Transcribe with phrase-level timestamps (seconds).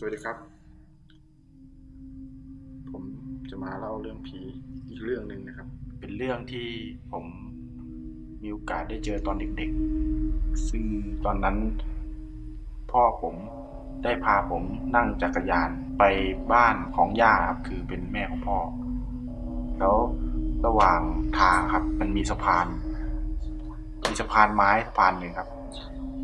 [0.00, 0.36] สวัสดีครับ
[2.90, 3.04] ผม
[3.50, 4.38] จะมาเล่าเรื่องผี
[4.88, 5.68] อีกเรื่องหนึ่งนะครับ
[6.00, 6.68] เป็นเรื่องที่
[7.12, 7.24] ผม
[8.42, 10.84] มีโอกาสได้เจอตอนเด็กๆ ซึ่ง
[11.24, 11.56] ตอนนั้น
[12.90, 13.34] พ่อผม
[14.04, 14.62] ได้พาผม
[14.96, 16.02] นั่งจักรยานไป
[16.52, 18.58] บ้านของย่าครับคือเป็นแม่ของพ่อ
[19.78, 19.96] แล้ว
[20.66, 21.00] ระหว่าง
[21.38, 22.66] ทางครับ มันมีสะพาน
[24.08, 25.48] มีสะพานไม้สะพานหนึ่งครับ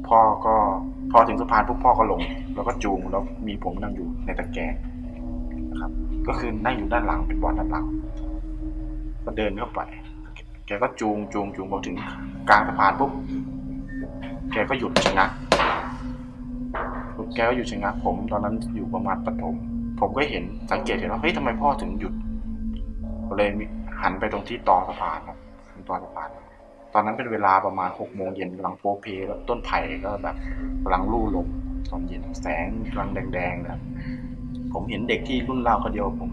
[0.08, 0.56] พ่อก็
[1.16, 2.20] พอถึงสะพานปุ๊บพ่อก็ลง
[2.54, 4.74] แล้วก็จูงแล้วมีผมนั่งอยู่ในตะแกรง
[5.70, 5.90] นะครับ
[6.26, 7.84] ก็คือนั่งอยู่ด้านหลังเป็นบอดด้านหลัง
[9.24, 9.80] ก็เดินเข้าไป
[10.66, 11.96] แกก็จูงจูงจูงพอถึง
[12.48, 13.10] กลางสะพานปุ๊บ
[14.52, 15.30] แกก็หยุดชะงัก
[17.34, 19.54] แกก็หยุดชะงักผม ตอนนั้นอยู่ประมาณประถม
[20.00, 22.14] ผมก็เห็นสังเกตเห็นว่าเฮ้ยทำไมพ่อถึงหยุด
[23.28, 23.48] ก็เลย
[24.00, 25.38] หันไปตรงที่ต่อสะพานครับ
[25.72, 26.28] ตรงต่อสะพาน
[26.94, 30.36] ตอนนั้นเป็นเวลาประมาณหกโมงเย็นกำลังโปเพแล้วต้นไผ่ก็แบบ
[30.82, 31.48] กำลังลู่ลม
[31.90, 33.80] ตอนเย็นแสงกำลังแดงๆนะ
[34.72, 36.30] ผมเห็นเด็กที่รุ่นราวเขาเดียวผม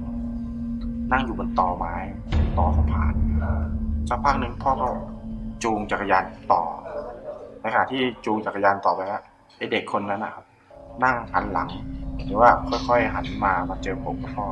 [1.11, 1.95] นั่งอยู่บนตอไม้
[2.57, 3.13] ต่อสะพาน
[4.09, 4.89] สักพักหนึ่งพ่อก็
[5.63, 6.23] จูงจักรยาน
[6.53, 6.61] ต่อ
[7.61, 9.23] ในขณะที่จูงจักรยานต่อไปฮะ
[9.57, 10.45] ไอเด็กคนนั้นนะครับ
[11.03, 11.69] นั่งหันหลัง
[12.25, 12.49] หรือว่า
[12.87, 14.47] ค่อยๆหันมามาเจอผมกับพ่อ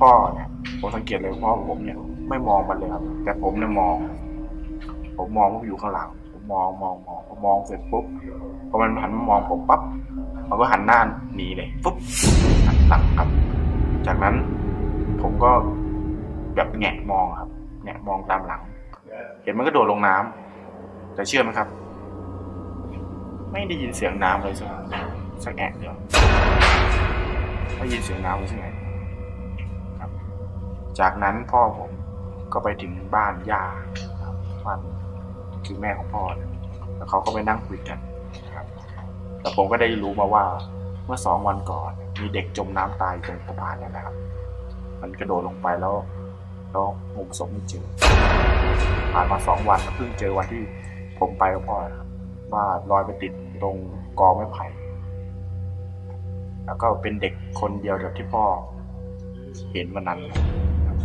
[0.00, 0.48] พ่อเนี่ย
[0.80, 1.98] ผมสังเกตเลยว่าพ่อผมเนี่ย
[2.28, 3.96] ไม่มองมันเลยครับ แต่ผมเนี่ยมอง
[5.18, 8.04] ผมมองว่าอยู่ข้างหลัง ผมมองมองมองพอมองเสร็จปุ๊บ
[8.68, 9.80] พอมันหันมามองผมปั๊บ
[10.48, 11.00] มันก็หันหน้า
[11.36, 11.96] หนีเลยปุ๊บ
[12.66, 13.28] หันหลังครับ
[14.06, 14.34] จากนั้น
[15.22, 15.50] ผมก็
[16.54, 17.48] แบบแงะมองครับ
[17.84, 18.62] แงะมองตามหลัง
[19.42, 21.68] เห็นมันก็โดดลงน้ำแต่เชื่อไหมครับ
[23.52, 24.70] ไม่ได้ยินเสียงน้ำเลยสัก
[25.44, 25.94] สักแอะเดียว
[27.76, 28.74] ไม่ได้ยินเสียงน้ำเลยสักแอะ
[29.98, 30.10] ครับ
[31.00, 31.90] จากนั้นพ่อผม
[32.52, 33.64] ก็ไปถึงบ้านย่า
[34.22, 34.34] ครับ
[34.66, 34.78] บ้าน
[35.66, 36.50] คือแม่ของพ่อนี่ย
[36.96, 37.98] แล้วเขาก็ไปนั่งคุยกัน
[38.54, 38.66] ครับ
[39.40, 40.44] แต่ผมก็ได้รู้มาว่า
[41.06, 44.14] เมื่อสองวันก่อน มีเด็กจมน้ำตายตรงสะพานเนี่ยนะครับ
[45.00, 45.94] มันกระโดดลงไปแล้ว
[46.70, 46.86] แล้ว
[47.16, 47.86] งมศพไม่เจอ
[49.12, 50.62] ผ่านมาสองวันแล้วเพิ่งเจอวันที่
[51.18, 52.08] ผมไปกับพ่อนะครับ
[52.52, 53.32] ว่าลอยไปติด
[53.62, 53.76] ตรง
[54.20, 54.66] กอไม้ไผ่
[56.66, 58.44] แล้วก็เป็นเด็กคนเดียวกับที่พ่อ
[59.72, 60.20] เห็นวันนั้น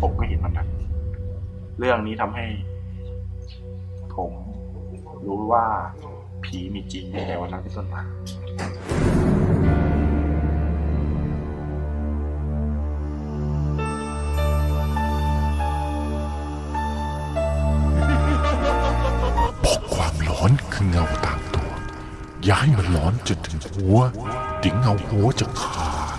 [0.00, 0.68] ผมก็เห็นวันนั้น
[1.78, 2.46] เรื่องนี้ทำให้
[4.16, 4.32] ผม
[5.26, 5.64] รู้ว่า
[6.44, 8.02] ผีมีจริงตั้งแต่วันนั้นเป็นต้นมา
[19.64, 21.70] บอกความร้อนคือเงาตามตัว
[22.48, 23.98] ย่าให้มันร้อนจนถึงหัว
[24.62, 26.18] ถึงเงาหัวจะขาด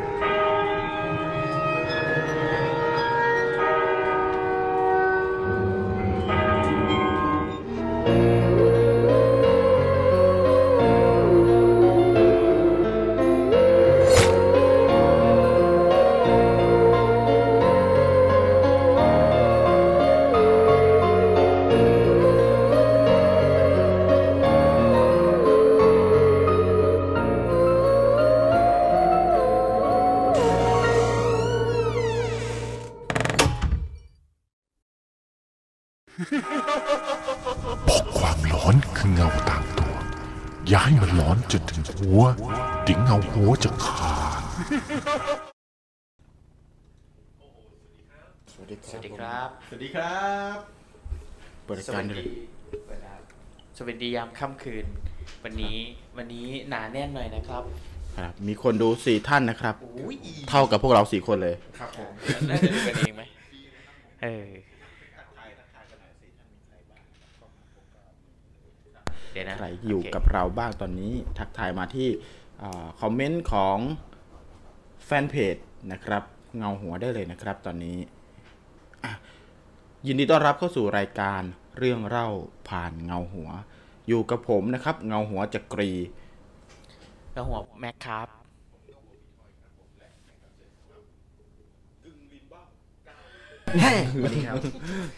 [49.73, 50.21] สวัสดีครั
[50.55, 50.57] บ
[51.65, 52.33] เปิดสกาวัรสด้วยดี
[53.77, 54.85] สวัสดียามค่ำคืน
[55.43, 55.77] วันนี้
[56.17, 57.63] วันนี้หนาแน่นหน่อยนะครับ
[58.17, 60.15] ครับ มีคนดูสี่ท่านนะครับ อุ้ย
[60.49, 62.09] เท่ากับพวกเราสี่คนเลย ครับผม
[62.49, 63.23] น่าจะดูกันเองไหม
[64.23, 64.49] เออ
[69.31, 72.09] เดี๋ยวนะใครอยู่โเคกับเราบ้างตอนนี้ทักทายมาที่
[72.61, 73.77] อาคอมเมนต์ของ
[75.05, 75.55] แฟนเพจ
[75.91, 76.23] นะครับ
[76.57, 78.20] เงาหัวได้เลยนะครับตอนนี้อะ
[80.07, 81.41] ยินดีต้อนรับเข้าสู่รายการ
[81.77, 82.27] เรื่องเล่า
[82.69, 83.49] ผ่านเงาหัว
[84.07, 85.91] อยู่กับผมนะครับ เงาหัวจักรี
[87.33, 88.27] แล้วหัวแม็กครับ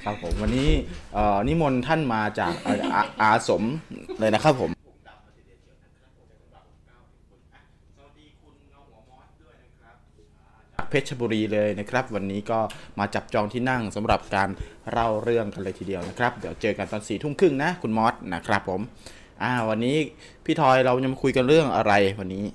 [0.03, 0.69] ครับผมวันนี้
[1.13, 3.63] เอ่อนิมนต์ท่านมาจากเอ่ออาอาสม
[4.19, 4.71] เลยนะครับผม
[10.73, 12.59] จาก เพชรบุรีเลยนะครับ วันนี้ก็
[12.99, 14.49] มาจับจองที่นั่งสำหรับการ
[14.91, 18.81] เล่าเรื่องกันเลยทีเดียวนะครับ เดี๋ยวเจอกันตอนสี่ทุ่มครึ่งนะ คุณมอสนะครับผม
[19.43, 19.95] อ่าวันนี้
[20.45, 22.45] พี่ทอยเราจะมาคุยกันเรื่องอะไรวันนี้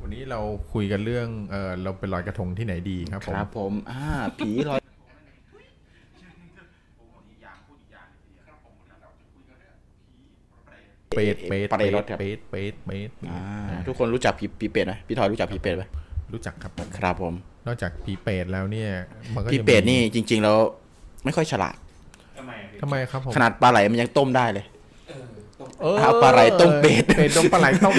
[0.00, 0.40] วันนี้นี้เรา
[0.72, 4.04] คุยกันเรื่องเออเราไปลอยกระทงที่ไหนดีครับผคมรับผมอ่า
[4.38, 4.80] ผีลอย
[11.14, 13.40] เปรตเปรตปเปรรตตครับเปรตเปรตเปรตอ่า
[13.86, 15.84] ทุกคนรู้จักผีผีเป็ดไหมพี่ทอยรู้จักผีเป็ดไหม
[16.32, 17.34] รู้จักครับผมครับผม
[17.66, 18.90] นอกจากผีเปรตแล้วเนี่ย
[19.34, 20.58] มันก็ผีจะมีเป็ดนี่จริง ๆ แล้ว
[21.24, 21.76] ไม่ค่อยฉลาด
[22.38, 24.64] ทำไมอะพี่ทำไมครับผมขนาดปลาไหลมันยังต้มได้เลย
[25.82, 27.92] เออเอาปลาไหลต้มเป็ดเป็ดต้มปลาไหลต้ม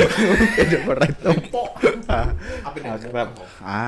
[0.56, 1.38] เป็นปลาไหลต้ม
[2.08, 3.28] เอาครับ
[3.70, 3.82] อ่า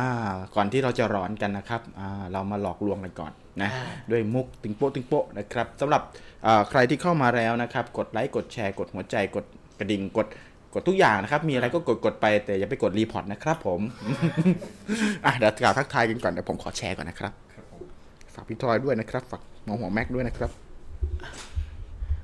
[0.55, 3.31] ก่อนที่เราจะร้อนกันนะครับอ่าเรามาหลอกลวงกันก่อน
[3.61, 3.69] นะ
[4.11, 6.01] ด้วยมุกติงโป๊ะติงโป๊ะนะครับสำหรับ
[6.45, 9.45] อ่าใครที่เข้ามาแล้วนะครับ กดไลค์กดแชร์กดหัวใจกด
[9.79, 10.27] กระดิ่งกด
[10.73, 13.81] กดทุกอย่างนะครับ มีอะไรก็กดกดไปแต่อย่าไปกด report นะครับผม
[15.25, 17.31] อะเดี๋ยวกล่าวทักทายกันก่อนเดี๋ยวผมขอแชร์ก่อนนะครับ
[18.33, 20.51] ฝากพี่ทอยด้วยนะครับ ฝากหมอหัวแม็กด้วยนะครับ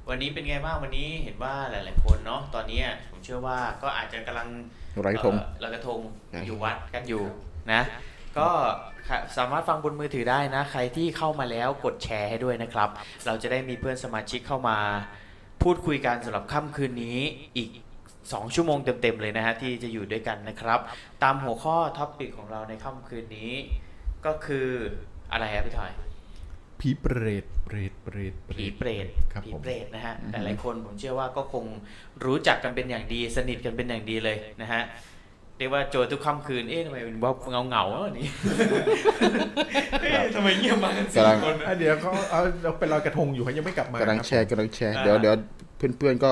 [0.10, 2.82] วันนี้เป็นไงบ้างวันนี้เห็นว่าหลาย ๆ คนเนาะตอนนี้
[3.12, 4.48] ผมเชื่อว่าก็อาจจะกำลัง
[5.06, 6.00] ลอยกระทง เอ่อลอยกระทง
[6.32, 7.24] ใช่อยู่วัดกันอยู่
[7.72, 7.82] นะ
[8.38, 8.50] ก็
[9.10, 12.90] ค่ะสามารถฟังบนมือถือได้นะ ใครที่เข้ามาแล้วกดแชร์ให้ด้วยนะครับ
[13.26, 14.78] เราจะได้มีเพื่อนสมาชิกเข้ามา
[15.64, 17.20] พูดคุยกันสำหรับค่ำคืนนี้
[17.58, 17.70] อีก
[18.32, 20.80] 2 ชั่วโมงเต็มๆเลยนะฮะที่จะอยู่ด้วยกันนะครับ
[21.24, 23.52] ตามหัวข้อ topic ของเราในค่ำคืนนี้
[24.26, 24.68] ก็คือ
[25.32, 25.92] อะไรครับพี่ทอย
[26.80, 31.66] ผีเปรตเปรตเปรตเปรผีตเปรตครับผีผมเปรตนะฮะหลายๆคนผมเชื่อว่าก็คง
[32.26, 34.84] รู้จักกันเป็นอย่างดี สนิทกันเป็นอย่างดีเลยนะฮะ
[35.58, 38.28] เรียกว่าโจทย์ทุกค่ำคืนเอ๊ะทำไมเป็นว่าเงาเงาๆวะวันนี้
[40.02, 45.36] เอ๊ะทำไมเงียบมากันสี่กำลัง คนอะเดี๋ยวเขาเอาเราไปลอยกระทงอยู่เขายังไม่กลับมากำลังครับแชร์กำลังแชร์อ่า เดี๋ยวเดี๋ยว
[45.98, 46.32] เพื่อนๆก็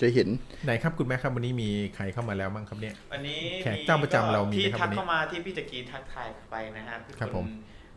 [0.00, 0.28] จะเห็น
[0.64, 7.46] ไหนครับคุณแม่ครับวันนี้มีใครเข้ามาแล้วบ้างครับเนี่ย วันนี้แขกเจ้าประจำเรามีที่ไหมครับทักวันนี้ เข้ามาที่พี่ตะกี้ทักทายไปนะฮะครับผม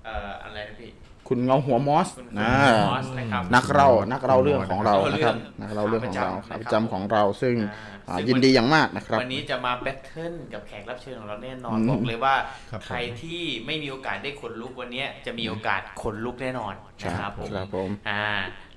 [0.05, 0.91] เอ่ออะไรนะพี่
[1.27, 2.51] คุณเงาหัวมอสคุณนะ
[2.89, 12.35] มอสนะครับ นักเล่านักเล่าเรื่องของเรานักนะเล่าครับเรื่องนักเล่าเรื่องของเราขาขาปประระจำจำของเราซึ่งอ่าอ่าซึ่งยินดีอย่างมากนะครับ วันนี้จะมาแบทเทิลกับแขกรับเชิญของเราแน่นอนอืม บอกเลยว่า
[12.71, 16.73] ครับผม ใครที่ไม่มีโอกาสได้ขนลุกวันนี้จะมีโอกาสขนลุกแน่นอน
[17.05, 18.23] นะครับผมครับผม อ่า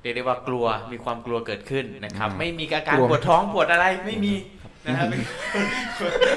[0.02, 4.35] เรียกได้ว่ากลัวมีความกลัวเกิดขึ้นนะครับอืมไม่มีอาการกลัวปวดท้องปวดอะไรไม่มี
[4.87, 5.20] นะครับเป็น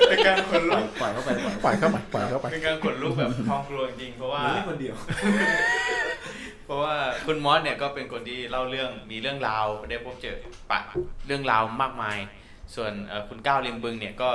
[0.09, 1.29] เป็นการขนลุกปล่อยเข้าไป
[1.63, 4.95] ปล่อยเข้าไปปล่อยเข้าไปเป็นการขนลุกแบบท้องกลัวจริงๆเพราะว่าคนเดียว
[6.65, 6.95] เพราะว่า
[7.25, 10.37] คุณมอสเนี่ยก็เป็นคนที่เล่าเรื่องมีเรื่องราวได้พบเจอ
[10.71, 10.79] ปะ
[11.27, 12.17] เรื่องราวมากมาย
[12.75, 14.29] ส่วนเอ่อคุณก้าวริมบึงเนี่ยก็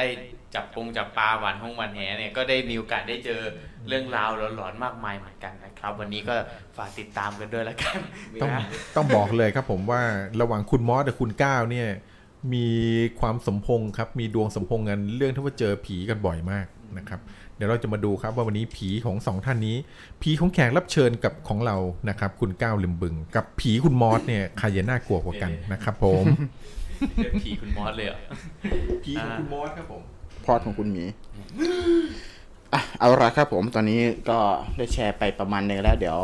[0.00, 0.08] ได้
[0.54, 3.40] จับปงจับปลาหวานห้องหวานแหเนี่ยก็ได้มีโอกาสได้เจอ
[3.88, 6.34] เรื่องราวหลอนๆมากมายเหมือนกันนะครับ วันนี้ก็
[6.76, 7.98] ฝากติดตามกันด้วยล้วกัน
[8.42, 10.02] ต้องนะต้องบอกเลยครับผมว่า
[10.40, 11.88] ระหว่างคุณมอสกับคุณก้าวเนี่ย
[12.54, 12.68] มี
[13.20, 16.66] ความสมพงครับ มีดวงสมพงกันเรื่องที่ว่าเจอผีกันบ่อยมาก
[16.98, 17.20] นะครับ
[17.56, 19.76] เดี๋ยวเราจะมาดูครับว่าวันนี้ผีของสองท่านนี้
[20.22, 21.76] ผีของแขกรับเชิญกับของเรา
[22.08, 26.24] นะครับ คุณก้าวลิมบึง กับผีคุณมอสเนี่ยใครจะน่ากลัวกว่ากันนะครับผม
[27.16, 28.20] เรื่องผีคุณมอสเลยเหรอ
[29.04, 30.02] ผีของคุณมอสครับผม
[30.44, 31.04] พอดของคุณหมี
[32.72, 34.38] อะเอาละครับผมตอนนี้ก็
[34.76, 36.18] ได้แชร์ไปประมาณหนึงแล้ว เดี๋ยว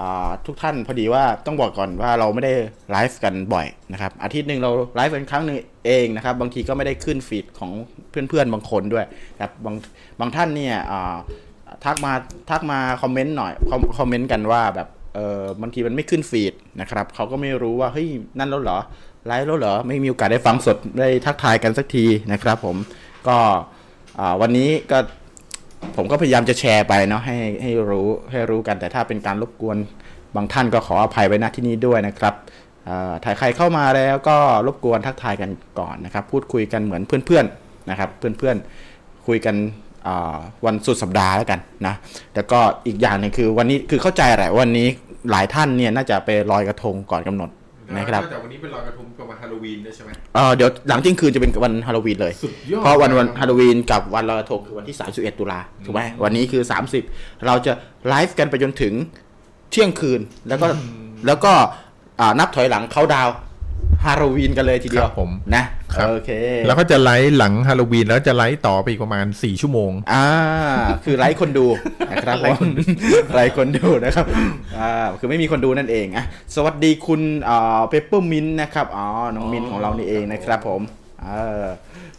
[0.00, 2.54] อ่าทุกท่านพอดีว่าต้องบอกก่อนว่าเราไม่ได้
[2.90, 5.56] ไลฟ์กันบ่อยนะครับ อาทิตย์หนึ่งเราไลฟ์กันครั้งหนึ่ง
[5.86, 7.70] เองนะครับ บางทีก็ไม่ได้ขึ้นฟีดของ
[8.10, 9.06] เพื่อนๆบางคนด้วย
[9.40, 9.74] ครับบาง
[10.20, 11.16] บางท่านเนี่ยอ่า
[11.84, 12.12] ทักมา
[12.50, 18.78] ทักมาคอมเมนต์หน่อยคอมคอมเมนต์กันว่าแบบเออบางทีมันไม่ขึ้นฟีดนะครับเขาก็ไม่รู้ว่าเฮ้ยนั่นแล้วเหรอ
[19.26, 22.76] ไลฟ์แล้วเหรอ ไม่มีโอกาสได้ฟังสดได้ทักทายกันสักทีนะครับผม
[23.28, 23.38] ก็
[24.40, 24.98] วันนี้ก็
[25.96, 29.76] ผมก็พยายามจะแชร์ไปเนาะให้ให้รู้ให้รู้กันแต่ถ้าเป็นการรบกวน
[30.36, 32.34] บางท่านก็ขออภัยไว้ณที่นี้ด้วยนะครับ
[33.24, 39.56] ถ่ายใครเข้ามาแล้วก็รบกวนทักทายกันก่อนนะครับ พูดคุยกันเหมือนเพื่อนๆนะครับ เพื่อนๆคุยกัน
[40.66, 41.94] วันสุดสัปดาห์แล้วกันนะ
[42.34, 44.88] แล้วก็อีกอย่างหนึ่งคือวันนี้คือเข้าใจแหละวันนี้
[45.30, 47.50] หลายท่านเนี่ยน่าจะไปลอยกระทงก่อนกำหนด
[47.96, 56.62] นะครับแต่วันนี้เป็นลอยกระทงกับวันฮาโลวีนด้วยใช่ไหมเอ่อเดี๋ยวหลังเที่ยงคืนจะเป็นวันฮาโลวีนเลยสุดยอดเพราะวันวันฮาโลวีนกับวันลอยกระทงคือวันที่ 31 ตุลาถูกไหมวันนี้คือ
[57.04, 57.72] 30 เราจะ
[58.08, 58.94] ไลฟ์กันไปจนถึง
[59.70, 60.66] เที่ยงคืนแล้วก็
[61.26, 61.52] แล้วก็
[62.20, 63.28] อ่านับถอยหลังเข้าดาว
[64.04, 65.64] ฮาโลวีนกันเลยทีเดียวครับผมนะ
[65.94, 66.30] ครับโอเค
[66.66, 70.26] แล้วก็จะไลฟ์หลังฮาโลวีนแล้วจะไลฟ์ต่อไปอีกประมาณ 4 ชั่วโมง อ่า
[71.04, 71.66] คือไลฟ์คนดู
[72.12, 72.56] นะครับผม
[73.34, 74.26] ไลฟ์คนดูนะครับ
[74.78, 76.24] อ่าคือไม่มีคนดูนั่นเองอะ
[76.54, 80.80] สวัสดีคุณอ่าเปปเปอร์มินนะครับอ๋อน้องมินของเรานี่เองนะครับผม
[81.22, 81.28] เอ
[81.62, 81.66] อ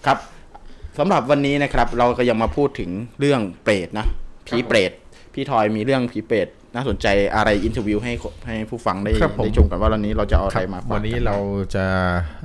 [0.05, 0.17] ครับ
[0.98, 4.05] สำหรับวันนี้นะครับ เราก็ยังมาพูดถึงเรื่องเปรตนะ
[4.48, 4.91] ผีเปรต
[5.34, 8.13] พี่ทอยมีเรื่องผีเปรต น่าสนใจอะไร interview ให้
[8.48, 11.38] ให้ผู้ฟังได้ครับผมได้ชมกันว่าวันนี้เราจะเอาอะครัไรบมาฝากวันนี้กัเรา
[11.75, 11.86] จะ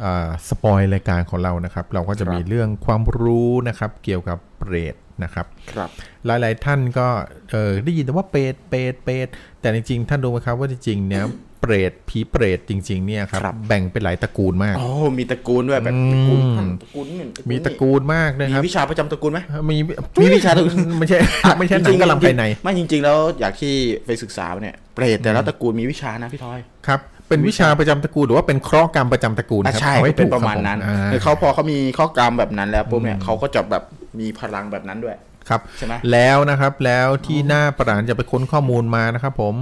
[0.05, 4.95] อ่า spoil รายการของเรานะครับ เราก็จะครับมีเรื่องความรู้นะครับ เกี่ยวกับเปรต
[5.25, 5.91] นะครับครับ
[6.27, 7.09] หลาย ๆ ท่านก็
[7.51, 9.29] เออได้ยินแต่ว่าเปรตเปรตเปรต
[9.61, 11.25] แต่จริงๆท่านรู้ไหมครับว่าจริงๆเนี่ย
[11.61, 14.89] เปรตผีเปรตจริง ๆ เนี่ยครับครับ แบ่งเป็นหลายตระกูลมากโอ้
[15.19, 17.17] มีตระกูลด้วยแบบอืมตระกูลท่านตระกูลนี่
[17.51, 19.41] มีตระกูลมากนะมีครับวิชาประจำตระกูลไหม
[19.71, 19.77] มี
[20.21, 21.19] มีวิชาตระกูลไม่ใช่
[21.59, 23.75] ไม่ใช่หนังกำลังภายในไม่จริง ๆ แล้วอยากที่
[24.07, 33.83] ไปศึกษาเนี่ยเปรตแต่ละตระกูลมีวิชานะพี่ทอยครับเป็นวิชาประจำตระกูลหรือว่าเป็นเคราะห์กรรมประจำตระกูลอะครับใช่เอาให้เป็นถูกประมาณคบผนั้นอ่าคือเขาพอเขามีข้อกรรมแบบนั้นแล้วปุ๊บเนี่ยเขาก็จะแบบ
[34.21, 35.17] มีพลังแบบนั้นด้วย
[35.49, 39.55] ครับใช่ไหมแล้วนะครับแล้วที่หน้าประหลาดจะไปค้นข้อมูลมานะครับผม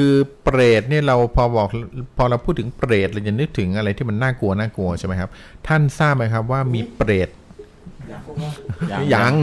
[0.00, 1.68] คือเปรตเนี่ยเราพอบอก
[2.16, 5.30] พอเราพูดถึงเปรตเราจะนึกถึงอะไรที่มันน่ากลัวน่ากลัวใช่ไหมครับ
[5.66, 7.28] ท่านทราบไหมครับว่ามีเปรต
[9.14, 9.34] ยัง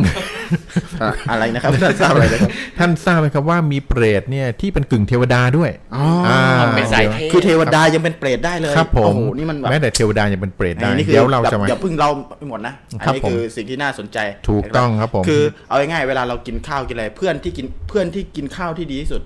[1.02, 6.40] อะอะไรนะครับ ท่านทราบอะไรนะครับท่านทราบไหมครับว่ามีเปรตเนี่ยที่เป็นกึ่งเทวดาด้วยอ๋ออา
[6.76, 14.18] เป็นสายเทพคือเทวดายังเป็นเปรตได้เลยครับผมโอ้โหนี่มันแบบแม้แต่เทวดายังเป็นเปรตได้อันนี้คือเดี๋ยวเราจะมาอย่าเพิ่งเล่าไปหมดนะอันครับนี้ผมคือสิ่งที่น่าสนใจ
[14.50, 19.22] ถูกต้องครับผมคือเอาง่ายๆเวลาเรากินข้าวกินอะไรเพื่อนที่กินเพื่อนที่กินข้าวที่ดีที่สุด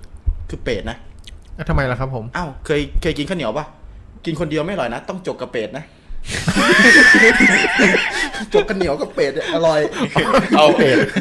[0.50, 0.98] คือเป็ดนะอะ
[1.68, 3.66] ทำไมล่ะครับผม อ้าวเคยเคยกินข้าวเหนียวปะ
[4.24, 5.84] กินคนเดียวไม่อร่อยนะ ต้องจกกับเป็ดนะ
[8.54, 9.80] จกข้าวเหนียวกับเป็ดเนี่ยอร่อย
[10.56, 10.66] เอา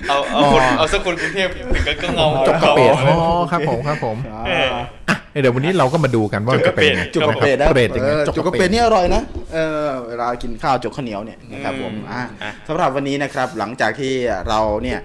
[0.10, 1.68] เอาเอาคนเอาสักคนกรุงเทพถึง
[2.04, 3.18] ก็เงาจกกระเขาเปรตอ๋อ
[3.52, 4.18] ครับผมครับผม
[4.50, 4.70] อ่า
[5.10, 9.22] อะเดี๋ยววันนี้เราก็มาดูกันว่าจะเป็นยังไงจกกับเป็ดนะเปรตยังไงเออจกกับเป็ดนี่อร่อยนะ
[9.54, 12.22] เออเวลากินข้าวจกข้าวเหนียวเนี่ยนะครับผมอ่า
[12.68, 14.14] สำหรับวันนี้นะครับ หลังจากที่
[14.50, 15.00] เราเนี่ย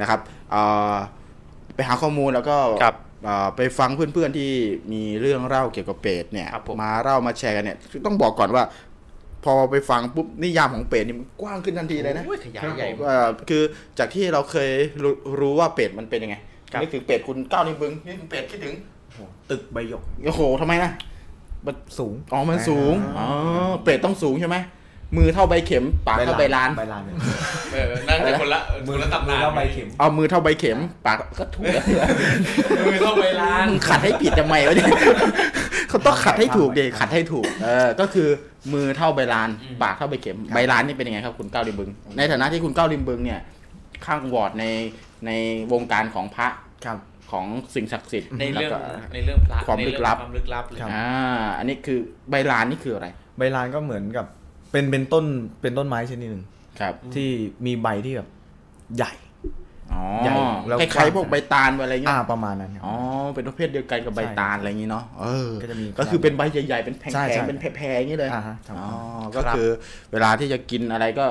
[0.00, 0.20] นะครับ
[0.50, 0.62] เอ่
[0.92, 0.94] อ
[1.74, 3.11] ไปหาข้อมูลแล้วก็ครับเอ่อ
[3.56, 4.50] ไปฟังเพื่อนๆที่
[4.92, 8.64] มีเรื่องเล่าเกี่ยวกับเป็ดเนี่ยครับผมมาเล่ามาแชร์กันเนี่ยคือต้องบอกก่อนว่า
[9.44, 13.14] พอไปฟังปุ๊บนิยามของเป็ดนี่มันกว้างขึ้นทันทีเลยนะโอ้ยขยายใหญ่ว่า
[13.48, 13.62] คือ
[13.98, 14.70] จากที่เราเคย
[15.02, 16.36] รู้รู้ว่าเป็ดมันเป็นยังไง
[16.72, 18.74] ครับนึกถึงเป็ดคุณก้าวนิ้วบึงนึกถึงเป็ดคิดถึง
[19.50, 20.90] ตึกใบหยกโอ้โหทำไมนะ
[21.66, 23.26] มันสูงอ๋อมันสูงอ๋อ
[23.84, 24.56] เป็ดต้องสูงใช่ไหม
[25.16, 27.16] มือเท่าใบเข็ม ปากเท่าใบลาน ใบลานเนี่ย
[27.72, 31.84] เออนั่นเป็นคนละมือละตำนานแล้วใบเข็มเอามือเท่าใบเข็ม ปากก็ถูกแล้ว
[32.86, 34.90] มือเท่าใบลานมึงขัดให้ผิดทำไมวะเนี่ย
[35.88, 38.28] เขาต้องขัดให้ถูกเด็ขัดให้ถูก เออ ก็คือ
[38.74, 39.48] มือเท่าใบลาน
[39.82, 43.40] ปากเท่าใบเข็ม ใบลานนี่เป็นยังไงครับคุณก้าวริมบึง ในฐานะที่คุณก้าวริมบึงเนี่ย
[44.06, 44.64] ข้างวอร์ดใน
[45.26, 45.30] ใน
[45.72, 46.48] วงการของพระ
[46.86, 46.98] ครับ
[47.30, 51.98] ของสิ่งศักดิ์สิทธิ์ในเรื่องแล้วก็ในเรื่องพระความลึกลับในเรื่องความลึกลับเลยครับอ่าอันนี้คือ
[52.30, 54.26] ใบลานนี่คืออะไร ใบลานก็เหมือนกับ
[54.72, 55.24] เป็นเป็นต้น
[55.60, 56.44] เป็นต้นไม้ชนิดหนึ่ง
[56.80, 57.28] ครับ ที่
[57.66, 58.28] มีใบที่แบบ
[58.96, 59.12] ใหญ่
[59.92, 60.34] อ๋อใหญ่
[60.68, 62.94] แล้วคล้ายๆพวกใบตาลอะไรเงี้อ่ายประมาณนั้นครับอ๋อ
[63.34, 68.88] เป็นประเภทเดียวกันกับใบตาลอะไรอย่างงี้เนาะเออก็จะมีก็คือเป็นใบใหญ่ๆเป็นแผใช่ใช่งๆเป็นแพรๆอย่างนี้เลยอ่าฮะครับอ๋อ
[69.36, 69.68] ก็คือ
[70.12, 71.26] เวลาที่จะกินอะไรก็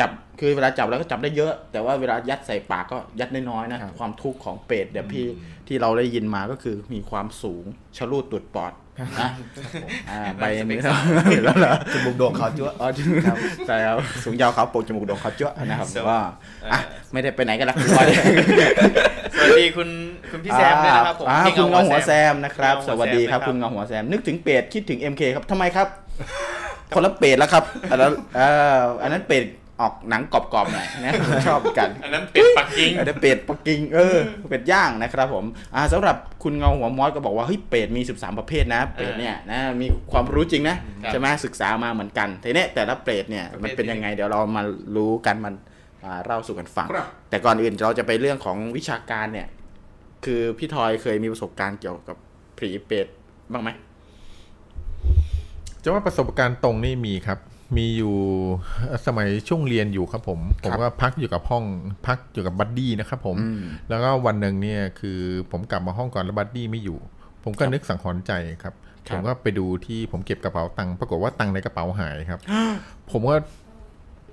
[0.00, 5.26] จับคือเวลาจับแล้วก็จับได้เยอะ แต่ว่าเวลายัดใส่ปากก็ยัดน้อยๆนะความทุกข์ของเป็ดเดี๋ยวพี่
[5.68, 7.64] ที่เราได้ยินมาก็คือมีความสูง
[7.96, 9.28] ชะลูดตุดปอด นะ
[10.10, 10.78] อ่าใบนี้
[11.44, 16.20] แล้วเหรอจมูกโด่งขาวจั๊วอ๋อจริงครับใช่ครับสูงยาวขาวโปกจมูกโด่งขาวจ้วะนะครับว่า
[16.72, 16.78] อะ
[17.12, 18.06] ไม่ได้ไปไหนกันละคุณบอย
[19.34, 19.88] สวัสดีคุณ
[20.30, 25.86] คุณพี่แซมด้วยนะครับผมอ่าพี่คุณเงาหัวแซมนะครับเงาหัสวแซมวัสดีครับนะครับคุณเงาหัวแซม นึกถึงเป็ดคิดถึง MK ครับทำไมครับ
[26.94, 28.48] คนละเป็ดแล้วครับอันนั้นเอ่
[28.78, 29.44] ออันนั้นเป็ด
[29.80, 34.18] ออกหนังกรอบๆหน่อยนะผมชอบกัน อันนั้นเป็ดปักกิ่งอันนั้นเป็ดปักกิ่งเออ
[34.50, 40.76] เป็ดย่างนะครับผมอ่าสำหรับคุณเงาหัวมอสก็บอกว่าเฮ้ยเป็ดมี 13 ประเภทนะเป็ดเนี่ยนะมีความรู้จริงนะ
[41.08, 44.62] ใช่ไหมศึกษามาเหมือนกันทีนี้แต่ละเป็ดเนี่ยมันเป็นยังไงเดี๋ยวเรามา
[44.96, 45.54] รู้กันมัน
[46.04, 46.88] อ่าเล่าสู่กันฟัง
[47.30, 49.48] แต่ก่อนอื่นเราจะไปเรื่องของวิชาการเนี่ย
[50.24, 52.16] คือพี่ทอยเคยมีประสบการณ์เกี่ยวกับ
[52.58, 53.06] ผีเปรต
[53.52, 53.70] บ้างไหม
[55.82, 57.38] จะว่าประสบการณ์ตรงนี่มีครับ
[57.76, 58.14] มีอยู่
[59.06, 61.64] สมัยช่วงเรียนอยู่ครับผม ผมก็พักอยู่กับห้อง
[62.06, 65.20] พักอยู่กับ buddy นะครับผมอืมแล้วก็วันหนึ่งเนี่ยคือ
[65.50, 66.98] ผมกลับมาห้องก่อนแล้ว buddy ไม่อยู่
[67.44, 68.32] ผมก็นึกสังหรณ์ใจ
[68.62, 68.74] ครับ
[69.08, 72.40] ครัผบมก็ไปดูที่ผมเก็บกระเป๋าตังค์ปรากฏว่าตังค์ในกระเป๋าหายครับ
[73.10, 73.36] ผมก็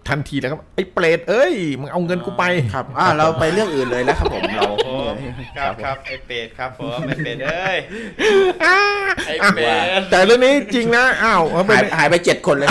[0.09, 2.43] ทันทีแล้วครับไอ้เปรตเอ้ยมึงเอาเงินกูไป
[2.73, 4.93] ครับอ่าเราไปเรื่องอื่นเลยแล้วครับผมเราโอ้
[5.57, 7.77] ครับครับไอเป็ดครับผมไอเป็ดเอ้ย
[9.27, 9.63] ไอเป็
[9.99, 12.69] ดแต่เรื่องนี้จริงนะอ้าวเอาไปหายหายไปเจ็ดคนเลย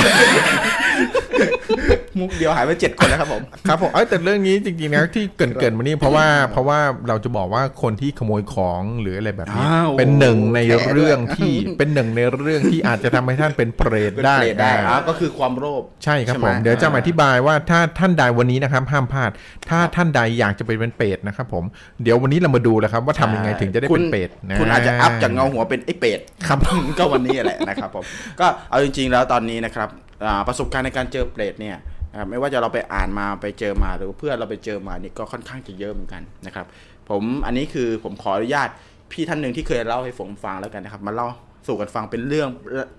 [2.21, 19.31] มุกเดียวหายไปเจ็ดคนแล้วครับผมครับผมเอ้ยแต่เรื่องนี้จริงๆนะที่เกรินเกินมานี่เพราะว่าเพราะว่าเราจะบอกว่าคนที่ขโมยของหรืออะไรแบบนี้อ้าวเป็นหนึ่งในแฉด้วยเรื่องที่เป็นหนึ่งในเรื่องที่อาจจะทำให้ท่านเป็นเปรตเป็นได้เปรตได้อ่าอ่าก็คือความโลภใช่ครับใช่ไหผมมเดี๋ยวจะมาอธิบายว่าถ้าท่านใดวันนี้นะครับห้ามพลาด
[19.69, 21.65] ถ้าท่านใดอยากจะเป็นเป็นเปรตนะครับผม
[22.03, 26.59] เดี๋ยววันนี้เรามาดูแล้วครับ ว่าทำยังไงถึงจะได้คุเป็ณนเปรตนะคุณอาจจะอัพจากเงาหัวเป็นไอ้เป็ดครับ
[26.99, 28.05] ก็วันนี้แหละนะครับผม
[28.41, 29.89] ก็เอาจริง ๆ แล้วตอนนี้นะครับ
[30.25, 31.77] อ่าประสบการณ์ในการเจอเปรตเนี่ย
[32.13, 36.67] นะครับไม่ว่าจะเราไปอ่านมาไปเจอมาหรือเพื่อนเราไปเจอมานี่ก็ค่อนข้างจะเยอะเหมือนกันนะครับ
[37.11, 38.69] ผมอันนี้คือผมขออนุญาต
[39.13, 41.29] พี่ท่านหนึ่งที่เคยเล่าให้ผมฟังแล้วกันนะครับ มาเล่า
[41.67, 42.49] สู่กันฟังเป็นเรื่อง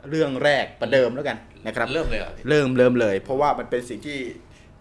[0.09, 4.17] เรื่องแรกประเดิมแล้วกันนะครับเริ่มเลยเหรอเริ่มเริ่มเลย เพราะว่ามันเป็นสิ่งที่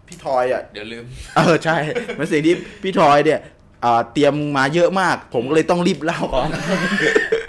[0.07, 1.03] พี่ทอยอะเดี๋ยวลืม
[1.35, 1.77] เออใช่
[2.17, 3.39] มันสิ่งที่พี่ทอยเนี่ย
[3.85, 6.49] อ่าเตรียมมาเยอะมาก ผมก็เลยต้องรีบเล่าก่อน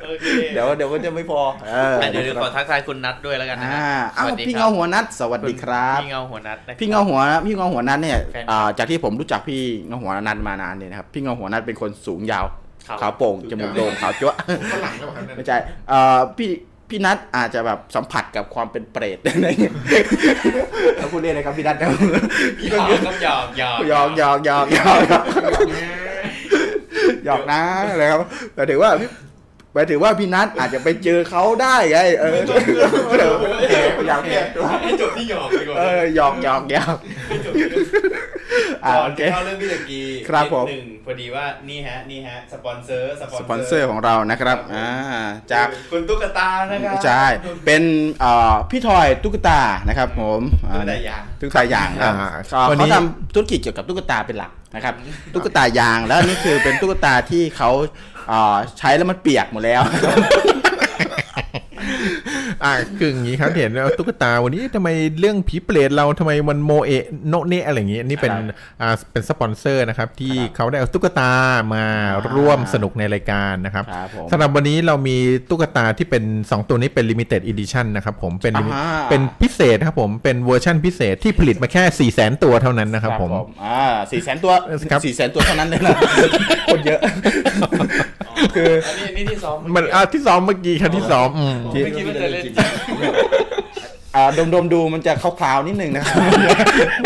[0.03, 0.17] เออ
[0.53, 12.64] เดี๋ยวเดี๋ยวก็จะไม่พอเอออะเดี๋ยวเดี๋ยวขอทักทายคุณนัทด้วยแล้วกันนะอ่าฮะอ้าวสวัสดีพี่ครัเงาบหัวนัดสวัสดีครับพี่เงาหัวนัทนะครับพี่เงาหัวพี่เงาหัวนัดเนี่ยแฟนอ่าจากที่ผมรู้จักพี่เงาหัวนัดมานานเนี่ยนะครับพี่เงาหัวนัดเป็นคนสูงยาวครับ
[13.01, 14.37] ขาวโป่งจมูกโด่งขาวจั๊วะ
[14.73, 15.57] ฝรั่งแล้วครับนั่นไม่ใช่
[15.89, 16.51] เอ่อพี่
[16.91, 19.75] พี่นัทอาจจะแบบสัมผัสกับความเป็นเปรตอะไรเงี้ย
[20.97, 21.91] เราพูดเล่นนะครับพี่นัทครับ
[22.71, 25.25] หยอกครับหยอกหยอกหยอกหยอกหยอกหยอกหยอก
[27.25, 27.61] หยอกนะ
[27.91, 28.19] อะไรครับ
[28.55, 29.11] แต่ถือว่าพี่
[29.75, 32.39] หมายถึงว่าพี่นัทอาจจะไปเจอเขาได้ไง เออ
[33.21, 33.35] เออ
[34.09, 36.97] อยากแก้ตัวให้จบที่หยอกดีกว่าเออหยอกหยอกหยอก
[37.29, 38.44] ให้จบที่อ่า
[38.87, 44.89] ก่อนโอเคจะเข้าเรื่องพี่ตะกี้ครับผมนิดหนึ่งพอดีว่านี่ฮะนี่ฮะสปอนเซอร์สปอนเซอร์ของเรานะครับอ่า
[45.53, 47.25] จากคุณตุ๊กตานะครับใช่
[47.67, 47.83] เป็น
[48.21, 54.95] เอ่อพี่ทอยตุ๊กตานะครับ ผมตุ๊กอ่าตายางตุ๊กตายางครับอ่าก็วันนี้เขาทำธุรกิจเกี่ยวกับตุ๊กตาเป็นหลักนะครับ
[55.35, 57.71] ตุ๊กตายางแล้วอันนี่คือเป็นตุ๊กตาที่เขา
[58.29, 59.83] เอ่อใช้แล้วมันเปียกหมดแล้ว
[62.65, 64.89] อ่าคืออย่างนี้ครับเห็นแล้วตุ๊กตาวันนี้ทำไม
[65.21, 68.35] เรื่องผีเปรตเราทำไมมันโมเอะโนะเนะอะไรอย่างงี้อันนี่เป็น
[68.81, 71.31] อ่าเป็นสปอนเซอร์นะครับ ที่ครับเขาได้เอาตุ๊กตา
[71.75, 71.85] มา
[72.37, 75.17] ร่วมสนุกในรายการนะครับครับผมสำหรับวันนี้เรามี
[75.51, 83.31] ตุ๊กตาที่เป็น 2 ตัวนี้เป็น limited edition นะครับผมเป็นอ่าฮะเป็นพิเศษครับผมเป็นเวอร์ชั่นพิเศษที่ผลิตมาแค่4 0 0 0 0 0ตัวเท่านั้นนะครับผม
[83.65, 84.53] อ่าสี่แสนตัว
[84.91, 85.97] ครับสี่แสนตัวเท่านั้นเลยนะ
[86.73, 87.01] คนเยอะ
[88.57, 92.55] คืออันนี้อันนี้ที่ซ้อมมันอ่าที่ซ้อมเมื่อกี้ครับที่ซ้อมอืมผมไม่คิดว่าจะเล่นจริง
[94.17, 96.21] อ่าดมดมๆดูมันจะคร่าวๆนิดนึงนะครับ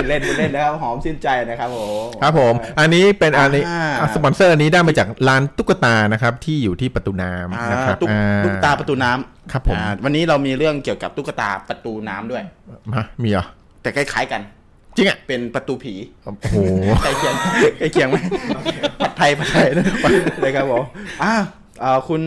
[0.09, 12.43] เล่นเล่นนะครับหอมชื่นใจนะครับผม ครับผม อันนี้เป็นอันนี้อ่า อะสปอนเซอร์อันนี้ได้มาจากร้านตุ๊กตานะครับ ที่อยู่ที่ประตูน้อ่าำนะครับตุ๊กอ่ ตุ๊กตาประตูน้ำครับผม อ่าวันนี้เรามีเรื่องเกี่ยวกับตุ๊กตาประตูน้ำด้วย
[12.93, 13.47] มามีเหรอ
[13.83, 14.41] แต่คล้ายๆกัน
[14.99, 16.57] จริงอะเป็นประตูผีโอ้โห
[17.03, 17.35] ใกล้เคียง
[17.79, 18.17] ใกล้เคียงไหม
[19.01, 19.69] ผัดไทยผัดไทย
[20.41, 20.83] เลยครับผม
[21.23, 21.35] อ่า
[21.81, 22.23] เอ่อคุณ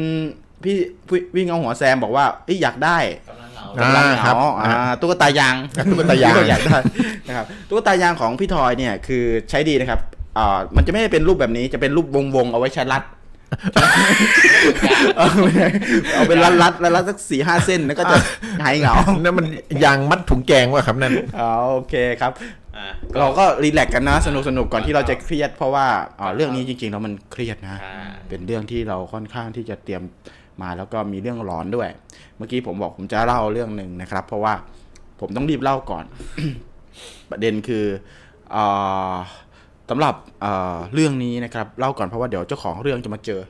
[0.64, 0.76] พี่
[1.08, 2.98] พี่วิ่งเอาหัวแซมบอกว่าเอ้ยอยากได้
[3.28, 5.56] กำลังเหงาอ่ากำลังเหครังาบอ่าตุ๊กตายาง
[5.92, 6.78] ตุ๊กตายางอยากได้
[7.28, 10.00] นะครับตุ๊กตายางของพี่ทอยเนี่ยคือใช้ดีนะครับ
[10.38, 13.04] อ่ามันจะไม่ได้เป็นรูปแบบนี้จะเป็นรูปวงๆเอาไว้ใช้รัด
[15.18, 15.68] เอาไม่ได้
[16.14, 18.18] เอาเป็นรัดรัดๆรัดๆสักสี่ห้าเส้นแล้วก็จะ
[18.64, 19.46] หายเหงานั่นมัน
[19.84, 22.61] ยางมัดถุงแกงวะครับนั่นอ๋อโอเคครับอ่า
[23.20, 25.86] เราก็รีแลกซ์กันนะ สนุกสนุกๆก่อนที่เราจะเครียด เพราะว่า
[26.20, 30.02] อ่าเรื่องนี้จริงๆแล้วมันเครียดนะอ่าเป็นเรื่องที่เราค่อนข้างที่จะเตรียม
[30.62, 31.90] มาแล้วก็มีเรื่องร้อนด้วย
[32.38, 34.54] เมื่อกี้ผมบอกผมจะเล่าเรื่องหนึ่งนะครับ เพราะว่า
[35.20, 36.06] ผมต้องรีบเล่าก่อน
[37.32, 37.86] ประเด็นคือ
[38.56, 39.16] อ่า
[39.90, 43.42] สำหรับอ่าเรื่องนี้นะครับ เล่าก่อนเพราะว่าเดี๋ยวเจ้าของเรื่องจะมาเจอ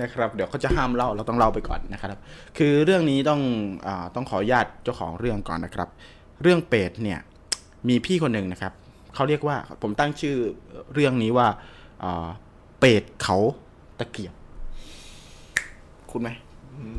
[0.00, 2.18] นะครับ เดี๋ยวเขาจะห้ามเล่าเราต้องเล่าไปก่อนนะครับ
[2.58, 3.40] คือเรื่องนี้ต้อง
[3.86, 5.88] อาต้องขออนุญาตเจ้าของเรื่องก่อนนะครับ
[6.42, 7.20] เรื่องเป็ดเนี่ย
[7.88, 8.72] มีพี่คนหนึ่งนะครับ
[9.14, 10.36] เขาเรียกว่าผมตั้งชื่อ
[10.92, 11.48] เรื่องนี้ว่า
[12.04, 12.26] อ่า
[12.80, 13.36] เป็ดเขา
[13.98, 14.34] ตะเกียบ
[16.10, 16.28] คุณไหม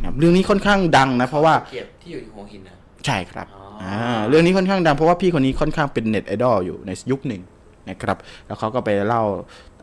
[0.03, 7.41] ครับเรื่องนี้ค่อนข้างดังนะ เพราะว่าเกียรติที่อยู่หัวหินนะใช่ครับอ๋ออ่าเรื่องนี้ค่อนข้างดังเพราะว่าพี่คนนี้ค่อนข้างเป็นเน็ตไอดอลอยู่ในยุคหนึ่ง
[7.89, 9.23] นะครับ แล้วเขาก็ไปเล่า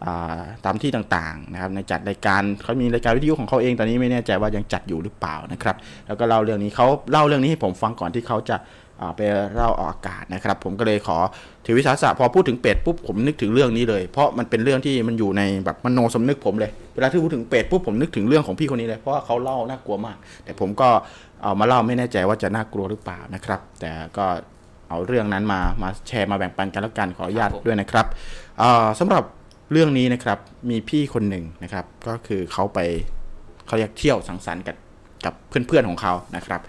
[0.05, 9.21] อ่าตามที่ต่างๆนะครับในจัดรายการเขามีรายการวิทยุของเขาเองตอนนี้ไม่แน่ใจว่ายังจัดอยู่หรือเปล่านะครับ แล้วก็เล่าเรื่องนี้เขาเล่าเรื่องนี้ให้ผมฟังก่อนที่เขาจะอ่า ไป
[9.55, 11.19] เล่าออกอากาศนะครับ ผมก็เลยขอ
[11.67, 20.89] ถือวิสาสะพอพูดถึงเป็ดปุ๊บผมนึกถึงเรื่องนี้เลย เพราะมันเป็นเรื่องที่มันอยู่ในแบบมโนสำนึกผมเลยเวลาที่พูดถึงเป็ดปุ๊บผมนึกถึงเรื่องของพี่คนนี้เลยเพราะว่าเขาเล่าน่ากลัวมาก แต่ผมก็
[21.43, 24.27] เอามาเล่าไม่แน่ใจว่าจะน่ากลัวหรือเปล่านะครับ แต่ก็
[24.89, 28.07] เอาเรื่องนั้นมามาแชร์มาแบ่งปันกันแล้วกันขออนุญาตด้วยนะครับ
[28.63, 29.25] อ่าสำหรับ
[29.73, 30.39] เรื่องนี้นะครับ
[30.71, 32.79] มีพี่คนหนึ่งนะครับ ก็คือเขาไป
[33.67, 34.77] เขาอยากเที่ยวสังสรรค์กับ
[35.25, 36.69] กับเพื่อนๆของเขานะครับอ่า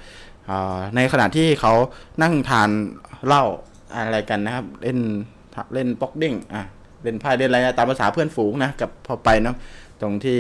[0.95, 1.73] ในขณะที่เขา
[2.21, 2.69] นั่งทาน
[3.27, 3.43] เหล้า
[3.93, 4.99] อะไรกันนะครับ เล่น
[5.73, 6.63] เล่นป๊อกเด้งอะ
[7.03, 9.55] เล่นไพ่เล่นอะไรตามภาษาเพื่อนฝูงนะกับพอไปเนาะ
[10.01, 10.39] ตรงที่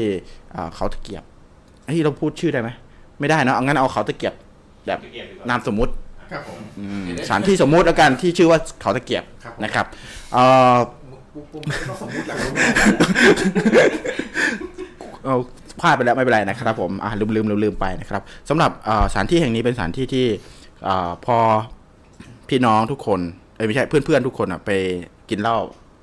[0.55, 1.23] อ่าเขาตะเกียบ
[1.85, 2.69] เฮ้ยเราพูดชื่อได้ไหม
[3.19, 4.33] ไม่ได้เนอะเอางั้นเอาเขาตะเกียบ
[4.87, 4.99] แบบ
[5.49, 5.93] นามสมมุติ
[6.31, 9.85] ครับผมอืมสถานที่สมมุติแล้วกันที่ชื่อว่าเขาตะเกียบครับผมนะครับ
[10.33, 10.43] เอ่
[10.73, 10.75] อ
[15.81, 18.71] พลาดไปแล้วไม่เป็นไรนะครับผมอ่าลืมลืมลืมลืมไปนะครับสำหรับ
[19.11, 20.25] สถานที่แห่งนี้เป็นสถานที่ที่
[21.25, 21.37] พอ
[22.49, 23.19] พี่น้องทุกคน
[23.55, 24.71] เอ้ไม่ใช่เพื่อนๆทุกคนอะไป
[25.29, 25.57] กินเหล้า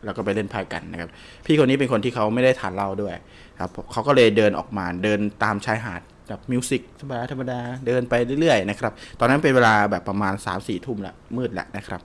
[0.04, 1.08] แล้วก็ไปเล่นไพ่กันนะครับ
[1.46, 3.14] พี่คนนี้เป็นคนที่เขาไม่ได้ทานเหล้าด้วย
[3.60, 12.00] ครับเขาก็เลยเดินออกมาเดินตามชายหาดแบบมิวสิกธรรมดาธรรมดาเดินไปเรื่อยๆนะครับ ตอนนั้นเป็นเวลาแบบประมาณ3ามสี่ทุ่มละมืดละนะครับ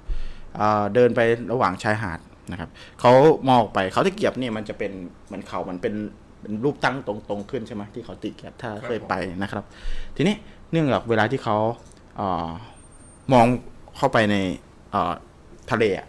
[0.56, 1.20] เเดินไป
[1.52, 2.20] ระหว่างชายหาด
[2.52, 3.12] นะครับเขา
[3.48, 4.92] มองออกไปเขาตะเกียบเนี่ยมันจะเป็น
[5.26, 5.94] เหมือนเขามันเป็น
[6.44, 9.64] เป็นรูปตั้งตรงๆขึ้นใช่ไหมที่เขาติเกียบถ้าเคยไปนะครับ
[10.16, 10.36] ทีนี้
[10.72, 11.58] เนื่องจากเวลาที่เขา
[12.18, 12.48] เออ
[13.34, 13.46] มอง
[13.98, 14.36] เข้าไปใน
[14.92, 15.14] เอ่อ
[15.72, 16.08] ทะเลอะ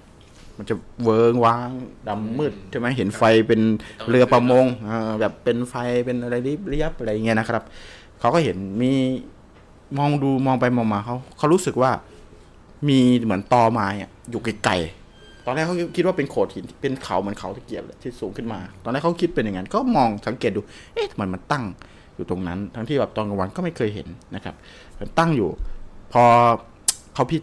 [0.56, 1.70] มันจะเวิงว้าง
[2.08, 3.60] ดำมืดใช่ไหมเห็นไฟเป็น
[4.08, 7.62] เรือประมงอ่าแบบเป็นไฟเป็นอะไรริบเรียบอะไรเงี้ยนะครับ
[8.20, 8.92] เขาก็เห็นมี
[9.98, 11.90] มองดูมองไปมองมาเขาเขารู้สึกว่า
[12.88, 15.03] มีเหมือนตอไม้อะอยู่ไกลๆ
[15.46, 20.60] ตอนแรกเขาคิดว่าเป็นโขดหินเป็นเขาเหมือนเขาตะเกียบเลยที่สูงขึ้นมา ตอนแรกเขาคิดเป็นอย่างนั้นก็มองสังเกตดู
[20.94, 21.64] เอ๊ะทำไมมันตั้ง
[22.14, 24.54] อยู่ตรงนั้น ทั้งที่แบบตอนกลางวันก็ไม่เคยเห็นนะครับ
[25.00, 25.48] มันตั้งอยู่
[26.12, 26.22] พอ
[27.14, 27.36] เขาพิ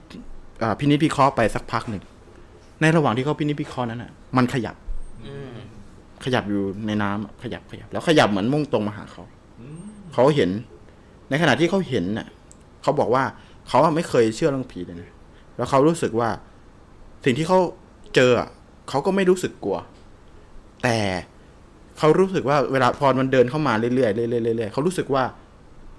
[0.63, 2.03] อ่าพินิจพิเคราะห์ไปสักพักหนึ่ง
[2.81, 4.75] ในระหว่างที่เขาพินิจพิเคราะห์นั้นอะ มันขยับ
[5.27, 5.53] อืม
[6.23, 9.23] ขยับอยู่ในน้ำอะขยับขยับ แล้วขยับเหมือนมุ่งตรงมาหาเขา
[10.13, 10.49] เขาเห็น
[11.29, 12.27] ในขณะที่เขาเห็นน่ะ
[12.81, 13.23] เขาบอกว่า
[13.69, 15.09] เขาอะไม่เคยเชื่อเรื่องผีเลยนะ
[15.57, 16.29] แล้วเขารู้สึกว่า
[17.25, 17.59] สิ่งที่เขา
[18.15, 18.31] เจอ
[18.89, 19.77] เขาก็ไม่รู้สึกกลัว
[20.83, 20.97] แต่
[21.97, 24.07] เขารู้สึกว่าเวลาพอมันเดินเข้ามาเรื่อยๆเรื่อ
[24.53, 25.23] ยๆเรื่อยๆเขารู้สึกว่า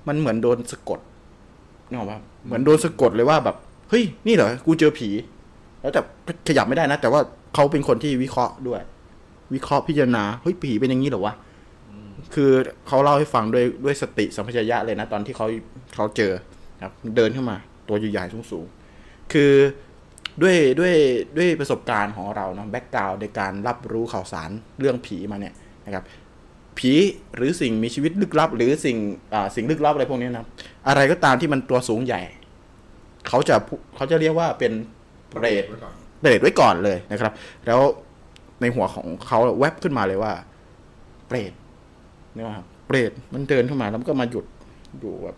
[0.09, 1.01] มันเหมือนโดนสะกด
[1.88, 3.57] นึกออกปะเหมือนโดนสะกดเลยว่าแบบ
[3.90, 5.09] เฮ้ยนี่เหรอกูเจอผี
[5.81, 6.01] แล้วแต่
[6.48, 7.20] ขยับไม่ได้นะแต่ว่า
[7.55, 8.81] เขาเป็นคนที่วิเคราะห์ด้วย
[9.55, 11.35] วิเคราะห์พิจารณาเฮ้ยผีเป็นอย่างนี้เหรอวะ
[12.35, 12.51] คือ
[12.88, 15.46] เขาเล่าให้ฟังด้วยด้วยสติสัมปชัญญะเลยนะตอนที่เขา
[15.94, 16.33] เขาเจอ
[16.83, 17.57] ครับเดินเข้ามา
[17.88, 19.53] ตัวใหญ่ๆสูงๆคือ
[20.42, 20.95] ด้วยด้วย
[21.37, 25.55] ด้วยประสบการณ์ของเราเนาะแบ็กกราวในการรับรู้ข่าวสารเรื่องผีมาเนี่ย
[25.87, 26.05] นะครับ
[26.79, 26.92] ผี
[27.37, 28.97] หรือสิ่งมีชีวิตลึกลับ หรือสิ่ง
[29.35, 30.47] อ่าสิ่งลึกลับอะไรพวกนี้นะ
[30.88, 32.21] อะไรก็ตามที่มันตัวสูงใหญ่
[33.29, 33.55] เขาจะ
[33.97, 34.73] เขาจะเรียกว่าเป็น
[35.31, 35.64] เปรต
[36.21, 37.33] เบรดไว้ก่อนเลยนะครับ
[37.66, 37.81] แล้ว
[38.61, 40.33] ในหัวของเขาแวบขึ้นมาเลยว่า
[41.29, 41.53] เปรต
[42.35, 44.45] นี่ว่าเปรตมันเดินเข้ามาแล้วก็มาหยุด
[45.01, 45.37] อยู่แบบ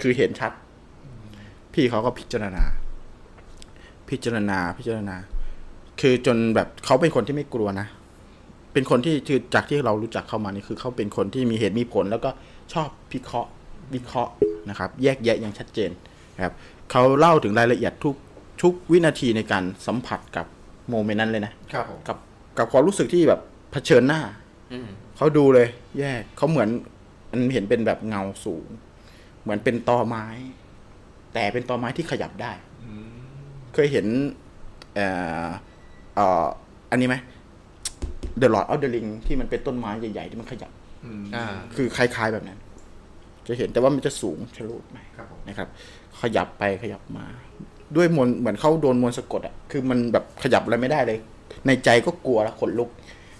[0.00, 0.52] คือเห็นชัด
[1.74, 2.62] พี่เขาก็พิจารณา
[4.10, 5.16] พิจารณาพิจารณา
[6.00, 7.86] คือจนแบบเขาเป็นคนที่ไม่กลัวนะ
[8.72, 12.30] เป็นคนที่คือจากที่เรารู้จักเข้ามานี่คือเขาเป็นคนที่มีเหตุมีผล แล้วก็
[12.72, 13.50] ชอบพิเคราะห์
[13.94, 14.32] วิเคราะห์
[14.68, 15.90] นะครับ แยกแยะอย่างชัดเจน
[16.36, 16.54] นะครับ
[16.90, 18.14] เขาเล่าถึงรายละเอียดทุก
[18.62, 20.46] ทุกวินาทีในการสัมผัสกับ
[20.90, 22.16] โมเมนต์นั้นเลยนะครับผมกับ
[22.58, 23.40] กับความรู้สึกที่แบบ
[23.72, 24.20] เผชิญหน้า
[24.72, 25.68] อืมเขาดูเลย
[25.98, 26.68] แยกเขาเหมือน
[27.32, 28.66] มันเห็นเป็นแบบเงาสูง
[29.42, 30.26] เหมือนเป็นตอไม้
[31.34, 32.52] แต่เป็นตอไม้ที่ขยับได้
[33.74, 34.06] เคยเห็น
[34.94, 35.06] เอ่
[35.46, 35.48] อ
[36.14, 36.44] เอ่อ
[36.90, 37.16] อันนี้ไหม
[38.42, 40.72] The Lord of the Ring ที่มันเป็นต้นไม้ใหญ่ๆที่มันขยับ
[41.34, 41.44] อ่า
[41.76, 42.58] คือคล้ายๆแบบนั้น
[43.48, 45.68] จะเห็นแต่ว่ามันจะสูงชะลูดไหมครับผม นะครับ
[46.20, 47.26] ขยับไปขยับมา
[47.96, 51.18] ด้วยมวลเหมือนเขาโดนมวลสะกดอะคือมันแบบขยับอะไรไม่ได้เลย
[51.66, 52.90] ในใจก็กลัวแล้วขนลุก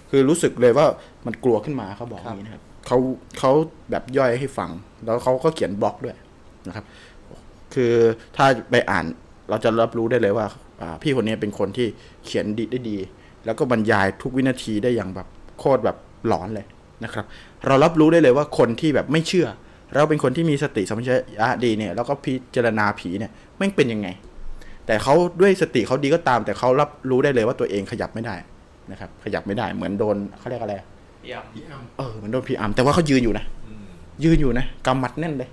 [0.09, 0.85] คือรู้สึกเลยว่า
[1.25, 2.97] มันกลัวขึ้นมาเขาบอกอย่างนี้นะครับเขา
[3.39, 3.51] เขา
[3.91, 4.69] แบบย่อยให้ฟัง
[5.05, 6.15] แล้วเขาก็เขียนบล็อกด้วย
[6.67, 6.85] นะครับ
[7.73, 7.93] คือ
[8.35, 9.05] ถ้าไปอ่าน
[9.51, 10.45] เราจะรับรู้ได้เลยว่า
[11.01, 11.87] พี่คนนี้เป็นคนที่
[12.25, 12.97] เขียนดีได้ดี
[13.45, 15.27] แล้วก็บรรยายทุกวินาทีได้อย่างแบบ
[15.59, 16.65] โคตรแบบหลอนเลย
[17.03, 17.25] นะครับ
[17.67, 19.47] เรารับรู้ได้เลยว่าคนที่แบบไม่เชื่อ
[19.95, 24.07] เราเป็นคนที่มีสติสัมปชัญญะดีเนี่ยแล้วก็พิจารณาผีเนี่ยไม่งเป็นยังไง
[24.85, 28.35] แต่เขาด้วยสติเขาดีก็ตาม แต่เขารับรู้ได้เลยว่าตัวเองขยับไม่ได้
[28.91, 30.75] นะครับ ขยับไม่ได้เหมือนโดนเขาเรียกอะไร
[31.25, 31.39] เยี่ย
[31.81, 33.45] มเออเหมือนโดนผีอำแต่ว่าเขายืนอยู่นะ
[34.23, 35.49] ยืนอยู่นะกำหมัดแน่นเลย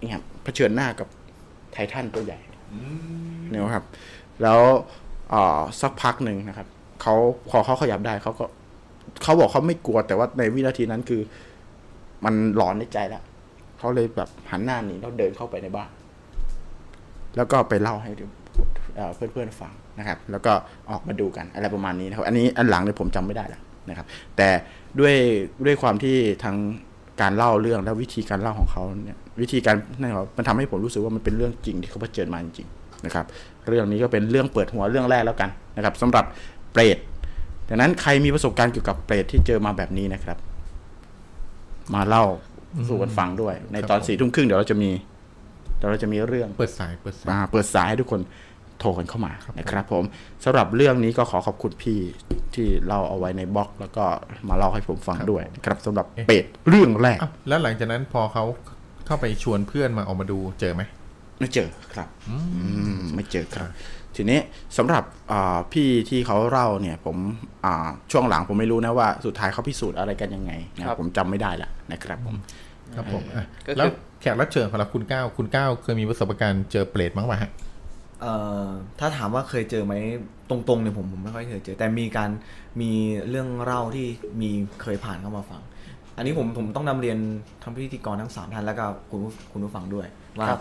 [0.00, 1.08] นี่ครับเผชิญหน้ากับ
[1.72, 2.38] ไททันตัวใหญ่
[3.50, 3.84] เนี่ยครับ
[4.42, 4.60] แล้ว
[5.80, 6.68] สักพักหนึ่งนะครับ
[7.02, 7.14] เขา
[7.48, 8.44] พอเขาขยับได้เขาก็
[9.22, 11.20] เขาบอกเขาไม่กลัวแต่ว่าในวินาทีนั้นคือ
[12.24, 13.22] มันหลอนในใจแล้ว
[13.78, 15.90] เขาเลยแบบหันหน้าหนีแล้วเดินเข้าไปในบ้าน
[17.36, 18.10] แล้วก็ไปเล่าให้
[18.96, 20.52] เอ่อเพื่อนๆฟังนะครับ แล้วก็
[20.90, 24.48] ออกมาดูกันอะไรประมาณนี้นะครับ อันนี้อันหลังเนี่ยผมจำไม่ได้แล้วนะครับ แต่
[25.00, 25.14] ด้วย
[25.66, 26.56] ด้วยความที่ทาง
[27.20, 33.24] การเล่าเรื่องและวิธีการเล่าของเขาเนี่ยวิธีการนั่นครับมันทำให้ผมรู้สึกว่ามันเป็นเรื่องจริงที่เขาเผชิญมาจริงๆนะครับ
[33.68, 36.24] เรื่องนี้ก็เป็นเรื่องเปิดหัวเรื่องแรกแล้วกันนะครับสำหรับ
[36.72, 36.98] เปรต
[37.68, 40.38] ดังนั้นใครมีประสบการณ์เกี่ยวกับเปรตที่เจอมาแบบนี้นะครับ
[41.94, 42.24] มาเล่า
[42.88, 44.90] สู่กันฟังด้วย ในตอนสี่ทุ่มครึ่งเดี๋ยวเราจะมี
[45.76, 48.20] เดี๋ยวเราจะมีเรื่องเปิดสายเปิดสายมาเปิดสายให้ทุกคน
[48.78, 50.04] โทรกันเข้ามานะครับผม
[50.44, 51.98] สำหรับเรื่องนี้ก็ขอขอบคุณพี่
[52.54, 54.04] ที่เล่าเอาไว้ในบล็อก แล้วก็
[54.48, 58.44] มาเล่าให้ผมฟังด้วยนะครับสำหรับเป็ดเรื่องแรกอ้าวแล้วหลังจากนั้นพอเขา
[59.06, 60.82] เข้าไปชวนเพื่อนมาออกมาดูเจอไหม
[61.40, 62.36] ไม่เจอครับอื
[62.96, 63.68] มไม่เจอครับ
[64.16, 64.40] ทีนี้
[64.76, 67.16] สำหรับอ่าพี่ที่เขาเล่าเนี่ย ผม
[67.64, 72.36] อ่าช่วงหลังผมไม่รู้นะว่าสุดท้ายเขาพิสูจน์อะไรกันยังไงนะครับผมจำไม่ได้ละนะครับผม
[72.94, 73.86] ครับผมอะก็คือแล้ว
[74.20, 77.50] แขกรับเชิญของเราคุณก้าวคุณก้าวเคยมีประสบการณ์เจอเปรตมั้งไหมฮะ
[78.20, 78.66] เอ่อ
[78.98, 79.94] ถ้าถามว่าเคยเจอไหม
[80.50, 82.30] ตรงๆเนี่ยผมผมไม่ค่อยเคยเจอ แต่มีการ
[82.80, 82.90] มี
[83.28, 84.06] เรื่องเล่าที่
[84.40, 84.50] มี
[84.82, 85.62] เคยผ่านเข้ามาฟัง
[86.16, 87.18] อันนี้ผมผมต้องนำเรียน
[87.62, 90.06] ทั้งพิธีกรทั้งสามท่านแล้วก็คุณผู้คุณผู้ฟังด้วย
[90.38, 90.60] ว่าครับ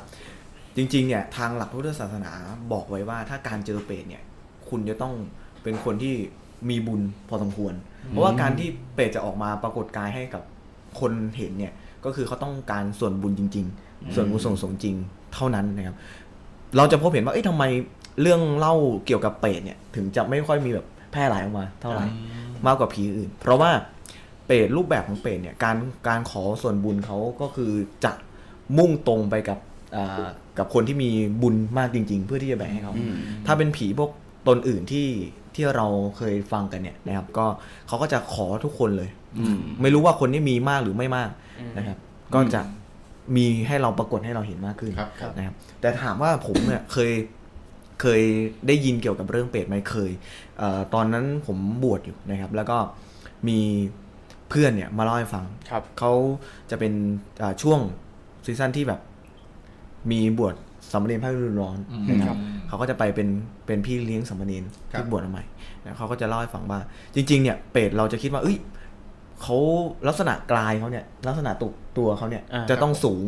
[0.76, 2.32] จริงๆเนี่ยทางหลักพุทธศาสนา
[2.72, 4.24] บอกไว้ว่าถ้าการเจอเปรตเนี่ย
[4.70, 5.13] คุณจะต้อง
[5.63, 6.15] เป็นคนที่
[6.70, 7.74] มีบุญพอสมควร
[8.10, 10.44] เพราะว่าการที่เปรตจะออกมาปรากฏกายให้กับ
[11.00, 11.74] คนเห็นเนี่ย
[12.06, 14.96] ก็คือเขาต้องการส่วนบุญจริง ๆ ส่วนบุญส่งสงจริง
[15.34, 15.96] เท่านั้นนะครับ
[16.77, 17.63] เราจะพบเห็นว่าเอ้ยทำไม
[18.21, 22.05] เรื่องเล่าเกี่ยวกับเปรตเนี่ยถึงจะไม่ค่อยมีแบบแพร่หลายออกมาเท่าไหร่
[22.65, 23.71] มากกว่าผีอื่น เพราะว่า
[24.45, 27.71] เปรตรูปแบบของเปรตเนี่ยการการขอส่วนบุญเขาก็คือ
[28.05, 28.11] จะ
[28.77, 29.59] มุ่งตรงไปกับ
[29.97, 31.09] อ่ากับคนที่มี
[31.41, 32.93] บุญมากจริง ๆ เพื่อที่จะแบ่งให้เขา
[33.45, 34.11] ถ้าเป็นผีพวก
[34.47, 35.07] ตนอื่นที่
[35.55, 37.45] ที่เราเคยฟังกันเนี่ยนะครับก็
[37.88, 39.09] เขาก็จะขอทุกคนเลย
[39.81, 41.29] ไม่รู้ว่าคนนี้มีมากหรือไม่มาก
[41.77, 41.97] นะครับ
[42.33, 42.61] ก็จะ
[43.35, 47.11] มีให้เราปรากฏให้เราเห็นมากขึ้นครับครับ นะครับแต่ถามว่าผมเนี่ยเคย
[48.01, 48.21] เคย
[48.67, 50.11] ได้ยินเกี่ยวกับเรื่องเปรตไหมเคย
[50.57, 52.77] เออตอนนั้นผมบวชอยู่นะครับ แล้วก็
[53.47, 53.59] มี
[54.49, 56.11] เพื่อนเนี่ยมาเล่าให้ฟัง ครับ เขา
[56.69, 56.93] จะเป็น
[57.41, 57.79] อ่าช่วง
[58.45, 59.01] ซีซั่นที่แบบ
[60.11, 60.55] มีบวช
[60.91, 61.77] สามเณรภาคฤดูร้อน
[62.09, 63.27] นะครับเขาก็จะไปเป็น
[63.65, 65.43] เป็นพี่เลี้ยงสามเณรครับ ที่บวชมาใหม่
[65.83, 66.79] นะเขาก็จะเล่าให้ฟังว่า
[67.15, 68.57] จริง ๆ เนี่ยเปรตเราจะคิดว่า เอ้ย
[69.41, 69.57] เขา
[70.07, 73.23] ลักษณะกายเขาเนี่ย ลักษณะตัว ตัวเขาเนี่ยอ่าจะต้องสูง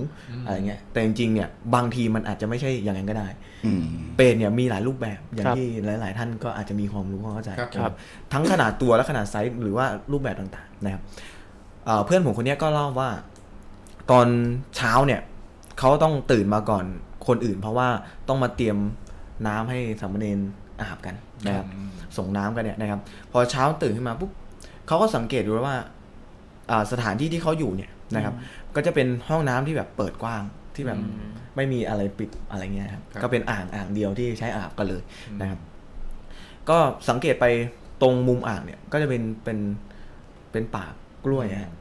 [0.45, 3.27] อะไรเงี้ยแต่จริงๆเนี่ยบางทีมันอาจจะไม่ใช่อย่างนั้นก็ได้
[3.65, 3.83] อืม
[4.15, 5.67] เปรตเนี่ยมีหลายรูปแบบอย่างครับที่
[6.01, 7.93] หลาย ๆ ท่านก็อาจจะมีความรู้ความเข้าใจครับนะครับ
[8.33, 11.01] ทั้งขนาดตัวและขนาดไซส์หรือว่ารูปแบบต่างๆนะครับ
[11.85, 13.09] เอ่อเพื่อนผมคนเนี้ยก็เล่าว่า
[14.11, 14.27] ตอน
[14.77, 15.21] เช้าเนี่ย
[15.79, 16.85] เขาต้องตื่นมาก่อน
[17.27, 17.87] คนอื่น เพราะว่า
[18.27, 18.77] ต้องมาเตรียม
[19.47, 20.39] น้ำให้สามเณร
[20.81, 21.67] อาบกันนะครับ
[22.17, 22.99] ส่งน้ำกันเนี่ยนะครับ
[23.31, 24.31] พอเช้าตื่นขึ้นมาปุ๊บ
[24.87, 25.77] เขาก็สังเกตดูว่า
[26.71, 28.33] อ่าสถานที่ที่เขาอยู่เนี่ย นะครับ
[28.75, 30.43] ก็จะเป็นห้องน้ำที่แบบเปิดกว้าง
[30.75, 30.99] ที่แบบ
[31.55, 35.01] ไม่มีอะไรปิดอะไรเงี้ยครับครับก็เป็นอ่างอ่างเดียวที่ใช้อาบกันเลย
[35.41, 35.59] นะครับ
[36.69, 36.77] ก็
[37.09, 37.45] สังเกตไป
[38.01, 39.59] ตรงมุมอ่างเนี่ย ก็จะเป็นเป็น
[40.51, 40.85] เป็นป่า
[41.25, 41.71] กล้วยฮะ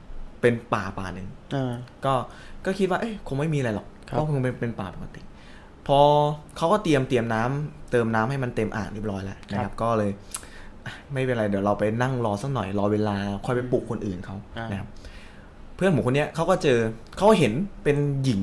[0.40, 1.72] เป็นป่าป่าหนึ่งอ่า
[2.04, 2.14] ก็
[2.64, 5.20] ก็คิดว่าเอ้ยคงไม่มีอะไรหรอกครับก็คงเป็นเป็นป่าปกติ
[5.86, 6.00] พอ
[6.56, 10.10] เขาก็เตรียมเตรียมน้ำเติมน้ำให้มันเต็มอ่างเรียบร้อยแล้วนะครับ ก็เลย
[10.84, 14.88] อะไม่เป็นไรเดี๋ยวเราไปนั่งรอสักหน่อยรอเวลาค่อยไปปลุกคนอื่นเขาอ่านนะครับ
[15.76, 16.78] เพื่อนผมคนเนี้ยเขาก็เจอ
[17.16, 17.52] เขาเห็น
[17.84, 18.42] เป็นหญิง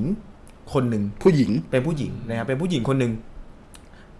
[0.74, 3.12] คนหนึ่งผู้หญิงเป็นผู้หญิงนะครับเป็นผู้หญิงคนหนึ่ง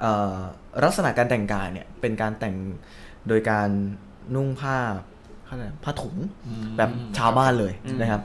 [0.02, 0.38] เอ่อ
[0.84, 2.56] ลักษณะการแต่งกายเนี่ยเป็นการแต่ง
[3.28, 3.70] โดยการ
[4.36, 4.78] นุ่งผ้า
[5.46, 6.16] เขาเรียกอะไรผ้าถุง
[6.78, 8.22] แบบชาวบ้านเลยนะครับ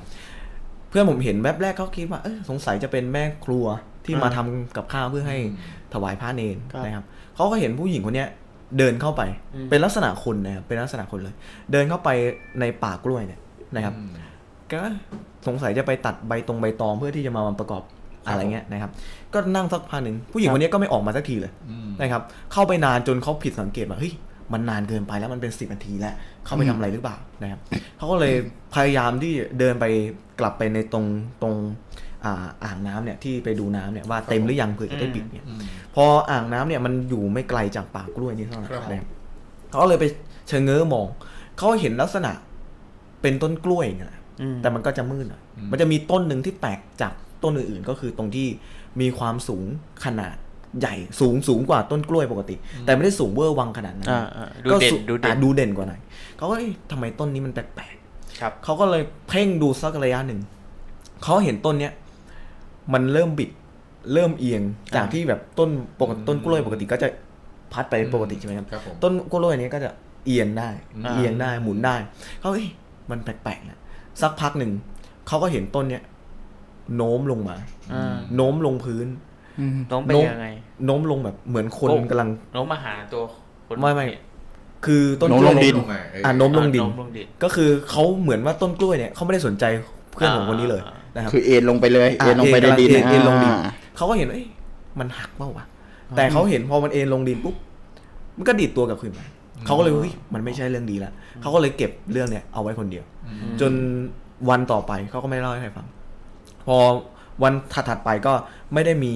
[0.88, 3.66] เพื่อนผมเห็นแวบแรกเขาคิดว่าเออสงสัยจะเป็นแม่ครัว
[4.04, 5.38] ที่มาทำกับข้าวเพื่อให้
[5.94, 8.28] ถวายพระเนรครับนะครับเขาก็เห็นผู้หญิงคนเนี้ย
[8.78, 9.22] เดินเข้าไป
[9.70, 11.34] เป็นลักษณะคนนะครับเป็นลักษณะคนเลย
[11.72, 12.08] เดินเข้าไป
[12.60, 13.40] ในป่ากล้วยเนี่ย
[13.76, 13.94] นะครับ
[14.72, 14.80] ก็
[15.46, 17.82] สงสัยจะไปตัดใบตรงใบตองเพื่อที่จะมาประกอบ
[18.26, 18.90] อะไรเงี้ยนะครับ
[19.34, 21.52] ก็นั่งสักพักหนึ่งผู้หญิงคนนี้ก็ไม่ออกมาสักทีเลย
[22.00, 24.12] นะครับ เข้าไปนานจนเขาผิดสังเกตว่าเฮ้ย
[24.52, 27.60] มันนานเกินไปแล้วมันเป็นสิบนาทีแล้ว เข้าไปทำอะไรหรือเปล่านะครับ
[27.96, 28.34] เขาก็เลย
[28.74, 29.84] พยายามที่เดินไป
[30.40, 31.04] กลับไปในตรง
[31.42, 31.54] ตรง
[32.24, 35.44] อ่าอ่างน้ำเนี่ยที่ไปดูน้ำเนี่ยว่าเต็มหรือยังเผื่อจะได้ปิดเนี่ย
[35.94, 39.08] พออ่างน้ำเนี่ยมันอยู่ไม่ไกลจากป่ากล้วยนี่เท่าไหร่ครับนะครับ
[39.70, 40.04] เขาก็เลยไป
[40.48, 41.06] เชงเง้อมอง
[41.58, 42.32] เขาเห็นลักษณะ
[43.22, 48.48] เป็นต้นกล้วยเนี่ย แหละอืมแต่มันก็จะมืดหน่อยมันจะมีต้นหนึ่งที่แปลกจากต้นอื่นๆ ก็คือตรงที่
[49.00, 49.64] มีความสูง
[50.04, 50.36] ขนาด
[50.80, 56.00] ใหญ่สูงสูงกว่าต้นกล้วยปกติ แต่ไม่ได้สูงเวอร์วังขนาดนั้นอ่าอ่าดูก็เด่นสูดูเด่นอ่าดูเด่นกว่าหน่อย
[56.36, 60.40] เขาก็เอ๊ะทำไมต้นนี้มันแปลกๆครับเขาก็เลยเพ่งดูสักระยะหนึ่ง
[61.24, 61.92] เขาเห็นต้นเนี้ย
[62.92, 63.50] มันเริ่มบิด
[64.12, 64.62] เริ่มเอียง
[64.96, 65.70] จากที่แบบต้น
[66.00, 67.08] ปกติต้นกล้วยปกติก็จะ
[67.72, 69.90] พัดไปปกติใช่ไหมครับครับผมต้นกล้วยเนี้ยก็จะ
[70.26, 70.68] เอียงได้
[71.06, 71.96] อ่าเอียงได้หมุนได้
[72.40, 72.68] เขาเอ้ย
[73.10, 73.77] มันแปลกๆนะ
[74.20, 74.72] สักพักหนึ่ง
[75.26, 76.02] เขาก็เห็นต้นเนี้ย
[76.96, 77.56] โน้มลงมา
[77.92, 79.06] อ่าโน้มลงพื้น
[79.60, 80.48] อืมต้องเป็นโน้มยังไง
[80.84, 83.22] โน้มลงแบบเหมือนคนโอ้กำลังโน้มมาหาตัว
[83.68, 84.06] คนไม่ไม่
[84.86, 89.64] คือต้นโน้กมล้วยลงดินมาเอออ่าโน้มลงดินโน้มลงดิน ก็คือเขาเหมือนว่าต้นกล้วยเนี่ยเขาไม่ได้สนใจ
[90.12, 94.48] เพื่อนของคนนี้เลยอ่านะครับคือเอ็นลงไปเลยอะเอ็นลงไปในดินเอ็นเอ็นลงดินอ่าเขาก็เห็นว่าเอ้ย
[94.98, 95.64] มันหักเปล่าวะ
[96.16, 97.56] แต่เขาเห็นพอมันเอ็นลงดินปุ๊บ
[98.36, 99.26] มันก็ดีดตัวกลับคืนมา
[99.66, 103.04] เขาก็เลยเฮ้ยมันไม่ใช่เรื่องดีแล้วเขาก็เลยเก็บเรื่องเนี่ยเอาไว้คนเดียว
[103.60, 103.72] จน
[104.48, 105.86] วันต่อไปเขาก็ไม่เล่าให้ใครฟัง
[106.66, 106.76] พอ
[107.42, 108.32] วันถัดๆไปก็
[108.74, 109.12] ไม่ได้มี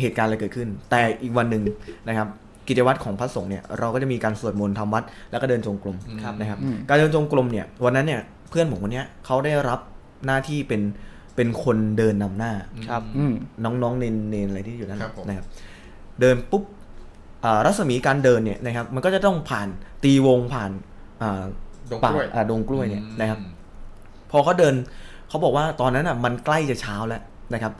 [0.00, 1.62] เหตุการณ์อะไรเกิดขึ้น แต่อีกวันหนึ่ง
[2.08, 2.28] นะครับ
[2.68, 5.96] กิจวัตรของพระสงฆ์เนี่ยเราก็จะมีการสวดมนต์ทำวัด แล้วก็เดินจงกรม
[6.40, 6.58] นะครับ
[6.88, 9.80] การเดินจงกรมเนี่ยวันนั้นเนี่ยเพื่อนผมคนเนี้ยเขาได้รับ
[10.26, 10.82] หน้าที่เป็น
[11.36, 12.52] เป็นคนเดินนำหน้า
[12.88, 13.32] ครับอืม
[13.64, 15.46] น้องๆเนนเนนอะไรที่อยู่นั่นครับผมนะครับ
[16.20, 16.81] เดินปุ๊บอ่า
[17.66, 19.68] รัศมีการเดินเนี่ยนะครับมันก็จะต้องผ่าน
[20.04, 20.70] ตีวงผ่าน
[21.22, 21.42] อ่า
[21.90, 23.38] ดงป่ากล้วยอ่าดงกล้วยเนี่ยนะครับ
[24.30, 24.74] พอเขาเดิน
[25.28, 27.22] เขาบอกว่าตอนนั้นอะมันใกล้จะเช้าแล้ว
[27.54, 27.72] นะครับ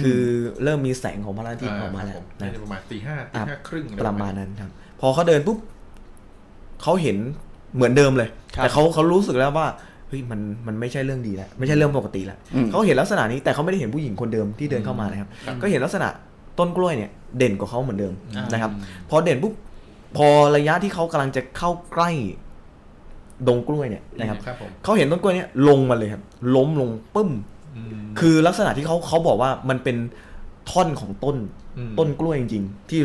[0.00, 0.20] คือ
[0.62, 4.70] เริ่มมีแสงของพระอาทิตย์ออกมาแล้วครับผนะน่าจะประมาณตีห้าตีอะห้าครึ่งอไประมาณนั้นครับ
[5.00, 5.58] พอเขาเดินปุ๊บ
[6.82, 7.16] เขาเห็น
[7.74, 9.66] เหมือนเดิมเลยครับแต่เขาเขารู้สึกแล้วว่า
[10.08, 15.28] เฮ้ยมันมันไม่ใช่เรื่องดีแล้วไม่ใช่เรื่องปกติแล้วอืมเขาเห็นลักษณะนี้แต่เขาไม่ได้เห็นผู้หญิงคนเดิมที่เดินเข้ามานะครับ
[15.62, 16.08] ก็เห็นลักษณะ
[16.58, 18.14] ต้นกล้วยเนี่ยเด่นกว่าเขาเหมือนเดิม
[18.52, 18.70] นะครับ
[19.10, 19.54] พอเด่นปุ๊บ
[20.16, 22.10] พอระยะที่เขากำลังจะเข้าใกล้
[23.48, 26.22] ดงกล้วยเนี่ยนะครับครับผมเขาเห็นต้นกล้วยเนี่ยลงมาเลยครับ
[26.56, 27.30] ล้มลงปึ้ม
[28.20, 29.96] คือลักษณะที่เขาเขาบอกว่ามันเป็น
[30.70, 31.36] ท่อนของต้น
[31.78, 33.00] อืมต้นกล้วยจริง ๆ ที่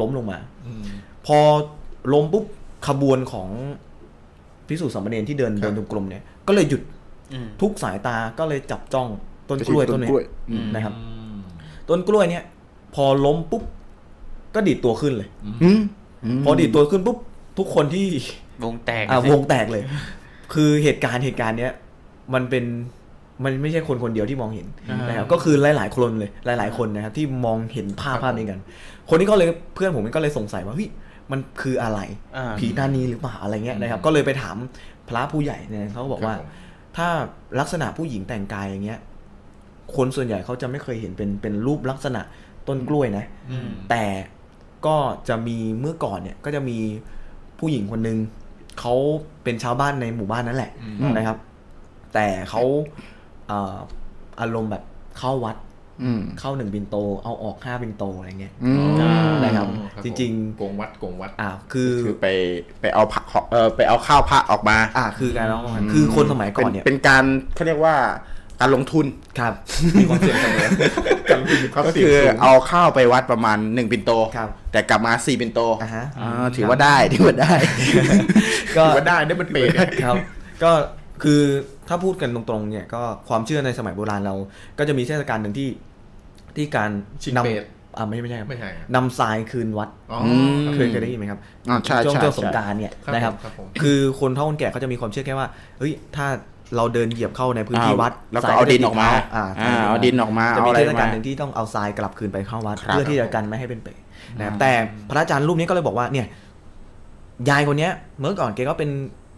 [0.00, 0.82] ล้มลงมาอืม
[1.26, 1.38] พอ
[2.12, 2.44] ล้มปุ๊บ
[2.88, 3.48] ขบวนของ
[4.68, 6.82] พิสูจน์สามเณรที่เดินครับเดินจงกรมเนี่ย ก็เลยหยุด
[7.32, 9.08] อืมทุกสายตาก็เลยจับจ้อง
[9.48, 10.94] ต้นกล้วยต้นเนี้ต้นกล้วยอืมนะครับ
[11.88, 12.44] ต้นกล้วยเนี่ย
[12.94, 13.62] พอล้มปุ๊บ
[14.54, 15.28] ก็ดีดตัวขึ้นเลย
[15.62, 15.80] อืม
[16.44, 17.18] พอดีดตัวขึ้นปุ๊บ
[17.58, 18.06] ทุกคนที่
[18.64, 19.82] วงแตกอะสิวงแตกเลย
[20.54, 21.72] คือเหตุการณ์เหตุการณ์เนี้ย
[22.34, 22.64] มันเป็น
[23.44, 28.60] มันไม่ใช่คนคนเดียวที่มองเห็นอ่านนะครับก็คือหลาย ๆ คนเลยหลาย ๆ คนนะครับที่มองเห็นภาพภาพนี้กัน
[29.08, 30.88] คนนี้ก็เลยเพื่อนผมก็เลยสงสัยว่าเฮ้ย
[31.32, 32.00] มันคืออะไร
[32.36, 34.56] อ่าผีตานีหรือเปล่าอะไรเงี้ยนะครับ ก็เลยไปถาม
[35.08, 36.48] พระผู้ใหญ่เนี่ยเขาก็บอกว่าครับผม
[36.96, 37.08] ถ้า
[37.60, 39.00] ลักษณะผู้หญิงแต่งกายอย่างเงี้ย
[39.96, 42.22] คนส่วนใหญ่เขาจะไม่เคยเห็นเป็นเป็นรูปลักษณะ
[42.68, 44.04] ต้นกล้วยนะอืมแต่
[44.86, 44.96] ก็
[45.28, 46.78] จะมีเมื่อก่อนเนี่ยก็จะมี
[47.58, 48.18] ผู้หญิงคนหนึ่ง
[48.80, 48.94] เขา
[49.42, 50.72] เป็นชาวบ้านในหมู่บ้านนั่นแหละ
[51.16, 51.38] นะครับ
[52.14, 52.62] แต่เขา
[53.46, 53.76] เอ่อ
[54.40, 54.82] อารมณ์แบบ
[55.18, 55.56] เข้าวัด
[56.02, 59.70] อืมเข้าหนึ่งบินโต เอาออกห้าบินโตอะไรเงี้ยอืมนะครับผ
[60.00, 62.26] มจริงโกงวัดโกงวัดอ่าคือคือไป
[62.80, 67.94] ไปเอาผักเออไปเอาข้าวพระออกมา อ่าคือการร้องมันคือคนสมัยก่อนเนี่ยป็เป็นการเขาเรียกว่า
[68.62, 69.06] การลงทุน
[69.40, 69.52] ครับ
[70.00, 70.68] มีความเสี่ยงเสมอ
[71.86, 77.54] ก็คือเอาข้าวไปวัดประมาณหนึ่งปินโตครับแต่กลับมาสี่ปินโตอ่าฮะอ่าถือว่าได้ถือว่าได้
[78.76, 79.68] ก็ถือว่าได้ได้เป็นเปรต
[80.04, 80.16] ครับ
[80.62, 80.70] ก็
[81.22, 81.42] คือ
[81.88, 84.34] ถ้าพูดกันตรงๆเนี่ยก็ความเชื่อในสมัยโบราณเรา
[84.78, 85.68] ก็จะมีเทศกาลหนึ่งที่
[86.56, 86.90] ที่การ
[87.22, 90.18] ชิงนเปรตำอ่าไม่ไม่ใช่ครับไม่ใช่ครับนำทรายคืนวัดอ๋อ
[90.56, 95.48] มเคยเคยได้ยินไหมครับอ่าใช่ช่วงใช่เทศใช่สงกรารเนี่ยครับนะครับครับผมคือคนเฒ่าคนแก่เขาจะมีความเชื่อแค่ว่า
[95.78, 96.26] เฮ้ยถ้า
[96.76, 104.00] เราเดินเหยียบเข้าในพื้นที่อ่าวัดแล้วก็ทรยเอาดินจะออกมาติดเท้อ่าอ่าเอาดินออกมาจะมีเอาอะไรเทศกาลมาหนึ่งที่ต้องเอาทรายกลับคืนไปเข้าวัดครับเพื่อที่จะกันไม่ให้เป็นเปรต
[104.38, 104.72] นะครับแต่
[105.08, 106.26] พระอาจารย์รูปนี้ก็เลยบอกว่าเนี่ย
[107.48, 108.90] ยายคนเนี้ยเมื่อก่อนแกก็เป็น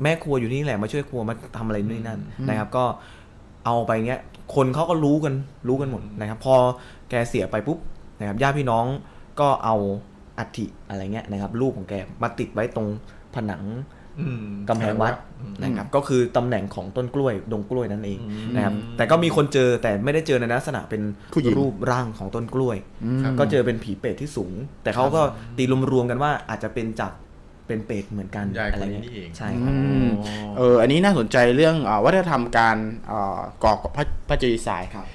[0.03, 2.85] แม่ครัวอยู่ที่นี่แหละมาช่วยครัวมาทำอะไรนู่นนนั่นนะครับ ก็
[3.67, 4.21] เอาไปเงี้ย
[4.55, 5.35] คนเขาก็รู้กัน
[5.69, 6.55] รู้กันหมดนะครับ พอ
[7.11, 7.79] แกเสียไปปุ๊บ
[8.19, 8.85] นะครับญาติพี่น้อง
[9.41, 9.77] ก็เอา
[10.39, 12.87] อัฐิอะไรเงี้ยนะครับรูปของแกมาติดไว้ตรง
[13.35, 13.63] ผนัง
[14.21, 15.13] อืมกำแพงวัด
[15.63, 21.03] นะครับก็คือตำแหน่งของต้นกล้วยดงกล้วยนั่นเองอืมนะครับแต่ก็มีคนเจอแต่ไม่ได้เจอในลักษณะเป็น
[21.33, 22.77] ผู้หญิงรูปร่างของต้นกล้วย
[23.25, 24.53] ครับก็เจอเป็นผีเปรตที่สูง
[24.83, 25.23] แต่เขาก็
[25.57, 27.13] ตีรวมๆกันว่าอาจจะเป็นจาก
[27.67, 30.09] เป็นเปรตเหมือนกันยายคนอะไรนี้เงี้ยนี่เองใช่ครับอืม
[30.57, 32.77] เอออันนี้น่าสนใจเรื่องอาวัฒนธรรมการ
[33.11, 35.07] อ่าก่อพระพระเจดีย์ทรายครับ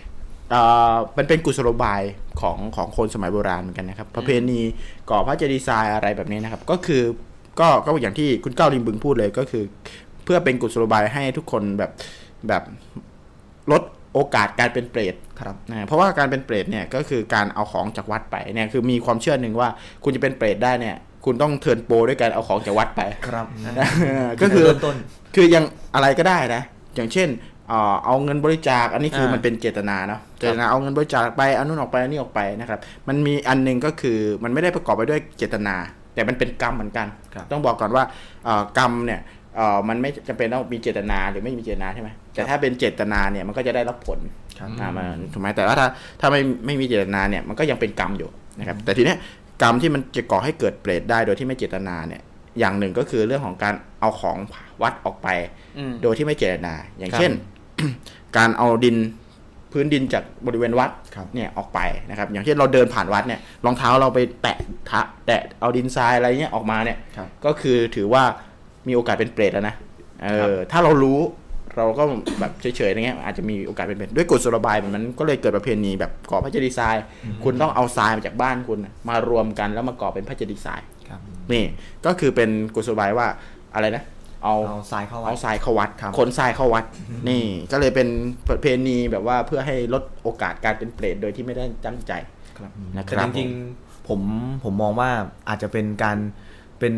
[0.54, 2.02] อ่ามันเป็นกุศโลบาย
[2.42, 4.60] ของของคนสมัยโบราณเหมือนกันนะครับประเพณี
[5.10, 7.04] ก่อพระเจดีย์ทรายอะไรแบบนี้นะครับ ก็คือ
[7.60, 9.64] ก็ก็อย่างที่คุณเก้าลิมบึงพูดเลยก็คือ
[10.09, 11.92] เพื่อเป็นกุศโลบายให้ทุกคนแบบ
[12.48, 12.64] แบบ
[13.72, 13.82] ลด
[14.14, 19.70] โอกาสการเป็นเปรตครับนะเพราะว่าการเป็นเปรตเนี่ยก็คือการเอาของจากวัดไปเนี่ยคือมีความเชื่อหนึ่งว่า
[20.04, 23.46] คุณจะเป็นเปรตได้เนี่ย คุณต้องเทิร์นโปรด้วยการเอาของจากวัดไปครับ
[24.42, 24.96] ก็คือเริ่มต้น
[25.36, 25.64] คือยัง
[25.96, 26.64] อะไรก็ได้นะ
[26.96, 27.30] อย่างเช่น
[27.68, 35.76] เอ่อเอาเงินบริจาค อันนี้คืออ่ามัมันเป็นเจตนาเนาะเจตนาเอาเงินบริจาคไปเอานู่นออกไปอันนี้ออกไปนะครับ มันมีอันหนึงก็คือมันไม่ได้ประกอบไปด้วยเจตนา
[36.14, 38.04] แต่มันเป็นกรรมเหมือนกันครับต้องบอกก่อนว่า
[38.46, 39.20] เอ่อกรรมเนี่ย
[39.60, 44.20] เอ่อมันไม่จำเป็นต้องมีเจตนาหรือไม่มีเจตนาใช่ไหมแต่ถ้าเป็นเจตนาเนี่ยมันก็จะได้รับผล
[44.60, 45.88] ครับอ่ามันถูกไหมแต่ว่าถ้า
[46.22, 49.18] ถ้าไม่ไม่มีเจตนาเนี่ยมันก็ยังเป็นกรรมอยู่นะครับแต่ทีเนี้ย
[49.62, 52.22] กรรมที่มันจะก่อให้เกิดเปรตได้โดยที่ไม่เจตนาเนี่ย
[52.60, 54.38] อย่างหนึ่งก็คือเรื่องของการเอาของ
[54.82, 55.28] วัดออกไป
[55.78, 57.32] อืมโดยที่ไม่เจตนา อย่างครับเช่น
[58.38, 58.98] การเอาดิน
[59.72, 64.58] พื้นดินจากบริเวณวัดครับเนี่ยออกไปนะครับ อย่างเช่นเราเดินผ่านวัดเนี่ยรองเท้าเราไปแตะ
[64.90, 68.24] ทะแตะเอาดินทรายอะไรเงี้ยออกมาเนี่ยครับก็คือถือว่า
[68.88, 69.76] มีโอกาสเป็นเปรตแล้วนะ
[70.24, 71.20] เออถ้าเรารู้
[71.78, 72.04] เราก็
[72.40, 76.96] แบบเฉยๆอย่างเงี้ยอาจจะมีโอกาสเป็นเปรตด้วยกฎสุรบายแบบนั้นก็เลยเกิดประเพณีแบบก่อพระเจดีย์ทราย
[77.44, 81.20] คุณต้องเอาทรายมาจากบ้านคุณน่ะมารวมกันแล้วมาก่อเป็นพระเจดีย์ทรายครับ
[81.54, 81.64] นี่
[82.06, 83.28] ก็คือเป็นกุศโลบายว่า
[83.76, 84.04] อะไรนะ
[84.44, 86.86] เอาเอาทรายเข้าวัเอาดทรายเข้าวัดครับขนทรายเข้าวัด
[87.30, 88.08] นี่ก็เลยเป็น
[88.50, 92.14] ประเพณีแบบว่าเพื่อให้ลดโอกาสการเป็นเปรตโดยที่ไม่ได้ตั้งใจ
[92.58, 94.22] ครับนะคแต่รับจริงๆผม
[94.64, 95.10] ผมมองว่า
[95.50, 96.18] อาจจะเป็นการ
[96.80, 96.94] เป็น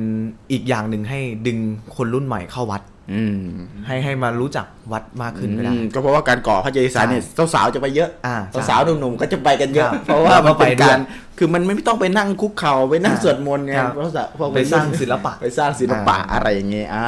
[0.51, 1.57] อีกอย่างหนึ่งให้ดึง
[1.95, 2.81] คนรุ่นใหม่เข้าวัด
[3.13, 3.39] อืม
[3.87, 10.99] ให้ให้มารู้จักวัดมากขึ้นก็ได้อืมก็เพราะว่าการก่อพระเจดีย์ทรายเนี่ยสาวๆจะไปเยอะอ่าใช่สาวๆหนุ่มๆก็จะไปกันเยอะครับเพราะว่าเราก็มันเป็นไปด้วยการ
[11.37, 17.05] คือมันไม่ต้องไปนั่งคุกเข่าไปนั่งอ่าสวดมนต์ไงครับเพราะว่าพวกไปสร้างศิลปะไปสร้างศิลปะอ่าอะไรอย่างเงี้ยอ่า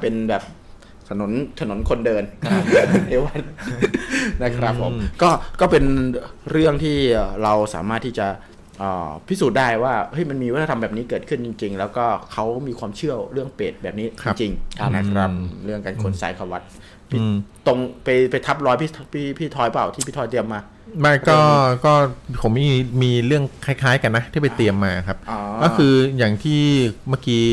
[0.00, 0.42] เป็นแบบ
[1.08, 2.24] ถนนถนนคนเดิน
[3.08, 3.34] เรียกว่า
[4.42, 4.92] นะครับผม
[5.22, 5.30] ก็
[5.60, 5.84] ก็เป็น
[6.50, 6.96] เรื่องที่
[7.42, 8.55] เราสามารถที่จะเอ่อ
[9.28, 15.30] พิสูจน์ได้ว่าเฮ้ยมันมีวัฒนธรรมแบบนี้เกิดขึ้นจริง ๆ แล้วก็เขามีความเชื่อเรื่องเปรตแบบนี้ครับจริงๆนะครับ
[15.64, 16.62] เรื่องการขนสายขวัด
[17.14, 17.34] อืม
[17.66, 20.60] ตรงไปไปทับรอยพี่พี่พี่ทอยเปล่าที่พี่ทอยเตรียมมา
[21.00, 21.38] ไม่ก็
[21.84, 21.94] ก็
[22.42, 22.68] ผมมี
[23.02, 26.62] มีเรื่องคล้าย ๆ กันนะ ที่ไปเตรียมมาครับอ๋อก็คืออย่างที่
[27.08, 27.44] เมื่อกี้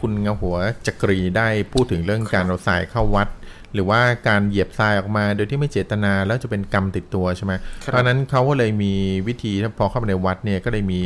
[0.00, 0.56] คุณเงาหัว
[0.86, 3.28] จักรีได้พูดถึงเรื่องการเอาทรายเข้าวัด
[3.74, 8.92] หรือว่าการเหยียบทรายออกมา โดยที่ไม่เจตนาแล้วจะเป็นกรรมติดตัวใช่ไหมเพราะฉะนั้นเขาก็เลยมี
[9.28, 11.00] วิธีถ้าพอเข้าไปในวัดเนี่ยก็เลยมี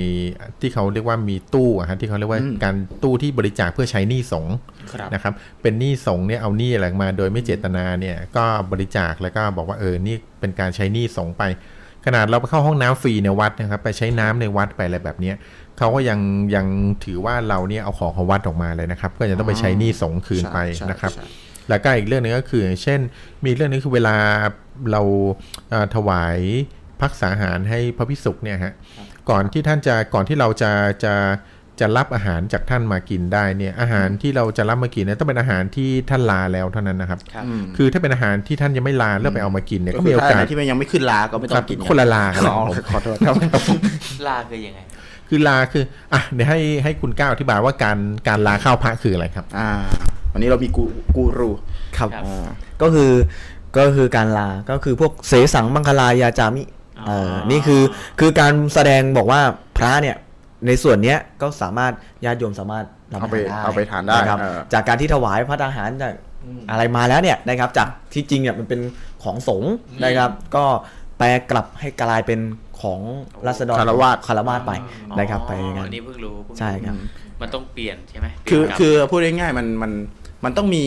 [0.61, 4.55] ที่เขาเรียกว่ามีตู้อะฮะที่เขาเรียกว่าการตู้ที่บริจาคเพื่อใช้หนี้สงฆ์
[4.93, 11.45] ครับนะครับเป็นหนี้สงฆ์เนี่ยเอาหนี้อะไรมา โดยไม่เจตนาเนี่ยก็บริจาคแล้วก็บอกว่าเออนี่เป็นการใช้หนี้สงฆ์ไป
[12.09, 15.37] ขนาดเราไปเข้าห้องน้ำฟรีในวัดนะครับไปใช้น้ำในวัดไปอะไรแบบเนี้ย
[15.79, 16.21] เขาก็ยัง
[16.55, 16.67] ยัง
[17.05, 21.13] ถือว่าเราเนี่ยเอาของของวัดออกมาเลยนะครับ ก็จะต้องไปใช้หนี้สงฆ์คืนไปใช่นะครับ
[21.69, 23.01] ใช่แล้วก็อีกเรื่องหนึงก็คืออย่างเช่น
[23.45, 24.17] มีเรื่องนึงคือเวลา
[24.93, 25.03] เรา
[25.71, 26.39] เอ่อถวาย
[27.01, 28.73] พักษาหารให้พระพิสุกเนี่ยฮะ
[29.31, 30.73] ก่อนที่ท่านจะก่อนที่เราจะ
[31.05, 31.15] จะ
[31.81, 37.45] จะรับอาหารจากท่านมากินได้เนี่ยอาหารที่เราจะรับมากินเนี่ยต้องเป็นอาหารที่ท่านลาแล้วเท่านั้นนะครับครับ
[37.77, 43.35] คือถ้าเป็นอาหารที่ท่านยังไม่ลาแล้วไปเอามากินเนี่ยก็ก็มีมีโอากโอกาสสที่มันยังไม่ขึ้นลาก็ไม่ต้คอรับงกินคนละลากันอ๋อครับผมขอโทษครับ
[44.29, 44.81] ลาคือยังไง
[45.29, 47.99] คือลาคืออะเดี๋ยวให้ให้คุณก้าวอธิบายว่าการ
[48.29, 49.71] การลาข้าวพระคืออะไรครับ อ่า
[50.37, 50.85] วันนี้เรามีกู
[51.17, 51.51] กูรู
[51.97, 52.47] ครับครับอ่า
[52.83, 53.13] ก็คือ
[53.77, 56.63] ก็คือการลาก็คือพวกเสสังมังคลายาจามิ
[57.07, 57.83] เออนี่คือ
[58.21, 59.41] คือการแสดงบอกว่า
[59.77, 60.17] พระเนี่ย
[60.67, 61.93] ในส่วนเนี้ยก็สามารถ
[62.25, 66.13] ญาติโยมสามารถรับเอาไปทนเอาไปทานได้ะครับเออจากการที่ถวายพระทหารจาก
[66.71, 68.81] อะไรมาแล้วเนี่ยนะครับ จากที่จริงเนี่ยมันเป็น
[69.25, 69.75] ของสงฆ์
[70.05, 70.65] นะครับ ก็
[71.19, 72.41] แปลกลับให้กลายเป็น
[72.81, 73.01] ของ
[73.47, 74.73] รัษฎรคารวาสคารวาสไป
[75.19, 76.97] นะครับไปอย่างอ๋นั้อนนี่เพิ่งรู้เพิ่งใช่ครับ
[77.41, 79.93] มันต้องเปลี่ยนใช่ไหมคือเปลี่ยนกรรมคือพูดง่ายๆมันมัน
[80.47, 80.85] มันต้องมี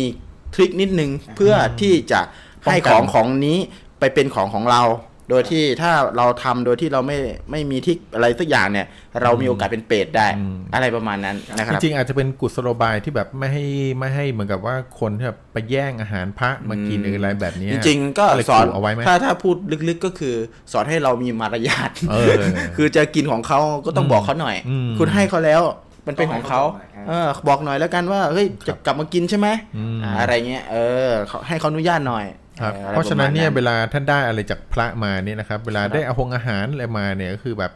[0.54, 2.22] ทริคนิดนึงเพื่อที่จะ
[2.64, 3.58] ให้ป้องกันของของนี้
[4.00, 4.82] ไปเป็นของของเรา
[5.30, 7.18] โดยที่ถ้าเราทำโดยที่เราไม่
[7.52, 8.88] ไม่มีทริคอะไรสักอย่างเนี่ย
[9.22, 13.66] เรามีโอกาสเป็นเปรตได้อืมอะไรประมาณนั้นนะคจรับริงๆอาจจะเป็นกุศโลบายที่แบบไม่ให้
[14.00, 19.56] ไม่ให้เหมือนกับว่าคนที่แบบไปแย่งอาหารพระมากินหรืออะไรแบบเนี้ยจริงๆก็เลยสอนขู่เอาไว้ไหมถ้าถ้าพูด
[19.90, 20.36] ลึกๆก็คือ
[20.72, 22.34] สอนให้เรามีมารยาทเออ
[22.76, 25.62] คือจะกินของเขาก็ต้องบอกเขาหน่อยอืมคุณให้เขาแล้ว
[26.10, 29.48] มันเป็นของเขาต้องให้เขาบอกหน่อยเออบอกหน่อยแล้วกันว่าเฮ้ยจะกลับมากินใช่ไหม
[29.78, 32.26] อืมอะไรเงี้ยเออเขาให้เขาอนุญาตหน่อย
[32.62, 37.72] ครับอออไเพราะฉะนั้นเนี่ยปมณเวลาท่านได้อะไรจากพระมาเนี่ยนะครับเวลาได้อาหงอาหารอะไรมาเนี่ยก็คือแบบ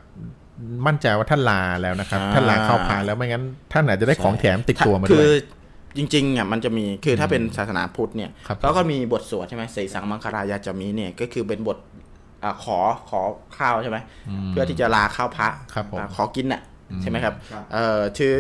[0.88, 5.34] มั่นใจว่าท่านลาแล้วนะครับท่านลาเข้าพระแล้วไม่งั้น ท่านอาจจะได้ของแถมติดตัวมาคืด้วยอ
[5.98, 11.78] จริงๆอะมันจะมีคือถ้าเป็นศาสนาพุทธเนี่ยครับเขาก็มีบทสวดใช่ไหมเสสังมังคารายาจามีเนี่ยก็คือเป็นบท
[12.44, 12.78] อ่าขอ
[13.10, 13.22] ขอ
[13.58, 13.98] ข้าวใช่ไหม
[14.50, 18.34] เพื่อที่จะลาข้าวพระครับผมอ่าขอกินน่ะอืม ใช่ไหมครับครับเออคือ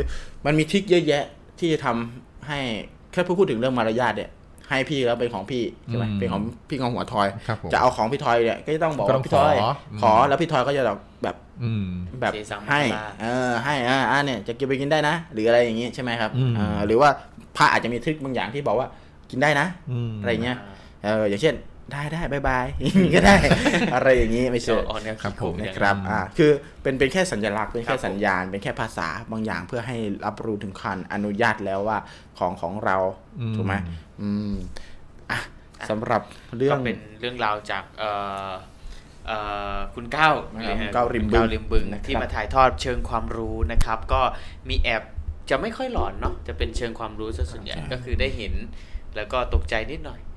[0.45, 1.23] มันมีทริคเยอะแยะ
[1.59, 2.59] ที่จะทำให้
[3.11, 4.31] แค่พูดถึงเรื่องมารยาทเนี่ย
[4.69, 9.69] ให้พี่แล้วเป็นของพี่ใช่ไหมเป็นของพี่ของหัวทอยครับผมจะเอาของพี่ทอยเนี่ยก็จะต้องบอกก็ต้อว่างพี่ทอยขอ
[10.01, 11.85] ขอแล้วพี่ทอยก็จะแบบแบบอืม
[12.21, 12.83] แบบเสสังมังคลาให้
[13.21, 17.09] เออให้อ่าอ่าเนี่ยจะกินไปกินได้นะ หรืออะไรอย่างงี้ใช่ไหมครับอืมอ่าหรือว่า
[17.57, 18.87] พระอาจจะมีทริคบางอย่างที่บอกว่า
[19.31, 20.57] กินได้นะอืมอะไรเงี้ย
[21.03, 21.55] เอออย่างเช่น
[21.93, 23.35] ได้ได้บายบายอย่างงี้ก็ได้
[23.95, 26.51] อะไรอย่างงี้ไม่เอเชื่ออเนี่ยครับผมอย่างครับอ่าคือ
[26.83, 31.97] เป็นเป็นแค่สัญลักษณ์เป็นครัแค่บผมสัญญาณ เป็นแค่ภาษาบางอย่างเพื่อให้รับรู้ถึงคันอนุญาตแล้วว่า
[32.37, 32.97] ของของเรา
[33.39, 33.73] อืมถูกไหม
[34.21, 34.53] อืม
[35.31, 35.39] อะ
[35.89, 36.21] สำหรับ
[36.57, 38.11] เรื่อก็งเป็นเรื่องราวจากเอ่
[38.49, 38.51] อ
[39.27, 39.37] เอ่
[39.75, 40.33] อคุณก้าว
[40.65, 44.21] ครับนะฮะก้าวริมบึงก้าวริมบึงนะครับที่มาถ่ายทอดเชิงความรู้นะครับ ก็
[44.69, 45.03] มีแอบ
[45.49, 48.53] จะไม่ค่อยหลอนเนาะจะเป็นเชิงความรู้ซะส่วนใหญ่ก็คือได้เห็น
[49.15, 50.32] แล้วก็ตกใจนิดหน่อยอะ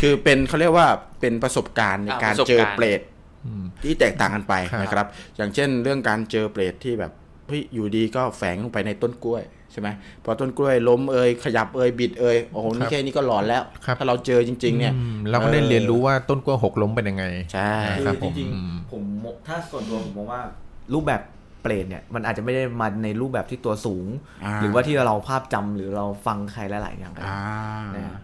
[0.00, 0.88] คือเป็นเขาเรียกว่า
[1.20, 3.00] เป็นประสบการณ์ในอ่าการประสบเจอการณ์เปรต
[3.46, 7.12] อืมที่แตกต่างกันไปครับนะครับ อย่างเช่น เรื่องการเจอเปรตที่แบบ
[7.48, 9.42] เฮ้ยอยู่ดีก็แฝงลงไปในต้นกล้วย
[9.72, 9.88] ใช่ไหม
[10.24, 17.24] พอต้นกล้วยล้มเอ่ยขยับเอ่ยบิดเอ่ยโอ้โหนี่แค่นี้ก็หลอนแล้วครับถ้าเราเจอจริง ๆ เนี่ยอืมเราก็ได้เรียนรู้ว่าต้นกล้วยหกล้มเป็นยังไง
[17.54, 20.40] ใช่คือครับจผมริงอืมๆผมมองถ้าส่วนตัวผมมองว่า
[20.94, 21.22] รูปแบบ
[21.62, 24.06] เปรตเนี่ยมันอาจจะไม่ได้มาในรูปแบบที่ตัวสูง
[24.44, 28.20] อ่าหรือว่าที่เราภาพจำหรือเราฟังใครหลาย ๆ อย่างก็ได้อ่านะ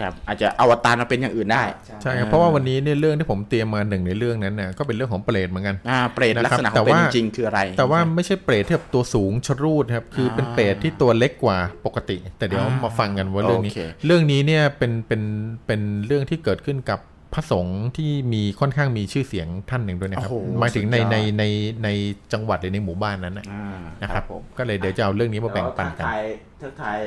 [0.00, 1.62] ครับอาจจะอวตารมาเป็นอย่างอื่นได้
[2.02, 15.22] ใช่ครับเพราะว่าวันนี้เนี่ยเรื่องที่ผมเตรียมมาหนึ่งในเรื่องนั้นเนี่ยก็เป็นเรื่องของเปรตเหมือนกันอ่าเปรตนะครับลักษณะขแต่องเป็นว่าจริงๆคืออะไร แต่ว่าไม่ใช่เปรตที่แบบตัวสูงชะรูดครับคือเป็นเปรตที่ตัวเล็กกว่าปกติ แต่เดี๋ยวอ่ามมาฟังกันว่าเรื่องนี้โอเคเรื่องนี้เนี่ยเป็นเป็น
[15.66, 17.00] เป็นเรื่องที่เกิดขึ้นกับ
[17.34, 21.44] พระสงฆ์ที่มีค่อนข้างมีชื่อเสียงท่านหนึ่งด้วยนะครับโอ้โหหมายถึงในสุดยอดในใน
[21.84, 21.88] ใน
[22.32, 23.64] จังหวัดหรือในหมู่บ้านนั้นนะอ่า
[24.02, 26.22] นะครับผมก็เลยเดี๋ยวจะเอาเรื่องนี้มาแบ่งปันกันทักทาย
[26.62, 27.00] ทักทาย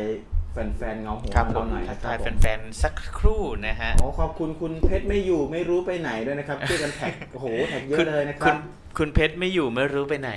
[0.54, 8.58] แฟนๆเงาหัวครับผเรามหน่อยทันะกครัทาบยผมแฟนๆสักครู่นะฮะ โอ้ขอบคุณคุณเพชรไม่อยู่ไม่รู้ไปไหนด้วยนะครับช่วยกันแท็กโอ้โหแท็กเยอะเลยนะคคุรับณ
[8.98, 10.32] คุณเพชรไม่อยู่ไม่รู้ไปไหน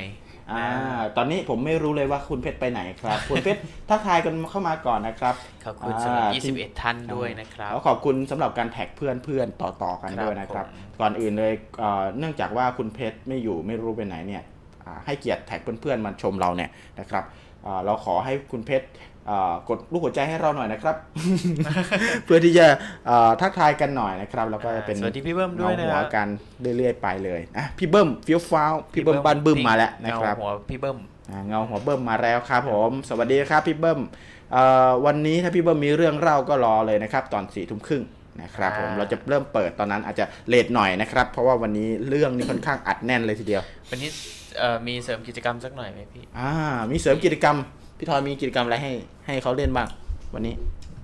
[0.53, 0.67] อ่า
[1.17, 14.43] ตอนนี้ผมไม่รู้เลยว่าคุณเพชรไปไหนครับคุณเพชรทักทายกันเข้ามาก่อนนะครับขอบคุณสำหรับอ่า21 ท่านด้วยนะครับ แล้วขอบคุณสำหรับการแท็กเพื่อนเพื่อนๆต่อๆกันครับด้วยนะครับ ผม ก่อนอื่นเลยเอ่อเนื่องจากว่าคุณเพชรไม่อยู่ไม่รู้ไปไหนเนี่ย
[14.85, 17.25] อ่าให้เกียรติแท็กเพื่อนๆมาชมเราเนี่ยนะครับ
[17.67, 19.16] อ่าเราขอให้คุณเพชรอ่า
[19.69, 20.97] กดลูกหัวใจให้เราหน่อยนะครับ
[22.25, 22.67] เพื่อที่จะ
[23.09, 26.27] อ่าทักทายกันหน่อยนะครับ แล้วก็จะเป็นสวัสดีพี่เบิ้มด้วยนะเงาคหัรับกัน
[26.77, 30.99] เรื่อยๆไปเลยอะพี่เบิ้มฟิวฟ้าวพี่เบิ้มบ้านบึ้มมาแล้วนะครับเงาหัวพี่เบิ้ม
[31.31, 34.01] อ่าเงาหัวเบิ้มมาแล้วครับผม สวัสดีครับพี่เบิ้ม
[34.53, 38.03] เอ่อวันนี้ถ้าพี่เบิ้มมีเรื่องเล่าก็รอเลยนะครับ ตอนสี่ทุ่มครึ่ง
[38.43, 44.11] นะครับผมอ่าเราจะเริ่มเปิดตอนนั้นอาจจะเลทหน่อยนะครับ เพราะว่าวันนี้เรื่องนี้ค่อนข้างอัดแน่นเลยทีเดียว วันนี้
[44.59, 46.53] เอ่อมีเสริมกิจกรรมสักหน่อยไหมพี่อ่า
[46.91, 47.57] มีเสริมกิจกรรม
[47.99, 48.93] พี่ทอยมีกิจกรรมอะไรให้
[49.27, 49.89] ให้เขาเล่นบ้าง
[50.35, 50.55] วันนี้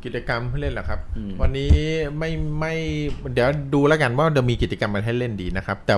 [0.04, 1.74] กิจกรรมให้เล่นเหรอครับ อืม วันนี้
[2.18, 2.30] ไม่
[2.60, 2.74] ไม่
[3.34, 5.94] เดี๋ยวดูแล้วกันว่าจะมีกิจกรรมอะไรให้เล่นดีนะครับ แต่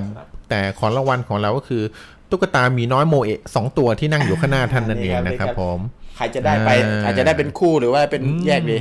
[0.49, 1.83] แต่ของรางวัลของเราก็คือ
[2.31, 5.79] ตุ๊กตาหมีน้อยโมเอะสองตัวที่นั่งอยู่ข้างหน้าท่านนั่นเองนะครับผม
[6.17, 8.77] ใครจะได้ไปอ่าอาจจะได้เป็นคู่หรือว่าเป็นแยกดี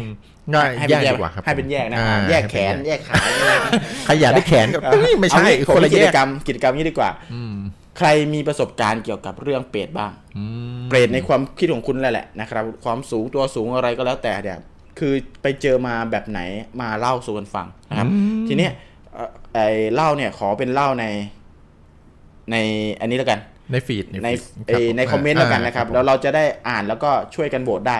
[0.54, 3.16] ง่ายให้แยเป็นกแยกดีกว่าครับให้เป็นแยกนะอ่าแยกแขนให้เป็แยกขา
[4.06, 7.56] ใครอยากได้แขนก็เอ้ยไม่ใช่เอางี้ผมคนมีละกิแยจกกรรมกิจกรรมนี้ดีกว่า อืม
[7.98, 10.44] ใครมีประสบการณ์เกี่ยวกับเรื่องเปรตบ้างอื
[10.80, 14.58] มเปรตในความคิดของคุณแหละแหละนะครับ ความสูงตัวสูงอะไรก็แล้วแต่เนี่ย
[15.00, 16.40] คือไปเจอมาแบบไหน
[16.82, 18.08] มาเล่าสู่กันฟังนะครับ
[18.48, 18.72] ทีเนี้ย
[19.14, 21.06] เอ่อไอ้เล่าเนี่ยขอเป็นเล่าใน
[22.52, 22.56] ใน
[23.02, 23.40] อันนี้แล้วกัน
[23.72, 27.98] ในฟีดในฟีดเอ่อในคอมเมนต์แล้วกันนะครับ แล้วเราเราจะได้อ่านแล้วก็ช่วยกันโหวตได้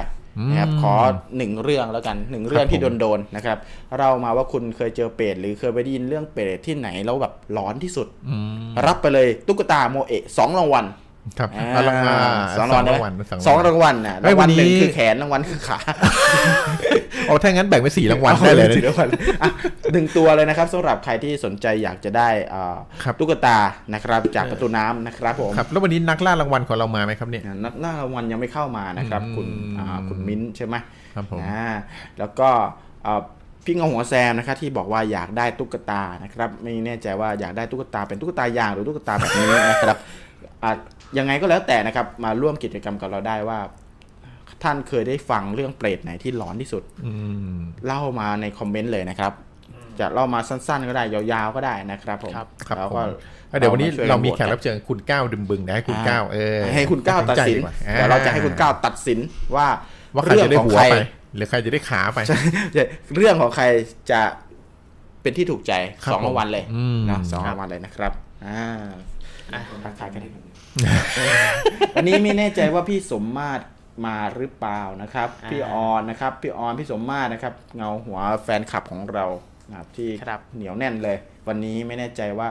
[0.50, 0.96] นะครับอืมขอ
[1.38, 3.58] หนึ่งเรื่องแล้วกันหนึ่งเรื่องครับที่ผมโดนๆนะครับ
[4.00, 10.86] เรามาว่าคุณเคยเจอเปรตหรือเคยไปได้ยินเรื่องเปรตที่ไหนแล้วแบบร้อนที่สุดอืมรับไปเลยตุ๊กตาโมเอะสองรางวัล
[11.40, 12.16] ครับอ่าเอารางวัล
[12.58, 15.80] สองรางวัลสองสองรางวัลรางวัลน่ะเฮ้รายงวัลหนึ่งวันนี้คือแขนรางวัลคือขา
[17.28, 19.08] โอ้ถ้างั้นแบ่งเป็นสี่รางวัลได้เลยนะสี่รางวัล
[19.42, 19.50] อะ
[19.94, 23.58] หนึ่งตัวเลยนะครับสำหรับใครที่สนใจอยากจะได้อ่าครับตุ๊กตา
[23.94, 29.48] นะครับ จากประตูน้ำนะครับผมครับแล้ววันนี้นักล่ารางวัลของเรามาไหมครับเนี่ยอ่านักล่ารางวัลยังไม่เข้ามานะครับอืมคุณ
[29.80, 30.76] อ่าคุณมิ้นท์ใช่ไหม
[31.16, 31.66] ครับผมอ่า
[32.20, 32.50] แล้วก็
[33.06, 33.22] อ่า
[33.66, 39.98] พี่เงาหัวแซมนะครับที่บอกว่าอยากได้ตุ๊กตานะครับ ไม่แน่ใจว่าอยากได้ตุ๊กตาเป็นตุ๊กตายางหรือตุ๊กตาแบบนี้นะครับ
[40.64, 40.72] อะ
[41.18, 43.60] ยังไงก็แล้วแต่นะครับ มาร่วมกิจกรรมกับเราได้ว่า
[44.64, 47.14] ท่านเคยได้ฟังเรื่องเปรตไหนที่หลอนที่สุดอื
[47.54, 49.34] มเล่ามาในคอมเมนต์เลยนะครับ
[50.00, 53.08] จะเล่ามาสั้นๆ ก็ได้ยาวๆก็ได้นะครับผมครับครับแล้วผก็ม
[53.52, 59.20] อะเดี๋ยววันนี้ช่กัเรามีโหวตแขกรับเชิญคุณก้าวดึมบึงนะให้คุณก้าวเออให้คุณก้าวตัดสินใจกว่าเดี๋ยวเราจะให้คุณก้าวตัดสิน
[59.56, 59.68] ว่า
[60.14, 60.96] ว่าใครจะได้ของหัวใครไป
[61.36, 62.20] หรือใครจะได้ขาไป
[63.16, 63.66] เรื่องของใคร
[64.12, 64.22] จะ
[65.22, 68.14] เป็นที่ถูกใจครับสองรางวัลเลยอืมนะสองครับรางวัลเลยนะครับ
[68.46, 68.64] อ่า
[69.84, 70.22] ทักทายกัน
[71.96, 73.64] วันนี้ไม่แน่ใจว่าพี่สมมาตร
[74.06, 79.26] มาหรือเปล่านะครับอ่าพี่ออนนะครับ พี่ออนพี่สมมาตรนะครับ เงาหัวแฟนคลับของเรา
[79.70, 81.18] นะครับที่ครับเหนียวแน่นเลย
[81.48, 82.50] วันนี้ไม่แน่ใจว่า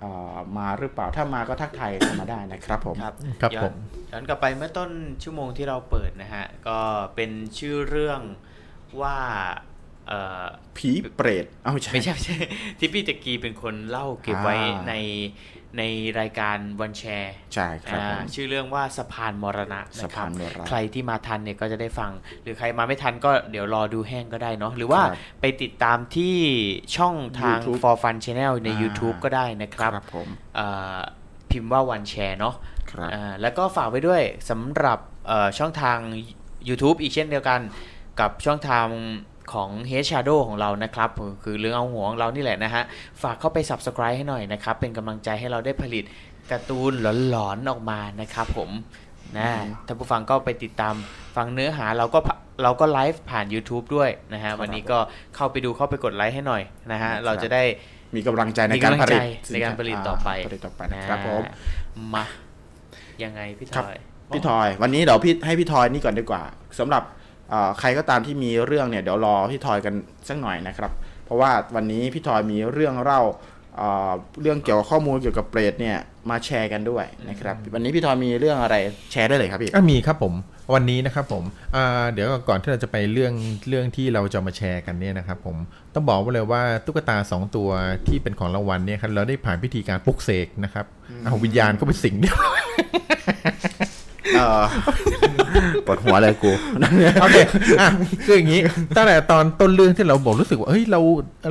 [0.00, 3.74] เอ่อมาหรือเปล่าถ้ามาก็ทักทายเข้ามาได้นะครับผมครับครับย้อนผม
[4.12, 4.90] ย้อนกลับไปเมื่อต้น
[5.22, 6.78] ชั่วโมงที่เราเปิดนะฮะ ก็
[7.14, 8.20] เป็นชื่อเรื่อง
[9.00, 9.16] ว่า
[10.08, 10.44] เอ่อ
[10.76, 12.38] ผีเปรตเอ้าไม่ใช่ไม่ใช่ไม่ใช่
[12.78, 14.94] ที่พี่ตะกีเป็นคนเล่าเก็บไว้อ่าใน
[15.78, 15.82] ใน
[16.20, 22.10] รายการวันแชร์ใช่ครับผมชื่อเรื่องว่าสะพานมรณะสะนะครัพาบนมรณะใครที่มาทันเนี่ยก็จะได้ฟัง
[22.42, 26.36] หรือใครมาไม่ทันก็เดี๋ยวรอดูแห้งก็ได้เนาะหรือว่าครับไปติดตามที่
[26.96, 30.66] ช่องทาง YouTube for fun channel ในอ่า YouTube ก็ได้นะครับครับผมเอ่
[30.96, 30.98] อ
[31.50, 32.54] พิมพ์ว่าวันแชร์เนาะ
[32.90, 35.98] ครับอ่าแล้วก็ฝากไว้ด้วยสำหรับเอ่อช่องทาง
[36.68, 37.60] YouTube อีกเช่นเดียวกัน
[38.20, 38.86] กับช่องทาง
[39.52, 41.10] ของ h Shadow ของเรานะครับ
[41.44, 42.82] คือเรื่องเอาหัวของเรานี่แหละนะฮะ
[43.22, 46.04] ฝากเข้าไป Subscribe ให้หน่อยนะครับ เป็นกำลังใจให้เราได้ผลิต
[46.50, 46.92] การ์ตูน
[47.30, 48.70] หลอนๆออกมานะครับผม
[49.38, 49.48] นะ
[49.86, 50.94] ท่านผู้ฟังก็ไปติดตาม
[51.36, 54.98] ฟังเนื้อหาเราก็พะเราก็ไลฟ์ผ่าน YouTube ด้วยนะฮะ วันนี้ก็
[55.36, 57.62] เข้าไปดูเข้าไปกดไลค์ให้หน่อยนะฮะครับเราจะได้
[58.16, 59.18] มีกำลังใจในมีการกำลังผใจลิ
[59.50, 61.42] ตในการผลิตต่อไปผลิตต่อไปนะครับผม
[62.14, 62.24] มา
[63.24, 63.96] ยังไงพี่ครับทอย
[64.34, 66.42] พี่ทอย วันนี้เดี๋ยวพี่ให้พี่ทอยนี่ก่อนดีกว่า
[66.78, 67.15] สำหรับเอ่อ
[67.78, 69.94] ใครก็ตามที่มีเรื่องเนี่ยเดี๋ยวรอพี่ทอยกัน
[70.28, 70.90] สักหน่อยนะครับ
[71.24, 73.22] เพราะว่าวันนี้พี่ทอยมีเรื่องเล่า
[73.76, 75.96] เอ่อเรื่องเกี่ยวกับข้อมูลเกี่ยวกับเปรตเนี่ย
[76.30, 78.76] มาแชร์กันด้วยนะครับวันนี้พี่ทอยมีเรื่องอะไร
[79.12, 80.34] แชร์ได้เลยครับพี่ก็มีครับผม
[80.74, 81.44] วันนี้นะครับผม
[81.76, 83.32] อ่าเดี๋ยวก่อนที่เราจะไปเรื่อง
[83.68, 85.56] เรื่องที่เราจะมาแชร์กันเนี่ยนะครับผม
[85.94, 87.68] ต้องบอกไว้เลยว่าตุ๊กตา 2 ตัว
[88.08, 90.86] ที่เป็นของรางวัลเนี่ยครับเราได้ผ่านพิธีการปลุกเสกนะครับ
[91.24, 93.95] เอาวิญญาณก็ไปสิงเดียวเออ
[95.86, 96.52] ปวดหัวเลยกู
[97.22, 97.36] โอเค
[97.80, 97.88] อะ
[98.26, 98.60] คืออย่างนี้
[98.96, 101.00] ตั้งแต่ตอนต้นเรื่องที่เราบอกรู้สึกว่าเฮ้ยเรา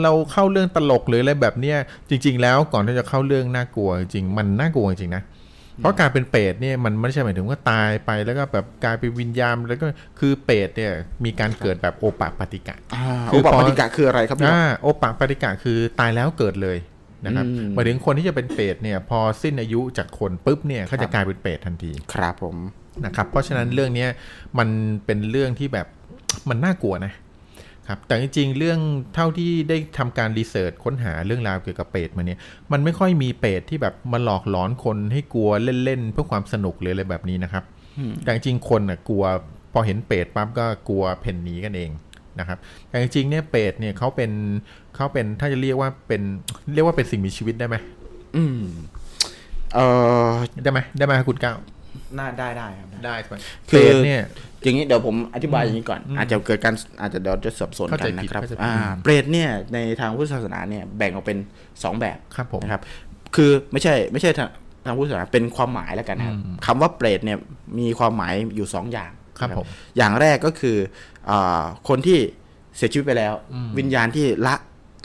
[0.03, 1.77] เราเข้าเรื่องตลกหรืออะไรแบบเนี้ย
[2.09, 5.23] จริง ๆ แล้วก่อนที่จะเข้าเรื่องน่ากลัวจริงๆมันน่ากลัวจริงๆนะ
[5.77, 9.85] เพราะการเป็นเปรตเนี่ยมันไม่ใช่หมายถึงว่าตายไปแล้วก็แบบกลายเป็นวิญญาณแล้วก็
[10.19, 10.91] คือเปรตเนี่ย
[11.25, 16.77] มีการเกิดแบบโอปะปฏิกะอ่าคือุอปพอปฏิกะคืออะไรครับพี่อ่าโอปะปฏิกะคือตายแล้วเกิดเลย
[17.25, 22.55] นะครับอืมหมายถึงคนที่จะเป็นเปรตเนี่ยพอสิ้นอายุจากคนปุ๊บเนี่ยเขาจะกลายเป็นเปรตทันที ครับผม
[23.05, 24.09] นะครับเพราะฉะนั้นเรื่องเนี้ย
[24.59, 24.69] มัน
[25.05, 25.87] เป็นเรื่องที่แบบ
[26.49, 27.13] มันน่ากลัวนะ
[27.87, 28.79] ครับแต่จริงๆเรื่อง
[29.15, 32.39] เท่าที่ได้ทำการรีเสิร์ชค้นหาเรื่องราวเกี่ยวกับเปรตมาเนี่ย
[32.71, 35.49] มันไม่ค่อยมีเปรตที่แบบมาหลอกหลอนคนให้กลัว
[35.83, 37.63] เล่นๆเพื่อความสนุกเลยอะไรแบบนี้นะครับ
[38.23, 39.23] แต่จริงๆคนน่ะกลัว
[39.73, 41.89] พอเห็นเปรตปั๊บก็กลัวเพ่นหนีกันเอง
[42.39, 42.57] นะครับ
[42.89, 44.31] แต่จริงๆเนี่ยเปรตเนี่ยเขาเป็น
[44.95, 46.21] เขาเป็นถ้าจะเรียกว่าเป็น
[46.73, 47.75] เรียกว่าเป็นสิ่งมีชีวิตได้ไหม
[48.35, 48.61] อืม
[49.73, 49.79] เอ
[50.25, 50.29] อ
[50.63, 51.57] ได้ไหมได้ไหมครับคุณก้าว
[52.17, 53.35] น่าได้ได้ครับได้ได้ไหม
[53.69, 54.21] คืเปรอตเนี่ย
[54.63, 61.37] อย่างนี้เดี๋ยวผมอธิบายอย่างนี้ก่อนอืมอาจจะเกิดการอาจจะเดี๋ยวจะสับสนเข้ากัใจนผินะดครับเข้าใจผิดอ่าอืมเปรตเนี่ยในทางพุทธศาสนาเนี่ยแบ่งออกเป็น
[61.83, 62.81] สองแบบครับผมนะครับ
[63.35, 64.49] คือไม่ใช่ไม่ใช่ทาง
[64.85, 67.37] ทางพุทธศาสนาเป็นความหมายแล้วกันนะครับอืมคำว่าเปรตเนี่ย
[67.79, 69.67] มีความหมายอยู่สองอย่าง ครับนะผม
[69.97, 70.77] อย่างแรกก็คือ
[71.29, 72.19] อาคนที่
[72.77, 74.55] เสียชีวิตไปแล้วอืมวิญญาณที่ละ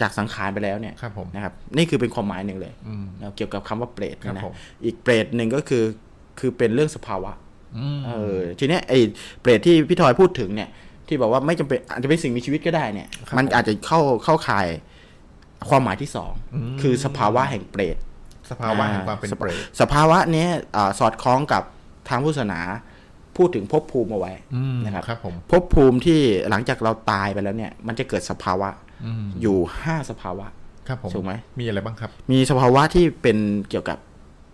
[0.01, 4.55] จากสังขารไปแล้วเนี่ยครับผมนะครับนี่คือเป็นความหมายหนึ่งเลยอืมนะเกี่ยวกับคำว่าเปรตครับนะผม
[4.85, 5.85] อีกเปรตหนึ่งก็คือ
[6.39, 7.33] คือเป็นเรื่องสภาวะ
[7.79, 8.99] อืมเออทีเนี้ยไอ้
[9.41, 10.69] เปรตที่พี่ทอยพูดถึงเนี่ย
[11.09, 14.67] ที่บอกว่าไม่จำเป็นอาจจะเป็นสิ่งมีชีวิตก็ได้เนี่ยครับมันผมอาจจะเข้าเข้าข่าย
[15.69, 17.97] ความหมายที่สองอืมคือสภาวะแห่งเปรต
[18.51, 21.63] สภาวะแห่งความเป็นสเปรตสภาวะเนี้ยอ่าสอดคล้องกับ
[22.09, 22.61] ทางพุทธศาสนา
[23.37, 26.21] พูดถึงภพภูมิเอาไว้อืมนะครับครับผมภพภูมิที่
[26.51, 28.69] หลังจากเราตายไปแล้วเนี่ย มันจะเกิดสภาวะ
[29.07, 30.47] อืมอยู่ห้าสภาวะ
[30.89, 33.37] ครับผมถูกไหมมีอะไรบ้างครับ มีสภาวะที่เป็น
[33.71, 33.99] เกี่ยวกับ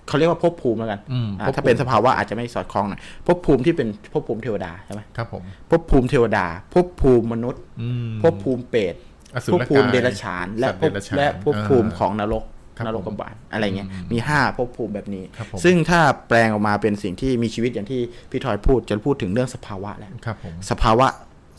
[0.09, 8.95] เขาเรียกว่าภพภูมิแล้วกันอืมอ่าภพภูมิถ้าเป็นสภาวะอาจจะไม่สอดคล้องหน่อยภพภูมิที่เป็นภพภูมิเทวดาใช่ไหมครับผมภพภูมิเทวดาภพภูมิมนุษย์อืมภพภูมิเปรต
[9.35, 12.56] อสุภรพกายภูมิเดรัจฉาน และสัตว์ภเดพรัจฉานและภพภูมิอ่าของนรกครับ
[12.87, 18.01] นรกบาลอะไรเงี้ยอืมมีห้าภพภูมิแบบนี้ครับผมซึ่งถ้าแปลงออกมาเป็นสิ่งที่มีชีวิตอย่างที่
[18.31, 21.07] พี่ทอยพูดจะพูดถึงเรื่องสภาวะแล้วครับผมสภาวะ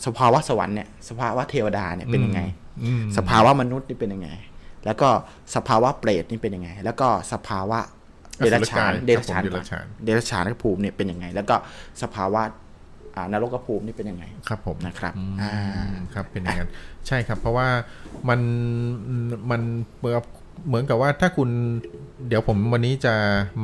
[0.05, 2.41] สภาวะสวรรค์เนี่ยสภาวะเทวดาเนี่ยเป็นยังไง
[2.83, 4.29] อืมสภาวะมนุษย์นี่เป็นยังไง
[4.85, 5.09] แล้วก็
[5.55, 7.79] สภาวะเปรตนี่เป็นยังไง แล้วก็สภาวะ
[8.39, 11.55] เดรัจฉานอสุรกายเดรัจฉานครับผมก่อนเดรัจฉานเดรัจฉานภูมิเนี่ยเป็นยังไง แล้วก็
[12.01, 12.41] สภาวะ
[13.15, 15.53] อ่านรกภูมินี่เป็นยังไงครับผมนะครับอืมอ่า
[16.13, 16.69] ครับเป็นอย่างนั้น
[17.07, 17.67] ใช่ครับ เพราะว่า
[18.29, 18.39] มัน
[19.51, 19.61] มัน
[20.67, 21.49] เหมือนกับเหมือนกับว่าถ้าคุณ
[22.27, 23.15] เดี๋ยวผมวันนี้จะ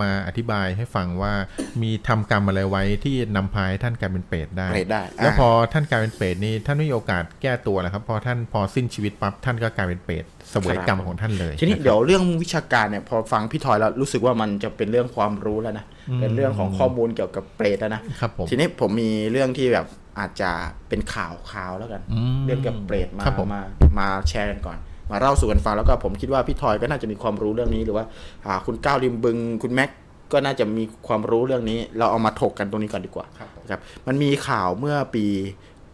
[0.02, 1.34] มาอธิบายให้ฟังว่า
[1.82, 15.86] มีทำกรรมอะไรไว้ที่นำพาให้ท่านกลายเป็นเปรตได้เปรตได้ แล้วอ่าพอท่านกลายเป็นเปรตนี่ท่านไม่มีโอกาสแก้ตัวแล้วครับ พอท่านพอสิ้นชีวิตปั๊บท่านก็กลายเป็นเปรตเสวยกรรมของท่านเลย ทีนี้ะครับเดี๋ยวเรื่องวิชาการเนี่ยพอฟังพี่ทอยแล้วรู้สึกว่ามันจะเป็นเรื่องความรู้แล้วนะ
[16.22, 19.86] เป็นเรื่องของข้อมูลเกี่ยวกับเปรตแล้วนะครับผมทีนี้ผมมีเรื่องที่แบบ
[20.20, 20.52] อาจจะ
[20.90, 23.64] เป็นข่าวข่าวแล้วกันอืมเรื่องเกี่ยวกับเปรตมาครับผมมา
[24.00, 24.78] มาแชร์กันก่อน
[25.12, 28.06] มาเล่าสู่กันฟังแล้วก็ผมคิดว่าพี่ทอยก็น่าจะมีความรู้เรื่องนี้หรือว่า
[28.46, 29.90] อ่าคุณก้าวริมบึงคุณแม็ก
[30.32, 35.26] ก็น่าจะมีความรู้เรื่องนี้ เราเอามาถกกันตรงนี้ก่อนดีกว่าครับผมนะครับมันมีข่าวเมื่อปี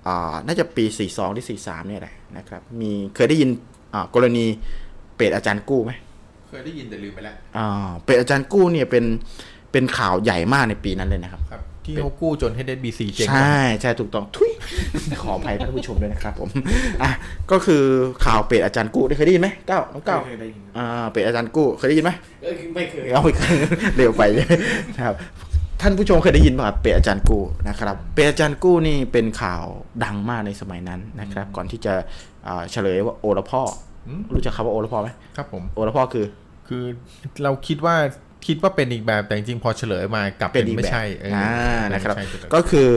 [0.08, 3.50] อ่าน่าจะปี 42 ที่ 43 เนี่ยแหละนะครับมีเคยได้ยิน
[3.94, 4.46] อ่ากรณี
[5.16, 5.92] เปรตอาจารย์กู้ไหม
[6.50, 9.06] เคยได้ยินแต่ลืมไปแล้วอ่าเป็นอาจารย์กู้เนี่ยเป็น
[9.72, 14.52] เป็นข่าวใหญ่มากในปีนั้นเลยนะครับครับ ที่เขากู้จนให้ได้บีซีเจ๊งใช่ใช่ถูกต้องทุย
[15.22, 16.50] ขออภัยท่านผู้ชมด้วยนะครับผม
[17.04, 17.12] อะ
[17.52, 17.84] ก็คือ
[18.26, 22.12] ข่าวเป็ดอาจารย์กู้ได้เคยได้ยินไหมเก้าน้องเก้าเคยได้ยินอ่าเป็ดอาจารย์กู้เคยได้ยินไหม
[22.76, 23.28] ไม่เคยเอาไป
[23.96, 25.16] เร็วไปนะครับ
[25.82, 29.64] ท่านผู้ชมเคยได้ยินป่ะครับเป็ดอาจารย์กู้นะครับ เป็ดอาจารย์กู้นี่เป็นข่าว
[30.04, 31.94] ดังมากในสมัยนั้นนะครับ ก่อนที่จะ
[32.48, 33.62] อ่าเฉลยว่าโอละพ่อ
[34.08, 36.26] อรู้จักคำว่าโอละพ่อไหมครับผมโอละพ่อคือ
[36.68, 36.84] คือ
[37.44, 37.96] เราคิดว่า
[38.46, 42.90] คิดว่าเป็นอีกแบบแต่จริงๆพอเฉลยมากลับเป็เป็นนอีกไม่แบบใช่เอออ่าไม่นะครับใช่เลยก็คือ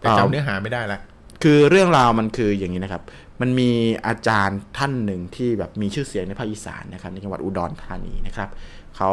[0.00, 0.98] แต่จำเนื้อหาไม่ได้ละ
[1.42, 3.02] คือเรื่องราวมันคืออย่างนี้นะครับ
[3.40, 3.70] มันมี
[4.06, 8.48] อาจารย์ท่านหนึ่งที่แบบมีชื่อเสียงในภาคอีสานนะครับ ในจังหวัดอุดรธานีนะครับ
[8.96, 9.10] เขา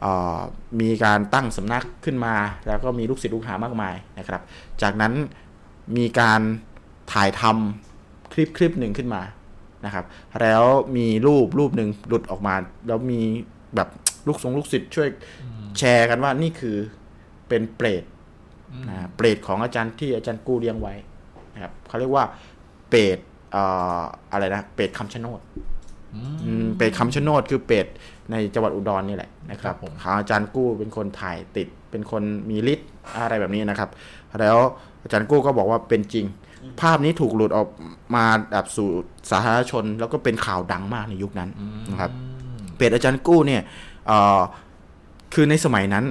[0.00, 0.40] เอ่อ
[0.80, 2.34] มีการตั้งสำนักขึ้นมา
[2.66, 4.42] แล้วก็มีลูกศิษย์ลูกหามากมายนะครับ
[4.82, 5.12] จากนั้น
[5.96, 6.40] มีการ
[7.12, 9.22] ถ่ายทำคลิปคลิปหนึ่งขึ้นมา
[9.84, 10.04] นะครับ
[10.40, 10.64] แล้ว
[10.96, 12.54] มีรูปรูปหนึ่งหลุดออกมา
[12.86, 13.20] แล้วมี
[13.76, 13.88] แบบ
[14.26, 15.08] ลูกสงลูกศิษย์ช่วย
[15.78, 16.76] แชร์กันว่านี่คือ
[17.48, 18.04] เป็นเปรต
[18.88, 20.94] นะฮะเปรตของอาจารย์ที่อาจารย์กู้เลี้ยงไว้
[21.54, 22.24] นะครับเขาเรียกว่า
[22.90, 23.18] เปรต
[23.52, 23.64] เอ่
[23.98, 24.02] อ
[24.32, 25.40] อะไรนะเปรตคำชะโนด
[26.44, 27.86] อืมเปรตคำชะโนดคือเปรต
[28.30, 32.88] ในจังหวัดอุดรนี่แหละนะครับเขาอาจารย์กู้เป็นคนถ่ายติดเป็นคนมีฤทธิ์
[33.22, 33.90] อะไรแบบนี้นะครับ
[34.40, 34.58] แล้ว
[35.02, 36.26] อาจารย์กู้ก็บอกว่าเป็นจริง
[36.80, 37.68] ภาพนี้ถูกหลุดออก
[38.14, 38.88] มาแบบสู่
[39.30, 41.50] สาธารณชน แล้วก็เป็นข่าวดังมากในยุคนั้น
[41.90, 42.10] นะครับ
[42.76, 43.68] เปรตอาจารย์กู้เนี่ยเอ่อ
[45.34, 46.04] คือในสมัยนั้น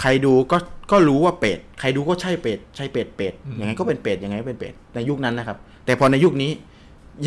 [0.00, 0.58] ใครดูก็
[0.90, 6.50] ก็รู้ว่าเป็ดใครดูก็ใช่เป็ดใช่เป็ดเป็ดยังไงก็เป็นเป็ดยังไงก็เป็นเป็ดในยุคนั้นนะครับ แต่พอในยุคนี้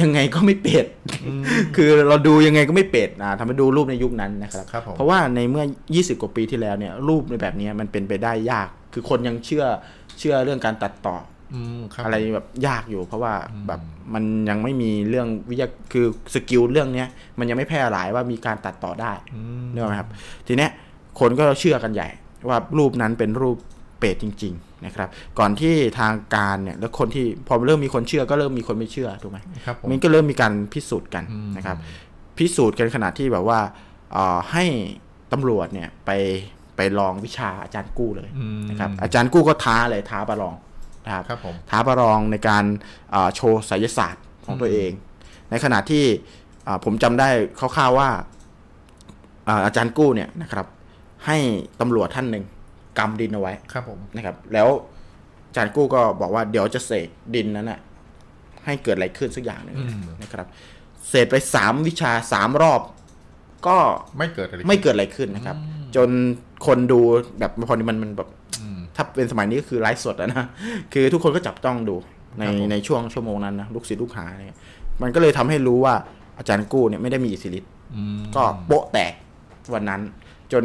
[0.02, 0.86] ยังไงก็ไม่เป็ด
[1.76, 9.66] คือเราดูยังไงก็ไม่เป็ดนะทำให้ดูรูปในยุคนั้นนะครับครับผมเพราะว่าในเมื่อ 20 กว่าปีที่แล้วเนี่ย รูปในแบบนี้มันเป็นไปได้ยาก คือคนยังเชื่อ
[10.20, 11.16] เชื่อเรื่องการตัดต่อ
[11.56, 13.34] อืมครับอะไรแบบยากอยู่ เพราะว่า
[13.68, 13.82] แบบ
[14.14, 17.08] มันยังไม่มีเรื่องวิทยาคือสกิลเรื่องเนี้ย
[17.40, 20.10] มันยังไม่แพร่หลายว่ามีการตัดต่อได้อืมนึกออกไหมครับ
[20.48, 20.72] ทีเนี้ย
[21.20, 22.08] คนก็เชื่อกันใหญ่
[22.48, 23.58] ว่ารูปนั้นเป็นรูป
[24.00, 31.78] เปรตจริง ๆ นะครับ ก่อนที่ทางการเนี่ยแล้วคนที่พอเริ่มมีคนเชื่อก็เริ่มมีคนไม่เชื่อถูกไหมครับผมมันก็เริ่มมีการพิสูจน์กันอืมนะครับ
[32.38, 33.60] พิสูจน์กันขนาดที่แบบว่า
[34.14, 34.66] เอ่อให้
[35.32, 36.12] ตำรวจเนี่ยไป
[36.76, 40.56] ไปลองวิชาอาจารย์กู้เลยอืมนะครับอาจารย์กู้ก็ท้าเลยท้าประลอง
[41.06, 42.64] นะครับครับผมท้าประลองในการ
[43.12, 44.92] เอ่อโชว์ไสยศาสตร์ของตัวเอง
[45.50, 46.04] ในขณะที่
[46.68, 47.30] อ่าผมจำได้
[47.60, 48.10] คร่าวๆว่า
[49.48, 50.66] อ่าอาจารย์กู้เนี่ยนะครับ
[51.26, 51.38] ให้
[51.82, 52.44] ตำรวจท่านหนึ่ง
[52.98, 54.68] กำดินเอาไว้ครับผมนะครับ แล้ว
[55.48, 57.80] อาจารย์กู้ก็บอกว่าเดี๋ยวจะเสกดินนั้นน่ะ
[58.66, 60.48] ให้เกิดอะไรขึ้นสักอย่างหนึ่งอืมนะครับ
[61.08, 62.82] เสกไปสามวิชาสามรอบ
[63.68, 63.78] ก็
[64.18, 65.58] ไม่เกิดอะไรไม่เกิดอะไรขึ้นนะครับ
[65.96, 66.10] จน
[66.66, 67.00] คนดู
[67.40, 68.43] แบบพอดีมันมันแบบอืม
[68.96, 70.48] ถ้าเป็นสมัยนี้ก็คือไลฟ์สดอะนะ
[70.94, 71.96] คือทุกคนก็จับต้องดู
[72.38, 74.58] ในครับผมในช่วงชั่วโมงนั้นนะลูกศิษย์ลูกหาเนี่ย
[75.02, 75.94] มันก็เลยทำให้รู้ว่า
[76.38, 79.14] อาจารย์กู้เนี่ยไม่ได้มีอิทธิฤทธิ์อืมก็โป๊ะแตก
[79.74, 80.02] วันนั้น
[80.54, 80.64] จน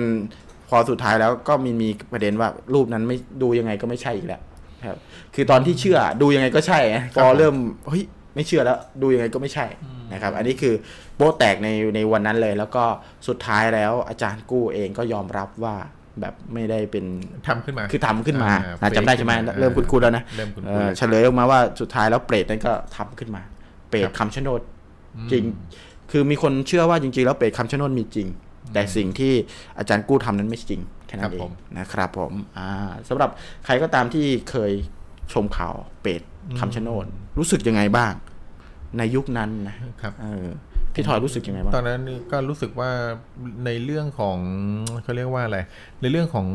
[0.68, 4.41] พอสุดท้ายแล้วก็มีมีประเด็นว่ารูปนั้นไม่ดูยังไงก็ไม่ใช่อีกแล้ว
[4.87, 4.97] ครับ
[5.35, 7.55] คือตอนที่เชื่อดูยังไงก็ใช่นะพอเริ่ม
[7.89, 8.05] เฮ้ย
[8.35, 9.66] ไม่เชื่อแล้วดูยังไงก็ไม่ใช่
[10.12, 10.74] นะครับ อันนี้คือ
[11.16, 12.85] โป๊ะแตกในในวันนั้นเลย แล้วก็
[13.29, 15.76] สุดท้ายแล้วอาจารย์กู้เองก็ยอมรับว่า
[16.21, 17.05] แบบไม่ได้เป็น
[17.47, 23.43] ทำขึ้นมา คือทำขึ้นมาอ่าอ่าจำได้ใช่ไหมเฟซขึ้นมาเริ่มคุ้นๆแล้วนะเริ่มคุ้นๆเออเฉลยออกมาว่าสุดท้ายแล้วเปรตนั้นก็ทำขึ้นมา
[23.89, 24.61] เปรตคำชะโนด
[25.33, 25.45] จริง
[26.11, 28.29] คือมีคนเชื่อว่าจริงๆ แล้วเปรตคำชะโนดมีจริง
[28.73, 29.33] แต่สิ่งที่
[29.79, 32.71] อาจารย์กู้ทำนั้นไม่จริงแค่นั้นเอครับผงมนะครับผมอ่า
[33.09, 33.31] สำหรับ
[33.64, 34.73] ใครก็ตามที่เคย
[35.33, 36.23] ชมข่าวเปรต
[36.61, 37.05] คำชะโนด
[37.39, 38.12] รู้สึกยังไงบ้าง
[38.99, 40.49] ในยุคนั้นนะครับเออ
[40.99, 42.90] พี่ทอยรู้สึกยังไงบ้างตอนนั้นนี่ก็รู้สึกว่า
[43.64, 44.38] ในเรื่องของ
[45.03, 45.59] เขาเรียกว่าอะไร
[46.01, 46.46] ในเรื่องของ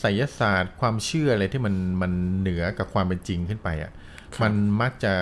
[0.00, 3.92] ไสยศาสตร์ความเชื่ออะไรที่มันมันเหนือกับความเป็นจริงขึ้นไปอะ
[4.42, 5.12] มันมักจะ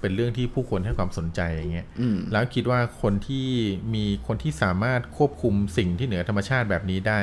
[0.00, 3.46] เป็นเรื่องที่ผู้คนให้ความสนใจอย่างเงี้ยอืมแล้วคิดว่าคนที่
[3.94, 7.20] มีคนที่สามารถควบคุมสิ่งที่เหนือธรรมชาติแบบนี้ได้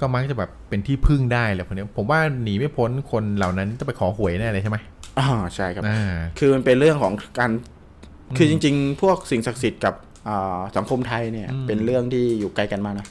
[0.00, 4.78] ก็มักจะแบบเป็นที่พึ่งได้แหละคนนี้ยผมว่าหนีไม่พ้นคนเหล่านั้นจะไปขอหวยแน่เลยใช่ไหม
[5.18, 7.50] อ่าใช่ครับอ่าคือมันเป็นเรื่องของการ
[8.36, 10.13] คือจริง ๆ พวกสิ่งศักดิ์สิทธิ์กับอ่า
[10.76, 13.06] สังคมไทยเนี่ยอืมเป็นเรื่องที่อยู่ไกลกันมากนะ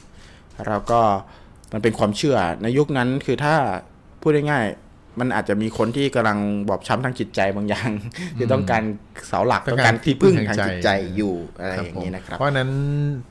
[0.68, 1.00] แล้วก็
[1.72, 3.54] มันเป็นความเชื่อในยุคนั้นคือถ้า
[4.20, 6.38] พูดง่ายๆมันอาจจะมีคนที่กำลัง
[6.68, 7.90] บอบช้ำทางจิตใจบางอย่าง
[8.38, 8.82] คือต้องการ
[9.28, 12.70] เสาหลักต้องการที่พึ่งทางจิตใจอยู่อะไรอย่างนี้นะครับ เพราะฉะนั้น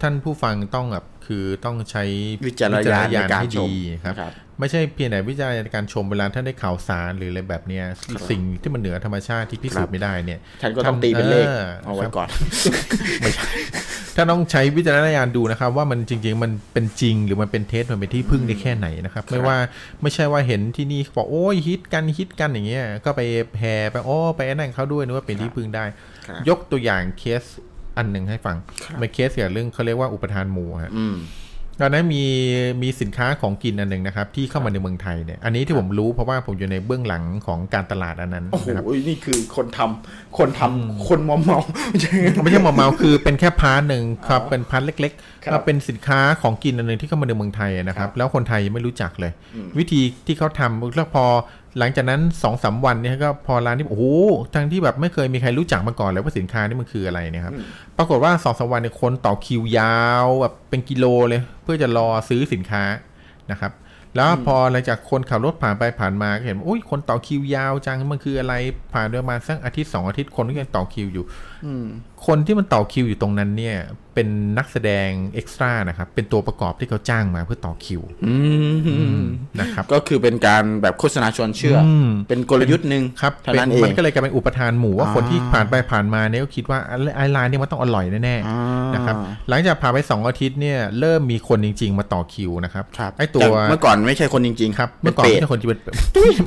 [0.01, 2.03] ท่านผู้ฟังต้องแบบ คือต้องใช้
[2.47, 7.85] วิจารณญาณในการให้ชมดีครับนะครับ ไม่ใช่เพียงแต่วิจารณญาณในการชมเวลาท่านได้ข่าวสารหรืออะไรแบบเนี้ย
[8.29, 12.29] สิ่งที่มันเหนือธรรมชาติที่พิสูจน์ไม่ได้เนี่ยท่านก็ต้องตีเป็นเลขออเอาไว้ครับก่อน
[14.15, 19.57] ถ้าต้องใช้วิจารณญาณดูนะครับ ว่ามันจริง ๆ มันเป็นจริงหรือมันเป็นเท็จมันเป็นที่พึ่งได้แค่ไหนนะครับ ไม่ว่า
[20.01, 23.21] ไม่ใช่ว่าเห็นที่นี่เขาบอกโอ้ยฮิตกันฮิตกันอย่างเงี้ยก็ไป
[23.59, 25.85] แห่ไปโอ้ไปนั่นเขาด้วยนึกว่าเป็นที่พึ่งได้
[26.27, 27.43] ครับยกตัวอย่างเคส
[27.97, 28.57] อันหนึ่งให้ฟัง
[28.99, 31.17] เป็นเคสเกี่ยวกับเรื่องเขาเรียกว่าอุปทานหมู่ฮะอืม
[31.81, 32.23] ตอนนั้นมี
[32.83, 45.13] มีสินค้าของกินอันหนึ่งนะครับ ที่เข้ามาในเมืองไทยเนี่ยอันนี้ที่ผมรู้เพราะว่าผมอยู่ในเบื้องหลังของการตลาดอันนั้นโอ้โหนะครับนี่คือคนทำคนทำคนมอมเมาไม่ใช่ไม่ใช่มอมเมาคือเป็นแค่ part หนึ่งครับเป็น part เล็กๆ
[45.43, 49.31] ครับก็เป็นสินค้าของกินอันหนึ่งที่เข้ามาในเมืองไทยนะครับ แล้วคนไทยยังไม่รู้จักเลย
[49.77, 51.25] วิธีที่เขาทำแล้วพอ
[51.79, 54.05] หลังจากนั้นสองสามวันเนี่ยก็พอร้านนี้โอ้โห
[54.53, 57.53] ทั้งที่แบบไม่เคยมีใครรู้จักมาก่อนเลยว่าสินค้านี่มันคืออะไรเนะครับ
[57.97, 62.83] ปรากฏว่าสองสามวันเนี่ยคนต่อคิวยาวแบบเป็นกิโลเลย เพื่อจะรอซื้อสินค้า
[63.51, 63.71] นะครับ
[64.15, 68.53] แล้วพอหลังจากคนขับรถผ่านไปผ่านมาก็เห็นว่าอุ้ยคนต่อคิวยาวจังมันคืออะไร
[68.93, 71.25] ผ่านไปประมาณสักอาทิตย์สองอาทิตย์คนก็ยังต่อคิวอยู่
[72.25, 73.77] คนที่มันต่อคิวอยู่ตรงนั้นเนี่ย
[74.13, 78.35] เป็นนักแสดงเอ็กซ์ตร้านะครับ เป็นตัวประกอบที่เขาจ้างมาเพื่อต่อคิวอื
[79.19, 79.21] ม
[79.59, 86.79] นะครับ ก็คือเป็นการแบบโฆษณาชวนเชื่ออมเป็นกลยุทธ์หนึ่งครับเท่าเป็นนั้นเองมันก็เลยกลายเป็นอุปทานหมู่ว่าอ่าคนที่ผ่านไปผ่านมาเนี่ยก็คิดว่า
[87.15, 89.15] ไอ้ร้านเนี่ยมันต้องอร่อยแน่อ่าๆนะครับ
[89.49, 95.79] หลังจากผ่านไปสองอาทิตย์เนี่ยเริ่มมีคนจริง ๆ มาต่อคิวนะครับครับไอ้ตัวจากเมื่อก่อนไม่ใช่คนจริงๆครับเป็เมื่นอก่อนเปรไม่ตใช่คนที่เป็น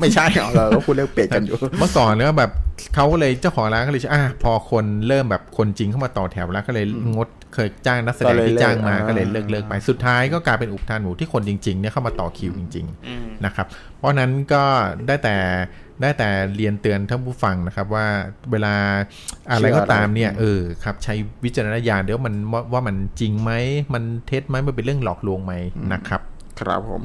[0.01, 2.51] ไม่ใช่เอาเราก็พูดเรื่องเปรตกันอยู่ เมื่อก่อนเนี่ยแบบ
[2.95, 14.63] เขาก็เลยเจ้าของร้านก็เลยอะพอคนเริ่มแบบคนจริงเข้ามาต่อแถวแล้วก็เลยงดเคยจ้างนักแสดงที่จ้างมาก็เลยเลิกเลิกไปสุดท้ายก็กลายเป็นอุปทานหมู่ที่คนจริงๆเนี่ยเข้ามาต่อคิวจริง ๆนะครับ เพราะฉะนั้นก็
[15.07, 15.37] ได้แต่
[16.03, 18.07] ได้แต่เรียนเตือนท่านผู้ฟังนะครับว่า
[18.51, 18.75] เวลา
[19.51, 23.53] อะไรก็ตามเนี่ยเออครับใช้วิจารณญาณเดี๋ยวมันว่าว่ามันจริงไหม
[23.95, 25.53] มันเท็จไหมมันเป็นเรื่องหลอกลวงไหม
[25.93, 26.21] นะครับ
[26.61, 27.03] ครับผม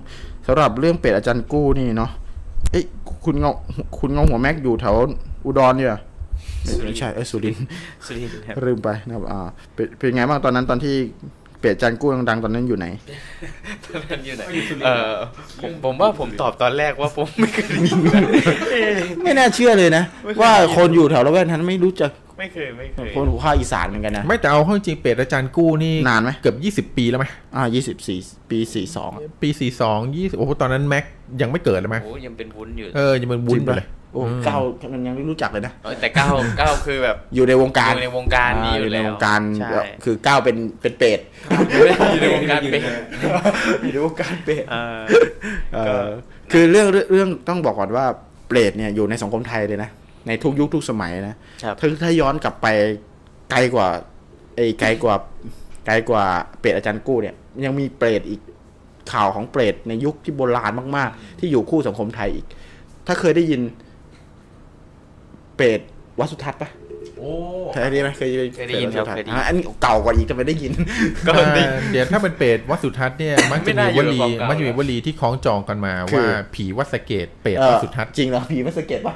[0.48, 2.12] สำหรับเรื่องเป็ดอาจารย์กู้นี่เนาะ
[2.72, 2.86] เอ้ย
[3.24, 3.52] คุณเงา
[4.00, 4.96] คุณเงาหัวแม็กอยู่แถว
[5.46, 5.98] อุดรเนี่ย
[6.86, 7.66] ไม่ใช่เอยสุรินทร์
[8.06, 9.40] สุรินทร์ครับลืมไปนะครับอ่า
[9.76, 10.96] เป็นเป็นไงบ้างตอนนั้นตอนที่
[11.62, 12.88] เป็ดอาจารย์กู้ดังๆตอนนั้นอยู่ไหน
[13.94, 14.44] ตอนนั้นอยู่ไหน
[14.86, 15.14] เออ
[15.62, 18.22] ผมผมว่าผมตอบตอนแรกว่าผมไม่เคยได้ยินนะ
[19.24, 26.54] ไม่น่าเชื่อเลยนะไม่เคยว่าได้ยินคนอยู่แถวละแวกนั้นไม่รู้จักไม่เคยไม่เคยคนภาคอีสานเหมือนกันนะไม่แต่เอาเข้าจริงเป็ดอาจารย์กู้นี่นานไหมเกือ
[26.84, 29.60] บ20ปีแล้วไหมอ่ายี่สิบสี่ปีสี่สองปี42
[30.16, 31.06] 20โอ้โหตอนนั้นแม็ก
[31.42, 34.58] ยังไม่เกิดเลยไหมโอ้ยังเป็นวุ้นอยู่เออยังเป็นวุ้นอยู่เลย โอ้เก้า
[34.94, 41.20] มันยังไม่รู้จักเลยนะเออแต่ก้าวก้าวคือแบบอยู่ในวงการอยู่ในวงการนี้าอยู่ในแล้ววงการใช่คือก้าวเป็นเป็นเป็ด
[41.72, 41.84] อยู่
[42.22, 42.82] ในวงการเป็น
[43.82, 45.02] อยู่ในวงการเป็ดเออ
[45.74, 46.08] เออ
[46.52, 48.06] คือเรื่องเรื่องเรื่องต้องบอกก่อนว่า
[48.48, 49.90] เปรตเนี่ยอยู่ในสังคมไทยเลยนะ
[50.28, 52.68] ในทุกยุคทุกสมัยนะครับถ้าถ้าย้อนกลับไป
[53.52, 53.88] ไกลกว่า
[54.56, 55.16] ไอ้ไกลกว่า
[55.86, 56.26] ไกลกว่า
[56.60, 57.36] เปรตอาจารย์กู้เนี่ย
[57.66, 58.42] ยังมีเปรตอีก
[59.12, 62.46] ข่าวของเปรตในยุคที่โบราณมาก ๆ ที่อยู่คู่สังคมไทยอีก
[63.08, 65.80] ถ้าเคยได้ยินเปรต
[66.20, 66.70] วัดสุทัศน์ปะ
[67.18, 67.32] โอ้
[67.74, 70.72] เคยได้ยินไหมเคยเคยได้ยินครับเปเครยตได้ยิน อะอันนี้เก่ากว่าอีกจะไม่ได้ยิน
[71.28, 79.16] ก็ได้ เดี๋ยวถ้าเป็นเปรตวัดสุทัศน์เนี่ยมักจะไม่มีน่าอยู่วในลีความเก่ามัมักจะมีวลีที่คล้องจองกันมาคือ ว่าผีวัดสะเกตเปรตเอวัดอสุทัศน์จริงเหรอผีวัดสะเกตปะ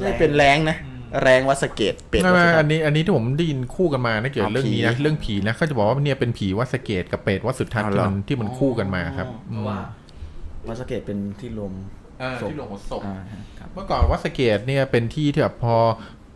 [0.00, 0.76] ไม่เป็นแรงนะ
[1.22, 9.78] แรงวัดสะเกตเปรตวัดไม่สุไม่ทัอัศนน์นี้อันนี้ที่ผมได้ยินคู่กันมานะเกี่ยวกับเรื่องนี้นะผีเรื่องผีนะเขาจะบอกว่าเนี่ยเป็นผีวัดสะเกตกับเปรตวัดสุทัศน์เอาที่เหรอ มันที่มันคู่กันมาครับเพราะว่า
[10.68, 11.72] วัดสะเกตเป็นที่รวม
[12.40, 13.16] ศพที่หลวงหัวศพอ่า
[13.58, 15.76] ครับ เมื่อก่อนวัดสะเกตเนี่ยเป็นที่ที่แบบพอ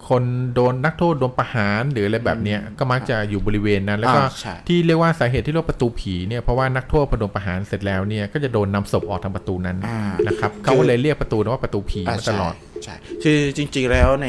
[0.08, 0.24] คน
[0.54, 14.28] โดนนักโทษโดนประหารหรืออะไรแบบเนี้ยก็มักจะอยู่บริเวณนั้น แล้วก็อ่าใช่ ที่เรียกว่าสาเหตุที่เรียกว่าประตูผีเนี่ยเพราะว่านักโทษพอโดนประหารเสร็จแล้วเนี่ยก็จะโดนนำศพออกทางประตูนั้นอ่านะครับเขาก็เลยเรียกประตูนั้นว่าประตูผีอะมาตลอด ใช่ ใช่ คือจริงๆแล้วใน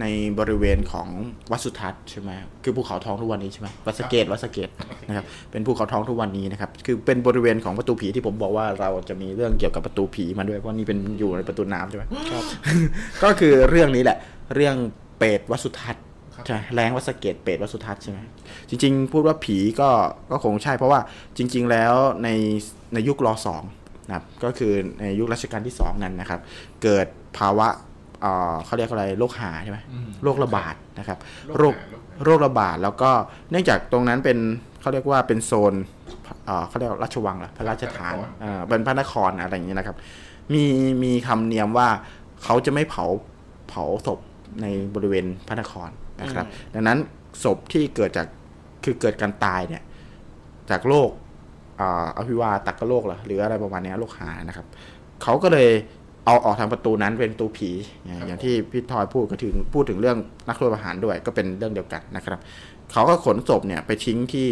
[0.00, 0.06] ใน
[0.38, 1.08] บริเวณของ
[1.50, 2.30] วัดสุทัศน์ใช่ไหม
[2.64, 4.68] คือภูเขาทองทุกวันนี้ใช่ไหมวัดสะเกตวัดสะเกต
[5.08, 12.44] นะครับ เป็นภูเขาทองทุกวันนี้นะครับ คือเป็นบริเวณของประตูผีที่ผมบอกว่าเราจะมีเรื่องเกี่ยวกับประตูผีมาด้วย เพราะนี่เป็นอยู่ในประตูน้ำใช่ไหมครับ
[13.22, 14.18] ก็คือเรื่องนี้แหละ
[14.54, 14.76] เรื่อง
[15.18, 16.04] เปรตวัดสุทัศน์
[16.46, 18.18] ใช่แรงวัดสะเกตเปรตวัดสุทัศน์ใช่ไหม
[18.68, 19.90] จริง ๆ พูดว่าผีก็
[20.30, 21.00] ก็คงใช่ เพราะว่า
[21.36, 22.28] จริง ๆ แล้วใน
[22.94, 23.62] ในยุครอสอง
[24.06, 26.40] นะครับก็คือในยุครัชกาลที่สองนั้นนะครับ
[26.82, 27.06] เกิด
[27.38, 27.68] ภาวะ
[28.20, 29.78] เอ่อเขาเรียกอะไรโรคหาใช่ไหม
[30.22, 31.18] โรคระบาดนะครับ
[31.58, 31.74] โรค
[32.24, 33.10] โรคระบาดแล้วก็
[33.50, 34.38] เนื่องจากตรงนั้นเป็น
[34.80, 35.74] เขาเรียกว่าเป็นโซน
[36.46, 39.96] เอ่อเขาเรียกว่าราชวังเหรอพระราชฐานเอ่อเป็นพระนครอะไรอย่างนี้นะครับ
[40.54, 40.64] มี
[41.04, 41.88] มีคำเนียมว่า
[42.44, 43.04] เขาจะไม่เผา
[43.68, 44.20] เผาศพ
[44.62, 45.90] ในบริเวณพระนคร
[46.22, 46.98] นะครับ ดังนั้น
[47.44, 48.26] ศพที่เกิดจาก
[48.84, 49.82] คือเกิดการตายเนี่ย
[50.70, 51.10] จากโรค
[51.80, 54.66] อ่าอภิวาตักกโรคเหรอหรืออะไรประมาณเนี้ยโรคหานะครับ
[55.22, 55.68] เขาก็เลย
[56.26, 57.70] เอาออกทางประตูนั้นเป็นประตูผี
[58.04, 60.16] อย่างอย่างที่พี่ทอยพูดก็ถึงพูดถึงเรื่อง
[60.48, 62.40] นักโทษประหารด้วยก็เป็นเรื่องเดียวกันนะครับ
[62.92, 64.48] เขาก็ขนศพเนี่ยไปทิ้งที่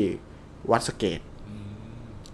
[0.70, 1.20] วัดสะเกต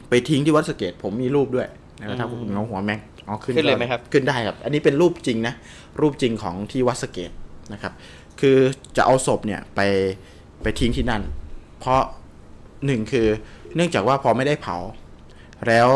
[0.08, 1.68] ไปทิ้งที่วัดสะเกต ผมมีรูปด้วย
[2.00, 5.54] นะครับถ้าคุณเงาหัวแม็กเอาขึ้นขึ้นเลยไหมครับ ขึ้นได้ครับ อันนี้เป็นรูปจริงนะ
[6.00, 7.30] รูปจริงของที่วัดสะเกต
[7.72, 7.92] นะครับ
[8.40, 8.56] คือ
[8.96, 9.80] จะเอาศพเนี่ยไป
[10.62, 11.22] ไปทิ้งที่นั่น
[11.80, 12.00] เพราะ
[12.86, 13.26] หนึ่งคือ
[13.74, 14.76] เนื่องจากว่าพอไม่ได้เผา
[15.68, 15.88] แล้ว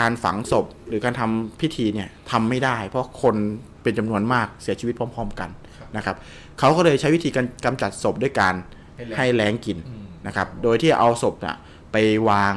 [0.00, 3.34] การฝังศพหรือการทำพิธีเนี่ยทำไม่ได้ เพราะคน
[3.82, 5.50] เป็นจำนวนมากเสียชีวิตพร้อม ๆ กัน
[5.96, 6.16] นะครับ
[6.58, 8.54] เขาก็เลยใช้วิธีการกำจัดศพด้วยการ
[9.16, 9.78] ให้แรงกิน
[10.26, 11.56] นะครับ โดยที่เอาศพน่ะ
[11.92, 11.96] ไป
[12.28, 12.54] วาง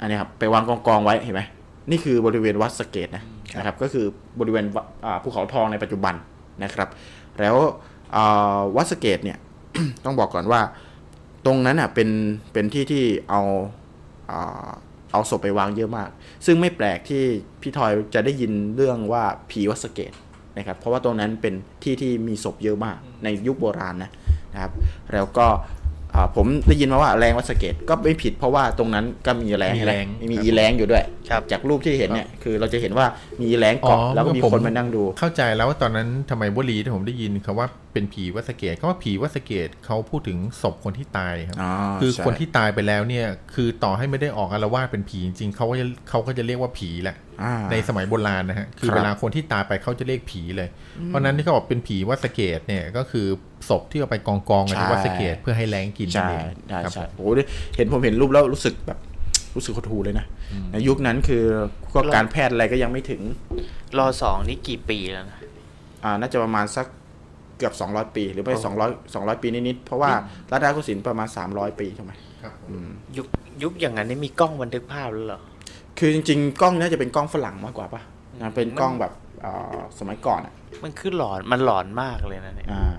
[0.00, 1.42] อันนี้ครับไปวางกองกองๆไว้เห็นไหม
[1.90, 3.22] นี่คือบริเวณวัดสะเกตนะ
[3.56, 4.06] นะครับก็คือ
[4.40, 6.14] บริเวณวะอ่าภูเขาทองในปัจจุบัน
[6.62, 6.88] นะครับ
[7.40, 7.56] แล้ว
[8.16, 9.38] อ่าวัดสะเกตเนี่ย
[10.04, 10.60] ต้องบอกก่อนว่า
[11.46, 12.08] ตรงนั้นอะเป็น
[12.52, 13.42] เป็นที่ที่เอา
[14.30, 14.68] อ่า
[15.14, 16.10] เอาศพไปวางเยอะมาก
[16.46, 17.22] ซึ่งไม่แปลกที่
[17.62, 20.12] พี่ทอยจะได้ยินเรื่องว่าผีวัดสเกต
[20.58, 24.10] นะครับเพราะว่าตรงนั้นเป็นที่ที่มีศพเยอะมากในยุคโบราณนะ
[24.54, 24.72] นะครับ
[25.12, 25.46] แล้วก็
[26.36, 33.06] ผมได้ยินมาว่าแรงวัดสะเกตก็ไม่ผิดเพราะว่าตรงนั้นก็มีแรงมีแรงมีอีแรงอยู่ด้วยครับจากรูปที่เห็นเนี่ยคือเราจะเห็นว่า
[33.40, 47.23] มีอีแรงเกาะแล้วก็มีคนมานั่งดู เข้าใจแล้วว่าตอนนั้นทำไมวลีที่ผมได้ยินคำว่าเป็นผีวัดสะเกตก็ว่าผีวัดสะเกตเขาพูดถึงศพคนที่ตายครับอ๋อคือใช่คนที่ตายไปแล้วเนี่ยคือต่อให้ไม่ได้ออกอารวาสเป็นผีจริงๆเขาก็จะเขาก็จะเรียกว่าผีแหละอ่า
[47.70, 50.68] ในสมัยโบราณนะฮะ คือครับเวลาคนที่ตายไปเขาจะเรียกผีเลย
[51.06, 53.26] เพราะฉะนั้นที่เขาบอกเป็นผีวัดสะเกตเนี่ยก็คือ
[53.68, 57.28] ศพที่เอาไปกองกองๆกันที่วัดสะเกตเพื่อให้แรงกินนั่นใช่เองใช่ครับใช่โอ้โห
[57.76, 58.98] เห็นผมเห็นรูปแล้วรู้สึกแบบ
[59.56, 60.26] รู้สึกหดหูเลยนะ
[60.72, 61.44] ในยุคนั้นคือ
[61.92, 63.20] พวกการแพทย์อะไรก็ยังไม่ถึง
[63.98, 65.38] รอสองนี่กี่ปีแล้วนะ
[66.04, 66.86] อ่าน่าจะประมาณสัก
[67.58, 68.54] เกือบ200ปีหรือไม่
[68.86, 70.10] 200 200ปีนิดๆเพราะว่า
[70.50, 72.12] รัตนโกสินทร์ประมาณ300ปีใช่ไหม
[73.16, 73.26] ยุค
[73.62, 75.40] ยุคอย่างนั้นนี่มีกล้องบันทึกภาพแล้วเหรอ
[75.98, 78.02] คือจริงๆ กล้องน่าจะเป็นกล้องฝรั่งมากกว่าปะ
[78.42, 79.12] นะเป็นกล้องแบบ
[79.44, 82.94] อ่าสมัยก่อนอะมันคือหลอนมันหลอนมากเลยนะเนี่ยอ่า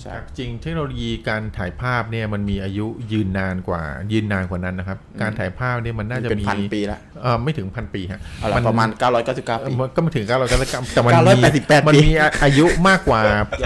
[0.00, 12.10] ใช่ จริงเทคโนโลยีการถ่ายภาพเนี่ยมันมีอายุยืนนานกว่ายืนนานกว่านั้นนะครับ การถ่ายภาพเนี่ยมันน่าจะเป็นมีพันปีละเออไม่ถึงพันปีฮะเอาละประมาณ 999เอ่ปีอมันก็ไม่ถึงเก้าร้อยเก้าสิบเก้าแต่มันมี988มันมี
[12.44, 13.20] อายุมากกว่า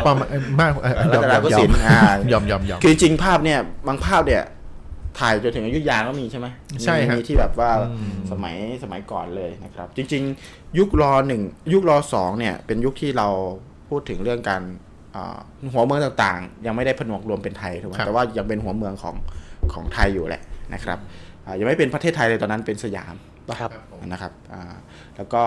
[0.06, 0.28] ประมาณ
[0.60, 2.00] มากเอ่อยอมรัตนยอมโกยอสิมนทร์อ่า
[2.32, 4.42] ยอมยอมยอม คือจริงๆภาพเนี่ยบางภาพเนี่ย
[5.18, 6.46] ถ่ายจนถึงอยุธยาก็มีใช่ไหม
[6.84, 11.42] ใช่ครับมีที่แบบว่าอืมสมัยสมัยก่อนเลยนะครับ จริง ๆ ยุครอหนึ่ง
[11.72, 13.28] ยุครอสองเนี่ย เป็นยุคที่เรา
[13.88, 14.62] พูดถึงเรื่องการ
[15.16, 15.38] อ่า
[15.72, 19.14] หัวเมืองต่างๆ ยังไม่ได้ผนวกรวมเป็นไทยถูกไหมแต่ว่ายังเป็นหัวเมืองของ
[19.72, 20.42] ของไทยอยู่แหละ
[20.74, 20.98] นะครับ
[21.44, 23.14] อ่ายังไม่เป็นประเทศไทยเลยตอนนั้นเป็นสยาม
[23.48, 23.70] ปะครับ
[24.12, 24.74] นะครับอ่า
[25.16, 25.42] แล้วก็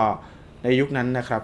[0.62, 1.42] ในยุคนั้นนะครับ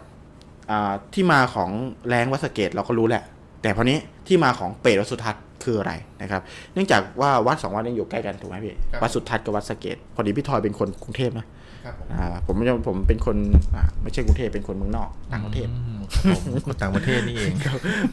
[0.70, 1.70] อ่าที่มาของ
[2.08, 3.24] แรงวัดสะเกตเราก็รู้แหละ
[3.62, 3.98] แต่พอนี้
[4.28, 11.46] ที่มาของเปรตวัดสุทัศน์คืออะไรนะครับ เนื่องจากว่าวัดสองวัดนี้อยู่ใกล้กันถูกไหมพี่ครับวัดสุทัศน์กับวัดสะเกตพอดีพี่ทอยเป็นคนกรุงเทพนะ
[11.84, 13.36] ครับผมอ่าผมไม่ใช่ผมเป็นคน
[13.74, 17.52] อ่าไม่ใช่กรุงเทพเป็นคนเมืองนอกต่างประเทศอืมครับผมคนต่างประเทศนี่เอง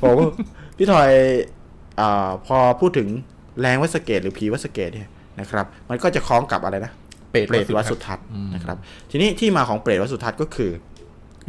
[0.01, 0.17] ผม
[0.77, 1.09] พี่ทอย
[1.99, 3.07] อาพอพูดถึง
[3.61, 5.09] แรงวัดสะเกตหรือผีวัดสะเกตเนี่ย
[5.39, 6.91] นะครับ มันก็จะคล้องกับอะไรนะ
[7.31, 8.77] เปปรตเปรตวัดสุทัศน์นะครับ
[9.11, 10.71] ทีนี้ที่มาของเปรตวัดสุทัศน์ก็คือ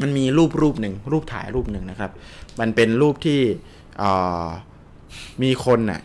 [0.03, 2.11] มันมีรูปรูปหนึ่งรูปถ่ายรูปหนึ่งนะครับ
[2.61, 3.76] มันเป็นรูปที่เอ่อ
[5.43, 6.01] มีคนน่ะ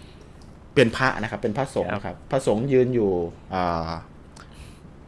[0.75, 3.11] เป็นพระนะครับ เป็นพระสงฆ์นะครับ พระสงฆ์ยืนอยู่
[3.51, 3.89] เอ่อ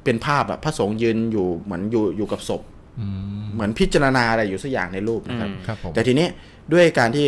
[0.04, 2.62] เป็นภาพแบบพระสงฆ์ยืนอยู่เหมือนอยู่อยู่กับศพ
[3.00, 3.06] อื
[3.42, 6.28] มเหมือนพิจารณาอะไรอยู่สักอย่างในรูปนะครับครับผมแต่ทีนี้
[6.74, 7.28] ด้วยการที่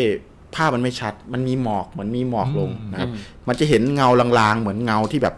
[0.55, 3.09] ภาพมันไม่ชัด มันมีหมอกเหมือนมีหมอกลงนะครับ
[3.47, 4.07] มันจะเห็นเงา
[4.39, 5.35] ลางๆ เหมือนเงาที่แบบ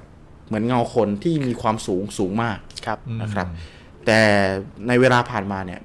[0.48, 3.48] เหมือนเงาคนที่มีความสูงสูงมากครับนะครับ
[4.06, 4.20] แต่
[4.88, 5.80] ในเวลาผ่านมาเนี่ย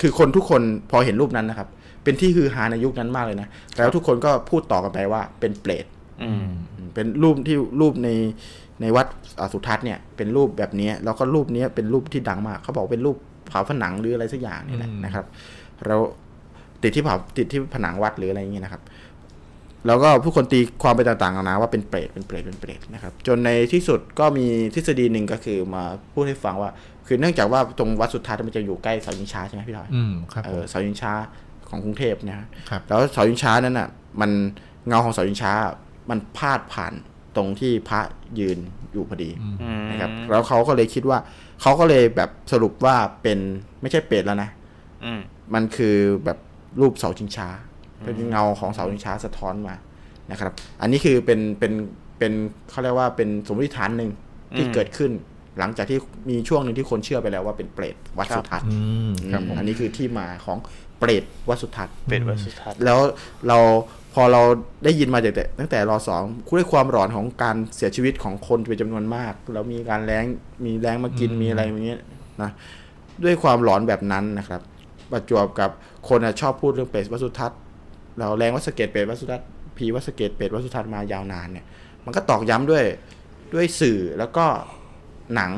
[0.00, 1.68] คือคนทุกคนพอเห็นรูปนั้นนะครับ
[2.04, 5.86] เป็นที่ฮือฮาในยุคนั้นมากเลยนะ แล้วทุกคนก็พูดต่อกันไปว่าเป็นเปรต
[6.22, 6.46] อืม
[6.94, 8.08] เป็นรูปที่รูปใน
[8.80, 9.06] ในวัด
[9.38, 13.16] อ่าสุทัศน์เนี่ยเป็นรูปแบบนี้แล้วก็รูปนี้เป็นรูปที่ดังมาก เขาบอกเป็นรูป
[13.52, 15.26] ฝาผนังหรืออะไรสักอย่างนี่แหละอืมนะครับ
[15.86, 16.00] แล้ว
[16.82, 18.82] ติดที่ผาติดที่ผนังวัดหรืออะไรอย่างเงี้ยนะครับ
[19.86, 25.82] แล้วก็ผู้คนตีความไปต่างๆนานาว่าเป็นเปรตเป็นเปรตเป็นเปรตนะครับ จนในที่สุดก็มีทฤษฎีหนึ่งก็คือมา
[26.12, 26.70] พูดให้ฟังว่า
[27.06, 31.12] คือเนื่องจากว่าตรงวัดสุทัศน์มันจะอยู่ใกล้เสาชิงช้าใช่ไหมพี่ถอยอืมครับเอผมอเสาชิงช้า
[31.72, 33.88] ของกรุงเทพนะฮะครับแล้วเสาชิงช้านั้นอะ
[34.20, 34.30] มัน
[34.86, 35.52] เงาของเสาชิงช้า
[36.10, 36.92] มันพาดผ่าน
[37.36, 38.00] ตรงที่พระ
[38.38, 38.58] ยืน
[38.92, 39.30] อยู่พอดี
[39.90, 41.18] นะครับ แล้วเขาก็เลยคิดว่า
[41.62, 43.38] เขาก็เลยแบบสรุปว่าเป็น
[43.80, 44.50] ไม่ใช่เป็ดแล้วนะ
[45.04, 45.20] อืม
[45.54, 46.38] มันคือแบบ
[46.80, 47.48] รูปเสาชิงช้า
[48.04, 49.74] เป็นเงาของเสาชิงช้าสะท้อนมา
[50.30, 51.72] นะครับ อันนี้คือเป็นเป็น
[52.18, 52.32] เป็น
[52.70, 54.10] เขาเรียกว่าเป็นสมมติฐานหนึ่ง
[54.56, 55.10] ที่อืมเกิดขึ้น
[55.58, 55.98] หลังจากที่
[56.30, 58.78] มีช่วงหนึ่งที่คนเชื่อไปแล้วว่าเป็นเปรตวัดสุทัศน์อื
[59.10, 60.58] มครับผมอันนี้คือที่มาของ
[61.02, 62.98] เปรตวัดสุทัศน์เป็นวัดสุทัศน์แล้ว
[63.48, 63.58] เรา
[64.14, 64.42] พอเรา
[64.84, 66.22] ได้ยินมาจากแต่ตั้งแต่รอสอง
[66.56, 70.24] ด้วยความหลอนของการเสียชีวิตของคนเป็นจำนวนมาก แล้วมีการแรง
[70.64, 72.00] มีแรงมากินมีอะไรอย่างเงี้ย
[72.42, 72.50] นะ
[73.24, 74.60] ด้วยความหลอนแบบนั้นนะครับ
[75.10, 75.70] ประจวบกับ
[76.08, 77.58] คนอะชอบพูดเรื่องเปรตวัดสุทัศน์
[78.18, 79.46] เราแรงวัดสะเกตเปรตวัดสุทัศน์
[79.76, 81.66] ผีวัดสะเกตเปรตวัดสุทัศน์มายาวนานเนี่ย
[82.04, 82.84] มันก็ตอกย้ำด้วย
[83.54, 84.44] ด้วยสื่อแล้วก็
[85.34, 85.50] หนัง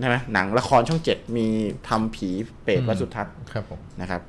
[0.00, 1.46] ใช่ไหมหนังละครช่องเจ็ดมี
[1.88, 2.28] ทำผี
[2.62, 4.22] เปรตวัดสุทัศน์ครับผมนะครับ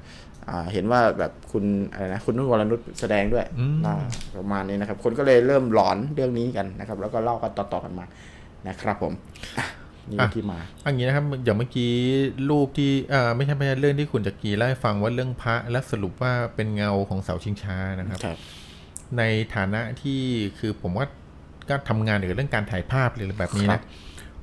[0.49, 3.95] อ่าเห็นว่าแบบคุณอะไรนะคุณนุ่นวรนุชแสดงด้วยอืมอ่า
[4.37, 8.05] ประมาณนี้นะครับ คนก็เลยเริ่มหลอนเรื่องนี้กันนะครับ แล้วก็เล่ากันต่อๆกันมา
[8.67, 9.13] นะครับผม
[9.59, 9.67] อะ
[10.09, 11.91] นี่คือที่มาอันนี้นะครับอย่างเมื่อกี้
[12.49, 18.37] รูปที่เอ่อไม่ใช่ไม่ใช่เรื่องที่คุณจักรีเล่าให้ฟังว่าเรื่องพระและสรุปว่าเป็นเงาของเสาชิงช้านะครับครับ
[19.17, 19.23] ใน
[19.55, 20.21] ฐานะที่
[20.59, 21.05] คือผมว่า
[21.69, 23.81] ก็ทำงานเกี่ยวกับเรื่องการถ่ายภาพหรืออะไรแบบนี้ครันะบ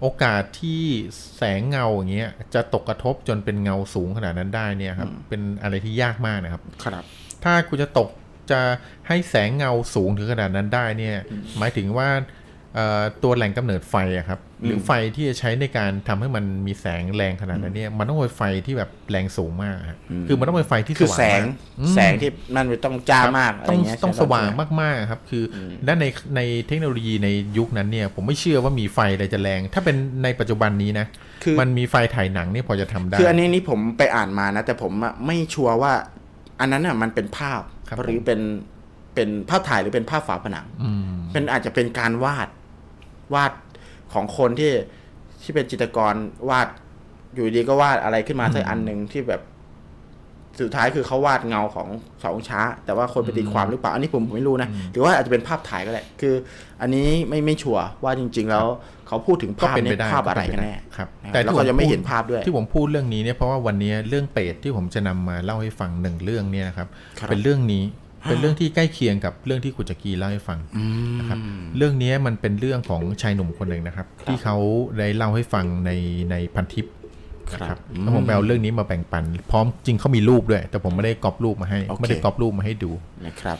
[0.01, 0.83] โอกาสที่
[1.37, 7.05] แสงเงาอย่างเงี้ยจะตกกระทบจนเป็นเงาสูงขนาดนั้นได้เนี่ยครับ เป็นอะไรที่ยากมากนะครับ ครับ
[7.45, 8.09] ถ้าคุณจะตก
[8.51, 8.61] จะ
[9.09, 11.17] ให้แสงเงาสูงถึงขนาดนั้นได้เนี่ย
[11.59, 12.40] หมายถึงว่าเอ่อ
[13.23, 19.99] ตัวแหล่งกำเนิดไฟอะครับ หรือไฟที่จะใช้ในการทำให้มันมีแสงแรงขนาดนั้นเนี่ยมันต้องเป็นไฟที่แบบแรงสูงมากอะ
[20.29, 24.49] คือมันต้องเป็นไฟที่คือว่างแสงมากอืมแสงที่นั่นไม่ต้องจ้ามากครับอะไรต้องเงี้ยต้องใช่สไหมว่าง
[24.81, 26.05] มากๆครับ คืออและใน
[26.37, 31.07] ในเทคโนโลยีในยุคนั้นเนี่ย ผมไม่เชื่อว่ามีไฟอะไรจะแรง ถ้าเป็นในปัจจุบันนี้นะ
[31.45, 35.93] คือมันมีไฟถ่ายหนังเนี่ยพอจะทำได้คืออันนี้นี่ผมไปอ่านมานะ แต่ผมอะไม่ชัวร์ว่า
[36.61, 38.41] อันนั้นอะมันเป็นภาพครับหรือเป็น
[39.15, 42.49] เป็นภาพถ่ายหรือเป็นภาพฝาผนังอืมเป็นอาจจะเป็นการวาด
[43.35, 43.53] วาด
[44.13, 44.73] ของคนที่
[45.43, 46.15] ที่เป็นจิตรกร
[46.51, 46.69] วาด
[47.35, 49.43] อยู่ดีก็วาดอะไรขึ้นมาสักอันหนึ่งที่แบบ
[50.61, 51.89] สุดท้ายคือเขาวาดเงาของ
[52.21, 56.35] เสาองช้า แต่ว่าคนไปตีความหรือเปล่า อันนี้ผมผมไม่รู้นะ หรือว่าอาจจะเป็นภาพถ่ายก็ได้คือ
[56.81, 58.67] อันนี้ไม่ไม่ชัวร์ว่าจริง ๆ แล้ว
[59.07, 67.83] เขาพูดถึงก็ภาพเป็นเนี่ไปยได้ภาพอะไรเป็กันปแน่ด้ครับนะครับ แต่แล้วที่ก็ผมยังไม่พูดเห็นภาพด้วย ที่ผมพูดเรื่องนี้เนี่ยเพราะว่าวันนี้เรื่องเปรตที่ผมจะนำมาเล่าให้ฟังหนึ่งเรื่องเนี่ยนะครับครับเป็นเรื่องนี้
[68.29, 70.59] เป็นเรื่องที่ใกล้เคียงกับเรื่องที่กุจกีเล่าให้ฟัง
[71.19, 71.39] นะครับ
[71.77, 74.57] เรื่องนี้มันเป็นเรื่องของชายหนุ่มคนหนึ่งนะครับ ที่เขา
[74.99, 75.91] ได้เล่าให้ฟังใน
[76.31, 76.87] ในพันทิป
[77.53, 82.91] นะครับแล้วผมไปเอาเรื่องนี้มาแบ่งปัน พร้อมจริงเขามีรูปด้วย แต่ผมไม่ได้กรอบรูปมาให้โอเคไม่ได้กรอบรูปมาให้ดู
[83.27, 83.59] นะครับ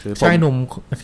[0.00, 0.54] คือผมชายหนุ่ม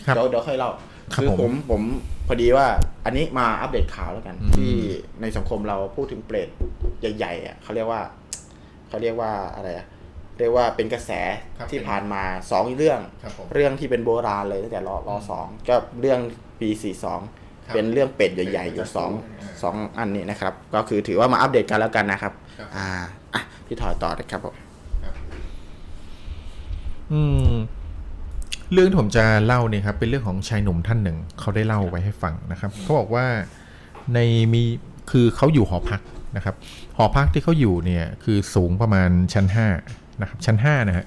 [0.05, 0.69] ครับเดี๋ยวเดี๋ยวค่อยเล่า
[1.13, 1.81] ครับคือผมผมผม
[2.27, 2.67] พอดีว่า
[3.05, 4.73] อันนี้มาอัปเดตข่าวแล้วกัน ที่
[5.21, 6.49] ในสังคมเราพูดถึงเปรต
[7.17, 8.01] ใหญ่ๆอะเขาเรียกว่า
[8.87, 9.85] เขาเรียกว่าอะไรอะ
[10.37, 11.11] เรียกว่าเป็นกระแส
[11.57, 16.19] ครับที่ผ่านมาสองเรื่องครับผมเรื่องที่เป็นโบราณเลยตั้งแต่รอรอสองก็เรื่อง
[16.59, 17.19] ปีสี่สอง
[17.65, 19.11] ครับเป็นเรื่องเป็ดใหญ่ๆอยู่สอง
[19.63, 22.87] สองอันนี้นะครับ ก็คือถือว่ามาอัปเดตกันแล้วกันนะครับครับ อ่า
[23.33, 24.55] อะพี่ถอยต่อเลยครับผม
[27.11, 27.21] อื
[27.51, 27.53] ม
[28.73, 33.25] เรื่องที่ผมจะเล่าเนี่ยครับเป็นเรื่องของชายหนุ่มท่านหนึ่งเขาได้เล่าไว้ให้ฟังนะครับเขาบอกว่า
[34.13, 34.19] ใน
[34.53, 34.63] มี
[35.11, 36.01] คือเขาอยู่หอพัก
[36.35, 36.55] นะครับ
[36.97, 39.67] หอพักที่เขาอยู่เนี่ยคือสูงประมาณชั้นห้า
[40.21, 41.05] นะครับชั้นห้านะฮะ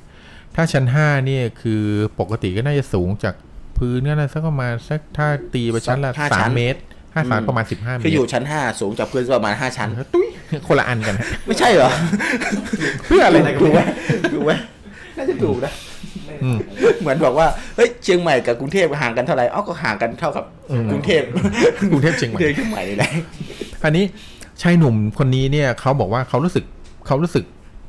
[0.56, 1.82] ถ้าชั้นห้าเนี่ยคือ
[2.20, 3.34] ปกติก็น่าจะสูงจาก
[3.78, 6.80] พื้นก็น่าสักประมาณสักถ้าตีไปชั้นละห้าสาชั้มนเมตร
[7.14, 10.26] ห้าสามประมาณสิบห้าเมตรคืออยู่ชั้นห้าสูงจากพื้นประมาณห้าชั้นตุ้ย
[10.66, 11.90] คนละอันกันฮะไม่ใช่เหรอ
[13.06, 13.80] เพื่ออะไรถูกไหม
[14.32, 14.52] ถูกไหม
[15.16, 15.72] น่าจะถูกนะ
[16.44, 16.58] อืม
[17.00, 17.46] เหมือนบอกว่า
[17.76, 20.44] เฮ้ยเชียงใหม่กับกรุงเทพห่างกันเท่าไหร่อ้าวก็ห่างกันเท่ากับ
[20.90, 21.22] กรุงเทพ
[21.90, 23.10] กรุงเทพเชียงใหม่เชียงใหม่นี่แหละ
[23.84, 24.04] อันนี้
[24.62, 26.64] ชายหนุ่มคนนี้เนี่ยเขาบอกว่าเขารู้สึก
[27.06, 27.44] เขารู้สึก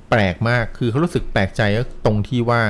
[0.10, 1.62] แปลกมาก คือเขารู้สึกแปลกใจ
[2.06, 2.62] ตรงที่ว่า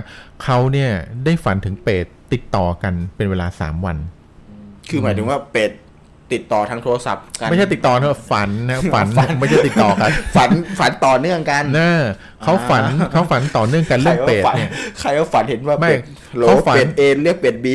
[0.43, 0.91] เขาเนี่ย
[1.25, 3.97] ได้ฝันถึงเป็ดติดต่อกันเป็นเวลาสามวัน
[4.89, 5.71] คือหมายถึงว่าเป็ด
[6.33, 9.07] ติดต่อทางโทรศัพท์กัน ไม่ใช่ติดต่อนะฝันนะฝัน
[9.39, 10.49] ไม่ใช่ติดต่อกัน ฝัน
[10.79, 11.93] ฝันต่อเนื่องกันน่า
[12.43, 14.69] เขาฝันเขาฝันต่อเนื่องกันเรื่องเปรตเนี่ย
[14.99, 16.01] ใครว่าฝันเห็นว่าไม่เป็ด
[16.35, 17.73] โหลเขาฝันเป็ดเอ็นเรียกเป็ดบี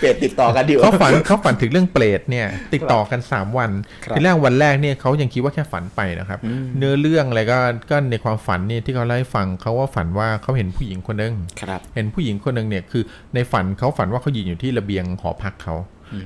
[0.00, 3.70] เป็ดติดต่อกันดีกเขาว่าฝันเขาฝันถึงเรื่องเปรตเนี่ย ติดต่อกันสามวัน
[4.04, 6.38] ครับทีแรกวันแรกเนี่ยเขายังคิดว่าแค่ฝันไปนะครับ
[6.78, 7.58] เนื้อเรื่องอะไรก็
[7.90, 13.02] ก็ในความฝันเนี่ยที่เขาเล่าให้ฟังเขาว่าฝันว่าเขาเห็นผู้หญิงคนหนึงครับเห็นผู้หญิงคนหนึ่งเนี่ยคือ
[13.34, 15.74] ในฝันเขาฝันว่าเขายืนอยู่ที่ระเบียงหอพักเขา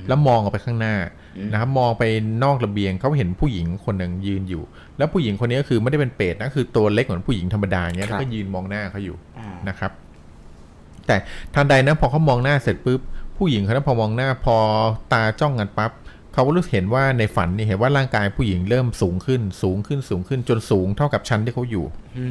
[0.07, 0.95] แล้วมองออกไปข้างหน้า
[1.51, 2.03] นะครับมองไป
[2.43, 4.63] นอกระเบียงเขาเห็นผู้หญิงคนหนึ่งยืนอยู่
[4.97, 9.91] แล้วผู้หญิงคนนี้ก็คือไม่ได้เป็นเปรตนะคือตัวเล็กเหมือนผู้หญิงธรรมดาอย่างเงี้ยครัแล้วบก็ยืนมองหน้าเขาอยู่อ่านะครับ
[11.07, 11.15] แต่
[11.55, 13.01] ทันใดนะพอเขามองหน้าเสร็จปุ๊บ
[13.37, 14.57] ผู้หญิงคนนั้นพอมองหน้าพอ
[15.13, 15.91] ตาจ้องกันปั๊บ
[16.33, 21.85] เขาก็รู้สึกเห็นว่าในฝันนี่เห็นว่าร่างกายผู้หญิงเริ่มสูงขึ้น สูงขึ้นสูงขึ้นจนสูงเท่ากับชั้นที่เขาอยู่
[22.17, 22.25] อื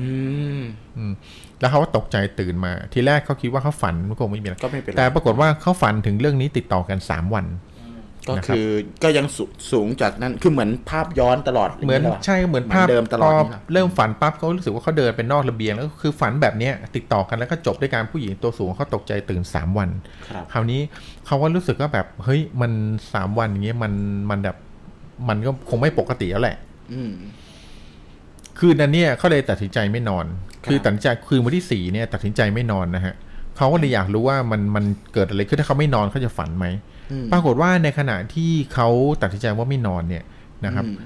[0.60, 0.62] ม
[0.96, 1.12] อืม
[1.60, 7.46] แล้วเขาก็ตกใจตื่นมา ทีแรกเขาคิดว่าเขาฝันมันคงไม่มีอะไรก็ไม่เป็นไรแต่ปรากฏว่าเขาฝันถึงเรื่องนี้ติดต่อกันสามวัน
[8.28, 8.68] ก็นะครับคือ
[9.02, 19.88] ก็ยังสูสูงจากนั้นคือเหมือนภาพย้อนตลอดเหมือนย่างรใช่เหมือนเหมือนภาพเดิมตลอดพนี่เหรอเริ่มฝันปั๊บเขารู้สึกว่าเขาเดินไปนอกระเบียงแล้วก็คือฝันแบบเนี้ยติดต่อกันแล้วก็จบด้วยการผู้หญิงตัวสูงเขาตกใจตื่นสามวัน
[20.28, 20.80] ครับคราวนี้
[21.26, 22.72] เขาก็รู้สึกว่าแบบเฮ้ยมัน
[23.12, 23.92] สามวันอย่างเงี้ยมัน
[24.30, 24.56] มันแบบ
[25.28, 26.56] มันก็คงไม่ปกติแล้วแหละ
[26.92, 27.12] อืม
[28.58, 30.26] คืนนั้นเนี่ยเขาเลยตัดสินใจไม่นอน
[30.64, 33.14] ครับคือตัดสินใจคืนวันที่สี่เนี่ยตัดสินใจไม่นอนนะฮะ
[33.56, 34.84] เขาก็เลยอยากรู้ว่ามันมัน
[35.14, 36.66] เกิดอะไรขึ้นถ้าเขาไม่นอนเขาจะฝันไหม
[37.12, 38.88] อืมปรากฏว่าในขณะที่เขา
[39.22, 40.24] ตัดสินใจว่าไม่นอนเนี่ย
[40.64, 40.96] นะครับอืม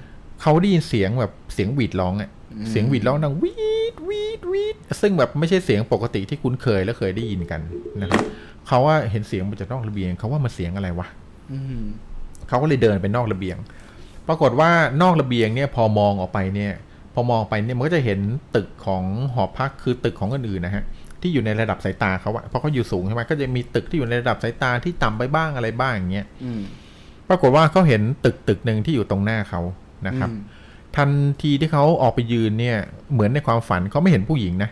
[0.43, 2.31] เขาได้ยินเสียงแบบเสียงหวีดร้องอะ
[2.71, 3.53] เสียงหวีดร้องดังวี
[3.93, 7.61] ดวีดวีดซึ่งแบบไม่ใช่เสียงปกติที่คุ้นเคยและเคยได้ยินกัน
[8.03, 8.23] นะครับ
[8.67, 11.07] เขาว่าเห็นเสียงมาจากนอกระเบียงเขาว่ามันเสียงอะไรวะ
[11.53, 11.83] อืม
[12.49, 13.57] เขาก็เลยเดินไปนอกระเบียง
[14.29, 14.71] ปรากฏว่า
[15.03, 16.88] นอกระเบียงเนี่ยพอมองออกไปเนี่ยพ
[17.19, 18.21] อมองไปเนี่ยมันก็จะเห็น
[18.57, 19.05] ตึกของ
[19.35, 20.85] หอพักคือตึกของคนอื่นนะฮะ
[21.21, 26.62] ที่อยู่ในระดับสายตาเขาอะเพราะเขาอยู่สูงใช่ไหมก็จะมีตึกที่อยู่ในระดับสายตาที่ต่ำไปบ้างอะไรบ้างอย่างเงี้ยอืม
[27.29, 29.61] ปรากฏว่าเขาเห็นตึกตึกหนึ่งที่อยู่ตรงหน้าเขา
[30.07, 30.57] นะครับอืม
[30.97, 31.11] ทัน
[31.43, 32.79] ทีที่เขาออกไปยืนเนี่ย
[33.12, 34.71] เหมือนในความฝันเขาไม่เห็นผู้หญิงนะ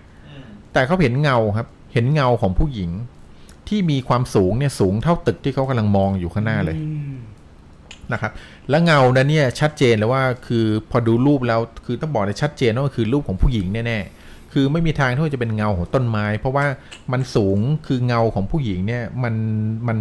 [0.72, 2.90] แต่เขาเห็นเงาครับ เห็นเงาของผู้หญิง
[3.68, 6.76] ที่มีความสูงเนี่ยสูงเท่าตึกที่เขากำลังมองอยู่ข้างหน้าเลย
[8.12, 8.32] นะครับ
[8.70, 16.66] แล้วเงานั้นเนี่ยชัดเจนเลยว่าคือพอดูรูปแล้วคือต้องบอกเลยชัดเจนว่าคือรูปของผู้หญิงแน่ๆคือไม่มีทางที่ว่าจะเป็นเงาของต้นไม้ เพราะว่า
[17.12, 19.34] มันสูงคือเงาของผู้หญิงเนี่ยมัน
[19.88, 19.98] มัน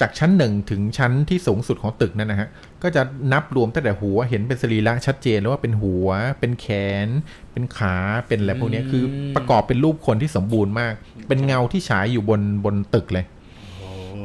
[0.00, 2.48] จากชั้นหนึ่งถึงชั้นที่สูงสุดของตึกนั่นนะฮะ
[2.82, 3.02] ก็จะ
[3.32, 6.08] นับรวมตั้งแต่หัวเห็นเป็นสรีระชัดเจนแล้วว่าเป็นหัว
[6.40, 6.66] เป็นแข
[7.06, 7.08] น
[7.52, 7.96] เป็นขา
[8.28, 9.04] เป็นอะไรพวกเนี้ยคือ
[9.36, 10.94] ประกอบเป็นรูปคนที่สมบูรณ์มาก
[11.28, 13.24] เป็นเงาที่ฉายอยู่บนบนตึกเลย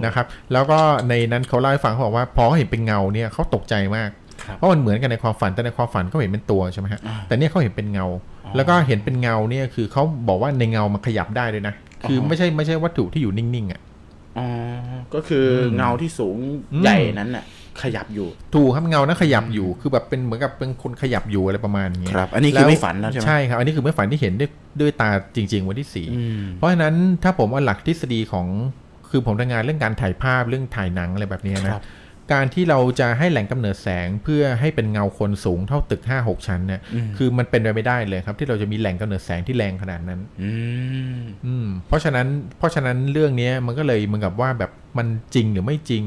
[0.06, 0.80] นะครับ แล้วก็
[1.10, 4.10] ในนั้นเขาเล่าให้ฟังเขาบอกว่าพอเขาเห็นเป็นเงาเนี่ยเขาตกใจมาก
[4.44, 8.06] ครับเพราะมันเหมือนกันในความฝันแต่ในความฝันเขาเห็นเป็นตัวใช่ไหมฮะแต่เนี่ยเขาเห็นเป็นเงา
[8.56, 11.74] แล้วก็เห็นเป็นเงาเนี่ยคือเขาบอกว่าในเงามันขยับได้ด้วยนะ
[12.10, 13.82] คือไม่ใช่ไม่ใช่วัตถุที่อยู่นิ่งๆอะ
[14.40, 14.48] อ๋อ
[15.14, 16.38] ก็คืออมเงาที่สูง
[16.74, 17.46] อืมใหญ่นั้นน่ะ
[17.84, 24.50] ขยับอยู่ถูกครับเงานั้นขยับอยู่คือแบบเป็นเหมือนกับเป็นคนขยับอยู่อะไรประมาณนี้ครับ อันนี้คือไม่ฝันแล้วใช่ไหมใช่ครับอันนี้คือไม่ฝันที่เห็นด้วย
[24.82, 28.48] ด้วยตาจริง ๆ วันที่สี่อืมเพราะฉะนั้นถ้าผมเอาหลักทฤษฎีของ
[29.10, 31.84] คือผมทำงานเรื่องการถ่ายภาพเรื่องถ่ายหนังอะไรแบบนี้คนะรับ
[32.34, 40.52] การที่เราจะให้แหล่งกำเนิดแสงเพื่อให้เป็นเงาคนสูงเท่าตึก5 6ชั้นเนี่ยอืมคือมันเป็นไปไม่ได้เลยครับ ที่เราจะมีแหล่งกำเนิดแสงที่แรงขนาดนั้นอื
[41.20, 42.28] มอืมเพราะฉะนั้น
[42.58, 46.04] เพราะฉะนั้นเรื่องเนี้ยมันก็เลยเหมือนกับว่าแบบมันจริงหรือไม่จริง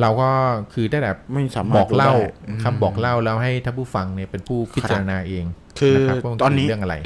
[0.00, 0.30] เราก็
[0.72, 5.44] คือได้แต่ไม่สามารถบอกเล่ารู้ได้ครับอืมบอกเล่าแล้วให้ท่านผู้ฟังเนี่ยเป็นผู้พิจารณาเอง
[5.80, 6.96] คือนะครับว่ามัตอนนี้เรื่องอะไร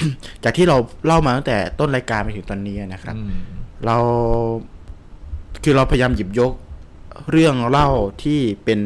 [0.45, 0.77] จากที่เรา
[1.07, 3.33] เล่ามาตั้งแต่ต้นรายการไปถึงตอนนี้นะครับอืม
[3.87, 3.97] เรา
[5.65, 6.53] คือเราพยายามหยิบยก
[7.31, 7.89] เรื่องเล่า
[8.25, 8.81] ที่เป็น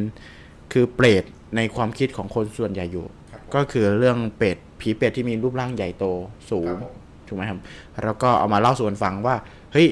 [0.73, 1.24] คือเปรต
[1.57, 3.07] ในความคิดของคนส่วนใหญ่อยู่
[3.55, 6.05] ก็คือเรื่องเปรตผีเปรตที่มีรูปร่างใหญ่โต
[6.51, 6.69] สูง
[7.28, 7.59] ถูกไหมครับ
[8.05, 9.36] แล้วก็เอามาเล่าสู่กันฟังว่า
[9.73, 9.89] เฮ้ย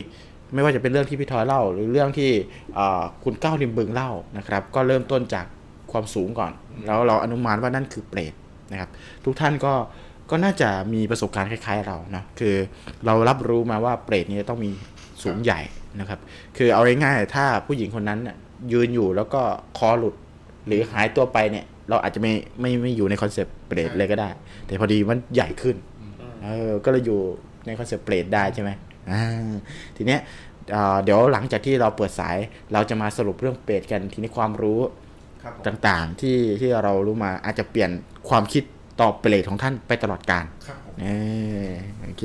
[0.55, 2.31] ไม่ว่าจะเป็นเรื่องที่พี่ทอยเล่า หรือเรื่องที่
[2.79, 5.47] อ่าคุณก้าวริมบึงเล่านะครับ ก็เริ่มต้นจาก
[5.93, 6.53] ความสูงก่อน
[6.87, 8.35] แล้วเราอนุมานว่านั่นคือเปรต
[8.73, 8.91] นะครับ
[9.25, 9.75] ทุกท่านก็
[10.31, 12.55] ก็น่าจะมีประสบการณ์คล้าย ๆ เรานะคือ
[13.07, 14.71] เรารับรู้มาว่าเปรตนี้ต้องมี
[15.23, 15.61] สูงใหญ่
[15.99, 16.19] นะครับ
[16.57, 18.37] คือเอาง่ายๆถ้าผู้หญิงคนนั้นน่ะ
[18.73, 19.43] ยืนอยู่แล้วก็
[19.79, 20.15] คอหลุด
[20.67, 24.29] หรือหายตัวไปเนี่ย เราอาจจะไม่ไม่ไม่อยู่ในคอนเซปต์เปรตเลยก็ได้
[24.67, 25.77] แต่พอดีมันใหญ่ขึ้น
[26.45, 27.21] เออก็เลยอยู่
[27.67, 28.71] ในคอนเซปต์เปรตได้ใช่ไหม
[29.11, 29.23] อ่า
[29.97, 30.21] ทีเนี้ย
[30.75, 32.37] อ่าเดี๋ยวหลังจากที่เราเปิดสาย
[32.73, 34.81] เราจะมาสรุปเรื่องเปรตกันทีนี้ความรู้
[35.67, 37.91] ต่างๆที่ที่เรารู้มาอาจจะเปลี่ยน
[38.29, 38.63] ความคิด
[39.01, 40.45] ต่อเปรตของท่านไปตลอดกาล
[41.01, 41.07] เอ
[41.67, 41.71] อ
[42.03, 42.23] โอเค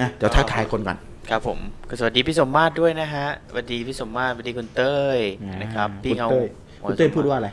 [0.00, 0.98] อะเดี๋ยวทักทายคนก่อน
[1.30, 1.58] ครับผม
[1.88, 5.18] ก็สวัสดีพี่สมมาตรด้วยนะฮะสวัสดีพี่สมมาตรสวัสดีคุณเต้ย
[5.62, 6.46] นะครับพี่คุณเงาเต้ย
[6.88, 7.48] คุณเต้ยพูดว่าอะไร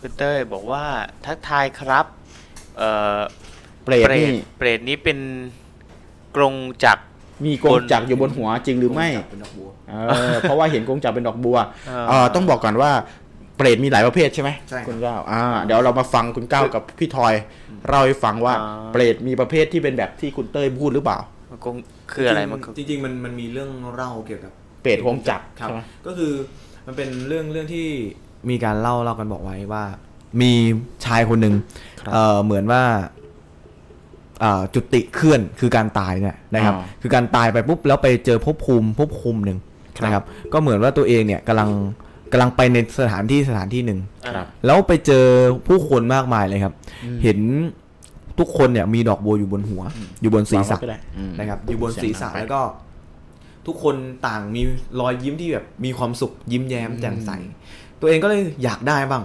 [0.00, 0.84] คุณเต้ยบอกว่า
[1.26, 2.06] ทักทายครับ
[2.78, 3.18] เอ่อ
[3.84, 4.28] เปรตนี่
[4.58, 5.18] เปรตนี้เป็น
[6.36, 6.54] กรง
[6.84, 7.02] จักร
[7.44, 11.56] มีกรงจักรอยู่บนหัวจริงหรือไม่เป็นดอกบัวเออเพราะว่าเห็นกรงจักรเป็นดอกบัว
[11.88, 12.90] เออเออต้องบอกก่อนว่า
[13.56, 17.34] เปรตมีหลายประเภทใช่ไหมใช่ครับคุณก้าวอ่า เดี๋ยวเรามาฟังคุณก้าวกับพี่ทอย
[17.88, 21.18] เล่าให้ฟังว่าอ่าเปรตมีประเภทที่เป็นแบบที่คุณเต้ยพูดหรือเปล่า
[21.50, 21.76] มันกรง
[22.12, 24.52] คืออะไรมันจริงๆจริงๆมันมันมีเรื่องเล่าเกี่ยวกับ
[24.82, 26.32] เปรตกรงจักรครับใช่ไหมก็คือ
[26.86, 27.86] มันเป็นเรื่องเรื่องที่
[28.50, 29.84] มีการเล่าเล่ากันบอกไว้ว่า
[30.40, 30.52] มี
[31.04, 31.54] ชายคนหนึ่ง
[32.12, 32.82] เอ่อเหมือนว่า
[34.42, 39.58] อ่าจุติเคลื่อนคือการตายเนี่ยนะครับอ่าคือการตายไปปุ๊บแล้วไปเจอภพภูมิภพภูมิหนึ่ง
[39.98, 41.70] ครับนะครับ ก็เหมือนว่าตัวเองเนี่ยกำลัง
[42.32, 44.00] กำลังไปในสถานที่สถานที่หนึ่ง
[44.34, 45.24] ครับแล้วไปเจอ
[45.66, 46.74] ผู้คนมากมายเลยครับ
[47.22, 47.38] เห็น
[48.38, 49.82] ทุกคนเนี่ยมีดอกบัวอยู่บนหัว
[50.22, 52.62] อยู่บนศีรษะวางไว้ก็ได้อืมนะครับ อยู่บนเสียงศีรษะดังไปแล้วก็
[53.66, 53.94] ทุกคน
[54.26, 54.62] ต่างมี
[55.00, 57.30] รอยยิ้มที่แบบมีความสุขยิ้มแย้มแจ่มใส
[58.00, 59.22] ตัวเองก็เลยอยากได้บ้าง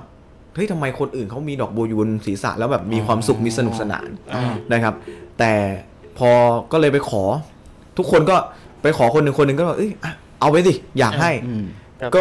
[0.56, 4.94] เฮ้ยทำไมคนอื่นเขามีดอกบัวอยู่บนศีรษะแล้วแบบมีความสุขมีสนุกสนานอ่านะครับ
[5.40, 5.52] แต่
[6.18, 6.30] พอ
[6.72, 7.24] ก็เลยไปขอ
[7.98, 8.36] ทุกคนก็
[8.82, 10.12] ไปขอคนหนึ่งคนหนึ่งก็บอกเอ้ยอะ
[10.42, 11.66] เอาไปสิอยากให้อืม
[12.16, 12.20] ก็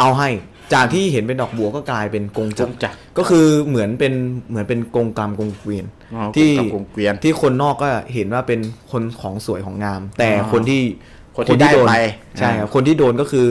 [0.00, 0.28] เอาให้
[0.74, 4.14] จากที่เห็นเป็นดอกบัวก็กลายเป็นกงกจัรกงรจักรก็คือเหมือนเป็น
[4.48, 5.84] เหมือนเป็นกงกรรมกงเกวียน
[6.14, 8.60] อ๋อที่กรงจักรกรงเกวียนที่คนนอกก็เห็นว่าเป็น
[8.92, 10.82] คนของสวยของงาม แต่อ๋อคนที่
[11.36, 11.94] คนที่ได้โดนไป
[12.38, 13.46] ใช่ครับคนที่โดนก็คือ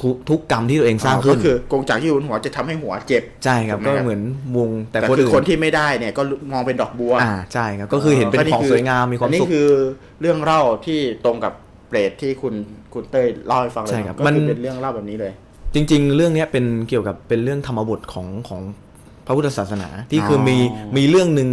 [0.00, 4.22] ทุกทุกกรรมที่ตัวเองสร้างอ๋อขึ้ก็นคือกรงจักรที่อยู่บนหัวจะทำให้หัวเจ็บใช่ครับถูกไหมก็ครับเหมือน
[4.56, 6.22] วงแต่แต่คนคืออื่นคนที่ไม่ได้เนี่ยก็
[6.52, 9.68] มองเป็นดอกบัวอ่าใช่ครับก็คือเห็นเป็นของสวยงามมีความอันนี้สุขคือ
[10.20, 11.52] เรื่องเล่าที่ตรงกับ
[11.88, 12.54] เปรตที่คุณ
[12.94, 15.32] คุณเต้ยเล่าให้ฟังเลยใช่ครับก็มันคือเป็นเรื่องเล่าแบบนี้เลย
[15.74, 18.60] จริง ๆ เรื่องเนี้ยเป็นเกี่ยวกับเป็นเรื่องธรรมบทของของ
[19.26, 20.56] พระพุทธศาสนาที่คือมี
[20.96, 21.48] มีเรื่องหนึ่ง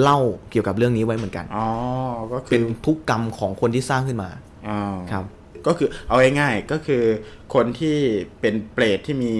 [0.00, 0.18] เล่า
[0.50, 1.66] เกี่ยวกับเรื่องนี้ไว้เหมือนกันอ๋อ
[2.32, 4.30] ก็คืเป็อนทุกกรรมของคนที่สร้างขึ้นมา
[4.68, 5.24] อ๋อครับ
[5.66, 7.02] ก็คือเอาง่ายๆก็คือ
[7.54, 7.96] คนที่
[8.40, 9.32] เป็นเปรตที่มี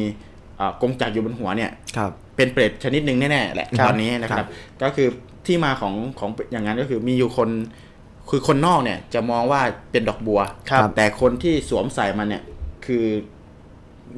[0.60, 4.50] อ่ากรงจักรอยู่บนหัวเนี่ยครับเป็นเปรตชนิดหนึ่งแน่ๆแหละครับตอนนี้นะคครัรับบ
[4.82, 5.08] ก็คือ
[5.46, 7.48] ที่มาของของอย่างนั้นก็คือมีอยู่คน
[8.30, 9.60] คือคนนอกเนี่ยจะมองว่า
[9.92, 10.40] เป็นดอกบัว
[10.70, 12.42] ครับแต่คนที่สวมใส่มันเนี่ย
[12.86, 13.04] คือ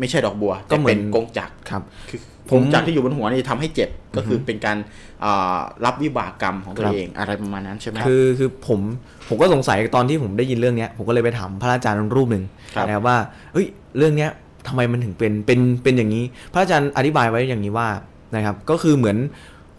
[0.00, 2.20] ไม่ใช่ดอกบัวก็เหมือนแต่เป็นกงจักรครับคือ
[2.50, 4.76] ผกมงจักรที่อยู่บนหัวนี่ทำให้เจ็บก็คือเป็นการ
[5.24, 8.80] อ่ารับวิบากกรรมของตัวครับเองอะไรประมาณนั้นใช่ไหมคือคือผม
[9.28, 12.44] ผมก็สงสัยตอนที่ผมได้ยินเรื่องเนี้ยผมก็เลยไปถามพระอาจารย์รูปหนึ่ง
[12.74, 13.16] ครับนะครับว่า
[13.52, 13.66] เอ้ย
[13.98, 14.30] เรื่องเนี้ย
[14.68, 17.88] ทำไมมันถึงเป็นเป็นเป็นอย่างนี้ พระอาจารย์อธิบายไว้อย่างนี้ว่า
[18.34, 19.16] นะครับ ก็คือเหมือน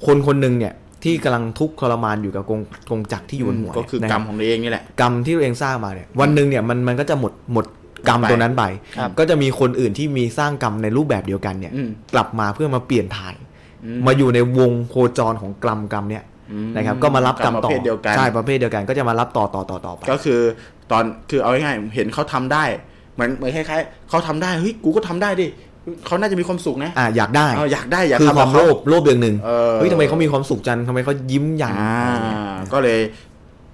[0.05, 0.73] คนคนหนึ่งเนี่ย
[1.03, 7.65] ที่กำลังทุกข์ทรมานอยู่กับกงกงจักรที่อยู่บนหัวก็คือนะกรรัรบมของตัวเองนี่แหละกรรมที่ตัวเองสร้างมาเนี่ยวันหนึ่งเนี่ยมันมันก็จะหมดหมด
[8.07, 8.63] กรรมไปตัวนั้นไป
[8.97, 13.35] ครับก็จะมีคนอื่นที่มีสร้างกรรมในรูปแบบเดียวกันเนี่ยอืมกลับมาเพื่อมาเปลี่ยนถ่าย
[13.85, 20.39] อืมมาอยู่ในวงโคจรของกรรมกรรมเนี่ยอืมนะครับก็มารับกรรมกรรมปต่อระเภทเดียวกันใช่ประเภทเดียวกันก็จะมารับต่อต่อต่อต่อไปก็คือ
[20.91, 22.63] ตอนคือเอาง่ายๆเห็นเขาทำได้
[23.15, 25.47] เหมือนเหมือนคล้ายๆเขาทำได้เฮ้ยกูก็ทำได้ดิ
[26.05, 32.37] เขาน่าจะมีความสุขนะอ่าอยากได้เอาอยากได้อยากคือทำความแบบโลเขาภโลภอย่างหนึ่งเออเฮ้ยทำไมเขามีความสุขจังทำไมเขายิ้มอย่างอ่าอะไรเงี้ย
[32.73, 32.99] ก็เลย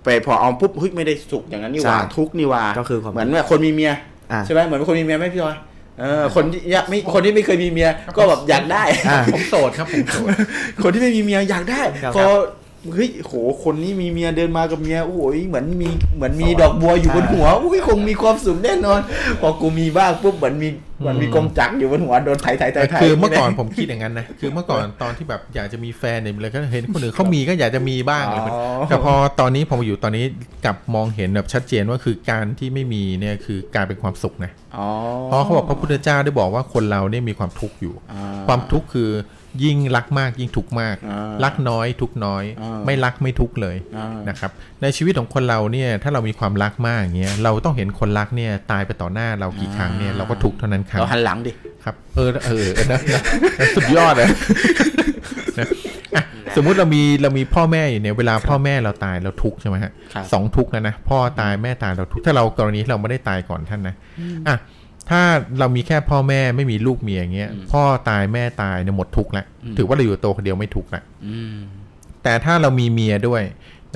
[0.03, 3.97] ไปพอเอาปุ๊บเฮ้ยไม่ได้สุขอย่างนั้นนี่หว่าใช่ทุกข์นี่หว่าก็คือความเหมือนแบบคนมีเมียอ่า
[4.45, 5.55] ใช่ไหมเหมือนคนมีเมียไหมพี่จอย
[5.99, 10.31] เออคนที่อยากไม่คนที่ไม่เคยมีเมียก็แบบอยากได้อ่าผมโสดครับผมโสด
[10.83, 12.25] คนที่ไม่มีเมียอยากได้ครับพอ
[12.93, 13.33] เฮ้ยโห
[13.63, 18.99] คนนี้มีเมียเดินมากับเมียโอ้ยเหมือนมีเหมือนมีดอกบัวอยู่บนหัวอุ้ยคงมีความสุขแน่นอน
[19.41, 20.69] พอกูมีบ้างปุ๊บเหมือนมี
[20.99, 28.55] เหมือนมีกงจักรอยู่บนหัวโดนไถไถไถไถคือเมื่อก่อนผมคิดอย่างนั้นนะคือเมื่อก่อนตอนที่แบบอยากจะมีแฟนเนี่ยเลยก็เห็นคนอื่นเขามีก็อยากจะมีบ้างอะไรแบบนี้
[28.89, 30.25] แต่พอตอนนี้พอมาอยู่ตอนนี้
[30.65, 34.87] กลับมองเห็นแบบชัดเจนว่าคือการที่ไม่มีเนี่ยคือการเป็นความสุขนะอ๋อ
[35.25, 39.09] เพราะเขาบอกพระพุทธเจ้าได้บอกว่าคนเราเนี่ยมีความทุกข์อยู่อ่าความทุกข์คือ
[39.63, 44.51] ยิ่งรักมากยิ่งทุกข์มากอ่ารักน้อยทุกข์น้อยอ่าไม่รักไม่ทุกข์เลยอ่านนะครับ
[44.81, 51.51] ในชีวิตของคนเราเนี่ยถ้าเรามีความรักมากอย่างเงี้ยเราต้องเห็นคนรักเนี่ยตายไปต่อหน้าเรากี่ครั้งเนี่ยเราก็ทุกข์เท่านั้นครั้งเราหันหลังดิ
[51.83, 53.21] ครับ เออเออเออนะนะ
[53.59, 54.27] นะสุดยอดเลย
[55.59, 55.67] นะ
[56.15, 56.23] อะ
[56.55, 63.95] สมมุติเรามีเรามีพ่อแม่อยู่เนี่ยเวลาพ่อแม่เราตายเราทุกข์ใช่ไหมฮะครับสองทุกข์นะนะพ่อตายแม่ตายเราทุกข์ถ้าเรากรณีที่เราไม่ได้ตายก่อนท่านนะ
[64.47, 64.55] อะ
[65.09, 65.21] ถ้า
[65.59, 69.45] เรามีแค่พ่อแม่ไม่มีลูกเมียอย่างเงี้ย พ่อตายแม่ตายเนี่ยหมดทุกข์แล้ว
[69.77, 71.57] ถือว่าเราอยู่ตัวคนเดียวไม่ทุกข์ละอืม
[72.23, 73.41] แต่ถ้าเรามีเมียด้วย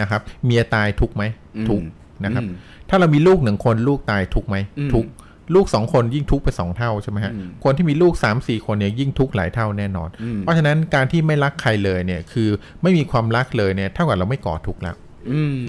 [0.01, 1.23] นะครับ เมียตายทุกข์ไหม
[1.57, 1.85] อืมทุกข์
[2.23, 2.55] นะครับอืม
[2.89, 5.09] ถ้าเรามีลูกหนึ่งคนลูกตายทุกข์ไหมอืมทุกข์
[5.55, 12.49] ลูกสองคนยิ่งทุกข์ไปสองเท่าใช่ไหมฮะอืมคนที่มีลูกสามสี่คนเนี่ยยิ่งทุกข์หลายเท่าแน่นอนอืมเพราะฉะนั้นการที่ไม่รักใครเลยเนี่ยคือ
[12.81, 15.12] ไม่มีความรักเลยเนี่ยเท่ากับเราไม่ก่อทุกข์แล้วอืม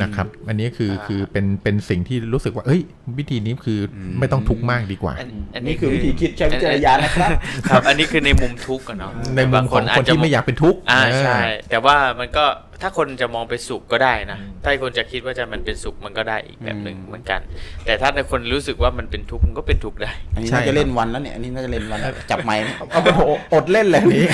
[0.02, 2.81] นะครับ อันนี้คืออ่าคือเป็นเป็นสิ่งที่รู้สึกว่า เอ้ย
[3.18, 7.31] วิธีนี้คืออไม่ต้องทุกข์มากดีกว่า อันอันนี่คือวิธีคิดใช้วิจารณญาณนะครับ
[7.68, 11.39] ครับ อันนี้คือในมุมทุกข์กันเนาะในมุมของคนที่ไม่อยากเป็นทุกข์อ่าเออใช่
[11.70, 12.44] แต่ว่ามันก็
[12.83, 17.41] ถ้าคนจะมองเป็นสุขก็ได้นะ ถ้าคนจะคิดว่าจะมันเป็นสุขมันก็ได้อีกแบบหนึ่งเหมือนกัน
[17.87, 23.09] แต่ถ้าในคนรู้สึกว่ามันเป็นทุกข์มันก็เป็นทุกข์ได้อันนี้ใช่น่าจะเล่นวันแล้วเนี่ยอันนี้น่าจะเล่นวันแล้วจับไม้เนี่ยเอาไป
[23.53, 24.27] อดเล่นเลยนี้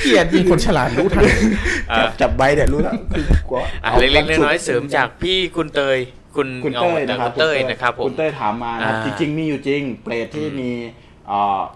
[0.00, 1.24] เกลียดมีคนฉลาดรู้ทัน
[1.90, 5.98] อ่าจับจับใบเนี่ยรู้แล้วคือกลัวอะอาเล็กๆความสุขน้อยๆเสริมจากพี่คุณเตย
[6.36, 11.03] คุณคุณเต้ยนะครับคุณเต้ยนะครับผมคุณเต้ยถามมานะครับอ่าจริงๆมีอยู่จริง เปรตที่มีเอ่อ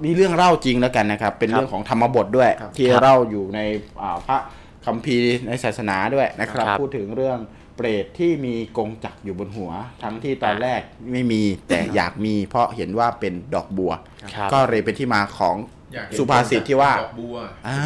[0.05, 3.61] มีเรื่องเล่าจริงแล้วกันนะครับ เป็นเรื่องของธรรมบทด้วย ที่ครับเล่าอยู่ใน
[4.03, 4.39] อ่าพระ
[4.87, 7.39] คัมภีร์ในศาสนาด้วยนะครับครับ พูดถึงเรื่อง
[7.77, 9.71] เปรตที่มีกงจักรอยู่บนหัว
[10.03, 10.81] ทั้งที่ตอนแรก
[11.13, 13.93] ไม่มีแต่อยากมีเพราะเห็นว่าเป็นดอกบัว
[14.35, 15.57] ครับก็เลยเป็นที่มาของ
[16.19, 17.37] สุภาษิตที่ว่าบัว
[17.69, 17.79] อ่า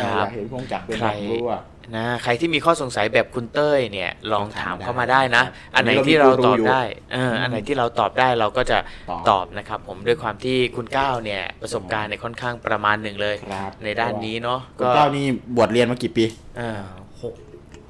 [0.00, 1.50] ครับอยากเห็นกงจักรเป็นใคดรอกบัว
[1.96, 6.82] นะใครที่มีข้อสงสัยแบบคุณเต้ยเนี่ยลองถามถามเข้ามาได้นะได้อันไหนอันนี้ที่เราเรามีตอบกูรูอยู่ได้
[7.12, 8.78] เอออันไหนที่เราตอบได้เราก็จะ
[9.10, 16.24] ตอบตอบนะครับ ผมด้วยความที่คุณก้าวเนี่ยประสบการณ์ในยค่อนข้างประมาณหนึ่งเลยครับในด้านนี้เนาะคุณเจ้านี่บวชเรียนมากี่ปี
[16.58, 16.80] เออ
[17.22, 17.34] หก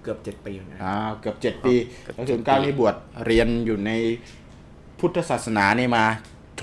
[0.02, 2.94] เกือบเจ็ดปีเหมือนกันอ่าเกือบเจ็ดปีเกือบแล้วเจ็ถึดงเก้าปีนี่บวช
[3.26, 3.90] เรียนอยู่ใน
[4.98, 6.04] พุทธศาสนานี่มา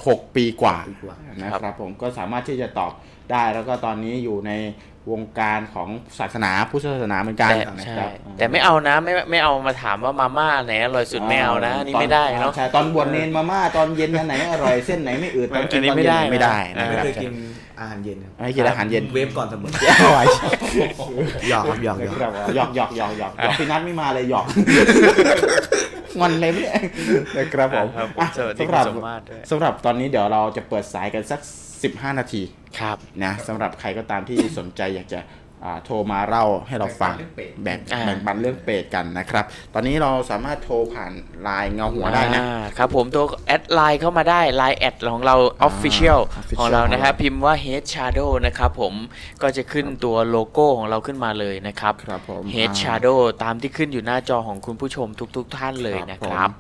[0.08, 2.92] หกปีกว่าปีกว่านะครับผมก็สามารถที่จะตอบ
[3.32, 4.52] ได้แล้วก็ตอนนี้อยู่ใน
[5.12, 17.32] วงการของศาสนาพุทธศาสนาเหมือนกันแต่นะใช่ครับแต่ไม่เอานะไม่ไม่เอามาถามว่ามาม่าไหนอร่อยสุดไม่เอานะอันนี่ไม่ได้เนาะใช่ตอนบวชเนนมาม่าตอนเย็นอันไหนอร่อยเส้นไหนไม่อืดตอนกิอันนนี้ตอนไม่เย็ได้นไม่ได้นะนะไม่ครับเคยกิน
[17.80, 19.70] อาหารเย็นครับไม่กินอาหารเย็นเวฟก่อนเสมอ
[20.02, 20.26] อร่อย
[21.50, 24.46] หยอกครับหยอกหยอกครับหยอกหยอกหยอกหยอกหยอกพี่นัทไม่มาเลยหยอก
[26.20, 26.78] งอนเลยไม่ได้
[27.38, 31.40] นะครับผมครับผมอะสวัสดีสำหรับคุณสมมาตรด้วยสำหรับตอนนี้เดี๋ยวเราจะเปิดสายกันสัก
[31.90, 32.42] 15 นาที
[32.80, 35.22] ครับนะสำหรับใครก็ตามที่สนใจอยากจะ
[35.66, 37.14] อ่าโทรมาเล่าให้เราฟัง
[37.64, 45.36] แบ่งอ่าแบ่งปันเรื่องเปรตกันนะครับ ตอนนี้เราสามารถโทรผ่านไลน์เงาหัวได้นะอ่าครับผมตัวแอดไลน์เข้ามาได้ไลน์แอดของเรา
[45.68, 48.94] Official Official ของเรานะครับของเราพิมพ์ว่า Head Shadow นะครับผม
[49.42, 56.52] ก็จะขึ้นตัวโลโก้ของเราขึ้นมาเลยนะครับครับผม Head อ่า Shadow ตามที่ขึ้นอยู่หน้าจอของคุณผู้ชมทุกๆท่านเลยนะคครัรับบ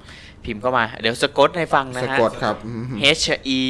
[0.45, 2.83] พิมพ์เข้ามาเดี๋ยวสะกดให้ฟังนะสะฮะกดครับอืม
[3.19, 3.25] H
[3.59, 3.61] E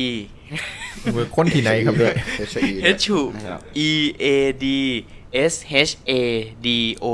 [1.14, 2.16] เว้ยคนที่ไหนครับเนี่ย
[2.52, 2.74] HE
[3.04, 3.92] H นะครับ E
[4.24, 4.26] A
[4.64, 4.66] D
[5.54, 5.56] S
[5.90, 6.12] H A
[6.66, 6.68] D
[7.04, 7.06] O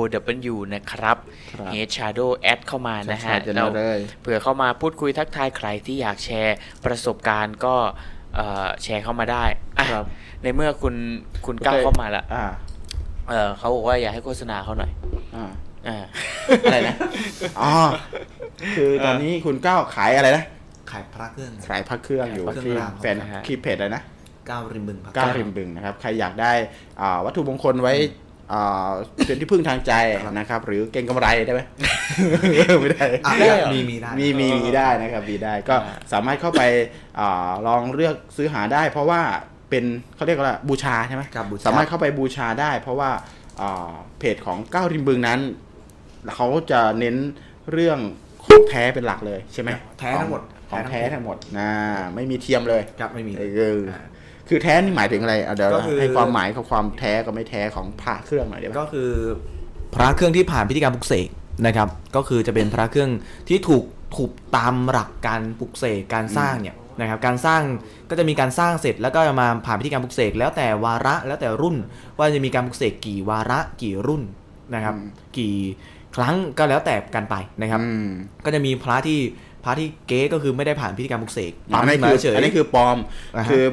[0.54, 1.18] W นะครับ
[1.54, 7.76] ครับ Head Shadow แอดเข้ามานะฮะชัดๆจะเราเลยเผื่อเข้ามาพูดคุยทักทายใครที่อยากแชร์ประสบการณ์ก็
[8.36, 9.44] เอ่อแชร์เข้ามาได้
[9.78, 10.06] อะครับ
[10.44, 10.96] ในเมื่อคุณ
[11.46, 12.46] คุณก้าวเข้ามาละอ่า
[13.30, 14.92] เออเขาบอกว่าอยากให้โฆษณาเขาหน่อย
[15.36, 15.46] อ่า
[15.88, 15.98] อ่า
[16.64, 16.96] อะไรนะ
[17.62, 17.74] อ๋อ
[18.78, 20.44] คือตอนนี้คุณก้าวขายอะไรนะ
[20.92, 24.04] ขายพระเครื่อง ขายพักเครื่องอยู่พระเครื่ที่องรางแฟนนะฮะคลิปเพจอะไรนะ
[24.50, 26.54] ก้าวริมบึงพระก้าวริมบึงนะครับ ใครอยากได้
[27.02, 27.96] อ่าวัตถุมงคลไว้
[28.54, 28.90] อ่า
[29.26, 29.94] เป็นที่พึ่งทางใจ
[30.32, 31.62] นะครับ หรือเก่งกำไรได้ไหม
[32.82, 35.76] ไม่ได้อะได้เหรอมีมีได้มีมีมีได้นะครับมีได้ก็
[36.14, 36.64] สามารถเข้าไป
[37.20, 39.22] อาลองเลือกซื้อหาได้ เพราะว่า
[39.70, 39.86] เป็น
[40.16, 43.10] เขาเรียกว่าบูชาใช่ไหมครับบูชาสามารถเข้าไปบูชาได้ เพราะว่า
[43.62, 45.40] อ่าเพจของก้าวริมบึงนั้น
[46.36, 47.16] เขาจะเน้น
[47.72, 48.00] เรื่อง
[48.44, 49.70] ของแท้เป็นหลักเลยใช่ไหม
[50.00, 51.70] แท้ทั้งหมด ของแท้ทั้งหมดนะ
[52.16, 53.44] ไม่มีเทียมเลยครับไม่มีเอ
[53.80, 53.82] อ
[54.50, 59.12] คือแท้นี่หมายถึงอะไรเอาเดี๋ยวก็คือให้ความหมายของความแท้กับไม่แท้ของพระเครื่องหน่อยได้ไหมก็คือ
[59.96, 61.30] พระเครื่องที่ผ่านพิธีการปลุกเสก
[61.66, 63.12] นะครับ ก็คือจะเป็นพระเครื่อง
[63.50, 63.84] ที่ถูก
[64.16, 67.62] ถูกตามหลักการปลุกเสกการสร้างเนี่ยนะครับการสร้าง
[68.10, 71.76] ก็จะมีการสร้างเสร็จแล้วก็มาผ่านพิธีการปลุกเสกแล้วแต่วาระแล้วแต่รุ่น
[72.18, 74.24] ว่าจะมีการปลุกเสกกี่วาระกี่รุ่น
[74.76, 74.96] นะครับ
[75.38, 75.56] กี่
[76.16, 78.08] ครั้งก็แล้วแต่กันไปนะครับอืม
[78.46, 82.98] ก็จะมีพระที่พ ระที่เก๊ก็คือไม่ได้ผ่านพิธีการปลุกเสกอันนี้ปั๊มคือขึ้มาเฉยอันนี้คือปลอม
[83.36, 83.64] อ่าฮะคือ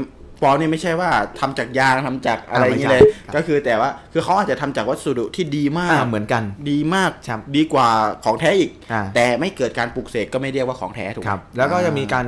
[0.43, 1.11] ปลอมนี่ไม่ใช่ว่า
[1.41, 7.89] ทำจากยางทำจากอะไรอย่างนี้อ่าไม่เลใช่ยครับก็คือแต่ว่าคือเขาอาจจะทำจากวัสดุที่ดีมากอ่าเหมือนกันดีมากครับดีกว่า
[8.25, 12.27] ของแท้อีกอ่าแต่ไม่เกิดการปลูกเสกก็ไม่เรียกว่าของแท้ถูกไหมครับ แล้วก็จะมีการ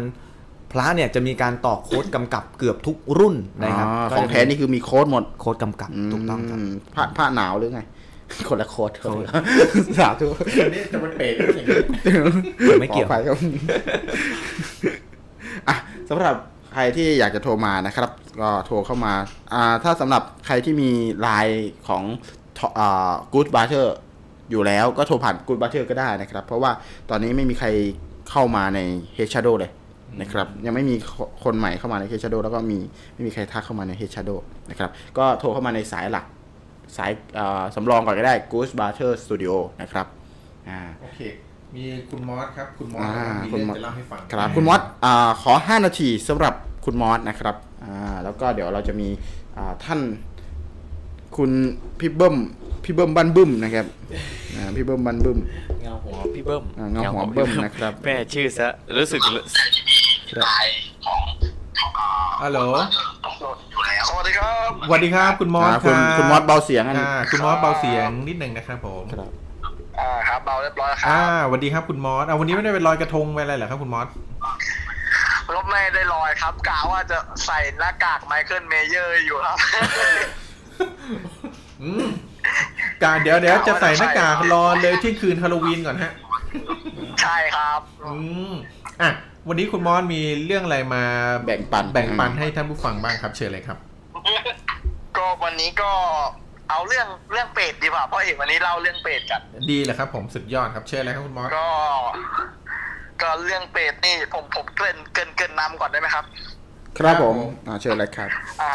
[0.73, 7.81] พระเนี่ยจะมีการต่อโค้ดกำกับเกือบทุกรุ่นนะครับอ่าก็ของจะมีแท้นี่คือมีโค้ดหมดโค้ดกำกับถูกต้องครับมผ้าผ้าหนาวหรือไง
[8.49, 9.25] คนละโค้ดโค้ด
[9.99, 10.29] สาธุ
[10.75, 11.79] นี่จะเป็นเปรตอย่างนี้
[12.81, 13.39] ไม่เกี่ยวขออภัครับ
[15.69, 15.77] อะ
[16.11, 16.35] สำหรับ
[16.73, 19.13] ใครที่อยากจะโทรมานะครับ ก็โทรเข้ามา
[19.53, 20.91] อ่า ถ้าสำหรับใครที่มี
[21.21, 22.03] ไลน์ของ
[22.79, 23.87] อ่า Good Butter
[24.51, 26.71] อยู่แล้วก็โทรผ่าน Good Butter ก็ได้นะครับ เพราะว่า
[27.11, 27.69] ตอนนี้ไม่มีใคร
[28.31, 28.81] เข้ามาใน
[29.17, 29.71] Head Shadow เลย
[30.21, 30.95] นะครับ ยังไม่มี
[31.45, 32.79] คนใหม่เข้ามาใน Head Shadow แล้วก็มี
[33.15, 34.39] ไม่มีใครทักเข้ามาใน Head Shadow
[34.71, 36.25] นะครับ ก็โทรเข้ามาในสายหลัก
[36.97, 40.07] สายอ่าสำรองก่อนก็ได้ Good Butter Studio นะครับ
[40.69, 41.21] อ่าโอเค
[41.75, 46.55] มีคุณมอสครับ คุณมอสอ่ามีคุณเรื่องมอสจะเล่าให้ฟังครับคุณมอสอ่าขอ 5 นาทีสำหรับ
[46.85, 49.09] คุณมอสนะครับอ่าแล้วก็เดี๋ยวเราจะมี
[49.57, 50.01] อ่าท่าน
[51.37, 51.51] คุณ
[52.01, 52.37] พี่เบิ้ม
[52.85, 53.87] พี่เบิ้มบ้านบึ้มนะครับ
[54.57, 55.39] อ่าพี่เบิ้มบันบึ้ม
[55.83, 59.21] เงาหัวพี่เบิ้มอ่าเงาหัวเบิ้มนะครับแม่ชื่อซะรู้สึก
[62.43, 62.61] ฮัลโหล
[64.09, 69.31] สวัสดีครับสวัสดีครับ คุณมอสอ่าคคุณรับคุณมอสเบาเสียงอันอ่าคุณมอสเบาเสียงนิดหนึ่งนะครับผมครับ
[69.99, 74.07] อ่าครับเบาเรียบร้อยครับอ่าสวัสดีครับคุณมอสอ่าวันนี้ไม่ได้เป็นลอยกระทงไปอะไรเหรอครับคุณมอส
[75.55, 79.59] รถไม่ได้ลอยครับกะว่าจะใส่หน้ากากไมเคิลเมเยอร์อยู่ครับ
[81.83, 82.07] อืม
[83.05, 86.13] การเดี๋ยวเดี๋ยวจะใส่หน้ากากรอเลยที่คืนฮาโลวีนก่อนฮะ
[87.23, 88.15] ใช่ครับ อื
[88.51, 88.53] ม
[89.03, 89.11] อะ
[89.49, 91.03] วันนี้คุณมอสมีเรื่องอะไรมา
[91.45, 93.79] แบ่งปันแบ่งปันให้ท่านผู้ฟังบ้างครับ เชิญเลยครับ
[95.17, 95.91] ก็วันนี้ก็
[96.71, 99.41] เอาเรื่องเรื่องเป็ดดีกว่าเพราะเห็นวันนี้เล่าเรื่องเป็ดกัน
[99.71, 101.69] ดีเลยครับ ผมสุดยอดครับเชิญเลยครับคุณมอสก็
[103.23, 106.25] ก็เรื่องเป็ดนี่ผมผมเกรินเกรินเกรินนำก่อนได้ไหมครับ
[106.99, 107.37] ครับผม
[107.67, 108.31] อ่าเชิญเลยครับ
[108.63, 108.73] อ่า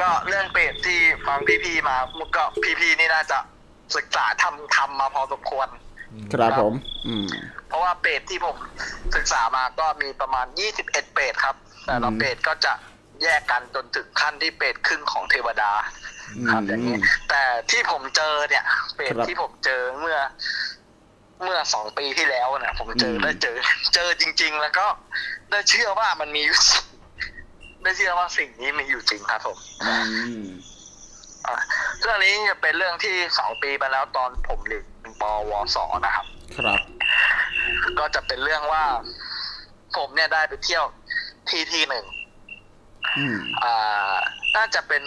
[0.00, 1.96] ก็เรื่องเป็ดที่ฟังพี่ๆมา
[2.36, 2.42] ก็
[2.80, 3.38] พี่ๆนี่น่าจะ
[3.96, 5.68] ศึกษาทำทำมาพอสมควร
[6.32, 6.74] ครับผม
[7.06, 7.26] อืม
[7.68, 8.56] เพราะว่าเปรตที่ผม
[9.16, 10.46] ศึกษามาก็มีประมาณ
[10.80, 11.56] 21 เปรตครับ
[11.86, 12.72] แต่ละอืมเปรตก็จะ
[13.22, 15.72] แยกกันจนถึงขั้นที่เปรตครึ่งของเทวดา
[16.50, 16.96] ครับอืมอย่างนี้
[17.30, 18.64] แต่ที่ผมเจอเนี่ย
[18.94, 20.18] เปรตครับที่ผมเจอเมื่อ
[21.42, 23.56] เมื่อสองปีที่แล้วเนี่ยผมเจออมได้เจอ
[23.94, 24.86] เจอจริง ๆ แล้วก็
[25.50, 26.58] ได้เชื่อว่ามันมีอยู่
[27.82, 29.94] ได้เชื่อว่าสิ่งนี้มีอยู่จริงครับผมอื
[30.44, 30.46] ม
[31.46, 31.56] อะ
[32.00, 34.84] เรื่องนี้จะเป็นเรื่องที่สองปีไปแล้วตอนผมเรียน
[35.20, 36.26] ปวสนะครับ
[36.58, 36.80] ครับ
[37.98, 38.84] ก็จะเป็นเรื่องว่า
[39.96, 40.84] ผมเนี่ยได้ไปเที่ยว
[41.48, 42.04] ที่ที่หนึ่ง
[43.16, 44.16] อืมอ่า
[44.56, 45.02] น่าจะเป็น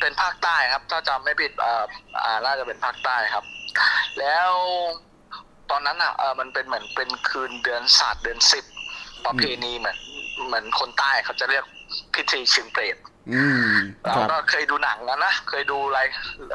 [0.00, 1.84] เป็นภาคใต้ครับ ถ้าจำไม่ผิดอ่า
[2.22, 3.44] อ่าน่าจะเป็นภาคใต้ครับ
[4.18, 4.50] แล้ว
[5.70, 8.64] ตอนนั้นอะเออมันเป็นเหมือนเป็นคืนเดือนศาสตร์เดือนสิบ
[9.26, 9.98] ประเพณีเหมือน
[10.46, 11.64] เหมือนคนใต้เขาจะเรียก
[12.14, 13.11] พิธีชิงเปรตอืม
[14.04, 16.00] เราครับก็เคยดูหนังนะนะเคยดูอะไร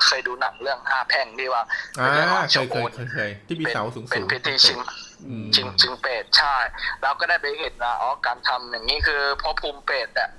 [0.07, 1.64] เคยดูหนังเรื่องห้าแพร่งที่ว่า
[1.99, 4.80] อ่าเป็นรื่องของเคยชาวเคโอยนเคยเคยที่มีเสาสูงๆเป็นพิธีชิง
[5.27, 6.56] อืมชิงชิงเป็ดใช่
[7.02, 10.30] เราก็ได้ไปเห็นว่าอ๋อการทำอย่างนี้คือเพราะภูมิเป็ดอะ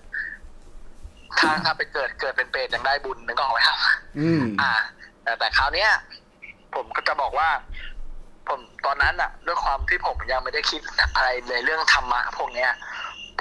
[1.38, 3.78] ถ้าถ้าไปเกิดเกิดเป็นเป็ดยังได้บุญนึกออกไหมครับ
[4.18, 4.72] อืมอ่า
[5.22, 5.90] แต่แต่คราวเนี้ย
[6.74, 7.48] ผมก็จะบอกว่า
[8.48, 10.80] ผมตอนนั้นอะด้วยความที่ผมยังไม่ได้คิด
[11.14, 12.70] อะไรในเรื่องธรรมะพวกเนี้ย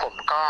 [0.01, 0.43] ผมก็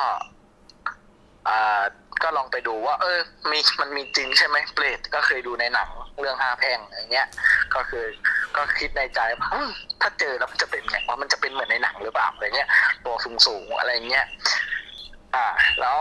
[1.49, 1.81] อ่า
[2.23, 3.19] ก็ลองไปดูว่า เออ
[3.51, 7.27] มีมันมีจริงใช่ไหมเปรตก็เคยดูในหนังเรื่องห้าแพร่งอย่างเงี้ย
[7.75, 8.05] ก็คือ
[8.55, 9.49] ก็คิดในใจว่า
[10.01, 12.69] ถ้าเจอแล้วมันจะเป็นไงว่ามันจะเป็นเหมือนในหนังหรือเปล่าอะไรเงี้ย
[13.05, 14.25] ตัวสูงสูงอะไรเงี้ย
[15.35, 15.45] อ่า
[15.79, 15.99] แล้ว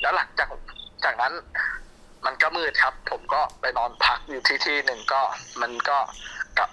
[0.00, 0.48] แล้วหลังจาก
[1.04, 1.32] จากนั้น
[2.26, 5.20] มันก็มืดครับ ผมก็ไปนอนพักอยู่ที่ที่หนึ่งก็
[5.62, 5.98] มันก็
[6.58, 6.70] กับ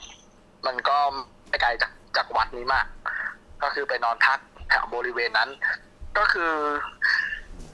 [0.68, 0.98] มันก็
[1.50, 2.86] ไม่ไกลจากจากวัดนี้มาก
[3.64, 4.40] ก็คือไปนอนพัก
[4.70, 5.50] แถวบริเวณนั้น
[6.18, 6.54] ก็คือ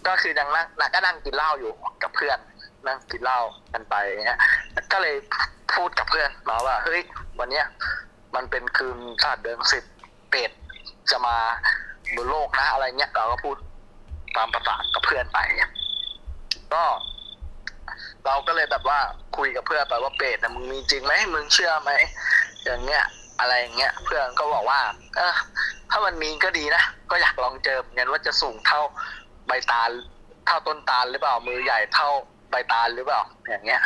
[0.07, 1.71] ก็คือยังนั่งก็นั่งกินเหล้าอยู่
[2.03, 2.37] กับเพื่อน
[2.87, 3.39] นั่งกินเหล้า
[3.73, 4.39] กันไปเงี้ย
[4.91, 5.15] ก็เลย
[5.75, 7.01] พูดกับเพื่อนมาว่าเฮ้ย
[7.39, 7.65] วันเนี้ย
[8.35, 9.83] มันเป็นคืนชาติเดือนสิบ
[10.31, 10.51] เป็ด
[11.11, 11.37] จะมา
[12.15, 13.55] บนโลกนะอะไรเงี้ยเราก็พูด
[14.35, 15.39] ตามประสากับเพื่อนไป
[16.73, 16.83] ก็
[18.25, 18.99] เราก็เลยแบบว่า
[19.37, 21.91] คุยกับเพื่อนไปว่าเป็ดนะมึงมีจริงไหมมึงเชื่อไหม
[22.63, 23.03] อย่างเงี้ย
[23.39, 24.79] อะไรอย่างเงี้ยเพื่อนก็บอกว่า
[25.17, 25.33] เออ
[25.91, 28.81] ถ้ามันมีก็ดีนะก็อยากลองเจอเหมือนกันว่าจะสูงเท่า
[29.47, 29.89] ใบตาล
[30.45, 32.09] เท่าต้นตาลหรือเปล่า มือใหญ่เท่า
[32.49, 33.81] ใบตาลหรือเปล่า อย่างเงี้ย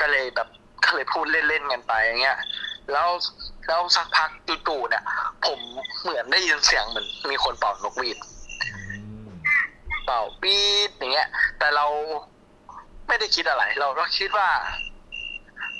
[0.00, 0.48] ก็เลยแบบ
[0.84, 2.36] ก็เลยพูดเล่นๆกันไปอย่างเงี้ย
[2.92, 3.08] แล้ว
[3.66, 4.30] แล้วสักพัก
[4.68, 5.04] จู่ๆเนี่ย
[5.46, 5.58] ผม
[6.02, 8.18] เหมือนได้ยินเสียงเหมือนมีคนเป่านกหวีด
[10.04, 11.28] เป่าปี๊ดอย่างเงี้ย
[11.58, 11.86] แต่เรา
[13.08, 14.48] ไม่ได้คิดอะไร เราก็คิดว่า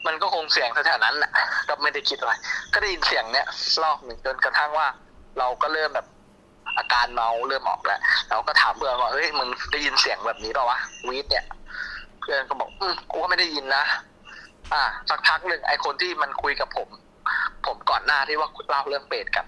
[0.06, 1.32] มันก็คงเสียงแถวๆนั้นแหละ
[1.68, 2.32] ก็ไม่ได้คิดอะไร
[2.72, 3.46] ก็ได้ยินเสียงเนี้ย
[3.82, 4.88] รอบหนึ่งจนกระทั่งว่า
[5.38, 6.06] เราก็เริ่มแบบ
[6.78, 10.78] อาการเมาเริ่มออกแล้วเราก็ถามเพื่อนว่าเฮ้ยมึงได้ยินเสียงแบบนี้ป่าวะ
[11.08, 11.44] วีดเนี่ย
[12.20, 13.84] เพื่อนก็บอกอืมกูก็ไม่ได้ยินนะ
[14.72, 16.88] อ่าสักพักหนึ่งไอคนที่มันคุยกับผม
[17.66, 19.46] ผมก่อนหน้าที่ว่าเล่าเรื่องเป็ดกัน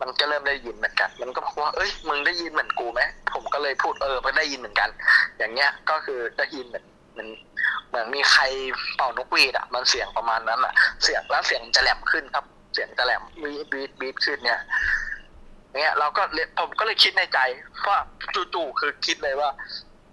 [0.00, 3.00] มันก็เริ่มได้ยินเหมือนกัน มันก็บอกว่า เอ้ย มึงได้ยินเหมือนกูไหม
[3.34, 4.88] ผมก็เลยพูดเออมันได้ยินเหมือนกัน
[5.38, 7.28] อย่างเงี้ย ก็คือได้ยินเหมือนเหมือน
[7.88, 8.42] เหมือนมีใคร
[8.96, 10.74] เป่านกหวีดอะ มันเสียงประมาณนั้นอะ
[11.04, 12.44] เสียงแล้วเสียงจะแหลมขึ้นครับ
[12.74, 14.60] เสียงจะแหลมบีดบีดบีดขึ้นเนี่ย
[15.80, 17.38] เงี้ยเราก็เลยผมก็เลยคิดในใจ
[17.88, 17.98] ว่า
[18.54, 19.50] จู่ๆคือคิดเลยว่า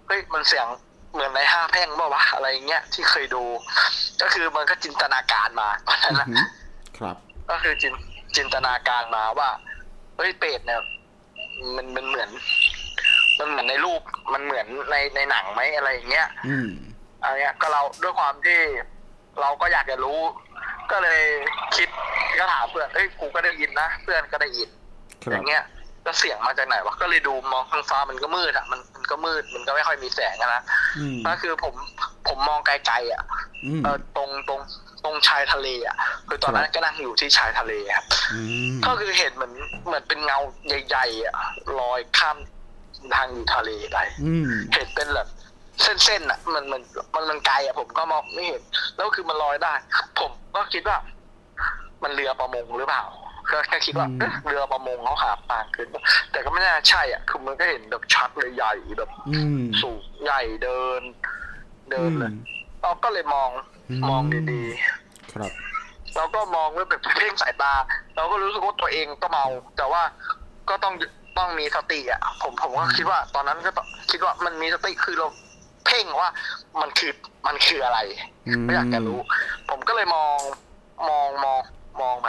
[0.06, 0.66] เฮ้ยมันเสียง
[1.12, 3.44] เหมือนในห้าแพร่งเปล่าวะอะไรเงี้ยที่เคยดู
[4.20, 6.46] ก็คือมันก็จินตนาการมาตอนนั้นอือะม
[6.98, 7.16] ครับ
[7.50, 7.94] ก็คือจิน
[8.36, 9.48] จินตนาการมาว่า
[10.16, 10.82] เฮ้ยเป็ดเนี่ย
[11.76, 12.30] มันมันเหมือน
[13.38, 16.68] มันเหมือนในรูปมันเหมือนในในหนังไหมอะไรอย่างเงี้ย อืม
[17.22, 18.58] อะไรเงี้ยก็เราด้วยความที่
[19.40, 20.20] เราก็อยากจะรู้
[20.90, 21.22] ก็เลย
[21.76, 21.88] คิด
[22.38, 24.79] ก็ถามเพื่อนเอ้ยกูก็ได้ยินนะเพื่อนก็ได้ยินค
[25.22, 25.64] อรับย่างเงี้ย
[26.04, 30.62] แล้วเสียงมาจากไหนวะก็เลยดูมองทางฟ้ามันก็มืดอะมันมันก็มืดมันก็ไม่ค่อยมีแสงอะนะ
[30.98, 31.74] อืมก็คือผม
[32.28, 33.22] ผมมองไกลๆอะ
[33.64, 34.60] อืมเออตรงตรง
[35.04, 35.96] ตรงรงชายทะเลอะ
[36.28, 38.40] คือตอนนั้นก็นั่งอยู่ที่ชายทะเลครับอื
[38.70, 39.54] มก็คือเห็นเหมือน
[39.86, 40.38] เหมือนเป็นเงา
[40.86, 41.34] ใหญ่ๆอะ
[41.80, 42.36] ลอยข้าม
[43.14, 45.28] ทางอยู่ทะเลไปอืมเห็นเป็นแบบ
[46.04, 46.82] เส้นๆอะมันมัน
[47.14, 48.62] มันมันไกลอะผมก็มองไม่เห็น
[48.96, 49.72] แล้วคือมันลอยได้
[50.20, 50.98] ผมก็คิดว่า
[52.02, 53.04] มันเรือประมงหรือเปล่า
[53.52, 55.88] ก็แค่คิดว่าอืมเอ๊ะเรือประมงเขาหาปลาขึ้น
[56.32, 61.02] แต่ก็ไม่น่าใช่อะคือมันก็เห็นแบบชัดเลยใหญ่แบบอืม สูงใหญ่เดิน
[61.90, 62.42] เดินเลยอืม
[62.82, 63.48] เราก็เลยมอง
[63.90, 64.22] อืมมอง
[64.52, 64.62] ดี
[65.32, 67.72] ครับๆเราก็มองด้วยแบบเพ่งสายตา
[68.16, 69.44] เราก็รู้สึกว่าตัวเองก็เมา
[69.76, 70.02] แต่ว่า
[70.68, 70.94] ก็ต้อง
[71.38, 75.28] ต้องมีสติอะ ผมผมก็คิดว่า ตอนนั้นก็ต้องคิดว่ามันมีสติคือเรา
[75.86, 76.28] เพ่งว่า
[76.80, 77.12] มันคือ
[77.46, 77.98] มันคืออะไร
[78.48, 79.18] อืม ไม่อยากจะรู้
[79.70, 80.36] ผมก็เลยมอง
[81.08, 81.58] มองมอง
[82.00, 82.28] มองไป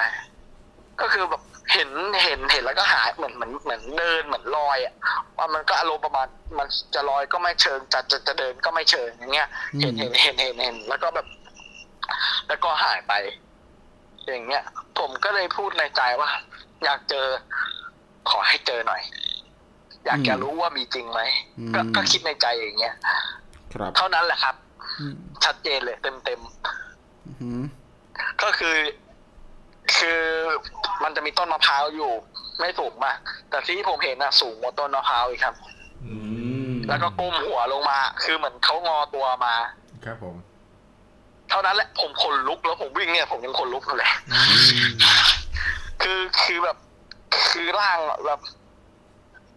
[0.99, 1.41] ก็คือแบบ
[1.73, 1.89] เห็น
[2.23, 4.93] เห็นเห็นแล้วก็หายเหมือนเหมือนเหมือนเดินเหมือนลอยอะ
[5.37, 6.27] ว่ามันก็อารมณ์ประมาณ
[6.57, 9.47] มันจะลอยก็ไม่เชิงจะจะจะเดินก็ไม่เชิงอย่างเงี้ย
[9.81, 11.27] เห็นเห็นเห็นเห็นเห็นแล้วก็แบบ
[12.47, 13.13] แล้วก็หายไป
[14.27, 14.63] อย่างเงี้ย
[14.99, 16.29] ผมก็เลยพูดในใจว่า
[16.83, 17.27] อยากเจอ
[18.29, 19.01] ขอให้เจอหน่อย
[20.05, 21.21] อยากจะรู้ว่ามีจริงไหม
[21.75, 22.95] ก็อืมก็คิดในใจอย่างเงี้ย
[23.73, 24.55] ครับเท่านั้นแหละครับ
[24.99, 26.39] อืมชัดเจนเลยเต็มเต็ม
[27.41, 28.75] อืมๆก็คือ
[29.97, 30.21] คือ
[31.03, 32.11] มันจะมีต้นมะพร้าวอยู่
[32.59, 33.17] ไม่สูงมาก
[33.49, 35.55] แต่ที่ผมเห็นน่ะสูงกว่าต้นมะพร้าวอีกครับ
[36.05, 36.15] อื
[36.71, 39.53] มแล้วก็ก้มหัวลงมา คือเหมือนเขางอตัวมา
[40.05, 40.35] ครับผม
[41.49, 44.11] เท่านั้นแหละผมขนลุกแล้วผมวิ่งเนี่ย ผมยังขนลุกอยู่เลย
[46.01, 46.77] คือคือแบบ
[47.51, 48.39] คือร่างแบบ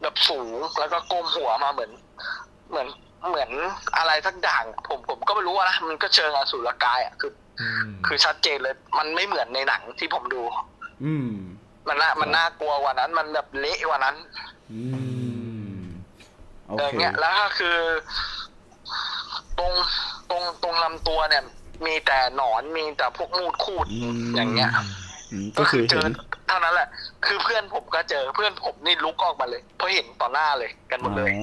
[0.03, 1.91] แบบสูงแล้วก็ก้มหัวมาเหมือน
[2.71, 2.87] เหมือน
[3.29, 3.51] เหมือน
[3.97, 10.43] อะไรสักอย่างผมผมก็ไม่รู้อะนะมันก็เชิงอสุรกายอะคืออืมคือชัดเจนเลย มันไม่เหมือนในหนังที่ผมดู
[11.05, 11.31] อืม
[11.89, 14.17] มันน่ามันน่ากลัวกว่านั้น มันแบบเละกว่านั้น
[14.73, 14.81] อื
[15.75, 15.79] ม
[16.69, 17.77] โออเคย่างเงี้ยแล้วก็คือ
[19.59, 19.73] ตรง
[20.31, 21.45] ตรงตรงลำตัวเนี่ย
[21.87, 24.71] มีแต่หนอนมีแต่พวกมูดคูดอืมอย่างเงี้ย
[25.31, 26.13] อืมก็คือเจเห็อน
[26.49, 26.89] เท่านั้นแหละ
[27.27, 31.43] คือเพื่อนผมก็เจอเพื่อนผมนี่ลุกออกมาเลยเพราะเห็นต่อหน้าเลยกันหมดเลยอ๋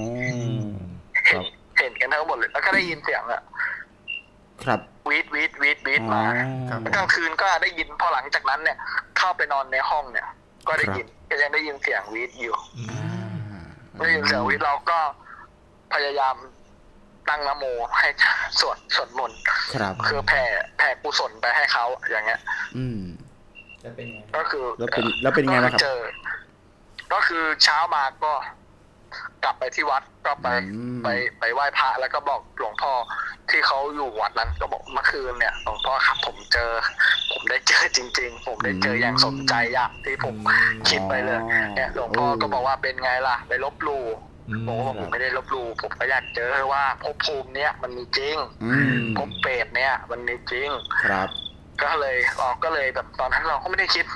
[1.28, 1.46] คเห็รันบ
[1.82, 3.42] เห็นกันทั้งหมดเลยแล้วก็ได้ยินเสียงอะ
[4.64, 6.24] ครับวีดวีดวีดวีดอ๋อมา
[6.70, 8.76] ครับกลางคืนก็ได้ยินพอหลังจากนั้นเนี่ย
[9.18, 10.28] เข้าไปนอนในห้องเนี่ย
[10.68, 12.84] ก็ได้ยินก็ยังได้ยินเสียงวีดอยู่อื
[13.60, 13.62] ม
[14.04, 14.98] ได้ยินเสียงวีดเราก็
[15.94, 16.36] พยายาม
[17.28, 17.64] ตั้งนะโม
[17.98, 18.08] ให้
[18.60, 19.40] สวดสวดมนต์
[19.74, 20.42] ครับคือแผ่
[20.76, 22.40] แผ่กุศลไปให้เขาอย่างเงี้ย
[22.76, 23.00] อืม
[24.36, 26.00] ก็คือแล้วเป็นแล้วเป็นไงบ้างครับก็อเจอ
[27.12, 28.32] ก็คือเช้ามาก็
[29.44, 31.08] กลับไปที่วัดก็ไปอืมไป
[31.40, 32.92] ไปไหว้พระแล้วก็บอกหลวงพ่อ
[33.50, 36.70] ที่เขาอยู่วัดนั้นก็บอกเมื่อคืนเนี่ยหลวงพ่อครับผมเจอ
[37.32, 40.36] ผมได้เจอจริง ๆ ผมได้เจออย่างสมใจอย่างที่ผม
[40.88, 41.40] คิดไปเลย
[41.74, 44.04] เนี่ยหลวงพ่อก็บอกว่าเป็นไงล่ะ ไปลบหลู่
[44.48, 50.68] อืมผมก็บอกผมไม่ได้ลบหลู่ผมก็อยากเจอว่าภพภูมิเนี้ยมันมีจริงอืมภพเปรตเนี่ยมันมีจริง
[51.04, 51.28] ครับ
[51.82, 54.06] ก็เลยเราก็เลยแบบตอนนั้นเราก็ไม่ได้คิด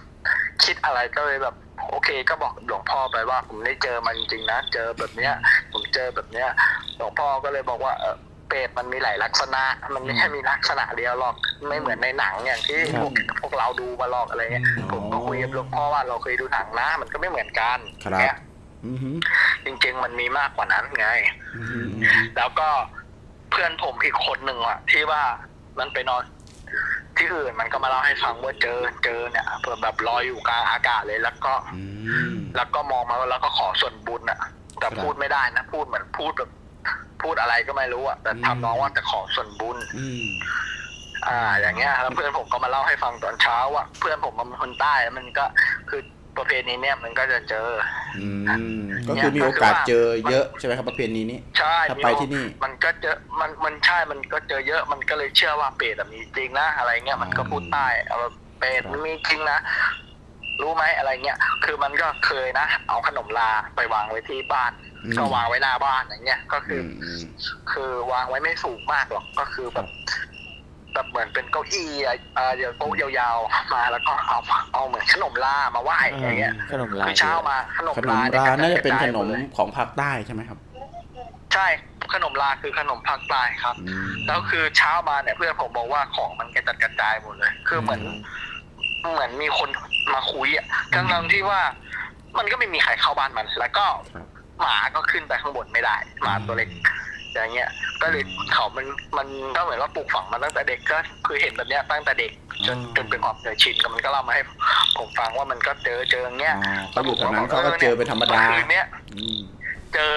[0.65, 1.55] คิดอะไรก็เลยแบบ
[1.91, 5.33] โอเคก็บอกหลวงพ่อไปว่าผมได้เจอมันจริงๆนะเจอแบบเนี้ย
[5.73, 6.49] ผมเจอแบบเนี้ย
[6.97, 8.17] หลวงพ่อก็เลยบอกว่าเออ
[8.49, 9.63] เปรตมันมีหลายลักษณะ
[9.95, 11.35] มันไม่ใช่มีลักษณะเดียวหรอก
[11.69, 18.37] ไม่เหมือนในหนังอย่างที่ครับพวกพวกเราดูมาหรอกอะไรเงี้ยผมก็คุยกับหลวงพ่อว่าเราเคยดูหนังนะมันก็ไม่เหมือนกันครับเนี่ย
[18.87, 19.17] อือหือ
[19.65, 21.09] จริงๆมันมีมากกว่านั้นไง
[21.57, 21.89] อือหือ
[22.37, 22.69] แล้วก็
[23.51, 25.23] เพื่อนผมอีกคนหนึ่งอะที่ว่า
[25.79, 26.23] มันไปนอน
[27.19, 31.83] ที่อื่นมันก็มาเล่าให้ฟังว่าเจอเจอเนี่ยเผื่อแบบลอยอยู่กลางอากาศเลยแล้วก็อื
[32.33, 34.39] มแล้วก็มองมาแล้วก็ขอส่วนบุญอะ
[34.81, 36.51] แต่ครับพูดไม่ได้นะพูดเหมือนพูดแบบ
[37.23, 40.27] พูดอะไรก็ไม่รู้อะแต่อืมทำน้องว่าจะขอส่วนบุญอืม
[41.29, 45.45] อ่า อย่างเงี้ยแล้วเพื่อนผมก็มาเล่าให้ฟังตอนเช้าว่าเพื่อนผมมันเป็นคนใต้มันก็
[45.91, 46.01] คือ
[46.39, 47.69] ประเพณีเนี่ยมันก็จะเจอ
[48.21, 48.29] อื
[48.79, 59.59] มก็คือมีโอกาสเจอเยอะใช่ไหมครับประเพณีนี้ใช่ถ้าไปที่นี่ มันก็เจอมันมันใช่มันก็เจอเยอะมันก็เลยเชื่อว่าเปรตอะมีจริงนะอะไรเงี้ยมันก็พูดใต้เอาว่าเปรตมันมีจริงนะ
[60.63, 64.73] รู้ไหมอะไรเงี้ย คือมันก็เคยนะ เอาขนมลาไปวางไว้ที่บ้าน
[65.05, 67.21] อืมก็วางไว้หน้าบ้านอย่างเงี้ย ก็คืออือมอืม
[67.73, 69.87] คือวางไว้ไม่สูงมากหรอก ก็คือแบบ
[70.97, 74.39] แบบเหมือนเป็นเก้าอี้อะอ่าเดี๋ยวโต๊ะยาวๆมาแล้วก็เอา
[74.73, 80.59] เอาเหมือนขนมลามาไหว้อย่างเงี้ยขนมลาคือเช้ามาขนมขนลามลาเยน่าจะเป็นกขรจยนมหดเลยของภาคใต้ใช่ไหมครับ
[81.55, 81.67] ใช่
[82.15, 88.03] ขนมลาคือขนมภาคใต้ครับอืมแล้วคือเช้ามาเนี่ยเพื่อนผมบอกว่าของมันกระจัดกระจายหมดเลย คือเหมือน
[89.13, 89.69] เหมือนมีคน
[90.15, 91.61] มาคุยอะทั้งทั้งๆที่ว่า
[92.39, 94.27] มันก็ไม่มีใครเข้าบ้านมัน แล้วก็ครับ
[94.61, 96.69] หมาก็ขึ้นไปข้างบนไม่ได้หมาตัวเล็ก
[97.43, 97.71] อย่างเงี้ย
[98.03, 98.23] ก็เลย
[98.53, 98.87] เขามัน
[99.17, 99.27] มัน
[99.57, 102.33] ก็เหมือนว่าปลูกฝังมาตั้งแต่เด็กก็คือเห็นแบบเนี้ยตั้งแต่เด็ก
[102.67, 104.43] จนอ๋อจนเป็นความเคยชินก็มันก็เล่ามาให้
[104.99, 109.39] ผมฟังว่ามันก็เจอเจออย่างเงี้ยอ๋อเขาอยู่แถวนั้นเขาก็เจอเป็นธรรมดามื่อคืนเนี้ยอืม
[109.95, 110.11] เจอ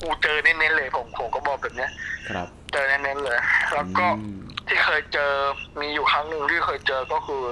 [0.00, 1.90] กูเจอเน้นๆเลยผมผมก็บอกแบบเนี้ย
[2.30, 3.38] ครับ เจอเน้นๆเลย
[3.74, 5.32] แล้วก็อืมที่เคยเจอ
[5.80, 7.44] มีอยู่ครั้งหนึ่งที่เคยเจอก็คือ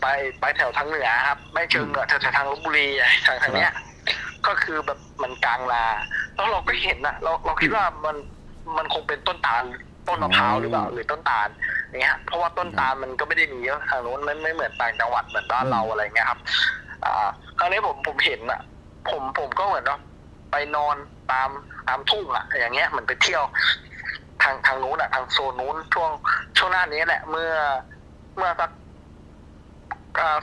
[0.00, 0.06] ไป
[0.40, 3.72] ไปแถวทางเหนือครับ ไม่เชิงเหนือแถวทางลบบุรีอะทางทางเนี้ย
[4.46, 5.84] ก็คือแบบมันกลางนา
[6.34, 8.16] แล้วเราก็เห็นนะเราเราคิดว่ามัน
[8.76, 9.62] มันคงเป็นต้นตาล
[10.08, 11.48] ต้นมะพร้าวหรือเปล่าหรือต้นตาล
[11.88, 16.40] อย่างเงี้ย เพราะว่าต้นตาลมันก็ไม่ได้มีเยอะทางโน้นไม่ไม่เหมือนต่างจังหวัดเหมือนบ้านเราอะไรเงี้ยครับ
[17.04, 17.28] อ่า
[17.58, 18.60] คราวนี้ผมผมเห็นอะ
[19.10, 19.98] ผมผมก็เหมือนว่า
[20.52, 20.96] ไปนอน
[21.32, 21.48] ตาม
[21.88, 23.44] ตามทุ่งอะ อย่างเงี้ยเหมือนไปเที่ยว
[24.42, 26.10] ทางทางนู้นอะ ทางโซนนู้นช่วง
[26.58, 27.52] ช่วงหน้านี้แหละ เมื่อ
[28.36, 28.70] เมื่อสัก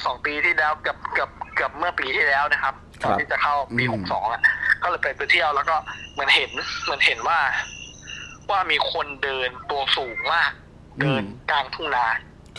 [0.05, 1.29] สองปีที่แล้วกับกับ
[1.59, 4.41] กับเมื่อปีที่แล้วนะครับ ตอนที่จะเข้าปีอืมหกสองอะ
[4.83, 5.75] ก็เลยไปไปเที่ยวแล้วก็
[6.13, 6.51] เหมือนเห็น
[6.83, 7.39] เหมือนเห็นว่า
[8.49, 10.51] ว่ามีคนเดินตัวสูงมาก
[10.99, 12.07] เดินกลางทุ่งนา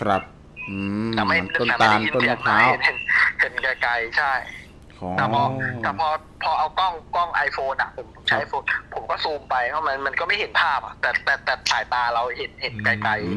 [0.01, 0.23] ครับ
[0.69, 0.77] อื
[1.09, 2.97] มแต่ไม่ต้นแต่ตาไม่ลได้ยินต้นเสียมะงพร้าวเห็นเห็น
[3.41, 3.53] เห็น
[3.83, 4.33] ไกลๆใช่
[4.99, 5.43] ของแต่พอ
[5.83, 6.09] แต่พอ
[6.43, 8.63] พอเอากล้องกล้องไอโฟนอะ ผมใช้ไอโฟน
[8.95, 13.37] ผมก็ซูมไปเพราะมันมันก็ไม่เห็นภาพอะแต่แต่แต่สายตาเราเห็นเห็นไกลอื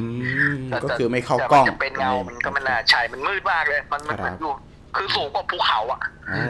[0.53, 4.53] มๆแต่ก็คือไม่เข้ากล้องแต่มันจะเป็นเงามันก็ไม่น่าใช่มันมืดมากเลย มันมันครับมันอยู่
[4.95, 6.41] คือสูงกว่าภูเขาอะ โอ้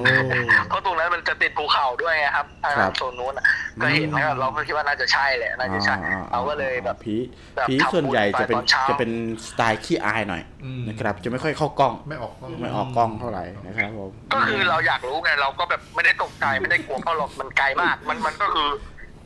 [0.70, 3.46] เพราะตรงนั้นมันจะติดภูเขาด้วยไงครับทางครับโซนนู้นอะ
[3.82, 7.16] ก็เห็นแล้วเราก็คิดว่าน่าจะใช่แหละน่าจะใช่อ่เราก็เลยแบบ ผี
[7.56, 9.12] แบบผีทำบุญส่วนใหญ่จะเป็นไปตอนเช้า จะเป็น
[9.48, 18.70] สไตล์ขี้อายหน่อยอืม นะครับ จะไม่ค่อยเข้ากล้องไม่ออกกล้องไม่ออกกล้องเท่าไหร่นะครับผม ก็คือเราอยากรู้ไงเราก็แบบไม่ได้ตกใจไม่ได้กลัวเพราะเรามันไกลมาก มันมันก็คือ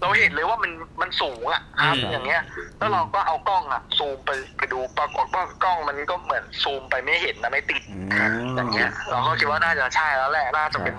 [0.01, 0.71] เราเห็นเลยว่ามัน
[1.01, 2.41] มันสูงอะครับอืมอย่างเงี้ย
[2.77, 10.93] แล้วเราก็เอากล้องอะ ซูมไปไปดูปรากฏว่ากล้องมันก็เหมือนซูมไปไม่เห็นนะไม่ติดอืมอย่างเงี้ย เราก็คิดว่าน่าจะใช่แล้วแหละน่าจะเป็น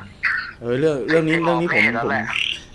[0.61, 2.24] เออเรื่องเรื่องนี้ที่เรื่องนี้ผมมองไม่เห็นแล้วผมแหละ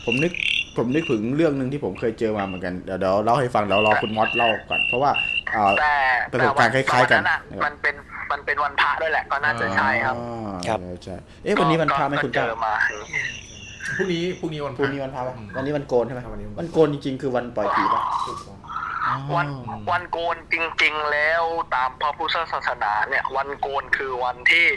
[0.06, 0.32] ผมนึก
[0.78, 5.12] ผมนึกถึงเรื่องหนึ่งที่ผมเคยเจอมาเหมือนกันเดี๋ยวเดี๋ยวเล่าให้ฟังเดี๋ยวรอคุณมอสเล่าก่อนเพราะว่า
[5.56, 5.94] อ่าแต่
[6.32, 7.96] ประสบการณ์คล้าย ๆ กันแต่วัอะมันเป็น
[8.32, 12.74] มันเป็นวันพระด้วยแหละก็น่าจะใช่ครับอ่าครับใช่ใช่เอ๊ะวันนี้วันพระไหมคุณเจเจ้าอมา
[13.96, 18.02] พรุ่งนี้พรุ่งนี้วันพรุ่งนี้วันพระปะวันนี้วันโกนใช่ไหมครับวันนี้วันวันโกนจริงๆ คือวันปล่อยผีปะ
[19.08, 19.48] อ๋อวัน
[19.92, 21.44] วันโกนจริง ๆ แล้ว
[21.76, 24.68] ตามพระพุทธศาสนาเนี่ย วันโกนคือวันที่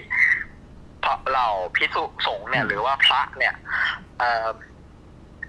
[1.05, 3.55] พระเหล่าพิสุสงฆ์เนี่ย หรือว่าพระเนี่ย
[4.19, 4.49] เอ่อ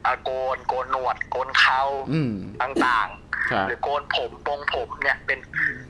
[0.03, 1.81] เอ่อโกนโกนหนวด โกนเขา
[2.11, 3.07] อืม ต่าง
[3.51, 5.39] ครับ ๆ หรือโกนผมปรงผมเนี่ยเป็น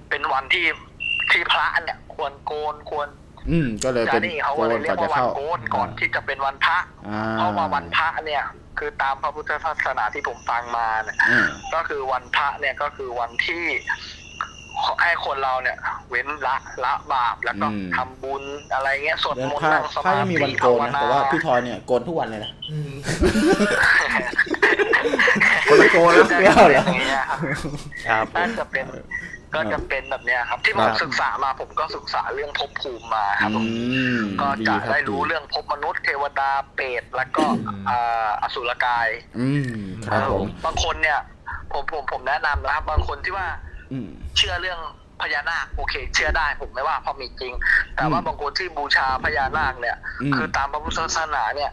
[0.10, 0.65] เป็นวันที่
[1.31, 3.07] ที่พระเนี่ย ควรโกนควร
[3.50, 6.78] อืมก็เลยจะเป็นนี่เขาโกก็เลนยเรีก่ยอนกจะว่าวันเข้าโกนก่อนที่จะเป็นวันพระ
[7.08, 8.44] อ่าเพราะว่าวันพระเนี่ย
[8.80, 13.66] คือตามพระพุทธศาสนาที่ผมฟังมาเนี่ยอืมก็คือวันพระเนี่ยก็คือวันที่
[15.04, 15.78] ให้คนเราเนี่ย
[16.10, 18.44] เว้นละละบาปแล้วก็ทำบุญ
[18.74, 22.52] อะไรเงี้ยสวดเดือนมนต์พระนั่งสพระมายังมีธิวันโกภานวนะนาแต่ว่าพี่ทอยเนี่ยโกนทุกวันเลยนะ
[25.68, 27.40] คนละโกนแล้วจะไม่เอาเหรอป็นย่างเงี้ยครับ
[28.08, 28.86] ครับน่าจะเป็น
[29.56, 37.45] ก็จะเป็นแบบเนี้ยครับ ที่ผครัมบศึกษามาผมก็ศึกษาเรื่องภพภูมิมาครับผมอืมก็ดีจะครับได้รู้ดีเรื่องภพมนุษย์เทวดาเปรตแล้วก็
[37.90, 39.07] อ่าอสุรกาย
[39.40, 39.73] อืม
[40.11, 41.19] ครับผมบางคนเนี่ย
[41.72, 43.48] ผมผมผมแนะนำนะครับ บางคนที่ว่า
[43.91, 44.80] อืมเชื่อเรื่อง
[45.22, 47.53] พญานาคโอเค เชื่อได้ผมไม่ว่าเพราะมีจริง
[47.95, 51.72] แต่ว่าอืมบางคนที่บูชาพญานาคเนี่ยอืมคือตามพระพุทธศาสนาเนี่ย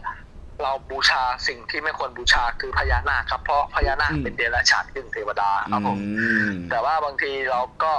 [0.63, 7.91] เราบูชาสิ่งที่ไม่ควรบูชาคือพญานาคครับ เพราะพญานาคเป็นเดรัจฉานขึ้นเทวดาครับผมอืมแต่ว่าบางทีเราก็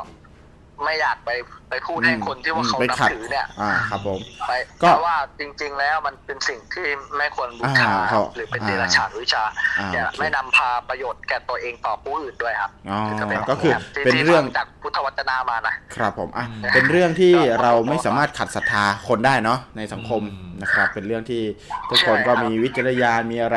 [0.85, 1.31] ไม่อยากไป
[1.71, 4.53] ไปพูดให้คนที่ว่าเขาไปนับขัดถือเนี่ย อ่าครับผมไป
[4.83, 6.87] ก็เพราะว่าจริง ๆ แล้วมันเป็นสิ่งที่
[7.17, 9.45] ไม่ควรบูชาอ่าครับเขาหรือเป็นอ่าเดรัจฉานวิชา
[9.79, 21.43] อ่าเนี่ยโอเคไม่นำพาประโยชน์แก่ตัวเองต่อผู้อื่นด้วยครับอ๋อจะเป็นก็คือที่เป็นที่เรื่องฟัจากพุทธวจนะมานะครับผมอะอืมเป็นเรื่องที่ก็เราไม่สามารถขัดศรัทธาคนได้เนาะในสังคมอืมนะครับ เป็นเรื่องที่
[21.89, 23.57] ทุกใช่คนก็ครับมีวิจารณญาณมีอะไร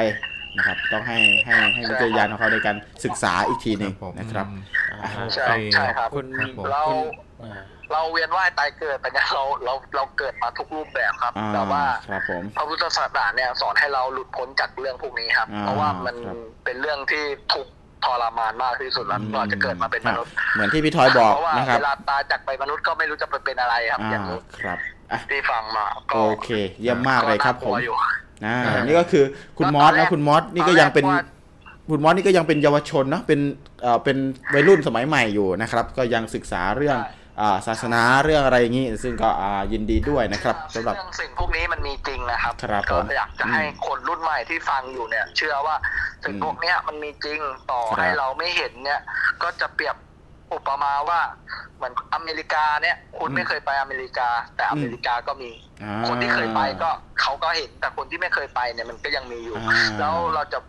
[0.57, 4.55] นะครับ ต้องให้ให้ให้วิจารณญาณของเขาในการศึกษาอีกทีหนึ่งผมนะครับอื
[5.25, 6.83] มใช่ใช่ครับคุณครับผมเรา
[7.43, 7.61] อ่า
[7.91, 17.23] เราเวียนว่ายตายเกิดแต่เนี่ยเราเราเราเกิดมาทุกรูปแบบครับอ่าแต่ว่าครับผมพระพุทธศาสนาเนี่ยสอนให้เราหลุดพ้นจากเรื่องพวกนี้ครับอ่าเพราะว่ามันครับเป็นเรื่องที่
[17.53, 17.71] ทุกข์
[18.05, 24.77] ทรมานมากที่สุดแล้วเราจะเกิดมาเป็นมนุษย์ เหมือนที่พี่ทอยบอกเพราะว่านะครับเวลาตายจากไปมนุษย์ก็ไม่รู้จะไปเป็นอะไรครับอ่าอย่างนี้ครับ
[25.11, 26.49] อะที่ฟังมาก็โอเค
[26.81, 27.95] เยี่ยมมากเลยครับน่ผกลัมวอยู่
[28.45, 29.23] นะอ่านี่ก็คือ
[29.57, 31.19] คุณมอสตอนแรนะกคุณมอสนี่ก็ตอนแรกยังเป็นว่า
[31.91, 33.39] คุณมอสนี่ก็ยังเป็นเยาวชนเนาะเป็น
[33.81, 34.17] เอ่อเป็น
[34.53, 36.97] วัยรุ่นสมัยใหม่อยู่นะครับ ก็ยังศึกษาเรื่อง
[37.41, 45.75] อ่าศาสนาเรื่องอะไรอย่างนี้ ซึ่งก็อ่ายินดีด้วยนะครับสำหรับเรื่องสิ่งพวกนี้มันมีจริงนะครับครับก็ผมอยากจะให้คนรุ่นใหม่ที่ฟังอยู่เนี่ย เชื่อว่า
[46.23, 47.39] สิ่งอืมพวกเนี้ยมันมีจริง
[47.71, 49.01] ต่อครับให้เราไม่เห็นเนี่ย
[49.43, 49.95] ก็จะเปรียบ
[50.55, 51.19] อุปมาว่า
[51.77, 55.51] เหมือนอเมริกาเนี่ย คุณไม่เคยไปอเมริกา แต่อเมริกาก็มี
[55.83, 56.89] อ่าคนที่เคยไปก็
[57.21, 60.59] เขาก็เห็นแต่คนที่ไม่เคยไปเนี่ยมันก็ยังมีอยู่อ่าแล้วเราจะ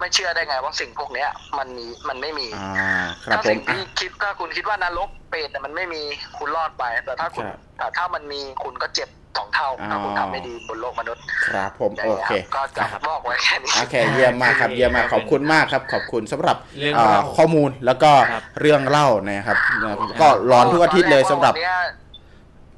[0.00, 1.28] ไม่เชื่อได้ไงว่าสิ่งพวกเนี้ย
[1.58, 2.48] มันมีมันไม่มี
[2.78, 2.92] อ่า
[3.24, 6.02] ครับถ้าผสิ่มงที่คิดถ้าคุณคิดว่านรกเปรตเนี่ยมันไม่มี
[6.38, 19.56] คุณรอดไป แต่ถ้าคุณครับแต่ถ้ามันมีคุณก็เจ็บ สองเท่าอ๋อถ้าคุณทำไม่ดีบนโลกมนุษย์ ครับผมอย่างโอเงี้ยเคครับก็จะบอกไว้แค่นี้โอเคเยี่ยมมากครับเยี่ยมมากขอบคุณมากครับ ขอบคุณสำหรับเรื่องเอ่อเล่าข้อมูลแล้วก็ครับเรื่องเล่านะครับ
[20.20, 21.80] ก็ร้อนทุกอาทิตย์เลยสำหรับตอนแกว่า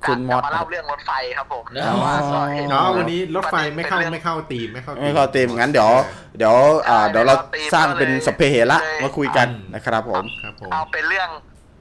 [0.06, 1.96] คุณมอสจะมาเล่าเรื่องรถไฟครับผมอ๋อ
[2.32, 5.90] ก็เห็นเนาะวันนี้รถไฟไม่เข้าเป็นรื่องไม่เข้าตีมไม่เข้าไม่เข้าเต็มงั้นเดี๋ยว
[6.38, 6.54] เดี๋ยว
[6.88, 7.34] อ่าเดี๋ยวเรา
[7.74, 11.28] สร้างเป็นสพเปเหระมาคุยกันนะครับผมครับผมเอาเป็นเรื่อง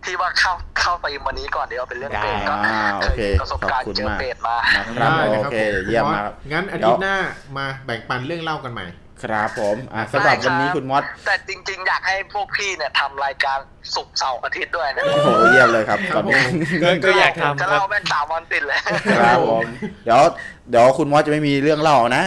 [0.06, 7.18] ที่ว่าเข้าเข้าไปวันนี้ก่อนเดี๋ยวเอาเป็นเรื่องเปรตก็อ่าโอเคยมีประสบการณ์ขอบคุณเจอมากเปรตมานะครับได้โอนะรับเคผมเยี่ยมมากงั้นอาทิตย์หน้า
[7.57, 8.86] มาแบ่งปันเรื่องเล่ากันใหม่
[9.23, 13.60] ครับผมอ่าสำหรับวันนี้คุณมอสแต่จริง ๆ อยากให้พวกพี่เนี่ยทำรายการ
[13.95, 18.80] ศุกร์เสาร์อาทิตย์ด้วยนะโอ้โหเยี่ยมเลยครับคตรัอบนผมนี้ก็ก็อยากทำจะครับเล่าแม่นสามวันติดเลย
[19.19, 19.65] ครับผม
[20.06, 20.22] เดี๋ยว
[20.69, 22.23] เดี๋ยวคุณมอสจะไม่มีเรื่องเล่านะ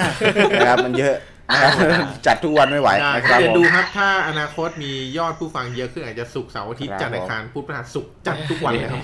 [0.61, 1.34] นะครับมันเยอะนะครับ
[2.27, 9.03] จัดทุกวันไม่ไหวได้นะครับเดี๋ยวผมดูครับถ้าอนาคตมียอดผู้ฟังเยอะขึ้นอาจจะสุกร์เสาร์อาทิตย์ครับจันทร์อังคารพุธพฤหัสศุกร์จันทร์ทุกวันเลยครับ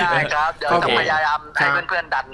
[0.00, 2.26] ได้ครับเดี๋ยวครับจะผมพยายามให้เพื่อนๆดัน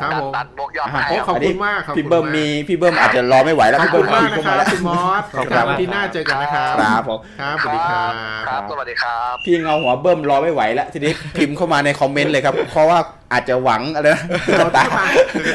[0.00, 8.12] ครับดันผมดันบวกยอดอ่าให้โอ้คขอรับบคุณมากขอบพี่คุณเบิ้มากมีพี่เบิ้มอาจจะรอไม่ไหวแล้วขอบพี่คุเบิ้ณมมากขี่นะเข้าคมารับแล้วคุณมอสขอบคุณคครัรับบที่หน้าเจอกันนะครับครับผมครับสวัสดีครับ
[8.48, 12.98] ครับสวัสดีครับพี่เงาหัวเบิ้มรอไม่ไหวแล้วทีนี้พิมพ์เข้ามาในคอมเมนต์เลยครับ เพราะว่า
[13.32, 14.84] อาจจะหวังอะไรนะตุ๊กตา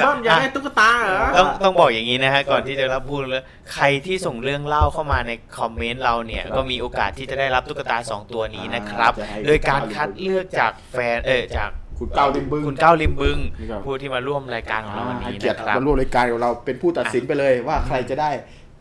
[0.02, 13.38] เบิ้มอยากได้ตุ๊กตาเหรอต้องต้องบอกอย่างนี้นะฮะก่อนที่จะรับพูดแล้วใครที่ส่งเรื่องเล่าเข้ามาในคอมเมนต์เราเนี่ยก็มีโอกาสที่จะได้รับตุ๊กตา 2 ตัวนี้นะครับจะให้โดยการคัดเลือกจากแฟนเออจาก คุณเก้าดิมบึ้งคุณก้าวริมบึง
[13.72, 18.30] ครับผู้ที่มาร่วมรายการของเราวันให้นี้เกียรตินะครับมาร่วมรายการของเราเป็นผู้ตัดสินไปเลยว่าใครจะได้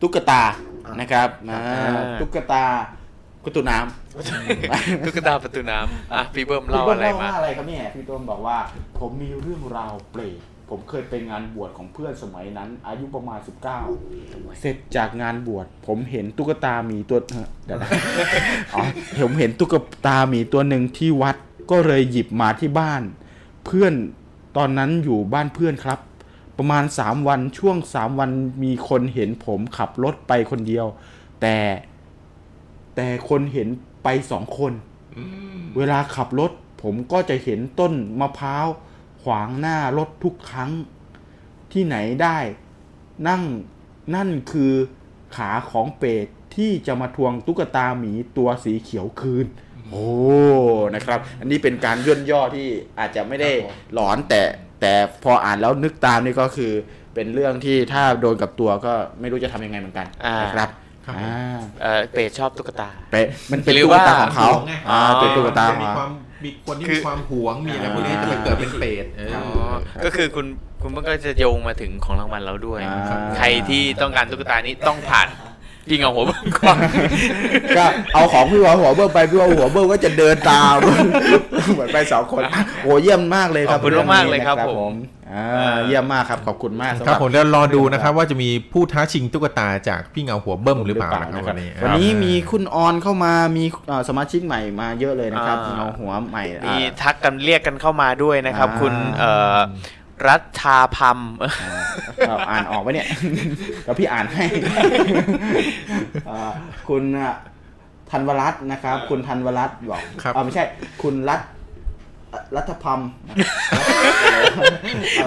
[0.01, 0.41] ตุ๊กตา
[0.99, 2.63] นะครับอ่าอ่าตุ๊กตา
[3.43, 8.57] กุตุน้ำตุ๊กตาประตูน้ำอะพี่เบิ้มพี่เล่าเบิ้อะมไรเล่ามาว่าอะไรครับเนี่ยพี่เบิ้มบอกว่า
[8.99, 10.37] ผมมีเรื่องราวเปรต
[10.69, 13.39] ผมเคยไปงานบวชของเพื่อนสมัยนั้น อายุประมาณ
[13.99, 17.19] 19 เสร็จจากงานบวชผมเห็นตุ๊กตาหมีตัว
[17.65, 17.89] เดี๋ยวนะ
[18.73, 18.83] อ๋อ
[19.21, 19.73] ผมเห็นตุ๊ก
[20.05, 21.35] ตาหมีตัวหนึ่งที่วัด
[21.71, 23.03] ก็เลยหยิบมาที่บ้าน
[23.65, 23.93] เพื่อน
[24.57, 25.99] ตอนนั้นอยู่บ้านเพื่อนครับ
[26.57, 28.31] ประมาณ 3 วันช่วง 3 วัน
[28.63, 30.85] มีคนเห็นผมขับรถไปคนเดียว
[31.41, 31.57] แต่
[32.95, 33.67] แต่คนเห็น
[34.03, 34.73] ไปสองคน
[35.77, 38.67] เวลาขับรถ ผมก็จะเห็นต้นมะพร้าว
[39.21, 40.71] ขวางหน้ารถทุกครั้ง
[41.71, 42.37] ที่ไหนได้
[43.27, 43.43] นั่ง
[44.15, 44.73] นั่นคือ
[45.35, 49.45] ขาของเปรตที่จะมาทวงตุ๊กตาหมีตัวสีเขียวคืน
[49.91, 50.07] โอ้
[50.95, 52.67] นะครับ อันนี้เป็นการย่นย่อที่
[52.99, 53.51] อาจจะไม่ได้
[53.93, 54.41] หลอนแต่
[54.81, 54.93] แต่
[55.23, 56.71] พออ่านแล้วนึกตามนี่ก็คือ
[57.13, 60.69] เป็นเรื่องที่ถ้าโดนกับตัวก็ไม่รู้จะทำยังไงเหมือนกันอ่านนะครับ
[61.05, 66.11] ครับอ่าเออเปรตชอบตุ๊กตาเปรตมันเป็นหรือตุ๊กว่าตาของเขาหวงไงอ่าเป็นตุ๊กตาของมีเขาความ
[66.43, 69.45] มีคนที่คืมีอความหวงมีอะไรพวกนี้จะไปเกิดเป็นเปรตเอออ๋อ
[70.05, 70.45] ก็คือคุณ
[70.81, 75.27] คุณมันก็จะโยงมาถึงของรางวัลเราด้วยอ่าใครที่ต้องการตุ๊กตานี้ต้องผ่าน
[75.89, 76.77] พี่เงาหัวเบิ้มก่อน
[77.77, 80.75] ก็เอาของพี่หัวหัวเบิ้มไปพี่หัวหัวเบิ้มก็จะเดินตาม
[81.73, 82.41] เหมือนไปสองคน
[82.83, 84.93] โอ้เยี่ยมมากเลยครับขอบคุณมากๆเลยครับองนี้นะผม
[85.33, 99.57] อ่าเยี่ยมมากครับขอบคุณมากสำหครับรับผมเดี๋ยวรอดูนะครับ ว่าจะมีผู้ท้าชิงตุ๊กตาจากพี่เงาหัวเบิ้มหรือเปล่านะครับวันนี้วันนี้มีคุณออนเข้ามามีเอ่อสมาชิกใหม่มาเยอะเลยนะครับอ่าเงาหัวใหม่มีอ่าทักกันเรียกกันเข้ามาด้วยนะครับอ่าคุณเอ่อ
[100.27, 101.19] รัฐาพัม
[102.27, 103.07] อ่าอ่านออกไหมเนี่ย
[103.85, 104.45] แล้วพี่อ่านให้
[106.29, 106.51] อ่า
[106.87, 107.33] คุณอะ
[108.11, 110.63] ธันวรัตน์นะครับ คุณธันวรัตน์บอกครับอ่าไม่ใช่
[111.03, 111.41] คุณรัฐ
[112.55, 112.99] รัฐพัม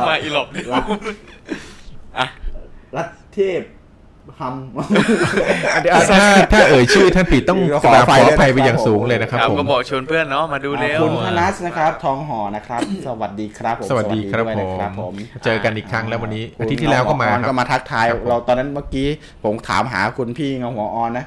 [0.09, 0.85] มาอีหลบรัฐ
[2.19, 2.27] อะ
[2.97, 3.61] รัฐเทพ
[4.39, 4.55] ฮัม
[6.13, 19.09] ถ้าถ้าเอ่ยชื่อท่านผิดต้องขกอราอบภัขยอด้วยอภัยไปนะครับอย่างสูงเลยนะครับครับผมก็บอกชวนเพื่อนเนาะมาดูเร็วคุณธนัสนะครับ ทองหอนะครับ สวัสดีครับผมสวัสดีครับด้วยผนะครับผมมเจอกันอีกครั้งแล้ววันนี้คุณอาทิตย์ที่แล้วก็มาเงหัออนคก็รับมาทักทายครับผมเราตอนนั้นเมื่อกี้
[19.45, 21.25] ผมถามหาคุณพี่เงาหัวออนนะ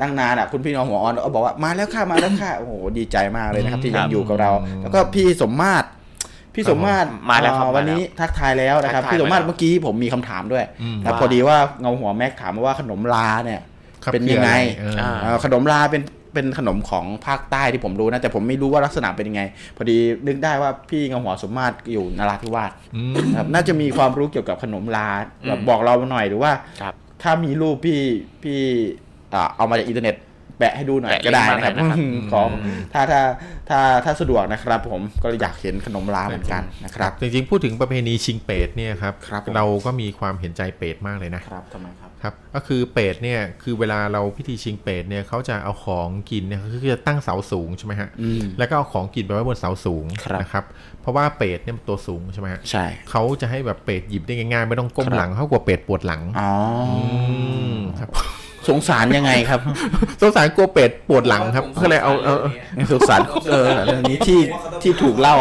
[0.00, 4.50] ตั้งนานอะคุณพี่เงาหัวออนก็บอกว่ามาแล้วค่ะมาแล้วค่ะโอ้โหดีใจมากเลยนะครับที่ยังอยู่กับเรา
[4.82, 5.86] แล้วก็พี่สมมาตร
[6.54, 13.60] พี่สมมาตรมาแล้วครับอ่วันนี้ทักทายแล้วนะครับทักทายพี่สมมาตรมาแล้วเมื่อกี้ผมมีคำถามด้วยอืมแล้วพอดีว่าเงาหัวแม็กถามมาว่าขนมลาเนี่ย
[14.04, 14.50] ครับเป็นยังไง
[14.80, 16.02] คืออะไรเอออ่าเอ่อขนมลาเป็น
[16.34, 19.42] เป็นขนมของภาคใต้ที่ผมรู้นะ แต่ผมไม่รู้ว่าลักษณะเป็นยังไง
[19.76, 25.08] พอดีนึกได้ว่าพี่เงาหัวสมมาตรอยู่นราธิวาสอืมครับน่าจะมีความรู้เกี่ยวกับขนมลา
[25.46, 28.00] แบบบอกเราหน่อยหรือว่าครับถ้ามีรูปพี่
[28.42, 28.60] พี่
[29.34, 30.16] อ่าเอามาจากอินเทอร์เน็ต
[30.58, 32.42] แปะให้ดูหน่อยแปะก็ได้นะครับลิงก์มาหน่อยนะครับอืมขอ
[32.92, 33.20] ถ้าถ้า
[33.68, 50.64] ถ้าถ้าสะดวกนะครับ ผมก็อยากเห็นขนมลาเหมือนกันนะครับ จริงๆพูดถึงประเพณีชิงเปรตเนี่ยครับครับผมเราก็มีความเห็นใจเปรตมากเลยนะครับทำไมครับครับก็คือเปรตเนี่ยคือเวลาเราพิธีชิงเปรตเนี่ยเขาจะเอาของกินเนี่ยก็คือจะตั้งเสาสูงใช่ไหมฮะอืมแล้วก็เอาของกินไปไว้บนเสาสูงครับนะครับ
[51.00, 56.52] เพราะว่าเปรตเนี่ยมันตัวสูงใช่ไหมฮะใช่เขาจะให้แบบเปรตหยิบได้ง่ายๆ ไม่ต้องก้มครับหลังเขากลัวเปรตปวดหลังอ๋อ
[56.92, 56.96] อ
[57.74, 58.10] มครับ
[58.68, 59.60] สงสารยังไงครับ
[60.22, 63.20] สงสารกลัวเปรตปวดหลังครับก็เลยเอาเอาเอาสงสาร
[63.50, 64.40] เออเรื่องนี้ที่
[64.82, 65.36] ที่ถูกเล่า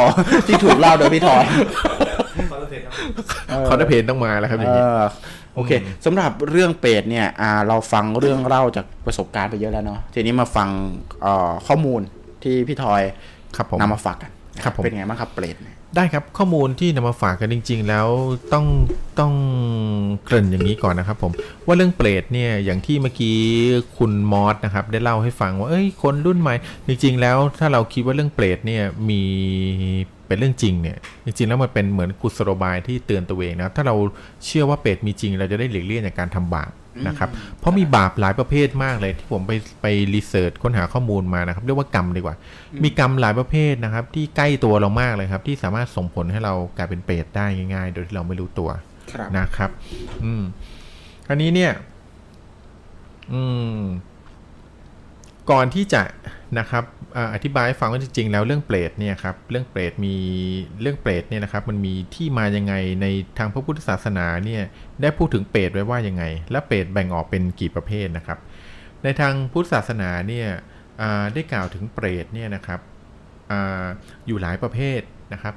[0.47, 1.43] ที่ถูกเล่าโดยพี่ทอย
[3.67, 5.03] คอนเทเพนต้องมาแล้วครับอย่างนี้เออ
[5.55, 5.71] โอเค
[6.05, 10.69] สำหรับเรื่องเปรตเนี่ยอ่าเราฟังเรื่องเล่าจากประสบการณ์ไปเยอะแล้วเนาะทีนี้มาฟัง
[11.21, 12.01] เอ่อข้อมูล
[12.43, 13.01] ที่พี่ทอย
[13.55, 14.31] ครับผมนำมาฝากกัน
[14.63, 18.07] ครับผมเป็นไงบ้างครับเปรตเนี่ย ได้ครับข้อมูลที่นำมาฝากกันจริง ๆ แล้ว
[18.53, 18.65] ต้อง
[19.19, 19.33] ต้อง
[20.25, 21.31] เกริ่นอย่างนี้ก่อนนะครับผม
[21.65, 23.37] ว่าเรื่องเปรตเนี่ยอย่างที่เมื่อกี้
[23.97, 26.55] คุณมอสนะครับได้เล่าให้ฟังว่าเอ้ยคนรุ่นใหม่
[26.87, 29.21] จริง ๆ แล้วถ้าเราคิดว่าเรื่องเปรตเนี่ยมี
[30.27, 33.95] เป็นเรื่องจริงเนี่ยจริงๆแล้วมันเป็นเหมือนกุศโลบายที่เตือนตัวเองนะถ้าเรา
[34.45, 36.71] เชื่อว่าเปรตมีจริง เราจะได้หลีกเลี่ยงจากการทำบาป
[37.07, 37.29] นะครับ
[37.59, 39.51] เพราะมีบาปหลายประเภทมากเลยที่ผมไป
[39.81, 42.35] ไปรีเสิร์ชค้นหาข้อมูลมานะครับ เรียกว่ากรรมดีกว่า
[42.83, 48.69] มีกรรมหลายประเภทนะครับ ที่ใกล้ตัวเรามากเลยครับ ที่สามารถส่งผลให้เรากลายเป็นเปรตได้ง่าย ๆ โดยที่เราไม่รู้ตัว
[49.13, 49.69] ครับนะครับ
[50.23, 50.43] อืม
[51.29, 51.71] อันนี้เนี่ย
[53.33, 53.43] อื
[53.77, 53.79] ม
[55.51, 56.01] ก่อนที่จะ
[56.59, 56.83] นะครับ
[57.33, 60.15] อธิบายให้ฟังว่าจริงๆแล้วเรื่องเปรตเนี่ยครับเรื่องเปรตมี
[60.81, 63.07] เรื่องเปรตเนี่ยนะครับมันมีที่มายังไงใน
[63.37, 64.63] ทางพระพุทธศาสนาเนี่ย
[65.01, 68.39] ได้พูดถึงเปรตไว้ว่ายังไง และเปรตแบ่งออกเป็นกี่ประเภทนะครับ
[69.03, 70.47] ในทางพุทธศาสนาเนี่ย
[71.33, 72.79] ได้กล่าวถึงเปรตเนี่ยนะครับ
[73.51, 73.53] อ
[74.27, 75.01] อยู่หลายประเภท
[75.33, 75.53] นะครับ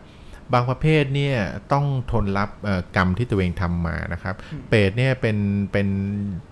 [0.52, 1.36] บางประเภทเนี่ย
[1.72, 4.34] ต้องทนรับเอ่อกรรมที่ตัวเองทำมานะครับ
[4.68, 5.36] เปรตเนี่ยเป็น
[5.72, 5.88] เป็น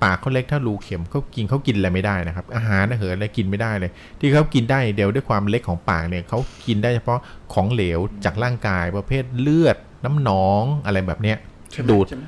[0.03, 3.91] ปากเขาเล็กเท่ารูเข็มเขากินเขากินอะไรไม่ได้นะครับ อาหารอาหารอะไรกินไม่ได้เลย
[4.21, 7.21] ที่เขากินได้เดียวด้วยความเล็กของปากเนี่ยเขากินได้เฉพาะ
[7.55, 11.39] ของเหลวจากร่างกายประเภทเลือดน้ำหนองอะไรแบบเนี้ย
[11.91, 12.25] ดูดใช่ไหม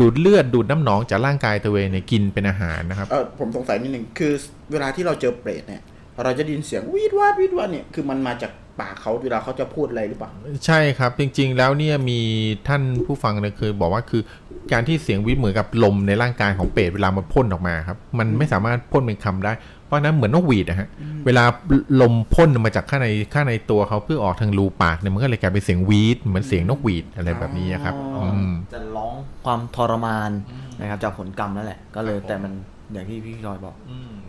[0.00, 4.32] ดูดเลือดดูดน้ำหนองจากร่างกายตัวเองเนี่ยกินเป็นอาหารนะครับเออผมสงสัยนิดหนึ่งคือ
[4.72, 5.82] เวลาที่เราเจอเปรตเนี่ย
[6.24, 10.30] เราจะได้ยินเสียงวีดวาดวีดวาดเนี่ยคือมันมาจาก ปากเขาเวลาเขาจะพูดอะไรหรือเปล่า
[10.66, 12.20] ใช่ครับ จริง ๆ แล้วเนี่ยมี
[12.68, 14.22] ท่านผู้ฟังเนี่ยเคยบอกว่าคือ
[14.72, 19.52] การที่เสียงวิทย์เหมือนกับลมในร่างกายของเปรตเวลามันพ่นออกมาครับ มันไม่สามารถพ่นเป็นคำได้
[19.86, 20.88] เพราะฉะนั้นเหมือนนกหวีดนะฮะ
[21.26, 21.44] เวลา
[22.00, 30.30] ลมพ่นมาจากข้างในข้างในตัวเขาเพื่อออกทางรูปากเนี่ยมันก็เลยกลายเป็นเสียงวีดเหมือนเสียงนกหวีดอะไรแบบนี้ครับอ๋ออืมจะร้องความทรมาน
[30.80, 32.52] นะครับจากผลกรรมนั่นแหละ ก็เลยแต่มัน
[32.92, 34.25] อย่างที่พี่ลอยบอกครับ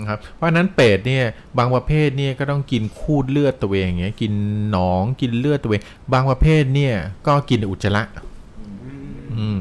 [0.00, 1.24] นะครับเพราะฉะนั้นเปรตเนี่ย
[1.58, 4.32] บางประเภทเนี่ยก็ต้องกินคูดเลือดตัวเองอย่างเงี้ยกิน
[4.70, 5.82] หนองกินเลือดตัวเอง
[6.12, 6.94] บางประเภทเนี่ย
[7.26, 8.02] ก็กินอุจจาระ
[9.38, 9.60] อืม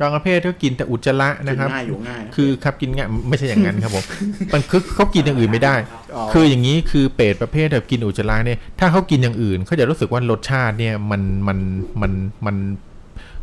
[0.00, 4.04] บางประเภทก็กินแต่อุจจาระนะครับกินง่ายอยู่ง่ายนะคือครับกินง่ายไม่ใช่อย่างนั้นครับผม
[4.52, 5.74] มันคือเขากินอย่างอื่นไม่ได้
[6.14, 11.58] อ๋อคืออย่างนี้คือเปรตประเภทแบบกินอุจจาระเนี่ยถ้าเขากินอย่างอื่นเขาจะรู้สึกว่ารสชาติเนี่ยมันมัน
[12.00, 12.12] มัน
[12.46, 12.56] มัน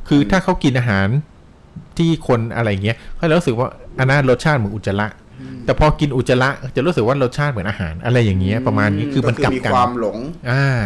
[0.08, 1.08] คือถ้าเขากินอาหาร
[1.98, 3.68] ที่คนอะไรเงี้ยเขาจะรู้สึกว่า
[4.00, 5.08] อันนั้นรสชาติเหมือนอุจจาระ
[5.66, 10.18] แต่พอกินอุจจาระจะรู้สึกว่ารสชาติเหมือนอาหาร อะไรอย่างเงี้ยประมาณนี้คือมันกลับมีกันความหลง
[10.52, 10.82] อ่า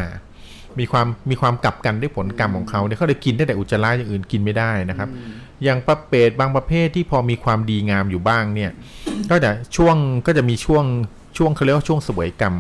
[0.80, 5.10] มีความมีความกลับกันด้วยผลกรรมของเขาเนี่ยเขาเลยกินได้แต่อุจจาระอย่างอื่นกินไม่ได้นะครับ
[5.64, 8.72] อย่างประเปรตบางประเภทที่พอมีความดีงามอยู่บ้างเนี่ย
[9.30, 9.96] ก็จะช่วง
[10.28, 10.86] ก็จะมีช่วง
[11.38, 12.56] ช่วงเขาเรียกว่าช่วงเสวยกรรม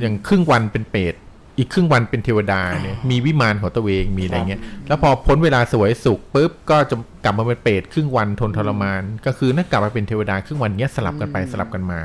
[0.00, 1.14] อย่างครึ่งวันเป็นเปรต
[1.58, 12.00] อีกครึ่งวันเป็นเทวดาเนี่ยมีวิมานของตัวเองมีอะไรเงี้ย แล้วพอพ้นเวลาเสวยสุขปุ๊บก็จะกลับมาเป็นเปรตครึ่งวันทนทรมาน ก็คือนั่นกลับมาเป็นเทวดาครึ่งวันเนี้ยสลับกันไปสลับกันมา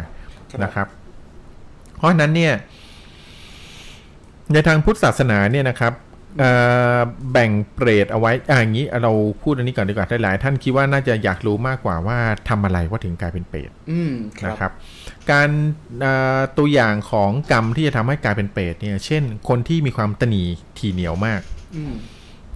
[0.63, 0.87] นะครับ
[1.95, 2.53] เพราะฉะนั้นเนี่ย
[4.53, 5.93] ในทางพุทธศาสนาเนี่ยนะครับ
[6.39, 6.51] เอ่
[6.97, 6.99] อ
[7.31, 9.11] แบ่งเปรตเอาไว้อ่าอย่างนี้เรา
[9.43, 12.17] พูดอันนี้ก่อนดีกว่าหลายๆท่านคิดว่าน่าจะอยากรู้มากกว่าว่า
[12.49, 14.11] ทำอะไรว่าถึงกลายเป็นเปรตอืม
[14.41, 14.71] ครับนะครับ
[15.31, 15.49] การ
[15.99, 20.43] เอ่อตัวอย่างของกรรมที่จะทำให้กลายเป็นเปรตเนี่ย เช่น คนที่มีความตนี
[20.77, 21.41] ทีเหนียวมาก
[21.75, 21.95] อืม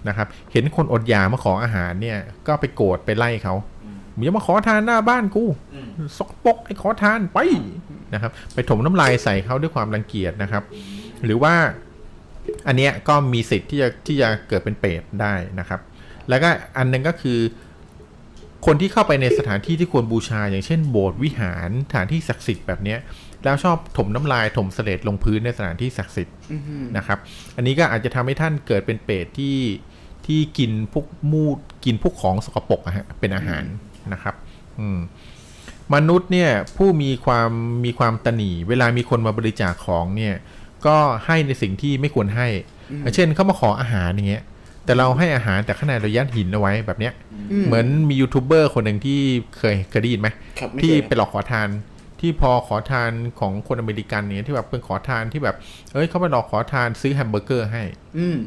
[0.08, 3.54] นะครับ เห็นคนอดอยากมาขออาหารเนี่ย ก็ไปโกรธไปไล่เขา
[4.16, 5.44] มึงอย่ามาขอทานหน้าบ้านกู
[6.18, 7.38] สกปรกไอ้ขอทานไป
[8.14, 10.62] นะครับ ไปถมน้ำลายใส่เขาด้วยความรังเกียจนะครับ
[11.24, 11.54] หรือว่า
[12.66, 15.80] อันเนี้ยก็มีสิทธิ์ที่จะที่จะเกิดเป็นเปรตได้นะครับ
[16.28, 17.38] แล้วก็อันหนึงก็คือ
[18.66, 22.98] คนที่เข้าไปในสถานที่ที่ควรบูชา อย่างเช่นโบสถ์วิหารสถานที่ศักดิ์สิทธิ์แบบเนี้ย
[23.44, 26.36] แล้วชอบถมน้ำลายถมเสลดลงพื้นในสถานที่ศักดิ์สิทธิ์
[26.96, 27.18] นะครับ
[27.56, 29.56] อันนี้ก็อาจจะทำให้ท่านเกิดเป็นเปรตที่
[30.26, 33.64] ที่กินพวกมูดกินพวกของสกปรกอะฮะเป็นอาหาร
[34.12, 34.34] นะครับ
[34.78, 34.98] อืม
[35.94, 37.50] มนุษย์เนี่ยผู้มีความ
[37.84, 40.34] มีความตนีเวลามีคนมาบริจาคของเนี่ย
[40.86, 42.48] ก็ให้ในสิ่งที่ไม่ควรให้
[43.00, 44.44] อย่างเช่นเขามาขออาหารอย่างเงี้ย
[44.84, 47.12] แต่เราให้อาหารแต่ข้างในเรายัดหินเอาไว้แบบเนี้ย
[47.66, 49.20] เหมือนมียูทูบเบอร์คนหนึ่งที่
[49.58, 50.28] เคยเคยได้ยินไหม
[50.58, 51.68] ครับไม่ที่เคยไปหลอกขอทาน
[52.20, 53.10] ที่พอขอทาน
[53.40, 55.56] ของคนอเมริกันเนี่ยที่แบบเป็นขอทานที่แบบ
[55.92, 57.82] เอ้ยเขาไปหลอกขอทานซื้อแฮมเบอร์เกอร์ให้
[58.18, 58.38] อืม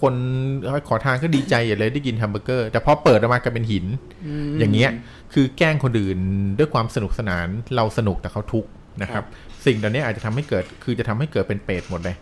[0.00, 0.14] คน
[0.88, 3.86] ขอทานก็ดีใจอย่าเลยได้กินแฮมเบอร์เกอร์ แต่พอเปิดออกมากลายเป็นหิน
[4.58, 4.90] อย่างเงี้ย
[5.32, 6.18] คือแกล้งคนอื่น
[6.58, 7.46] ด้วยความสนุกสนาน
[7.76, 8.68] เราสนุกแต่เขาทุกข์
[9.02, 9.24] นะครับ
[9.66, 12.16] สิ่งเหล่านี้อาจจะทำให้เกิดคือจะทำให้เกิดเป็นเปรตหมดเลย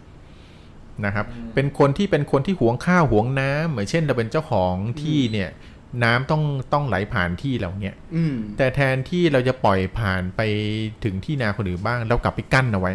[1.07, 5.51] นะครับ เป็นคนที่เป็นคนที่หวงข้าวหวงน้ำเหมือนเช่นเราเป็นเจ้าของที่เนี่ย
[6.05, 10.41] น้ำต้องต้องไหลผ่านที่เราเนี่ยอืมแต่แทนที่เราจะปล่อยผ่านไป
[11.05, 12.93] ถึงที่นาคนอื่นบ้าง เรากลับไปกั้นเอาไว้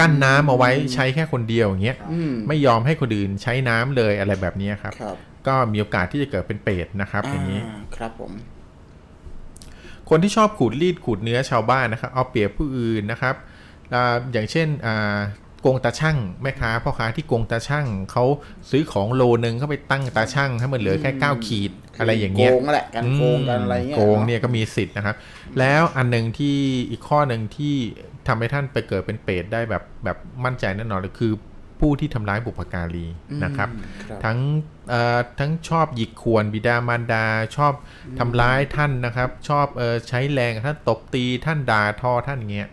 [0.00, 5.16] กั้นน้ำเอาไว้ใช้แค่คนเดียวอย่างเงี้ยอืมไม่ยอมให้คนอื่นใช้น้ำเลยอะไรแบบเนี้ยครับครับ
[5.46, 8.32] ก็มีโอกาสที่จะเกิดเป็นเปรตนะครับ อย่างนี้อ่าครับผม
[10.10, 13.34] คนที่ชอบขูดรีดขูดเนื้อชาวบ้านนะครับ เอาเปรียบผู้อื่นนะครับ
[13.94, 15.18] อ่าอย่างเช่นอ่า
[15.60, 18.24] โกงตาช่างแม่ค้าพ่อค้าที่โกงตาช่างเขา
[18.70, 25.16] ซื้อของโลนึงเขาไปตั้งตาช่างให้มันเหลือแค่เก้าขีดอะไรอย่างเงี้ยโกงนั่นแหละการโกงกันอะไรเงี้ยโกงเนี่ยก็มีสิทธิ์นะครับ
[25.58, 26.56] แล้วอันหนึ่งที่
[26.90, 27.74] อีกข้อหนึ่งที่
[28.26, 31.32] ทำให้ท่านไปเกิดเป็นเปรตได้แบบแบบมั่นใจแน่นอนเลยคือ
[31.80, 33.06] ผู้ที่ทำร้ายบุพการี
[33.44, 33.68] นะครับ
[34.08, 34.38] ครับทั้ง
[34.90, 37.24] เอ่อทั้งชอบหยิกข่วนบิดามารดา
[37.56, 37.72] ชอบ
[38.18, 42.68] ทำร้ายท่านนะครับ ชอบเออใช้แรงท่านตบตีท่านด่าทอท่านอย่างเงี้ย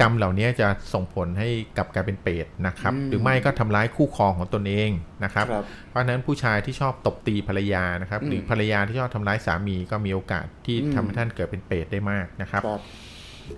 [0.00, 4.90] กรรมเหล่านี้จะส่งผลให้กลับกลายเป็นเปรตนะครับ หรือไม่ก็ทำร้ายคู่ครองของตนเอง
[5.24, 12.80] นะครับครับ เพราะฉะนั้นผู้ชายที่ชอบตบตีภรรยานะครับ หรือภรรยาที่ชอบทำร้ายสามีก็มีโอกาสที่ทำให้ท่านเกิดเป็นเปรตได้มากนะครับครับ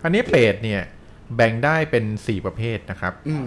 [0.03, 0.83] อันนี้เปรตเนี่ย
[1.37, 3.47] แบ่งได้เป็น4ประเภทนะครับอืม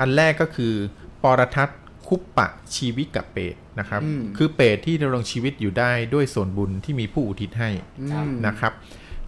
[0.00, 0.74] อันแรกก็คือ
[1.22, 1.78] ปรทัศน์
[2.08, 7.70] คุปปะชีวิกับเปรตนะครับอืมคือเปรตที่ดำรงชีวิตอยู่ได้ด้วยส่วนบุญที่มีผู้อุทิศให้
[8.46, 8.72] นะครับ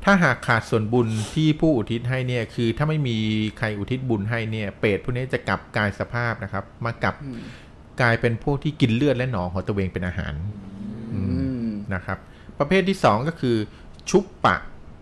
[0.04, 3.16] ถ้าหากขาดส่วนบุญที่ผู้อุทิศให้เนี่ย คือถ้าไม่มี
[3.58, 7.14] ใครอุทิศบุญให้เนี่ย เปรตพวกนี้จะกลับกลายสภาพนะครับ มากลับ
[8.00, 10.34] กลายเป็นพวกที่กินเลือดและหนองของตัวเองเป็นอาหาร
[11.12, 11.20] อื
[11.66, 12.18] มนะครับ
[12.58, 13.56] ประเภทที่2ก็คือ
[14.10, 14.56] ชุปปะ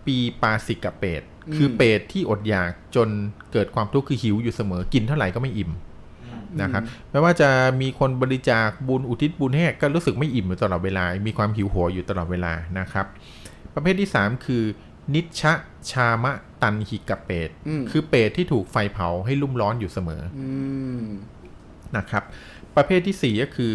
[0.05, 1.21] ปีปาสิกะเปรต
[1.55, 3.09] คือเปรตที่อดอยากจน
[3.51, 5.71] เกิดความทุกข์คือหิวอยู่เสมอกินเท่าไหร่ก็ไม่อิ่ม
[6.61, 7.49] นะครับไม่ว่าจะ
[7.81, 13.05] มีคนบริจาคบุญอุทิศบุญให้ก็รู้สึกไม่อิ่มอยู่ตลอดเวลา มีความหิวโหยอยู่ตลอดเวลานะครับ
[13.73, 14.63] ประเภทที่ 3 คือ
[15.13, 15.53] นิชชะ
[15.91, 20.49] ชามะตันหิกะเปรตอืมคือเปรตที่ถูกไฟเผาให้ลุ่มร้อนอยู่เสมออื
[21.01, 21.03] ม
[21.97, 22.23] นะครับ
[22.75, 23.73] ประเภทที่4ก็คือ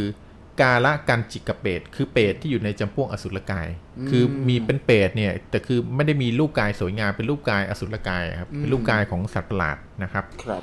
[0.60, 3.68] กาละกันจิกะเปรตคือเปรตที่อยู่ในจำพวกอสุรกาย
[4.10, 10.62] คือมีเป็นเปรตเนี่ยแต่คือไม่ได้มีรูปกายสวยงามเป็นรูปกายอสุรกายครับเป็นรูปกายของสัตว์ประหลาดนะครับ ครับ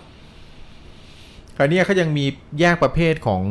[1.58, 2.26] คราวเนี้ยเขายังมี
[2.60, 3.44] แยกประเภทของ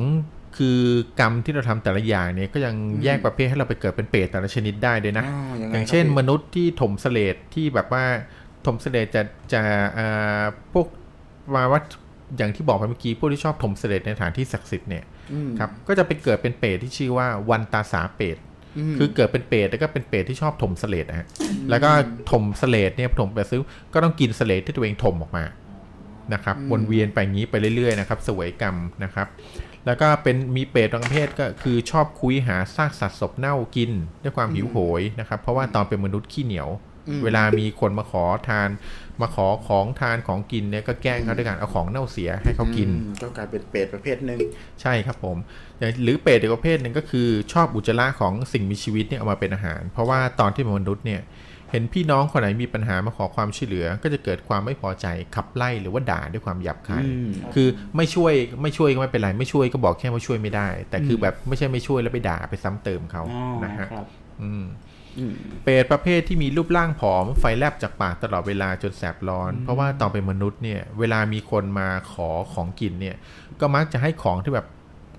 [0.56, 0.78] คือ
[1.20, 2.74] กรรมที่เราทำแต่ละอย่างเนี่ยก็ยัง
[3.05, 8.05] แยกประเภทให้เราไปเกิดเป็นเปรตแต่ละชนิดได้ด้วยนะอ๋อยังไงอย่างเช่นครับพี่มนุษย์ที่ถมเสลดที่แบบว่า
[8.66, 9.22] ถมเสลดจะ
[9.52, 9.62] จะ
[9.93, 10.06] เอ่
[10.40, 10.86] อพวก
[11.55, 11.81] มาว่า
[12.36, 18.36] อย่างที่บอกไปเมื่อกี้พวกที่ชอบถมเสลดในสถานที่ศักดิ์สิทธิ์เนี่ยอืมครับก็จะไปเกิดเป็นเปรตที่ชื่อว่าวันตาสาเปรต
[18.93, 21.26] มคือเกิดเป็นเปรตแล้วก็เป็นเปรตที่ชอบถมเสลดนะฮะ
[21.70, 21.90] แล้วก็
[22.31, 23.60] ถมเสลดเนี่ยถมไปซื้อ
[23.94, 25.44] ก็ต้องกินเสลดที่ตัวเองถมออกมา
[26.35, 29.26] นะครับวนเวียนไปอย่างนี้ไปเรื่อยๆนะครับเสวยกรรมนะครับ
[29.86, 33.90] แล้วก็เป็นมีเปรตบางประเภทก็คือชอบคุยหาซากสัตว์ศพเน่ากิน
[34.23, 36.69] ด้วยความหิวโหยนะครับ เพราะว่าตอนเป็นมนุษย์ขี้เหนียว
[37.24, 38.69] เวลามีคนมาขอทาน
[39.20, 44.39] มาขอของทานของกินเนี่ยก็แกล้งเขาด้วยการเอาของเน่าเสียให้เขากินอืมก็กลายเป็นเปรตประเภทหนึ่ง
[44.82, 45.36] ใช่ครับผม
[45.78, 51.20] อย่างหรือเปรตอีกประเภทหนึ่งก็คือชอบอุจจาระของสิ่งมีชีวิตเนี่ยเอามาเป็นอาหาร เพราะว่าตอนที่เป็นมนุษย์เนี่ย
[51.74, 58.32] เห็นพี่น้องคนไหนมีปัญหามาขอความช่วยเหลือ ก็จะเกิดความไม่พอใจขับไล่หรือว่าด่าด้วยความหยาบคายอืมคือไม่ช่วย
[58.62, 64.06] ไม่ช่วยก็ไม่เป็นไรไม่ช่วยก็บอกแค่ว่าช่วยไม่ได้ แต่คือแบบไม่ใช่ไม่ช่วยแล้วไปด่าไปซ้ำเติมเขาอ๋อนะฮะครับ
[64.42, 64.64] อืม
[65.18, 65.32] อืม
[65.62, 73.16] เปรตประเภทที่มีรูปร่างผอมไฟแลบจากปากตลอดเวลาจนแสบร้อน เพราะว่าตอนเป็นมนุษย์เนี่ย เวลามีคนมาขอของกินเนี่ย
[73.60, 74.66] ก็มักจะให้ของที่แบบ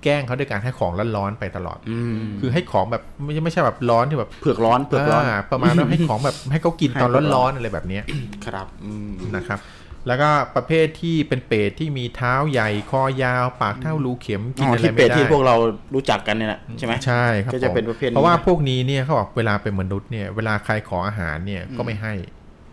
[0.06, 8.04] แกล้งเขาด้วยการให้ของร้อนๆไปตลอดอืมคือให้ของแบบไม่ใช่ไม่ใช่แบบร้อนที่แบบเผือกร้อนเผือกร้อนาประมาณว่าให้ของแบบให้เขากินตอนให้เผือกร้ร้ออนนๆอะไรแบบเนี้ย
[8.46, 9.60] ครับอืมนะครับ
[10.08, 15.56] แล้วก็ประเภทที่เป็นเปรตที่มีเท้าใหญ่คอยาว ปากเท่ารูเข็มกินอ๋ออะไรที่เปรไม่ตได้ที่พวกเรา
[15.96, 22.14] รู้จักกันเนี่ยแหละใช่ไหมใช่ครับก็จะผมเป็นประเภทนี้เพราะว่าพวกนี้เนี่ยเขาบอกเวลาเป็นมนุษย์เนี่ยเวลาใครขออาหารเนี่ยก็ไม่ให้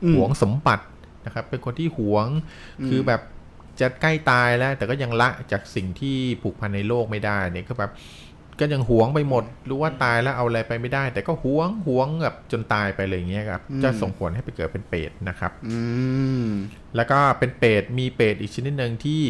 [0.04, 0.84] อืมหวงสมบัติ
[1.26, 2.26] นะครับเป็นคนที่หวง
[2.88, 3.20] คือแบบ
[3.82, 7.92] จะใกล้ตายแล้ว แต่ก็ยังละจากสิ่งที่ผูกพันในโลกไม่ได้เนี่ยก็แบบ
[8.60, 15.78] ก็ยังหวงไปหมด รู้ว่าตายแล้วเอาอะไรไปไม่ได้ แต่ก็หวงหวงแบบจนตายไปเลยอย่างเงี้ยครับจะส่งผลให้ไปเกิดเป็นเปรตนะครับอื
[16.44, 16.46] ม
[16.96, 19.22] แล้วก็เป็นเปรตมีเปรตอีกชนิดหนึ่งที่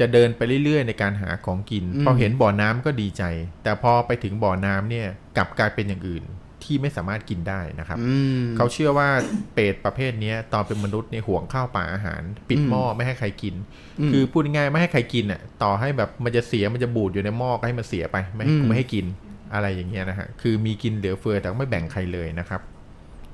[0.00, 3.22] จะเดินไปเรื่อยๆ ในการหาของกินอืมพอเห็นบ่อน้ำก็ดีใจ
[3.62, 5.06] แต่พอไปถึงบ่อน้ำเนี่ย
[5.36, 6.24] กลับกลายเป็นอย่างอื่น
[6.68, 9.08] ที่ไม่สามารถกินได้นะครับอืมเขาเชื่อว่า
[9.54, 13.54] เปรตประเภทเนี้ยตอนเป็นมนุษย์เนี่ยห่วงข้าวปลาอาหาร ปิดหม้อไม่ให้ใครกิน
[14.00, 19.06] อืมคือพูดง่ายๆไม่ให้ใครกินอะต่อให้แบบมันจะเสียมันจะบูดอยู่ในหม้อก็ให้มันเสียไปไม่ให้อืมไม่ให้กิน
[19.54, 22.60] อะไรอย่างเงี้ยนะฮะคือมีกินเหลือเฟือแต่ไม่แบ่งใครเลยนะครับ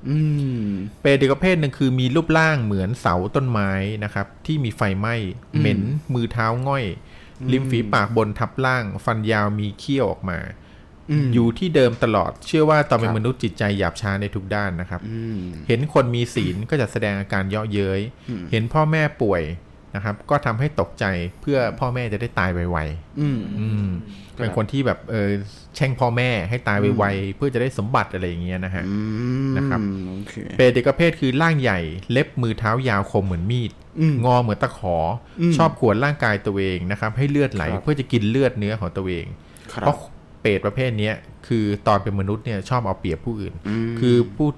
[0.08, 0.18] อื
[0.64, 0.68] ม
[1.00, 3.70] เปรตอีกประเภทหนึ่งคือมีรูปร่างเหมือนเสาต้นไม้
[4.04, 5.14] นะครับ ที่มีไฟไหม้
[5.54, 5.80] อืมเหม็น
[6.14, 6.84] มือเท้าง่อย
[7.52, 10.63] ริมฝีปากบนทับล่าง ฟันยาวมีเขี้ยวออกมาม
[11.34, 19.42] อยู่ที่เดิมตลอด เชื่อว่าตอนเป็คนรับมนุษย์จิตใจหยาบช้าในทุกด้านนะครับอืมเห็นคนมีศีลก็จะแสดงอาการเยาะเย้ยอืมเห็นพ่อแม่ป่วย
[19.94, 21.04] นะครับ ก็ทำให้ตกใจ
[21.40, 22.78] เพื่อพ่อแม่จะได้ตายไว
[23.20, 23.88] อืมๆอืม
[24.36, 25.28] เป็นคนที่แบบเออ
[25.76, 28.96] แช่งพ่อแม่ให้ตายไวๆเพื่อจะได้สมบัติอะไรอย่างเงี้ยนะฮะอื
[29.50, 31.80] มนะครับโอเคเปรตเด็กประเภทคือร่างใหญ่
[32.12, 34.96] เล็บมือเท้ายาวคมเหมือนมีดอืมงอเหมือนตะขอ
[35.40, 39.26] อมชอบขวนร่างกายตัวเองนะครับ ให้เลือดไหลครับเพื่อจะกินเลือดเนื้อของตัวเอง
[39.72, 39.96] ครัเพบราะ
[40.44, 41.14] เปรตประเภทเนี้ย
[41.46, 44.48] คือตอนเป็นมนุษย์เนี่ยชอบเอาเปรียบผู้อื่นอืมคือผู้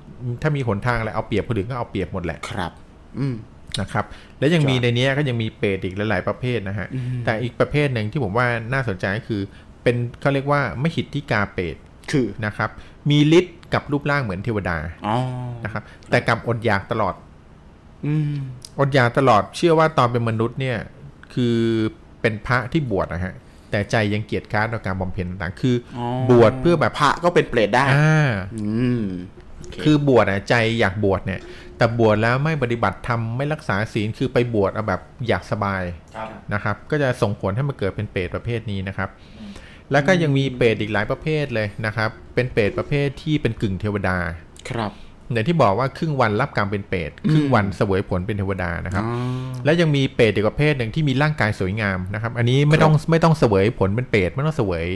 [0.42, 2.72] ถ้ามีหนทางอะไรเอาเปรียบคนอื่นก็เอาเปรียบหมดแหละครับ
[3.18, 3.34] อืม
[3.80, 4.04] นะครับ
[4.38, 9.42] และยังมีครับในเนี้ยก็ยังมีเปรตอีกหลาย ๆ ประเภทนะฮะอืมแต่อีกประเภทหนึ่งที่ผมว่าน่าสนใจก็คือ
[9.82, 11.76] เป็นเขาเรียกว่าไม่หิทธิกาเปรต
[12.12, 12.70] คือนะครับ
[13.10, 14.76] มีฤทธิ์กับรูปร่างเหมือนเทวดา
[15.06, 15.16] อ๋อ
[15.64, 17.14] นะครับ แต่กลับอดอยากตลอด
[18.06, 18.36] อืม
[18.80, 20.78] อดอยากตลอดเชื่อว่าตอนเป็นมนุษย์เนี่ย
[21.34, 21.56] คือ
[22.20, 23.34] เป็นพระที่บวชนะฮะ
[23.70, 28.66] แต่ใจยังเกียจค้านต่อการบำเพ็ญต่างๆคืออบวชเพื่อแบบพระก็เป็นเปรตได้อ่าอื
[29.00, 29.02] ม
[29.82, 31.40] คือบวชอะใจอยากบวชเนี่ย
[31.76, 35.82] แต่บวชแล้วไม่ปฏิบัติธรรมไม่รักษาศีลคือไปบวชเอาแบบอยากสบาย
[36.16, 39.08] ครับนะครับ ก็จะส่งผลให้มันเกิดเป็นเปรตประเภทนี้นะครับ
[39.92, 44.16] แล้วก็ยังมีเปรตอีกหลายประเภทเลยนะครับ เป็นเปรตประเภทที่เป็นกึ่งเทวดา
[44.70, 44.92] ครับ
[45.32, 49.12] อย่างที่บอกว่าครึ่งวันรับกรรมเป็นเปรตครึ่งวันเสวยผลเป็นเทวดานะครับอ๋อ
[49.64, 54.86] และยังมีเปรตอีกประเภทหนึ่งที่มีร่างกายสวยงามนะครับ อันนี้ไม่ต้องไม่ต้องเสวยผลเป็นเปรตไม่ต้องเสวย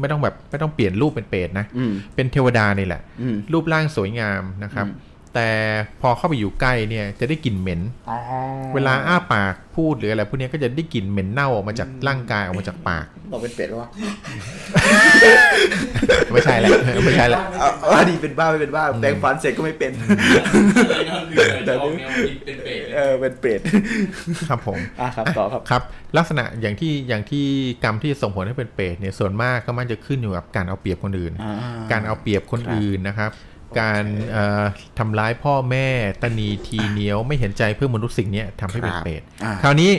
[0.00, 4.86] ไม่ต้องแบบไม่ต้องเปลี่ยนรูปเป็นเปรตนะอืมเป็นเทวดานี่แหละอืมรูปร่างสวยงามนะครับ
[5.34, 5.48] แต่
[6.00, 7.80] พอเข้าไปอยู่ใกล้เนี่ยจะได้กลิ่นเหม็น
[8.10, 8.16] อ๋อ
[8.74, 13.88] เวลาอ้าปากพูดหรืออะไรพวกเนี้ยก็จะได้กลิ่นเหม็นเน่าออกมาจากร่างกายออกมาจากปากเราเป็นเปรตวะ
[16.32, 16.68] ไม่ใช่แหละ
[17.04, 17.40] ไม่ใช่แหละ
[17.90, 19.92] อ่าดีเป็นบ้าไม่เป็นบ้าแปลงฟันเสร็จก็ไม่เป็น
[21.66, 22.10] แต่ออกแนว
[22.46, 23.60] เป็นเปรตเออเป็นเปรต
[24.48, 25.82] ครับผมอะครับต่อครับครับ
[26.16, 27.46] ลักษณะอย่างที่อย่างที่
[27.84, 31.54] กรรมที่ส่งผลให้เป็นเปรตเนี่ยส่วนมากก็มักจะขึ้นอยู่กับการเอาเปรียบคนอื่นอ่า
[31.92, 33.30] การเอาเปรียบคนครับอื่นนะครับ
[33.78, 34.64] การเอ่อ
[34.98, 35.88] ทำร้ายพ่อแม่
[36.22, 39.92] ตนีทีเหนียวไม่เห็นใจเพื่อนมนุษย์สิ่งเนี้ยทำให้เป็นเปรตอ่าคราวนี้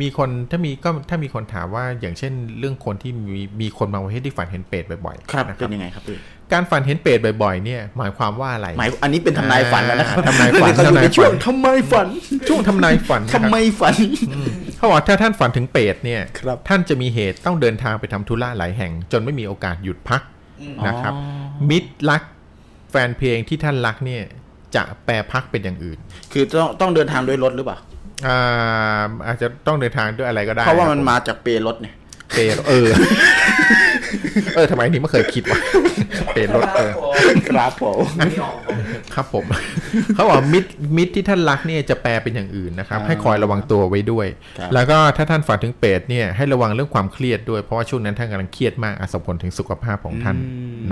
[0.00, 6.18] มีคนถ้ามีก็ถ้ามีคนถามว่าอย่างเช่น เรื่องคนที่มีมีคนบางประเภทที่ฝันเห็นเปรตบ่อยๆครับนะคเป็รับนยังไงครับพี่
[6.52, 12.08] การฝันเห็นเปรตบ่อยๆเนี่ยหมายความว่าอะไรหมายอันนี้เป็นทำนายฝันแล้วนะครับทำนายฝันเดี๋วเขาอยู่ในทำนายฝันช่วงทำไมฝัน
[12.48, 13.94] ช่วงทำนายฝันนะคทำรับไมฝัน
[14.76, 20.22] เขาบอกถ้าท่านฝันถึงเปรตเนี่ยครับท่านจะมีเหตุต้องเดินทางไปทำธุระหลายแห่ง จนไม่มีโอกาสหยุดพัก
[20.86, 21.14] นะครับ
[21.70, 22.22] มิตรรัก
[22.90, 24.22] แฟนเพลงที่ท่านรักเนี่ย
[24.74, 25.98] จะแปรพักเป็นอย่างอื่น
[26.32, 27.78] คือต้องต้องเดินทางด้วยรถหรือเปล่า
[28.26, 31.94] อ่าอาจจะต้องเดินทางด้วยอะไรก็ได้ เพราะว่ามันคบผมาจากเปรรถเนี่ย
[32.34, 32.88] เปรตเออ
[34.54, 35.58] เออทำไมนี่ไม่เคยคิดว่า
[36.32, 36.92] เปรตรถเออ
[37.48, 37.98] ครับผม
[39.14, 39.44] ครับผม
[40.14, 44.26] เขาบอกมิตรมิตรที่ท่านรักเนี่ยจะแปลเป็นอย่างอื่นนะครับ ให้คอยระวังตัวไว้ด้วย
[44.58, 50.36] ครับแล้วก็ถ้าท่านฝันถึงเปรตเนี่ยให้ระวังเรื่องความเครียดด้วยเพราะว่าช่วงนั้นท่านกำลังเครียดมากอาจส่งผลถึงสุขภาพของท่าน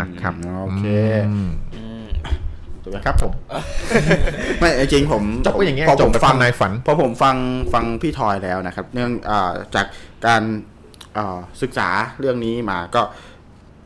[0.00, 0.84] นะครับโอเค
[1.28, 1.48] อืม
[2.82, 3.32] ถูกไหมครับผม
[4.60, 7.36] ไม่จริงๆผมจบก็อย่างเงี้ยพอจผบมแบบฟังทำนายฝันพอผมฟัง
[7.72, 9.86] ฟังพี่ทอยแล้วนะครับ เนื่องอาจาก
[10.26, 10.42] การ
[11.16, 11.88] อ่าศึกษา
[12.20, 13.02] เรื่องนี้มาก็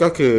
[0.03, 0.35] ก็คือ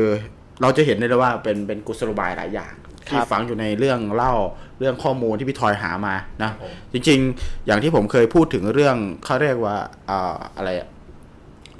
[0.61, 2.73] เราจะเห็นได้เลยว่าเป็นเป็นกุศโลบายหลายอย่าง
[3.07, 4.33] ที่ฝังอยู่ในเรื่องเล่า
[4.79, 6.51] เรื่องข้อมูลที่พี่ทอยหามานะ
[6.93, 9.75] จริง ๆ อย่างที่ผมเคยพูดถึงเรื่องเขาเรียกว่า
[10.09, 10.88] อ่าอะไรอะ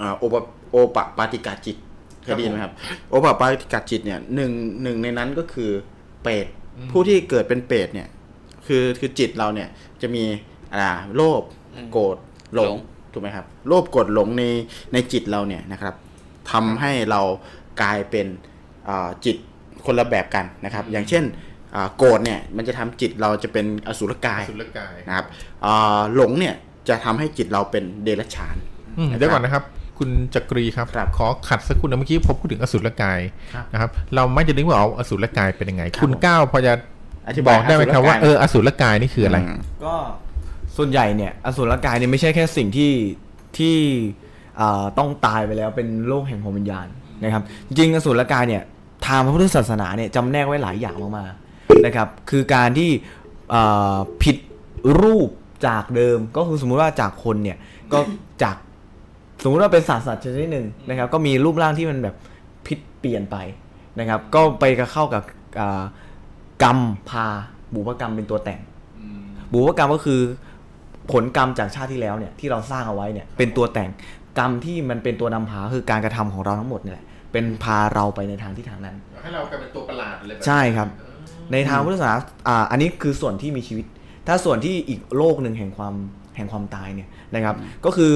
[0.02, 0.41] อ่าโอปะ
[0.72, 1.78] โอปะปาติกาจิต
[2.24, 2.74] เคยได้ยินไหมครับ
[3.10, 4.52] โอปะปาติกาจิตเนี่ยหนึ่ง
[4.84, 5.72] หนึ่งในนั้นก็คือ
[6.24, 6.45] เปรต
[6.91, 8.08] ผู้ที่เกิดเป็นเปรตเนี่ย
[8.68, 9.70] คือคือจิตเราเนี่ย
[10.02, 10.24] จะมี
[10.76, 11.41] อ่าโลภ
[11.91, 12.18] โกรธ
[12.56, 12.74] หลง
[13.14, 14.44] ถูกไหมครับ โลภโกรธหลงใน
[14.94, 15.94] ในจิตเราเนี่ยนะครับ
[16.52, 17.22] ทำให้เรา
[17.81, 18.27] กลายเป็น
[18.89, 19.38] อ่าจิต
[19.85, 21.23] คนละแบบกันนะครับ อย่างเช่น
[21.76, 25.26] อ่าโกรธเนี่ยมันจะทำจิตเราจะเป็นอสุรกายสุรกายนะครับ
[25.65, 26.56] อ่าหลงเนี่ย
[26.89, 28.56] จะทำให้จิตเราเป็นเดรัจฉาน
[28.98, 29.64] อืมเดี๋ยวก่อนนะครับ
[29.98, 33.19] คุณจักรีครับครับขอขัดสักคุณนะเมื่อกี้ผมพูดถึงอสุรกาย
[33.53, 36.73] ครับนะครับ เราไม่จะนึกว่าเอาอสุรกายเป็นยังไงครับคุณก้าวพอจะ
[37.27, 39.95] อธิบบาอยกได้ไหมครับว่าอสุรกายเอออสุรกายนี่คืออะไรมก็
[40.77, 42.91] ส่วนใหญ่เนี่ยอสุรกายเนี่ยไม่ใช่แค่สิ่งที่
[43.57, 43.77] ที่
[44.60, 46.88] อ่าต้องตายไปแล้วเป็นโลกแห่งพรหมวิญญาณ
[47.23, 48.64] นะครับจริงอสุรกายเนี่ย
[49.06, 52.89] ทางพระพุทธศาสนาเนี่ยจำแนกไว้หลายอย่างมากๆนะครับคือการที่
[54.23, 54.38] ผิด
[55.02, 55.30] รูป
[55.68, 57.57] จากเดิมก็คือสมมุติว่าจากคนเนี่ย
[57.93, 57.99] ก็
[58.43, 58.56] จาก
[59.43, 62.15] สมมุติว่าเป็นสัตว์สัตว์ชนิดหนึ่งนะครับ ก็มีรูปร่างที่มันแบบ
[62.68, 63.38] ผิดเปลี่ยนไป
[63.99, 65.23] นะครับ ก็ไปกระเข้ากับ
[66.64, 66.80] กรรม
[67.10, 67.27] พา
[67.73, 68.60] บุพกรรมเป็นตัวแต่ง
[69.52, 70.19] บุพกรรมก็คือ
[71.11, 73.89] ผลกรรมจากชาติที่แล้วเนี่ยที่เราสร้างเอาไว้เนี่ยเป็นตัวแต่ง
[74.39, 80.88] กรรมที่มันเป็นตัวนำพาคือการกระทำของเราทั้งหมดนี่แหละ เป็นพาเราไปในทางที่ทางนั้น ให้เรากลายเป็นตัวประหลาดเลยใช่ครับ
[81.52, 82.16] ในทางพุทธศาสนา
[82.48, 83.86] อ่าอันนี้คือส่วนที่มีชีวิต
[84.28, 85.94] ถ้าส่วนที่อีกโลกหนึ่งแห่งความ
[86.38, 87.56] แห่งความตายเนี่ยนะครับ
[87.86, 88.14] ก็คือ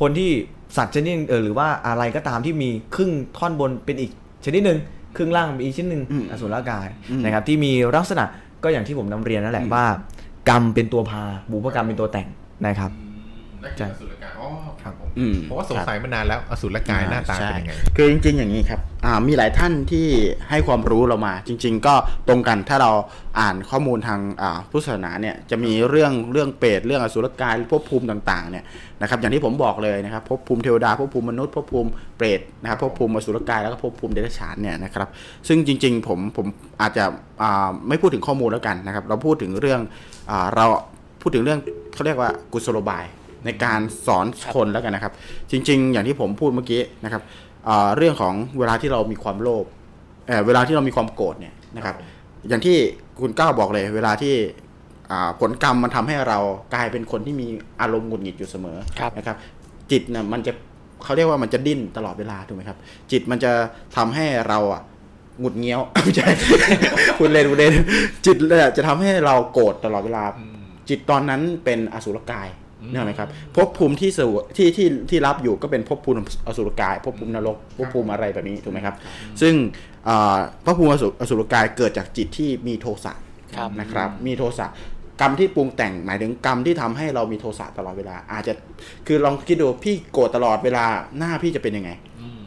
[0.00, 0.30] คนที่
[0.76, 4.10] สัตว์ชนิดหนึ่งเออหรือว่าอะไรก็ตามที่มีครึ่งท่อนบนเป็นอีก
[4.44, 4.78] ชนิดหนึ่ง
[5.16, 8.24] ครึ่งล่างเป็นอีกชนิดหนึ่งอืมอสุรกายอืมนะครับ ที่มีลักษณะ
[8.64, 9.84] ก็อย่างที่ผมนำเรียนนั่นแหละว่า
[10.48, 12.28] กรรมเป็นตัวพาบุพกรรมเป็นตัวแต่ง
[12.66, 12.90] นะครับ
[13.76, 14.19] ใช่อสุรกายอ๋อ
[14.82, 20.06] ครับผมอืมเพราะว่าสงสัยมานานแล้วอสุรกายหน้าตาเป็นยังไงใช่คือจริง ๆ อย่างนี้ครับอ่ามีหลายท่านที่
[20.50, 21.94] ให้ความรู้เรามา จริง ๆ ก็
[22.28, 22.90] ตรงกันถ้าเรา
[23.40, 28.64] อ่านข้อมูลทางอ่าพุทธศาสนาเนี่ยจะมีเรื่องเรื่องเปรตเรื่องอสุรกายภพภูมิต่างๆเนี่ย
[29.02, 35.08] นะครับอย่างที่ผมบอกเลยนะครับภพภูมิเทวดาภพภูมิมนุษย์ภพภูมิเปรตนะครับภพภูมิอสุรกายแล้วก็ภพภูมิเดรัจฉานเนี่ยนะครับ
[35.48, 36.46] ซึ่งจริง ๆ ผมผม
[36.80, 37.04] อาจจะ
[37.42, 39.80] อ่าไม่พูดถึงข้อมูลแล้วกันนะครับเราพูดถึงเรื่อง
[40.30, 40.64] อ่าเรา
[41.22, 41.58] พูดถึงเรื่อง
[41.94, 43.04] เขาเรียกว่ากุศโลบาย
[43.44, 45.12] ในการสอนคนแล้วกันนะครับ
[45.50, 47.22] จริง ๆ อย่างที่ผมพูดเมื่อกี้นะครับ
[47.66, 49.64] เอ่อเรื่องของเวลาที่เรามีความโลภ
[50.28, 51.96] เอ่อเวลาที่เรามีความโกรธเนี่ยนะครับ
[52.48, 52.76] อย่างที่
[53.20, 54.34] คุณก้าวบอกเลย เวลาที่
[55.10, 56.38] อ่าผลกรรมมันทำให้เรา
[56.74, 57.46] กลายเป็นคนที่มี
[57.80, 59.36] อารมณ์หงุดหงิดอยู่เสมอครับนะครับ
[59.90, 60.52] จิตเนี่ยมันจะ
[61.04, 62.78] เขาเรียกว่ามันจะดิ้นตลอดเวลาถูกไหมครับ
[63.10, 63.52] จิตมันจะ
[63.96, 64.82] ทำให้เราอะ
[65.40, 66.28] หงุดเงี้ยวไม่ใช่
[67.18, 67.72] คุณเล่นคุณเล่น
[68.26, 70.24] จิตเนี่ยจะทำให้เราโกรธตลอดเวลา
[70.88, 78.94] จิตตอนนั้นเป็นอสุรกายเนี่ยไหมครับภพภูมิที่สวที่ที่ที่รับอยู่ก็เป็นภพภูมิอสุรกายภพภูมินรกภพภูมิอะไรแบบนี้ถูกไหมครับ
[79.40, 79.54] ซึ่ง
[80.08, 83.12] อ่าภพภูมิอสุอสุรกายเกิดจากจิตที่มีโทสะ
[83.56, 84.66] ครับนะครับ มีโทสะ
[85.20, 88.52] กรรมที่ปรุงแต่งหมายถึงกรรมที่ทำให้เรามีโทสะตลอดเวลา อาจจะ
[89.06, 90.84] คือลองคิดดูพี่โกรธตลอดเวลา
[91.18, 91.90] หน้าพี่จะเป็นยังไง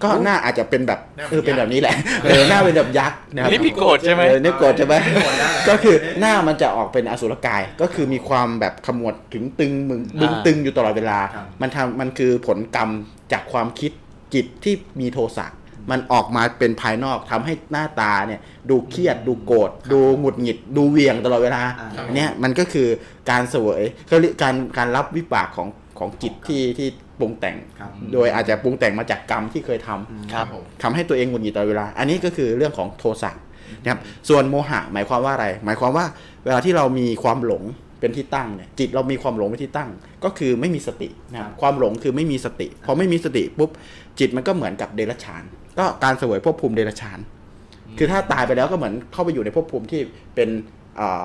[0.03, 4.95] ก็หน้าอาจจะเป็นแบบหน้าเออเป็นแบบนี้แหละเออหน้าเป็นแบบยักษ์นะครับนี่พี่โกรธใช่ไหมเออนี่โกรธใช่ไหม
[5.69, 12.89] ก็คือหน้ามันจะออกเป็นอสุรกายก็คือมีความแบบขมวดถึงตึงมึงบึงอ่าตึงอยู่ตลอดเวลาครับมันทำมันคือผลกรรม
[13.31, 13.91] จากความคิด
[14.33, 15.47] จิตที่มีโทสะ
[15.91, 18.39] มันออกมาเป็นภายนอกทำให้หน้าตาเนี่ย
[18.69, 22.87] ดูเครียดดูโกรธดูหงุดหงิด ดูเหวียงตลอดเวลาอ่าอันเนี้ยมันก็คือ
[23.29, 25.67] การเสวยเขาเรียกการการรับวิบากของ
[25.99, 26.89] ของจิตที่ที่
[27.19, 30.45] ปรุงแต่งครับโดยอาจจะปรุงแต่งมาจากกรรมที่เคยทำครับ
[30.83, 33.31] ทำให้ตัวเองหงุดหงิดตลอดเวลา อันนี้ก็คือเรื่องของโทสะ
[33.81, 33.99] นะครับ
[34.29, 36.05] ส่วนโมหะหมายความว่าอะไร หมายความว่า
[36.45, 37.63] เวลาที่เรามีความหลง
[37.99, 39.89] เป็นที่ตั้งเนี่ยจิตเรามีความหลงเป็นที่ตั้ง
[40.23, 43.69] ก็คือไม่มีสตินะครับความหลงคือไม่มีสติพอไม่มีสติปุ๊บ
[44.19, 45.43] จิตมันก็เหมือนกับเดรัจฉาน
[45.79, 47.19] ก็การเสวยภพภูมิเดรัจฉาน
[47.97, 50.01] คือถ้าตายไปแล้วก็เหมือนเข้าไปอยู่ในภพภูมิที่
[50.35, 50.82] เป็นเอ่อ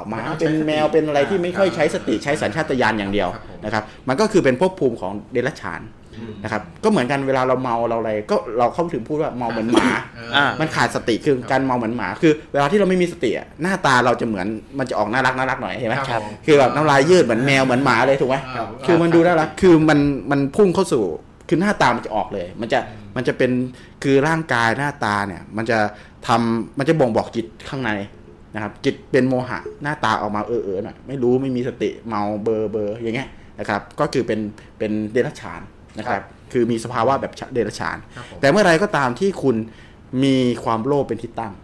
[0.09, 5.82] หมาไม่ต้องใช้เป็นแมวสติเป็นอะไรที่ไม่ค่อยใช้สติอ่าใช้สัญชาตญาณอย่างเดียวครับผมนะครับ มันก็คือเป็นภพภูมิของเดรัจฉาน
[6.43, 9.86] นะครับก็เหมือนกันเวลาเราเมาเราอะไรก็เราเข้าถึงพูดว่าเมาเหมือนหมา
[10.36, 14.47] อ่ามันขาดสติคือการเมาเหมือนหมาคือ เวลาที่เราไม่มีสติอะหน้าตาเราจะเหมือน
[14.78, 19.99] มันจะออกน่ารักน่ารักหน่อยเห็นไหมครับคือแบบน้ำลายยืดเหมือนแมวเหมือนหมาเลยถูกไหมครับคือมันดูน่ารักคือมัน
[20.31, 21.05] มันพุ่งเข้าสู่
[21.49, 22.78] คือหน้าตามันจะออกเลย มันจะ
[23.16, 23.51] มันจะเป็น
[24.03, 25.78] คือร่างกายหน้าตาเนี่ย มันจะ
[26.27, 27.90] ทำมันจะบ่งบอกจิตข้างใน
[28.55, 33.29] นะครับจิตเป็นโมหะหน้าตาออกมาเออเออหน่อยไม่รู้ไม่มีสติเมาเบอร์เบอร์อย่างเงี้ย
[33.61, 34.41] นะครับก็คือเป็น
[34.79, 35.61] เป็นเดรัจฉาน
[35.99, 36.23] นะครับ
[36.53, 39.57] คือมีสภาวะแบบเดรัจฉานครับผมแต่เมื่อไรก็ตามที่คุณ
[40.25, 41.55] มีความโลภเป็นที่ตั้ง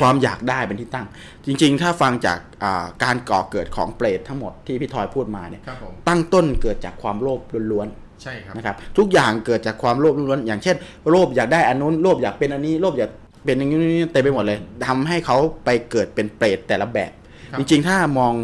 [0.00, 1.06] ความอยากได้เป็นที่ตั้ง
[1.46, 7.40] จริง ๆ ถ้าฟังจากอ่าการก่อเกิดของเปรตทั้งหมดที่พี่ทอยพูดมาเนี่ยครับผมตั้งต้นเกิดจากความโลภ
[7.72, 7.88] ล้วน
[8.22, 10.76] ใช่ครับๆนะครับทุกอย่างเกิดจากความโลภล้วนๆอย่างเช่น
[11.10, 13.10] โลภอยากได้อันนู้นโลภอยากเป็นอันนี้โลภอยาก
[13.44, 13.78] เป็นอย่างนี้
[14.12, 17.10] เต็มไปหมดเลยทำให้เขาไปเกิดเป็นเปรตแต่ละแบบ
[17.52, 18.34] ครับจริง ๆ ถ้ามอง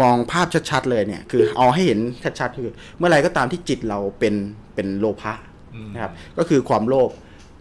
[0.00, 2.00] มองภาพชัดๆเลยเนี่ย คือเอาให้เห็น
[2.40, 4.34] ชัดๆคือ เมื่อไหรก็ตามที่จิตเราเป็น
[4.74, 5.32] เป็นโลภะ
[5.74, 7.10] อืมนะครับ ก็คือความโลภ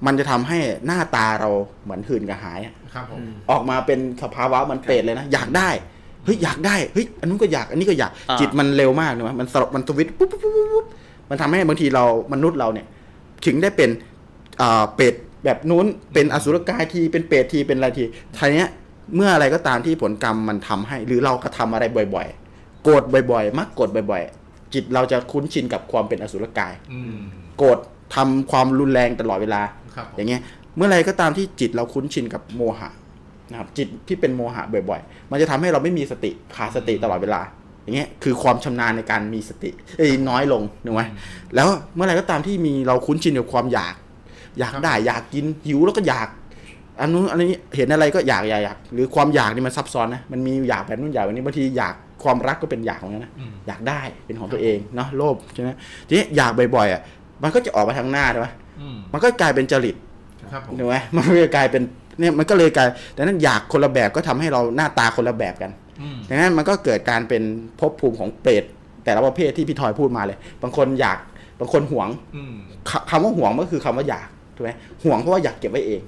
[0.06, 1.50] มันจะทำให้หน้าตาเรา
[1.84, 3.20] เหมือนหื่นกระหายอะครับผม
[3.52, 5.70] ออกมาเป็นสภาวะมันเปรตเลยนะ อยากได้
[6.26, 10.86] เฮ้ยอยากได้เฮ้ยอันนู้นก็อยากอันนี้ก็อยากอ่าจิตมันเร็วมากนะมันสลบมันสวิตช์ปุ๊บปุ๊บปุ๊บปุ๊บปุ๊บ
[11.30, 12.04] มันทำให้บางทีเรา
[12.34, 12.86] มนุษย์เราเนี่ย
[13.46, 13.90] ถึงได้เป็น
[14.62, 15.14] อ่าเปรต
[15.44, 18.04] แบบนู้นเป็นอสุรกายทีเป็นเปรตทีเป็นอะไรที
[18.38, 18.70] ทีเนี้ย
[19.16, 21.84] เมื่ออะไรก็ตามที่ผลกรรมมันทำให้ หรือเรากระทำอะไร
[22.16, 27.18] บ่อยๆ โกรธบ่อยๆ มักโกรธบ่อยๆ จิตเราจะคุ้นชินกับความเป็นอสุรกายอืม
[27.58, 27.78] โกรธ
[28.16, 29.62] ทำความรุนแรงตลอดเวลา
[29.96, 30.42] ครับผมอย่างเงี้ย
[30.76, 32.90] เมื่อไรก็ตามที่จิตเราคุ้นชินกับโมหะ
[33.52, 37.42] นะครับจิตที่เป็นโมหะบ่อย ๆ มันจะทำให้เราไม่มีสติขาดสติตลอดเวลา
[37.84, 41.02] อย่างเงี้ยคือความชำนาญในการมีสติเอ้ยน้อยลงถูกไหม
[41.56, 43.94] แล้วเมื่อไรก็ตามที่มีเราคุ้นชินกับความอยาก
[44.60, 46.28] อยากได้อยากกินหิวแล้วก็อยาก
[47.00, 51.94] อันนู้นอันนี้เห็นอะไรก็อยากอยากอยากหรือความอยากนี่มันซับซ้อนนะมันมีอยากแบบนู้นอยากแบบนี้บางทีอยาก
[52.24, 53.32] ความรักก็เป็นอยากของนั้นนะ
[53.68, 55.70] อยากได้เป็นของตัวเองเนาะโลภใช่ไหม
[56.08, 57.02] ทีนี้อยากบ่อยๆอะ
[57.44, 58.48] มันก็จะออกมาทางหน้าใช่ไหม
[58.82, 59.96] อืมมันก็กลายเป็นจริต
[60.52, 61.82] ครับผมถูกไหมมันก็กลายเป็น
[62.20, 65.72] เนี่ยมันก็เลยกลายดังนั้นอยากคนละแบบก็ทำให้เราหน้าตาคนละแบบกัน
[66.02, 67.44] อืมดังนั้นมันก็เกิดการเป็น
[67.80, 68.64] ภพภูมิของเปรต
[69.04, 71.18] แต่ละประเภทที่พี่ทอยพูดมาเลย บางคนอยาก
[71.60, 72.54] บางคนหวงอืม
[72.90, 74.70] คคำว่าหวงก็คือคำว่าอยากถูก ไหม
[75.04, 76.02] หวงเพราะว่าอยากเก็บไว้เอง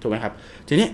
[0.00, 0.32] ถูกไหมครับ
[0.68, 0.88] ทีนี้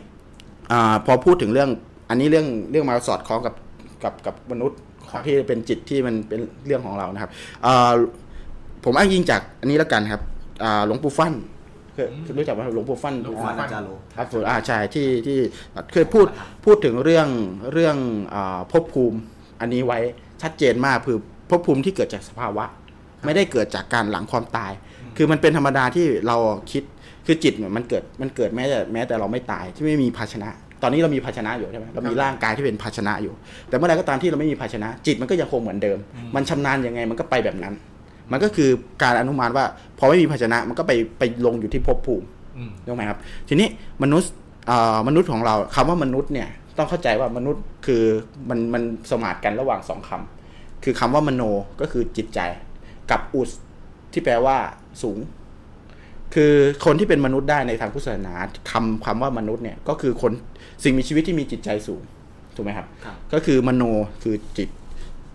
[0.71, 1.71] อาพอพูดถึงเรื่อง
[2.09, 3.55] อันนี้เรื่องเรื่องมาสอดคล้องกับ
[4.03, 4.79] กับกับมนุษย์
[5.11, 7.31] ของที่เป็นจิตที่มันเป็นเรื่องของเรานะครับ
[7.67, 7.93] อ่า
[8.85, 10.23] ผมอ้างยิงจากอันนี้แล้วกันครับ
[10.63, 11.35] อ่าหลวงปู่ฟั่น
[11.95, 15.39] เคยรู้จักไหมหลวงปู่ฟั่นหลวงวานาจาโลครับผมอ่าใช่ที่ที่
[15.93, 16.27] เคยพูด
[16.65, 17.29] พูดถึงเรื่อง
[17.73, 17.97] เรื่อง
[18.35, 19.19] อาภพภูมิ
[19.61, 19.99] อันนี้ไว้
[20.43, 21.19] ชัดเจนมากคือ
[21.51, 22.65] ภพภูมิที่เกิดจากสภาวะ
[23.25, 24.73] ไม่ได้เกิดจากการหลังความตาย
[25.17, 26.37] คือมันเป็นธรรมดาที่เรา
[26.73, 26.83] คิด
[27.27, 30.49] คือจิตเนี่ยมันเกิดมันเกิดแม้แต่แม้แต่เราไม่ตายที่ไม่มีภาชนะ
[30.83, 33.33] ตอนนี้เรามีภาชนะอยู่ใช่ไหมเรามีร่างกายที่เป็นภาชนะอยู่
[33.69, 35.99] แต่เมื่อไหรก็ตามที่เราไม่มีภาชนะ จิตมันก็ยังคงเหมือนเดิม
[36.35, 37.75] มันชำนาญยังไงมันก็ไปแบบนั้น
[38.33, 38.71] มันก็คือ
[39.03, 39.65] การอนุมานว่า
[39.99, 42.27] พอไม่มีภาชนะมันก็ไปไปลงอยู่ที่ภพภูมิ
[42.57, 43.69] อืมรู้ไหมครับ ทีนี้
[44.03, 44.31] มนุษย์
[44.67, 46.49] เอ่อมนุษย์ของเราคำว่ามนุษย์เนี่ย
[46.79, 48.03] ต้องเข้าใจว่ามนุษย์คือ
[48.49, 51.43] มันมันสมาดกันระหว่างสองคำคือคำว่ามโน
[51.81, 52.41] ก็คือจิตใจ
[53.11, 53.51] กับอุส
[54.13, 54.57] ที่แปลว่า
[55.03, 55.19] สูง
[56.37, 56.53] คือ
[56.85, 58.35] คนที่เป็นมนุษย์ได้ในทางพุทธศาสนา
[58.71, 60.33] คำคำว่ามนุษย์เนี่ยก็คือคน
[60.85, 62.03] สิ่งมีชีวิตที่มีจิตใจสูง
[62.57, 63.83] ถูกไหมครับครับก็คือมโน
[64.23, 64.69] คือจิต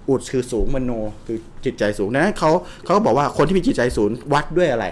[0.10, 0.92] อุดคือสูงมโน
[1.28, 2.52] คือจิตใจสูงดังนั้นเขา
[2.84, 4.86] เขาก็บอกว่าคนที่มีจิตใจสูงวัดด้วยอะไร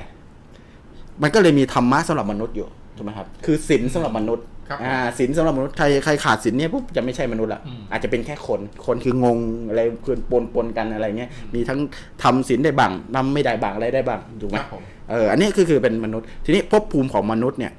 [1.22, 2.68] มันก็เลยมีธรรมะสำหรับมนุษย์อยู่
[2.98, 9.38] ถูกไหมครับ คือศีลสำหรับมนุษย์ครับอ่าศีลสำหรับมนุษย์ใครใครขาดศีลเนี่ยปุ๊บจะไม่ใช่มนุษย์ละอืมอาจจะเป็นแค่คนคนคืองง
[9.68, 11.80] อะไรคือปนปนกันอะไรเงี้ยมีทั้ง
[12.24, 17.74] ทำศีลได้บ้างทำไม่ได้บ้างอะไรได้บ้างถูกไหมครับผม เอออันนี้คือคือเป็นมนุษย์ ทีนี้ภพภูมิของมนุษย์เนี่ย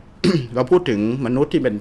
[0.55, 1.75] เราพูดถึงมนุษย์ที่เป็น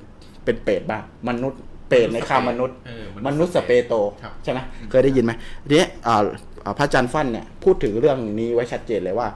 [0.45, 1.59] เป็นเปรตบ้างมนุษย์
[1.89, 3.93] เปรตในคำมนุษย์เออมนุษย์สเปโต
[4.23, 4.59] ครับใช่ไหม
[4.89, 5.31] เคยได้ยินไหม
[5.69, 6.15] ทีนี้อ่า
[6.63, 9.27] อ่าพระอาจารย์ฟั่นเนี่ยพูดถึงเรื่องนี้ไว้ชัดเจนเลยว่า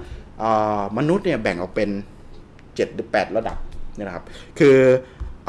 [0.43, 1.89] อ่ามนุษย์เนี่ยแบ่งออกเป็น
[2.75, 3.57] เจ็ดหรือแปดระดับ
[3.95, 4.25] เนี่ยนะครับ
[4.59, 4.77] คือ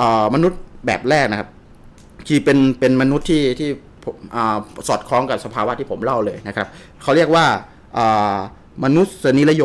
[0.00, 1.48] อ่ามนุษย์แบบแรกนะครับ
[2.26, 3.70] ที่เป็นเป็นมนุษย์ที่ที่
[4.04, 4.56] ผมอ่า
[4.88, 6.66] สอดคล้องกับสภาวะที่ผมเล่าเลยนะครับ
[7.02, 7.44] เขาเรียกว่า
[7.98, 8.34] อ่า
[8.84, 9.64] มนุษย์นิรโย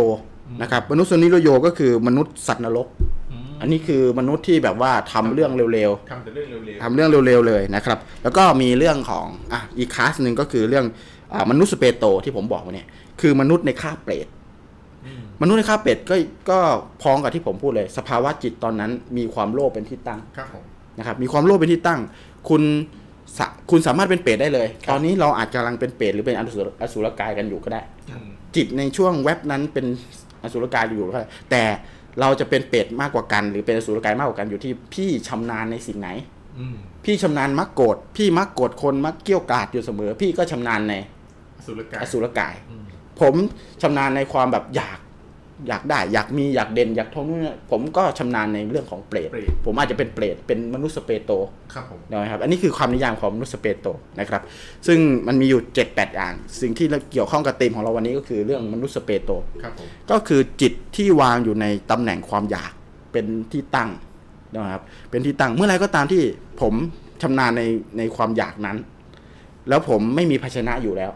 [0.61, 2.87] นะครับ มนุษย์นิรโยก็คือมนุษย์สัตว์นรก
[3.31, 10.85] อืมอันนี้คือมนุษย์ที่แบบว่าทำเรื่องเร็วๆทำแต่เรื่องเร็วทำเรื่องเร็วๆเลยนะครับ แล้วก็มีเรื่องของอะอีกคลาสหนึ่งก็คือเรื่อง
[11.33, 12.87] อามนุษย์สเปโตที่ผมบอกมาเนี่ย
[13.21, 16.15] คือมนุษย์ในคาบเปรตๆอืมมนุษย์ในคาบเปรตก็
[16.49, 16.59] ก็
[17.01, 20.63] พ้องกับที่ผมพูดเลย สภาวะจิตตอนนั้นมีความโลภเป็นที่ตั้งครับผม
[20.97, 21.99] นะครับมีความโลภเป็นที่ตั้ง
[22.49, 22.63] คุณ
[23.37, 29.85] สะคุณสามารถเป็นเปรตได้เลย ตอนนี้เราอาจกำลังเป็นเปรตหรือเป็นอสุรอสุรกายกันอยู่ก็ได้อืมจิตในช่วงเว็บนั้นเป็น
[30.43, 31.63] อสุรกายอยู่ก็ได้แต่
[32.21, 36.09] เราจะเป็นเปรตมากกว่ากัน หรือเป็นอสุรกายมากกว่ากันอยู่ที่พี่ชำนาญในสิ่งไหน
[36.59, 36.75] อืม
[37.05, 40.95] พี่ชำนาญมักโกรธพี่มักโกรธคนมักเกี้ยวกราดอยู่เสมอ พี่ก็ชำนาญใน
[41.65, 42.83] สุรกายอสุรกายอืม
[43.21, 43.35] ผม
[43.81, 44.99] ชำนาญในความแบบอยาก
[45.67, 51.31] อยากได้อยากมีอยากเด่นอยากทงนู่นนผมก็ชำนาญในเรื่องของเปรตเปรตผมอาจจะเป็นเปรตเป็นมนุษย์สเปโต
[51.73, 53.85] ครับผมนะครับอันนี้คือความนิยามของมนุษย์สเปโต
[54.19, 54.41] นะครับ
[54.87, 59.29] ซึ่งมันมีอยู่ 7-8 อย่าง สิ่งที่เกี่ยวข้องกับธีมของเราวันนี้ก็คือเรื่องมนุษย์สเปโต
[59.63, 62.71] ครับผมก็คือจิตที่วางอยู่ในตำแหน่งความอยาก
[63.11, 63.89] เป็นที่ตั้ง
[64.53, 66.23] นะครับเป็นที่ตั้งเมื่อไรก็ตามที่
[66.61, 66.73] ผม
[67.21, 67.63] ชำนาญใน
[67.97, 68.77] ในความอยากนั้น
[69.69, 71.11] แล้วผมไม่มีภาชนะอยู่แล้ว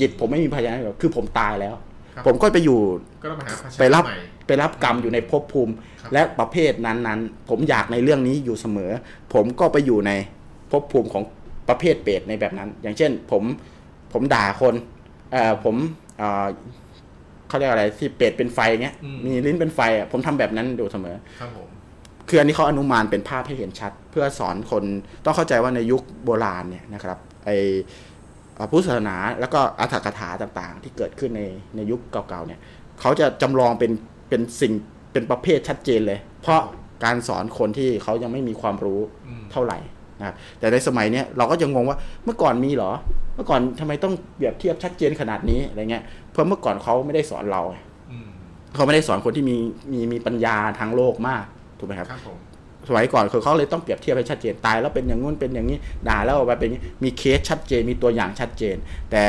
[0.00, 1.74] จิตผมไม่มีภาชนะอยู่แล้วคือผมตายแล้ว
[2.16, 2.78] ครับ ผมก็ไปอยู่
[3.22, 5.72] ก็ต้องมาหาภาษาไปรับใหม่ ไปรับกรรมอยู่ในภพภูมิ
[6.02, 8.90] ครับ และประเภทนั้นๆ ผมอยากในเรื่องนี้อยู่เสมอ
[9.34, 10.12] ผมก็ไปอยู่ใน
[10.70, 11.24] ภพภูมิของ
[11.68, 13.42] ประเภทเปรตในแบบนั้น อย่างเช่น ผม
[14.12, 14.74] ผมด่าคน
[15.32, 15.76] เอ่อผม
[16.18, 16.46] เอ่อ
[17.48, 21.68] เขาเรียกอะไรที่เปรตเป็นไฟเงี้ยอืม มีลิ้นเป็นไฟอะผมทำแบบนั้นอยู่เสมอ ครับผม
[22.28, 24.84] คืออันนี้เขาอนุมานเป็นภาพให้เห็นชัด เพื่อสอนคน
[25.24, 27.72] ต้องเข้าใจว่าในยุคโบราณเนี่ยนะครับไอเอ่อ
[28.70, 31.42] พุทธศาสนาแล้วก็อัตถกถาต่างๆ ที่เกิดขึ้นใน
[31.76, 32.60] ในยุคเก่าๆเนี่ย
[33.00, 33.92] เขาจะจำลองเป็น
[34.28, 34.72] เป็นสิ่ง
[35.12, 36.60] เป็นประเภทชัดเจนเลย เพราะ
[37.04, 39.78] การสอนคนที่เขายังไม่มีความรู้อืมเท่าไหร่
[40.18, 42.92] นะครับแต่ในสมัยเนี้ยเราก็จะงงว่าเมื่อก่อนมีเหรอ
[43.34, 47.62] เมื่อก่อนทำไมต้องเปรียบเทียบชัดเจนขนาดนี้อะไรเงี้ยเพราะเมื่อก่อนเขาไม่ได้สอนเรา
[48.10, 48.28] อืม
[48.74, 49.56] เขาไม่ได้สอนคนที่มี
[49.92, 51.44] มีมีปัญญาทางโลกมาก
[51.78, 52.38] ถูกไหมครับครับผม
[52.88, 58.76] สมัยก่อนคือเขาเลยต้องเปรียบเทียบให้ชัดเจนตายแล้วเป็นอย่างงู้นเป็นอย่างนี้ด่าแล้วออกมาเป็นอย่างนี้มีเคสชัดเจนมีตัวอย่างชัดเจน
[59.10, 59.22] แต่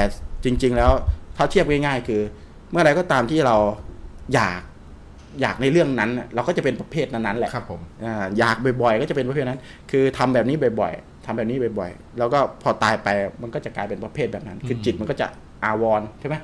[0.43, 0.91] จริง ๆ แล้ว
[1.37, 2.21] ถ้าเทียบง่ายๆ คือ
[2.71, 3.55] เมื่อไรก็ตามที่เรา
[4.33, 4.61] อยาก
[5.41, 9.59] อยากในเรื่องนั้นน่ะเราก็จะเป็นประเภทนั้นๆแหละครับผมอ่าอยากบ่อยๆ ก็จะเป็นประเภทนั้น
[9.91, 13.07] คือทำแบบนี้บ่อยๆทำแบบนี้บ่อยๆ แล้วก็พอตายไป
[13.41, 15.27] มันก็จะกลายเป็นประเภทแบบนั้น คือจิตมันก็จะ
[15.65, 16.35] อาวรณ์ใช่ไหม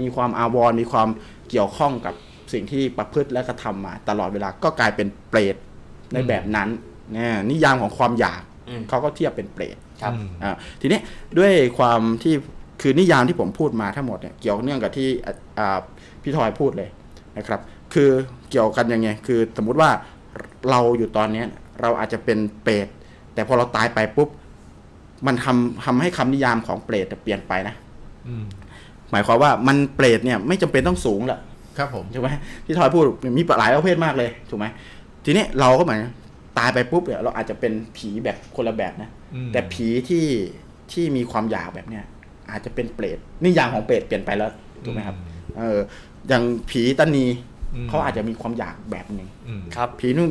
[0.00, 1.08] มีความอาวรณ์มีความ
[1.50, 2.14] เกี่ยวข้องกับ
[2.52, 5.56] สิ่งที่ประพฤติและกระทำมา ตลอดเวลาก็กลายเป็นเปรต
[6.12, 6.68] ในแบบนั้น
[7.12, 11.00] เนี่ยนิยามของความอยากอืมเขาก็เทียบเป็นเปรตครับอืมอ่าทีนี้
[11.38, 12.34] ด้วยความที่
[12.82, 15.78] คือนิยามที่ผมพูดมาทั้งหมดเนี่ยเกี่ยวเนื่องกับที่อะอ่า
[16.22, 16.88] พี่ทอยพูดเลย
[17.38, 17.60] นะครับ
[17.94, 18.10] คือ
[18.50, 19.90] เกี่ยวกันยังไง คือสมมุติว่า
[20.70, 21.46] เราอยู่ตอนเนี้ย
[21.80, 22.88] เราอาจจะเป็นเปรต
[23.34, 24.28] แต่พอเราตายไปปุ๊บ
[25.26, 27.74] มันทำทำให้คำนิยามของเปรตเปลี่ยนไปนะ
[28.28, 28.44] อืม
[29.10, 31.40] หมายความว่ามันเปรตเนี่ยไม่จำเป็นต้องสูงแหละ
[31.78, 32.28] ครับผมถูกไหม
[32.66, 33.04] ที่ทอยพูด
[33.36, 34.66] มีหลายประเภทมากเลยถูกไหม
[35.24, 35.98] ทีนี้เราก็หมาย
[36.58, 40.26] ตายไปปุ๊บเนี่ยเราอาจจะเป็นผีแบบคนละแบบนะอืมแต่ผีที่
[40.92, 42.04] ที่มีความอยากแบบเนี้ย
[42.50, 44.50] อาจจะเป็นเปรตนิยามของเปรตเปลี่ยนไปแล้ว
[44.84, 45.16] ถูกไหมครับ
[45.58, 45.78] เออ
[46.28, 47.26] อย่างผีตานี
[47.74, 50.30] อืมเขาอาจจะมีความอยากแบบหนึ่งอืมครับ ผีนุ่ม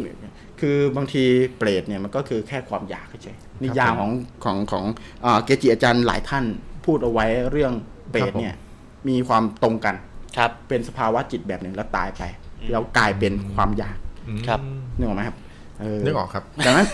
[0.60, 1.24] คือบางที
[1.58, 4.12] เปรตเนี่ยมันก็คือแค่ความอยากเฉยๆนิยามของ
[4.44, 4.86] ของของ
[5.26, 6.46] อ่าเกจิอาจารย์หลายท่าน
[6.86, 7.74] พูดเอาไว้เรื่อง
[8.12, 8.56] เปรตเนี่ย
[9.10, 9.96] มีความตรงกัน
[10.38, 12.24] ครับเป็นสภาวะจิตแบบหนึ่งแล้วตายไป
[12.72, 13.98] แล้วกลายเป็นความอยาก
[14.48, 14.60] ครับ
[14.98, 15.38] นึกออกไหมครับ
[15.80, 16.88] เนึกออกครับดังนั้น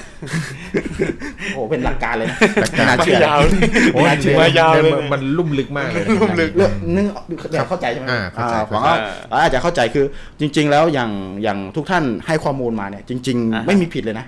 [1.54, 3.52] โอ้โหเป็นหลักการเลยนะหลักการไม่น่าเชื่อยาวเลย
[3.94, 7.06] โอ้ยน่าเชื่อเนี่ยยาวเลยมันมันลุ่มลึกมากเลยลุ่มลึกเรื่องนึก
[7.52, 8.96] เดี๋ยวเข้าใจใช่ไหมอ่าเข้าใจอ่เข้าใจหวังว่า
[9.44, 10.06] อาจจะเข้าใจคือ
[10.40, 11.12] จริง ๆ แล้วอย่าง
[11.44, 14.26] อย่างทุกท่านให้ข้อมูลมาเนี่ยจริงอ่าฮะๆไม่มีผิดเลยนะ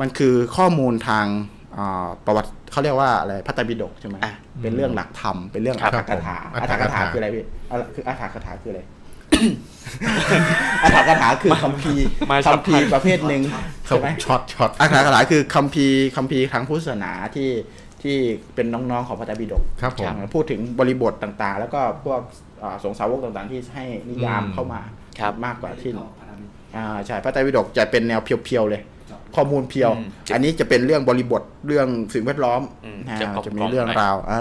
[0.00, 1.26] มันคือข้อมูลทาง
[1.76, 8.80] อ่าประวัติเขาเรียกว่าอะไรพระไตรปิฎกใช่ไหมอะเป็นเรื่องหลักธรรมเป็นเรื่องอัตถกถาครับผมอัตถกถาอัตถกถาคืออะไรพี่อะไรคืออัตถกถาคืออะไร
[10.82, 13.42] อัตถกถาคือคัมภีร์มาช็อตคัมภีร์ประเภทหนึ่ง
[13.86, 17.50] เขาใช่ไหมช็อตช็อตอัตถกถาคือคัมภีร์คัมภีร์ทางพุทธศาสนาที่
[18.02, 18.16] ที่
[18.54, 22.20] เป็นน้องๆของพระไตรปิฎกครับผม พูดถึงบริบทต่างๆ แล้วก็พวก
[22.62, 24.80] อ่าสงฆ์สาวกต่างๆ ที่ให้นิยามอืม เข้ามา
[25.20, 25.92] ครับ มากกว่าที่
[26.76, 28.82] อ่าใช่พระไตรปิฎกจะเป็นแนว pure ๆเลย
[29.36, 34.34] ข้อมูล pure อืมอันนี้จะเป็นเรื่องบริบทเรื่องสิ่งแวดล้อมอืมอ่าจะกรอบๆจะมีเรื่องหน่อยราวเอ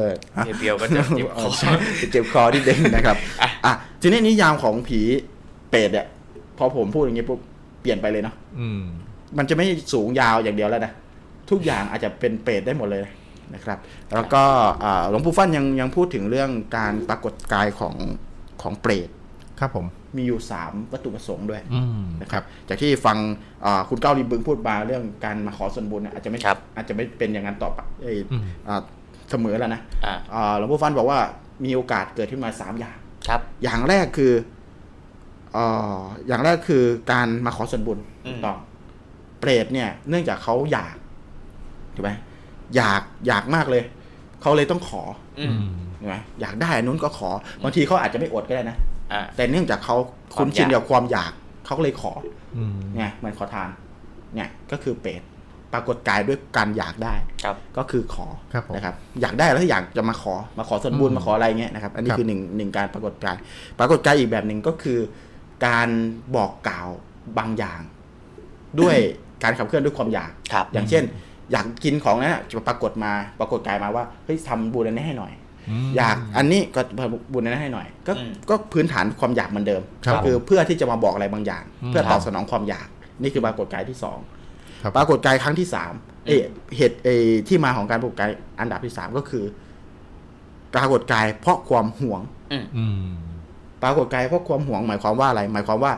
[0.00, 0.02] อ
[0.36, 1.70] อะเพียวๆก็จะเจ็บคอใช่
[2.10, 5.00] เจ็บคอที่เด้งนะครับอะอะทีนี้นิยามของผี
[5.70, 6.06] เปรตเนี่ย
[6.58, 7.40] พอผมพูดอย่างนี้ปุ๊บ
[7.82, 8.82] เปลี่ยนไปเลยเนาะอืม
[9.38, 10.92] มันจะไม่สูงยาวอย่างเดียวแล้วนะ
[11.50, 13.04] ทุกอย่างอาจจะเป็นเปรตได้หมดเลย
[13.54, 13.78] นะครับ
[14.14, 14.42] แล้วก็
[14.84, 17.94] อ่าหลวงปู่ฟั่นยังยังพูดถึงเรื่องการปรากฏกายของ
[18.62, 19.08] ของเปรต
[19.58, 19.86] ครับผม
[20.16, 23.16] มีอยู่ 3 วัตถุประสงค์ด้วยอืมนะครับจากที่ฟัง
[23.64, 28.80] อ่าคุณเก้าลิมบึงพูดมาเรื่องการมาขอส่วนบุญเนี่ยอาจจะไม่ครับอาจจะไม่เป็นอย่างนั้นต่อไปเอ้ยอืมอ่า
[29.30, 31.18] เสมอแล้วนะอ่าอ่าหลวงปู่ฟั่นบอกว่า
[31.64, 32.96] มีโอกาสเกิดขึ้นมา 3 อย่าง
[33.28, 34.32] ครับ อย่างแรกคือ
[35.52, 35.64] เอ่
[35.98, 38.58] ออย่างแรกคือการมาขอส่วนบุญอืมถูกต้อง
[39.40, 40.96] เปรตเนี่ย เนื่องจากเขาอยาก
[41.94, 42.10] ถูกไหม
[42.76, 43.82] อยากอยากมากเลย
[44.42, 45.02] เขาเลยต้องขอ
[45.38, 45.52] อืม
[45.98, 47.30] ถูกไหมอยากได้อันนู้นก็ขอ
[47.62, 48.97] บางทีเขาอาจจะไม่อดก็ได้นะอ่า
[49.36, 49.96] แต่เนื่องจากเขา
[50.36, 51.32] คุ้นชินความอยากกับความอยาก
[51.64, 52.12] เขาก็เลยขอ
[52.56, 53.68] อืมเนี่ยเหมันขอทาน
[54.34, 55.22] เนี่ยก็คือเปรต
[55.72, 57.14] ปรากฏกายด้วยการอยากได้
[57.44, 63.36] ครับก็คือขอครับผมนะครับ อยากได้แล้วอยากจะมาขอมาขอส่วนบุญอืมมาขออะไรเงี้ยนะครับ อันนี้ครับคือหนึ่งหนึ่งการปรากฏกาย
[63.78, 64.98] ปรากฏกายอีกแบบหนึ่งก็คือ
[65.66, 65.88] การ
[66.36, 66.88] บอกกล่าว
[67.38, 67.80] บางอย่าง
[68.80, 68.96] ด้วย
[69.42, 71.04] การขับเคลื่อนด้วยความอยากครับอย่างเช่น
[71.52, 75.47] อยากกินของนั้นนะจะปรากฏมาปรากฏกายมาว่าเฮ้ยทำบุญอันนี้ให้หน่อยม
[75.96, 82.88] อยากอันนี้ก็ทำบุญอันนั้นให้หน่อย ก็อืมก็พื้นฐานความอยากเหมือนเดิมครับก็คือเพื่อที่จะมาบอกอะไรบางอย่างอืมเพื่อตอบครับสนองความอยาก
[83.22, 84.18] นี่คือปรากฏกายที่สอง
[84.82, 85.92] ครับปรากฏกายครั้งที่สาม
[86.26, 86.40] เอย
[86.76, 88.30] เหตุเอยที่มาของการปรากฏกาย
[88.60, 89.44] อันดับที่สามก็คือ
[90.74, 92.20] ปรากฏกายเพราะความหวง
[92.52, 93.00] อืม
[93.82, 95.92] ปรากฏกายเพราะความหวง หมายความว่าอะไร หมายความว่า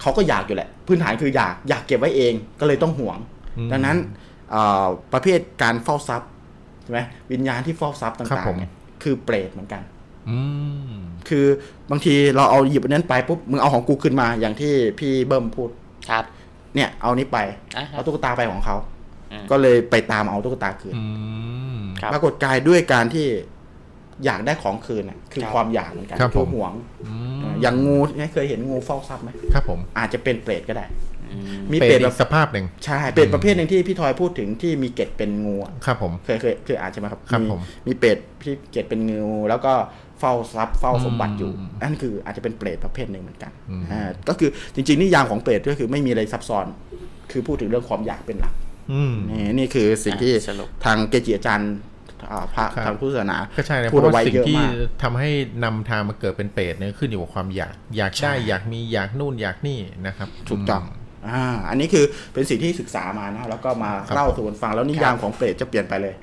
[0.00, 3.18] เขาก็อยากอยู่แหละ พื้นฐานคืออยากอยากเก็บไว้เองก็เลยต้องหวง
[3.58, 3.96] อืมดังนั้น
[4.50, 6.30] เอ่อประเภทการเฝ้าทรัพย์
[6.82, 7.00] ใช่ไหม
[7.32, 8.70] วิญญาณที่เฝ้าทรัพย์ครับต่างผมๆเนี่ย
[9.04, 9.82] คือเปรตเหมือนกัน
[10.28, 10.38] อื
[10.90, 10.94] ม
[11.28, 11.46] คือ
[11.90, 15.70] บางทีเราเอาหยิบอันนั้นไปปุ๊บมึงเอาของกูขึ้นมาอย่างที่พี่เบิ้มพูด
[16.10, 16.24] ครับ
[16.74, 17.38] เนี่ย เอานี้ไป
[17.76, 18.76] อ่าฮะเอาตุ๊กตาไปของเขา
[19.32, 21.04] อืมก็เลยไปตามเอาตุ๊กตาคืนอื
[21.76, 23.26] มครับปรากฏกายด้วยการที่
[24.24, 26.72] อยากได้ของคืนน่ะคือครับความอยากเหมือนกันครับคืผอมหวง
[27.04, 27.12] อื
[27.50, 31.13] มอย่างงูเนี่ยเคยเห็นงูเฝ้าทรัพย์ไหมครับผมอาจจะเป็นเปรตก็ได้อื
[31.58, 39.72] มมีเป็เปรนตอีแบกบสภาพหนึ่งใช่เปรตประเภทหนึ่งที่พี่ทอยพูดถึงที่มีเกล็ดเป็นงูอะครับผมเคยเคยเคยอ่านใช่ไหมครับครับผมมีเปรตที่เกล็ดเป็นงูแล้วก็
[40.20, 46.66] เฝ้าทรัพย์เฝ้าสมบัติอยู่อืมนั่นคืออาจจะเป็นเปรตประเภทหนึ่งเหมือนกันอืมอ่าก็คือจริง ๆ นิยามของเปรตก็คือไม่มีอะไรซับซ้อน
[47.32, 48.54] คือพูดถึงเรื่องความอยากเป็นหลัก
[48.92, 51.72] อืมนี่นี่คือสิ่งที่อะสรุปทางเกจิอาจารย์
[52.30, 54.70] อ่าพระครับทางพุทธศาสนาก็ใช่นะเพพูดราะเอาว่าไว้สิ่งเยอะที่มาก
[55.02, 55.30] ทำให้
[55.64, 60.82] นำทางมาเกิดเป็นเปรตเนี่ยขึ้นอยู่กับความอยาก อยากได้อยากมีอยากนู่นอยากนี่นะครับ ถูกต้อง
[61.28, 66.14] อ่าอันนี้คือเป็นสิ่งที่ศึกษามานะแล้วก็มาครับเล่าสู่กันฟังแล้วนิยามของเปรตจะเปลี่ยนไปเลย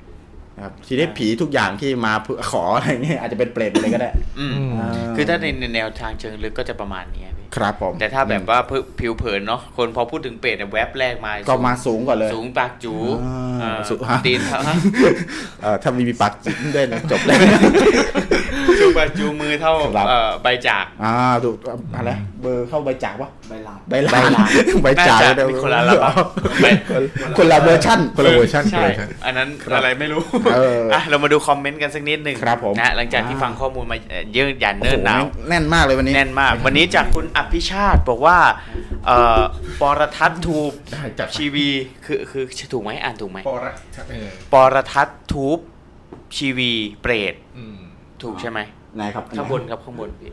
[0.56, 8.58] นะครับทีนี้ผีทุกอย่างที่มาเพื่อขออะไรเงี้ยอาจจะเป็นเปรตไปเลยก็ได้อืมอ่าคือถ้าในในแนวทางเชิงลึกก็จะประมาณนี้พี่ ครับผมแต่ถ้าแบบว่า
[9.00, 14.76] ผิวเผินเนาะคนพอพูดถึงเปรตเนี่ยแวบแรกมาก็มาสูงก่อนเลย สูงปากจูอ่าเอ่อสูงตีนเท่าฮะ
[15.62, 17.36] เอ่อถ้ามีมีปากจิ้มด้วยนะจบเลย
[18.80, 21.14] สูงปากจูมือเท่าครับเอ่อใบจาก อ่า
[21.44, 21.56] ถูก
[21.96, 22.10] อะไร
[22.42, 24.30] เบอร์เข้าใบจากวะใบลานใบลาน
[24.82, 26.12] ใบจากน่าจะเดี๋ยวมีคนละระดับ
[26.62, 26.66] ใบ
[27.36, 30.22] คนละเวอร์ชั่นคนละเวอร์ชันใช่คนละเวอร์ชันอันนั้นอะไรไม่รู้
[30.54, 38.38] เอออ่อะเรามาดูคอมเมนต์กันสักนิดหนึ่งครับผมนะหลังจากที่อ่าฟังข้อมูลมาเอ่อเยอะหยันโอ้เนิ่โหนหนาวแน่นมากเลยวันนี้แน่นมาก วันนี้จากคุณอภิชาติบอกว่า
[39.06, 39.42] เอ่อ
[39.80, 41.68] ปรทัศน์ทูบได้จัดไปชีวี
[42.06, 43.72] คือคือถูกไหมอ่านถูกไหมปอระ
[44.10, 45.58] เออปรทัศน์ทูบ
[46.36, 46.70] ชีวี
[47.02, 47.78] เปรตอืม
[48.22, 48.60] ถูกใช่ไหม
[48.96, 50.32] ไหนครับข้างบนครับข้างบนพี่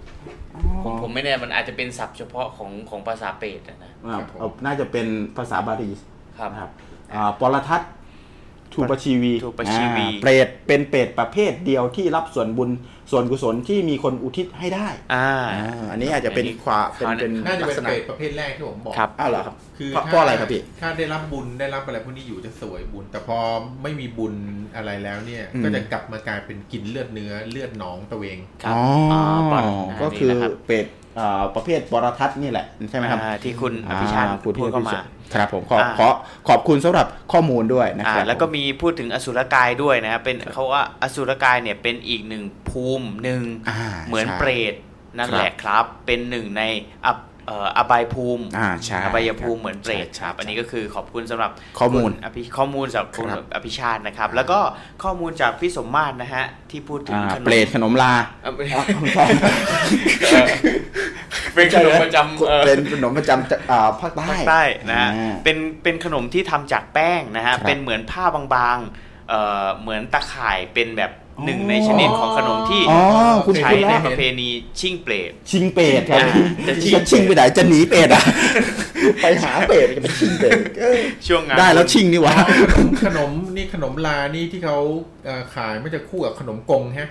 [0.84, 5.07] ผมผมไม่แน่มันอาจจะเป็นศัพท์เฉพาะของของภาษาเปรตอะนะอ่าเอาน่าจะเป็น
[5.38, 5.91] ภาษาบาลี
[6.38, 6.72] ครับนะครับ
[7.14, 7.91] อ่าปรทัศน์
[8.73, 12.69] ทูทูปชีวีทูปชีวีอ่าเปรตเป็นเปรตประเภทเดียวที่รับส่วนบุญ
[13.11, 23.38] ส่วนกุศลที่มีคนอุทิศให้ได้อ่าอ่าอันนี้อาจจะเป็นอันนี้ความเป็นเขาเนี่ยเป็นน่าจะลัเป็กนษณะเปรตประเภทแรกที่ผมบอกครับอ้าวเหรอครับคือเพราะถ้าเพราะอะไรครับพี่ถ้าได้รับบุญได้รับอะไรพวกนี้อยู่จะสวยบุญ แต่พอ
[23.84, 24.34] ไม่มีบุญ
[24.76, 29.64] อะไรแล้วเนี่ยอืมก็จะกลับมากลายเป็นกินเลือดเนื้อเลือดหนองตัวเองครับอ๋ออ่าอปอน
[30.02, 30.98] ก็คือนี่นะครับเป็ดอ่า
[31.56, 35.00] ประเภทบรทัศน์นี่แหละใช่ไหมครับอ่าที่คุณอภิชาติอ่คุณพูดเข้ามา
[35.34, 36.08] ครับผมขออ่าขอ
[36.50, 44.74] ขอบคุณสำหรับข้อมูลด้วยนะอ่าครับแล้วก็มีพูดถึงอสุรกายด้วยนะครับเป็นเขาว่าอสุรกายเนี่ยเป็นอีกหนึ่งภูมิหนึ่งอ่าเหมือนใช่เปรต
[45.18, 46.64] นั่นครับแหละครับ เป็นหนึ่งใน
[47.06, 54.59] อับเอ่ออบายภูมิอ่าใช่อบายภูมิเหมือนเปรตใช่ครับใช่อันนี้ก็คือขอบคุณสำหรับข้อมูลคุณอภิข้อมูลจากคุณครับอภิชาตินะครับ แล้วก็
[55.03, 58.13] ข้อมูลจากพี่สมมาตรนะฮะที่พูดถึงอ่าขนมเปรตขนมลา
[58.43, 58.81] เอ่ออะไม่ใช่
[61.55, 71.11] เป็นขนมประจำเอ่อเป็นขนมประจำอ่าภาคใต้ภาคใต้นะฮะอ่าเป็นเป็นขนมที่ทำจากแป้งนะฮะครับเป็นเหมือนผ้าบางๆเอ่อเหมือนตะข่ายเป็นแบบ
[71.45, 73.02] หนึ่งอ๋อในชนิดของขนมที่อ๋อ
[73.45, 74.49] คุณใช้คุณในแล้วประเพณี
[74.80, 76.34] ชิ่งเปรต ชิงเปรตครับอ่า
[76.68, 78.24] จะชิง จะชิงไปไหนจะหนีเปรตอะ
[79.22, 82.36] ไปหาเปรตจะไปชิงเปรตเอ้ยช่วงงานได้แล้วชิงนี่หวะ
[83.06, 84.78] ขนมนี่ขนมลานี่ที่เขา
[85.26, 87.10] เอ่อขายไม่จะคู่กับขนมกงฮะ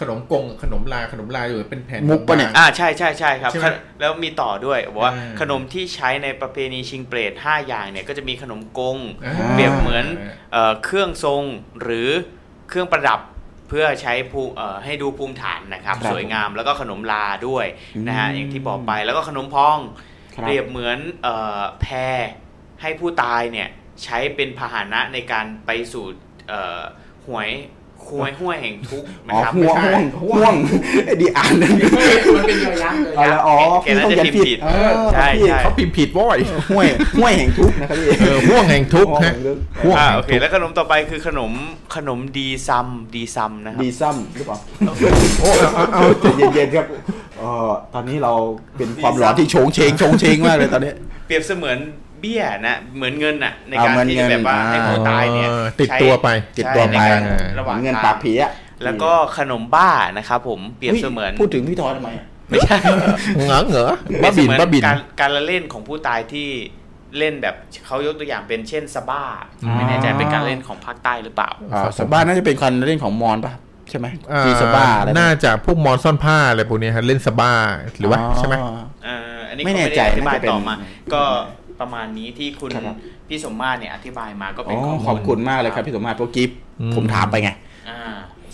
[0.00, 3.66] ขนมกงกับขนมลาขนมลาอยู่เป็นแผ่น มุกปะเนี่ย อ่าใช่ใช่ใช่ครับ ใช่ไหม
[4.00, 10.06] แล้วมีต่อด้วยบอกว่าอ่า ขนมที่ใช้ในประเพณีชิงเปรต5อย่างเนี่ยก็จะมีขนมกง อ่า เปรียบเหมือน
[10.52, 11.42] เอ่อเครื่องทรง
[11.82, 12.08] หรือ
[12.68, 17.66] เครื่องประดับเพื่อใช้ภูเอ่อให้ดูภูมิฐานนะครับครับ สวยงามแล้วก็ขนมลาด้วย
[18.08, 19.78] นะฮะอืมอย่างที่บอกไปแล้วก็ขนมพอง
[20.34, 21.86] ครับเปรียบเหมือนเอ่อแพ
[22.16, 22.18] ร
[22.82, 23.68] ให้ผู้ตายเนี่ย
[24.04, 26.04] ใช้เป็นพาหนะในการไปสู่
[26.48, 26.80] เอ่อ
[27.26, 27.50] หวย
[28.08, 30.54] หวยห้วยแห่งทุกข์นะอ๋อครับห่วงห่วงห่วง
[31.06, 31.72] ไอ้ดีอ่านนั่น
[32.36, 36.38] มันเป็นยอยักษ์เลยเอาละอ๋อแกน่าจะพิมพ์ผิดเออใช่พี่ใช่ เขาพิมพ์ผิดว้อย
[36.70, 36.86] ห้วย
[37.18, 39.34] ห้วยแห่งทุกข์นะครับพี่เออห่วงแห่งทุกข์ฮะ
[39.84, 41.52] ห่วงอ่าแห่งโอเค ทุกข์แล้วขนมต่อไปคือขนม
[41.96, 44.58] ขนมดีซัมดีซัมนะครับ ดีซัมหรือเปล่า
[45.40, 46.24] โอ้เอาเอาใจ
[46.54, 46.86] เย็นๆครับ
[47.38, 48.32] เอ่อตอนนี้เรา
[48.76, 50.92] เป็นความร้อนที่โฉงเชงโฉงเชงมากเลยตอนนี้
[51.26, 51.78] เปรียบเสมือน
[52.22, 56.28] เบี้ยนะเหมือนเงินน่ะในอ่าการเหมือนที่เงินแบบว่าให้ผู้ตายเนี่ยเออติดใช้ตัวไป
[56.58, 58.52] ติดตัวไปใช่ในการอ่าระหว่างเงินทางปากผีอะ
[58.84, 62.76] แล้วก็ขนมบ้านะครับผมเปรียบเสมือนพูดถึงพี่ทอยทำไมอะไม่ใช่
[63.36, 63.86] เหงอเหงอ
[64.20, 66.48] เปรีบ้ายบเสบินมือนบ้าบินการการละเล่นของผู้ตายที่
[67.18, 67.54] เล่นแบบ
[67.86, 69.22] เขายกตัวอย่างเป็นเช่นสบ้า
[69.76, 73.52] ไม่แน่ใจเป็นการเล่นของภาคใต้หรือเปล่าอ่าสบ้าน่าจะเป็นคนเล่นของมอนป่ะ
[73.90, 77.52] ใช่ไหมอ่าทีสบ้าอะไรน่าจะพวกมอนซ่อนผ้าอะไรพวกเนี้ยฮะเล่นสบ้า
[77.98, 78.54] หรือว่าใช่ไหม
[79.04, 80.74] เอ่ออันนี้ไม่ก็แน่ไม่ใจได้อธิบายน่าจะเป็นต่อมา
[81.14, 81.22] ก็
[81.82, 82.96] ประมาณนี้ที่คุณครับ
[83.28, 86.50] พี่สมมาตรเนี่ยอธิบายมาก็อ๋เป็นอข้อมูลขอบคุณมากเลยครับพี่สมมาตรเพราะกิฟ
[86.80, 87.50] อืม ผมถามไปไง
[87.88, 87.98] อ่า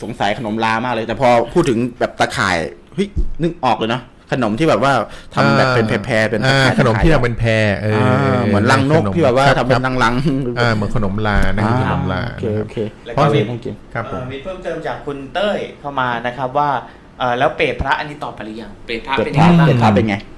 [0.02, 2.56] สงสัยขนมลามากเลย แต่พอพูดถึงแบบตะข่าย
[2.94, 3.08] เฮ้ย
[3.42, 4.02] นึกออกเลยเนาะ
[4.32, 4.92] ขนมที่แบบว่า
[5.34, 16.70] ทำแบบเป็นแพรๆเป็นตะอ่าข่ายขนมที่ทำเป็นแพรเอออ่าเหมือนลังนกที่แบบว่าทำเป็นลังๆอ่าเหมือนขนมลานะคือขนมลาโอเคโอเคแล้วเพก็ราะมีต้องกิน ครับผม เอ่อมีเพิ่มเติมจากคุณเต้ยเข้ามานะครับว่า
[17.18, 20.37] เออแล้วเปรตพระอันนี้ตอบไปหรือยังเปรตพระเป็ดเป็นทายังไงบ้างเป็ดทาเป็นไงเปตพ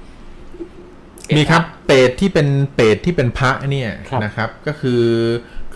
[1.37, 5.03] มีครับเปรตที่เป็นเปรตที่เป็นพระเนี่ยครับนะครับ ก็คือ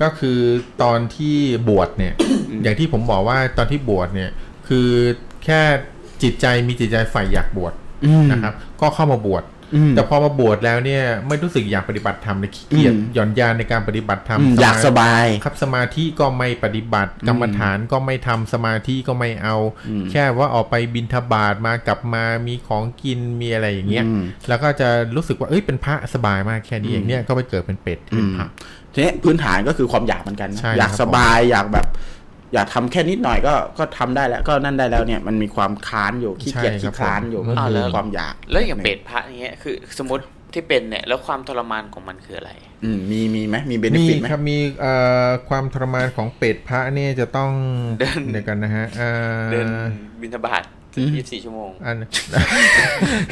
[0.01, 0.39] ก็คือ
[0.83, 1.35] ตอนที่
[1.69, 2.13] บวชเนี่ย
[2.63, 4.31] อย่างที่ผมบอกว่าตอนที่บวชเนี่ย
[4.67, 4.89] คือ
[5.45, 5.61] แค่
[6.23, 7.73] จิตใจมีจิตใจฝ่ายอยากบวช
[8.05, 9.54] อืมนะครับ ก็เข้ามาบวชอืม
[9.95, 19.55] แต่พอมาบวชแล้วเนี่ยไม่รู้สึกอยากปฏิบัติธรรมเลยขี้เกียจอืมหย่อนยานในการปฏิบัติธรรมอืมอยากสบายครับสมาธิก็ไม่ปฏิบัติอืมกรรมฐานก็ไม่ทำสมาธิก็ไม่เอา
[19.89, 28.47] อืมแค่ว่าออกไปบินทบาทมากลับมามีของกินมีอะไรอย่างเงี้ยอืมแล้วก็จะรู้สึกว่าเอ้ยเป็นพระสบายมากแค่นี้เองเนี่ยก็ไปเกิดเป็นเป็ดที่เป็นพระ
[28.93, 31.87] ทีนี้พื้นฐานก็คือความอยากเหมือนกันนะใช่อยากครับสบายอยากแบบ
[32.55, 40.23] อยากทำแค่นิดหน่อยก็ก็ทำได้แล้วก็นั่นได้แล้วเนี่ยมันมีความค้านอยู่ขี้เกียจใช่ครัขี้บคลานอยู่ผมก็อ่าคือแล้วความอยาก แล้วอย่างเปรตพระเนี้ยคือสมมติ
[40.53, 42.51] ที่เป็นเนี่ยแล้วความทรมานของมันคืออะไร
[42.83, 44.93] อืมมีมีไหมมีเบนมีฟิตไหมครับมีเอ่
[45.25, 47.51] อความทรมานของเป็ดพระเนี่ยจะต้อง
[47.99, 49.11] เดินเดี๋ยวกันนะฮะอ่า
[49.51, 49.67] เดิน
[50.21, 50.63] บินทบาท
[51.03, 52.03] 24ชั่วโมง อัน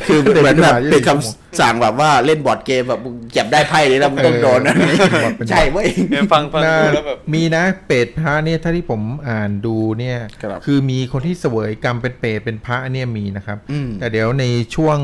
[0.08, 14.44] คือเหมือนแบบเดินเป็นชั่วโมงคำสั่งแบบว่าเล่นบอร์ดเกมแบบมึงเก็บได้ไพ่นี้แล้วมึงต้องโดนนะเออบอร์ดเป็นใช่เว้ยเออฟังฟังน่าดูแล้วแบบมีนะเป็ดพระเนี่ยถ้าที่ผมอ่านดูเนี่ยครับคือมีคนที่เสวยกรรมเป็นเป็ดเป็นพระเนี่ยมีนะครับอืมแต่เดี๋ยวใน
[14.76, 14.98] ช่วง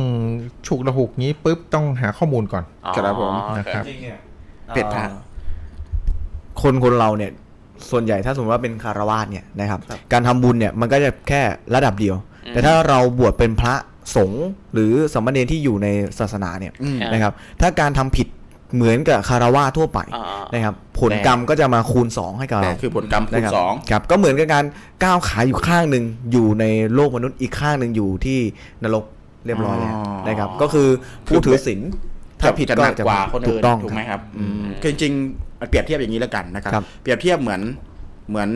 [0.68, 2.64] ฉุกระหุกนี้ปุ๊บต้องหาข้อมูลก่อน
[2.96, 4.18] ครับผมอ๋อนะครับจริงเนี่ย
[4.76, 5.06] เป็ดพระ
[6.62, 7.32] คนคนเราเนี่ย
[7.92, 9.80] ส่วนใหญ่ถ้าสมมติว่าเป็นคารวาสเนี่ยนะครับ
[10.12, 11.42] การทำบุญเนี่ยมันก็จะแค่
[11.76, 12.16] ระดับเดียว
[12.54, 13.76] แต่ถ้าเราบวชเป็นพระ
[14.16, 15.88] สงฆ์หรือสามเณรที่อยู่ใน
[16.20, 18.28] ศาสนาเนี่ยอืมนะครับ ถ้าการทำผิด
[18.76, 24.66] เหมือนกับคารวาสทั่วไปอ่านะครับ ผลกรรมก็จะมาคูณ 2 ให้กับแต่เราคือผลกรรมคูนะณครับสองครับก็เหมือนกับการ
[25.04, 28.40] ก้าวขาอยู่ข้างหนึ่งอยู่ในโลกมนุษย์อีกข้างหนึ่งอยู่ที่
[28.84, 29.06] นรก
[29.46, 29.94] เรียบร้อยแล้ว
[30.28, 30.88] นะครับ ก็คือ
[31.28, 31.80] ผู้ถือศีล
[32.42, 37.62] ถ้าผิดจะก็หนักจะกว่าคนถูอื่กนต้องถูกไหมครับอืมคือจริงๆเปรียบเทียบอย่างนี้แล้วกันนะครับครับเปรียบเทียบเหมือน
[38.30, 38.50] เหมือน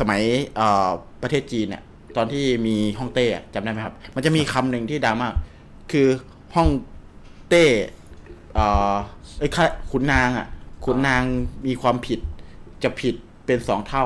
[0.00, 0.20] สมัย
[0.56, 0.88] เอ่อ
[1.22, 1.82] ประเทศจีนเนี่ย
[2.16, 5.34] ตอนที่มีฮ่องเต้อะจำได้ไหมครับ มันจะมีคำหนึ่งที่ดังมาก
[5.92, 6.08] คือ
[6.54, 6.68] ฮ่อง
[7.48, 7.64] เต้
[8.54, 8.94] เอ่อ
[9.38, 10.46] ไอ้ยข้าขุนนางอะ
[10.84, 11.22] ขุนนาง
[11.66, 12.20] มีความผิด
[12.82, 13.14] จะผิด
[13.46, 14.04] เป็นสองเท่า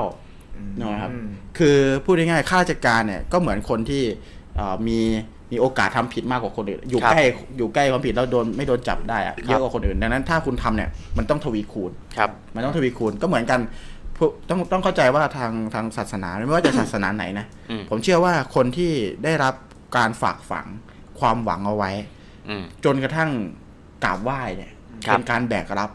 [0.79, 1.11] นะครับ
[1.57, 4.03] คือพูดง่ายๆข้าราชการเนี่ยก็เหมือนคนที่
[4.55, 4.99] เอ่อมี
[5.51, 7.23] มีโอกาสทำผิดมากกว่าคนอื่น อยู่ครับใกล้
[7.57, 13.88] อยู่ใกล้ความผิดแล้วโดนไม่โดนจับได้อะเยอะกว่าคนอื่น ดังนั้นถ้าคุณทำเนี่ยมันต้องทวีคูณครับ มันต้องทวีคูณก็เหมือนกันพวก
[14.49, 18.91] ต้องต้องเข้าใจว่าทางทางศาสนาไม่ว่าจะศาสนาไหนนะอืมผมเชื่อว่าคนที่
[19.23, 19.53] ได้รับ
[19.97, 20.67] การฝากฝัง
[21.19, 21.91] ความหวังเอาไว้
[22.49, 23.29] อืมจนกระทั่ง
[24.03, 24.71] กราบไหว้เนี่ย
[25.05, 25.89] ครับเป็นการแบกรับ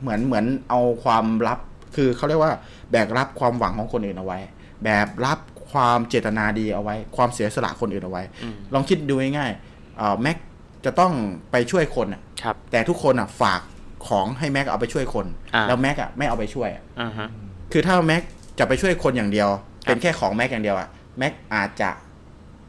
[0.00, 1.58] เหมือนเหมือนเอาความลับ
[1.96, 2.52] คือเขาเรียกว่า
[2.90, 4.38] แบกรับความหวังของคนอื่นเอาไว้
[4.84, 5.38] แบกรับ
[5.72, 10.36] ความเจตนาดีเอาไว้ ความเสียสละคนอื่นเอาไว้อืมลองคิดดูง่ายๆเอ่อแม็ก
[10.84, 11.12] จะต้อง
[11.52, 13.60] ไปช่วยคนอะครับแต่ทุกคนอะฝาก
[14.08, 17.28] ของให้แม็กเอาไปช่วยคนอ่าแล้วแม็กอะไม่เอาไปช่วยอะอ่าฮะ
[17.72, 18.22] คือถ้าแม็ก
[18.58, 19.48] จะไปช่วยคนอย่างเดียว
[19.84, 20.88] เป็นแค่ของแม็กอย่างเดียวอะ
[21.18, 21.90] แม็กอาจจะ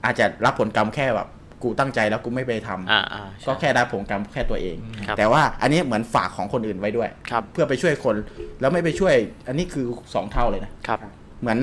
[0.06, 1.28] อาจจะรับผลกรรมแค่แบบ
[1.64, 8.16] กูตั้งใจแล้วกูไม่ไปทำอ่าอ่าใช่ก็แค่รับผลกรรมแค่ตัวเองครับแต่ว่าอันนี้เหมือนฝากของคนอื่นไว้ด้วยครับเพื่อไปช่วยคน
[8.62, 9.16] แล้วไม่ไปช่วย
[9.48, 11.00] อันนี้คือสองเท่าเลยนะครับ
[11.42, 11.60] เหมือน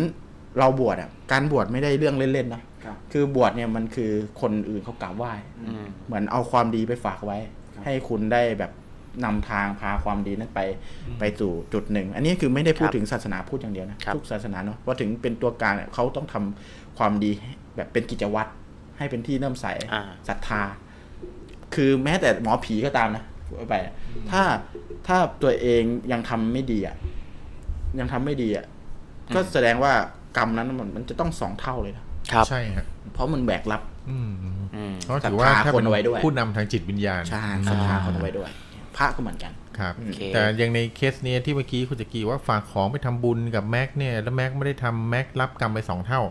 [0.59, 2.63] เราบวชอะ การบวชไม่ได้เรื่องเล่นๆนะ
[3.13, 4.11] คือบวชเนี่ยมันคือ
[4.41, 5.33] คนอื่นเขากราบไหว้
[5.67, 7.39] อืมเหมือนเอาความดีไปฝากไว้
[7.85, 8.71] ให้คุณได้แบบ
[9.25, 10.61] นำทางพาความดีนั้นไป
[11.19, 18.51] ไปสู่จุดหนึ่ง อันนี้คือไม่ได้พูดครับถึงศาสนาพูดอย่างเดียวนะครับทุกศาสนาเนาะว่าถึงเป็นตัวกลางเนี่ยเขาต้องทำความดีให้แบบเป็นกิจวัตร
[18.99, 20.63] ให้เป็นที่เริ่อมใสอ่าศรัทธา
[21.75, 23.25] คือแม้แต่หมอผีก็ตามนะ
[23.69, 23.95] ไปอะ
[24.31, 24.43] ถ้า
[25.07, 25.83] ถ้าตัวเอง
[26.13, 26.97] ยังทำไม่ดีอะ
[27.99, 28.67] ยังทำไม่ดีอะ
[29.35, 29.93] ก็แสดงว่า
[30.37, 34.31] กรรมนั้นมันมันจะต้องสองเท่าเลยนะครับใช่ฮะเพราะมันแบกรับอืม
[34.75, 38.51] อืมเพราะถือว่าถ้าศรัทธาคเป็นนเอาไว้ด้วยผู้นำทางจิตวิญญาณใช่ศรัทธาคนเอาไว้ด้วย
[38.99, 46.23] พระก็เหมือนกันครับโอเคแต่อย่างในเคสเนี้ยที่เมื่อกี้คุณจะกีว่าฝากของไปทำบุญกับแม็กเนี่ยแล้วแม็กไม่ได้ทำแม็กรับกรรมไปสองเท่า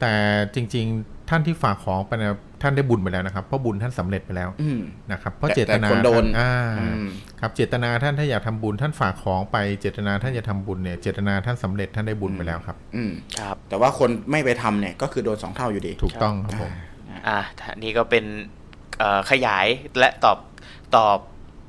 [0.00, 0.12] แต่
[0.54, 4.80] จริง ๆ ท่านที่ฝากของไปนะท่านได้บุญไปแล้วนะครับเพราะบุญท่านสำเร็จไปแล้วอืม
[5.12, 7.08] นะครับเพราะแต่เจตนาแต่คนโดนท่าอ่าอืม
[7.40, 16.72] ครับเจตนาท่านถ้าอยากทำบุญท่านฝากของไปเจตนาท่านจะทำบุญเนี่ยเจตนาท่านสำเร็จท่านได้บุญไปแล้วครับ อืมครับ แต่ว่าคนไม่ไปทำเนี่ยก็คือโดนสองเท่าอยู่ดีถูกต้องครับผม
[17.28, 17.40] อ่า
[17.82, 18.24] นี่ก็เป็น
[18.98, 19.66] เอ่อขยาย
[19.98, 20.38] และตอบ
[20.96, 21.18] ตอบ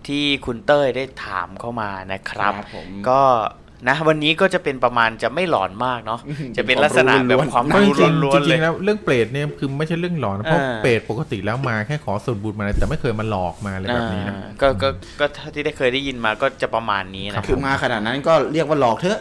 [0.07, 3.22] ที่คุณเต้ยได้ถามเข้ามานะครับครับผมก็
[3.88, 14.89] นะวันนี้ก็จะเป็นประมาณจะไม่หลอนมากเนาะอืมจะเป็นลักษณะแบบความเพราะจรู้ริงล้ๆวนจๆเลริยงๆแล้วเรื่องเปรตเนี่ยคือไม่ใช่เรื่องหลอนนะเพราะอ่าเปรตปกติแล้วมาแค่ขอส่วนบุญมาเลยแต่ไม่เคยมาหลอกมาอะไรแบบนี้นะอ่าก็ก็
[15.19, 19.19] ก็เท่าที่ได้เคยได้ยินมาก็จะประมาณนี้นะคือมาขนาดนั้นก็เรียกว่าหลอกเถอะ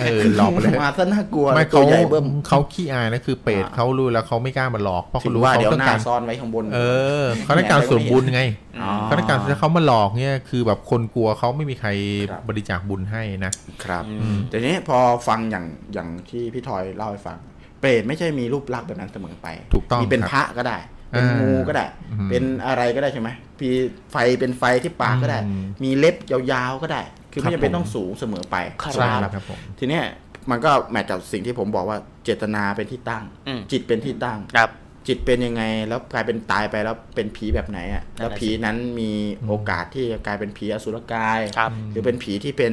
[0.00, 6.80] เออหลอกไปเลยมาซะน่ากลัวไม่ตัเขาวใหญ่เบิ้มเขาขี้อายนะคือเปรตอ่าเขารู้แล้วเขาไม่กล้ามาหลอกเพราะถึเขางรู้ว่าเขาเดี๋ยวต้องหน้าการซ่อนไว้ข้างบนเอ
[7.22, 8.42] อเขาต้องการส่วนบุญไง
[8.82, 11.88] อ๋อเขาต้องการถ้าเขามาหลอกเนี่ยคือแบบคนกลัวเขาไม่มีใคร
[12.30, 13.52] ครับบริจาคบุญให้นะ
[13.84, 14.98] ครับอืมแต่ทีนี้พอ
[15.28, 17.38] ฟังอย่างอย่างที่พี่ทอยเล่าให้ฟัง
[17.80, 20.78] เปรตไม่ใช่มีรูปลักษณ์แบบนั้นเสมอไป ถูกต้องมีเป็นครับพระก็ได้
[21.10, 23.28] เป็นอ่างูงูก็ได้อืมเป็นอะไรก็ได้ใช่ไหม
[23.60, 23.70] มี
[24.12, 27.02] ไฟเป็นไฟที่ปากก็ได้อืมมีเล็บยาวๆก็ได้
[27.32, 30.04] คือครับไม่จำเป็นผมต้องสูงเสมอไปครับใช่ครับครับผมทีเนี้ย
[30.50, 34.70] มันก็แมทกับสิ่งที่ผมบอกว่าเจตนาเป็นที่ตั้งอืมจิตเป็นที่ตั้งครับ
[35.08, 39.10] จิตเป็นยังไงแล้วกลายเป็นตายไปแล้วเป็นผีแบบไหนอะนั่นน่ะแล้วผีนั้นมี
[39.48, 42.72] โอกาสที่จะกลายเป็นผีอสุรกายครับหรือเป็นผีที่เป็น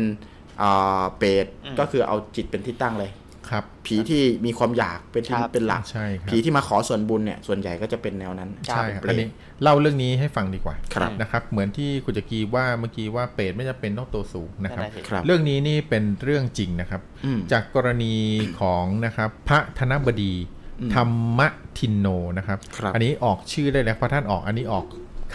[0.59, 3.11] เอ่อเปรตอืมก็คือเอาจิตเป็นที่ตั้งเลย
[3.49, 9.27] ครับ ผีที่มีความอยากเป็นที่ครับเป็นหลักใช่ครับผีที่มาขอส่วนบุญเนี่ยส่วนใหญ่ก็จะเป็นแนวนั้นใช่ครับเปรอันตนี้
[9.61, 18.15] เล่าเรื่องนี้ให้ฟังดีกว่าครับนะครับ เหมือนที่คุณจักรีว่าเมื่อกี้ว่าเปรตไม่จำเป็นต้องตัวสูงนะครับนั่นน่ะสิครับเรื่องนี้นี่เป็นเรื่องจริงนะครับอืมจากกรณี
[18.59, 20.33] ของนะครับพระธนบดี
[20.81, 21.41] อืมธรรม
[21.77, 22.07] ทินโน
[22.37, 24.85] นะครับครับ อันนี้ออกชื่อได้แล้วเพราะท่านออกอันนี้ออก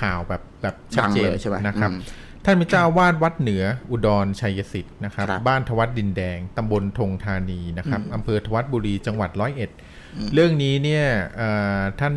[0.00, 2.00] ข่าวแบบแบบชัดดังเจนเลยใช่ไหมนะครับอืม
[2.44, 9.70] ท่านเป็นเจ้าอาวาดวัดเหนืออุดรชัยสิทธิ์นะครับครับ บ้านทวัดดินแดงตำบลธงธานีนะครับอืมอำเภอทวัดบุรีจังหวัดร้อยเอ็ด
[10.34, 11.04] เรื่องนี้เนี่ย
[11.36, 11.48] เอ่
[11.78, 12.14] อท่าน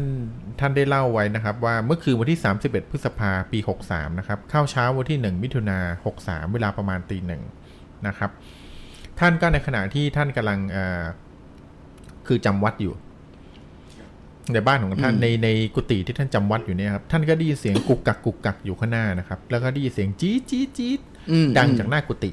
[0.59, 5.79] ท่านได้เล่าไว้นะครับ ว่าเมื่อคืนวันที่ 31 พฤษภาปี 63 นะครับ เข้าเช้าวันที่ 1 มิถุนา
[6.17, 7.43] 63 เวลาประมาณตีหนึ่ง
[8.07, 8.29] นะครับ
[9.19, 11.03] ท่านก็ในขณะที่ท่านกำลังเอ่อ
[12.27, 12.93] คือจำวัดอยู่
[14.53, 20.99] ในบ้านของท่านอืมในในกุฏิที่ท่านจำวัดอยู่เนี่ยครับท่านก็ได้ยินเสียงกุกกักกุกกักอยู่ข้างหน้านะครับ แล้วก็ได้ยินเสียงจี๊ดจี๊ดจี๊ด
[21.31, 22.31] อืมดังจากหน้ากุฏิ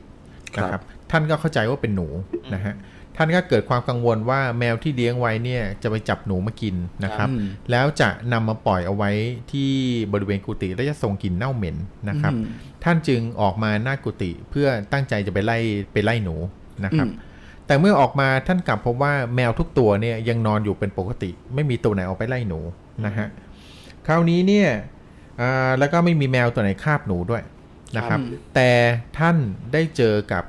[0.59, 2.09] นะคครัรับบท่านก็เข้าใจว่าเป็นหนู
[2.55, 2.75] นะฮะ
[3.17, 9.11] ท่านก็เกิดความกังวลว่าแมวที่เลี้ยงไว้เนี่ยจะไปจับหนูมากินนะครับอืมแล้วจะนำมาปล่อยเอาไว้
[9.53, 9.71] ที่
[10.13, 11.77] บริเวณกุฏิแล้วจะส่งกลิ่นเน่าเหม็น
[12.09, 12.45] นะครับอืม
[12.85, 15.59] ท่านจึงออกมาหน้ากุฏิเพื่อตั้งใจจะไปไล่
[15.93, 16.37] ไปไล่หนู
[16.85, 17.33] นะครับอืม
[17.67, 22.61] แต่เมื่อออกมาท่านกลับพบว่าแมวทุกตัวเนี่ยยังนอนอยู่เป็นปกติ ไม่มีตัวไหนออกไปไล่หนู
[23.07, 23.29] นะฮะ
[24.07, 24.69] คราวนี้เนี่ย
[25.41, 27.43] อ่าแล้วก็ไม่มีแมวตัวไหนคาบหนูด้วย
[27.97, 28.71] นะครับอืมแต่
[29.19, 29.37] ท่าน
[29.73, 30.45] ได้เจอกับ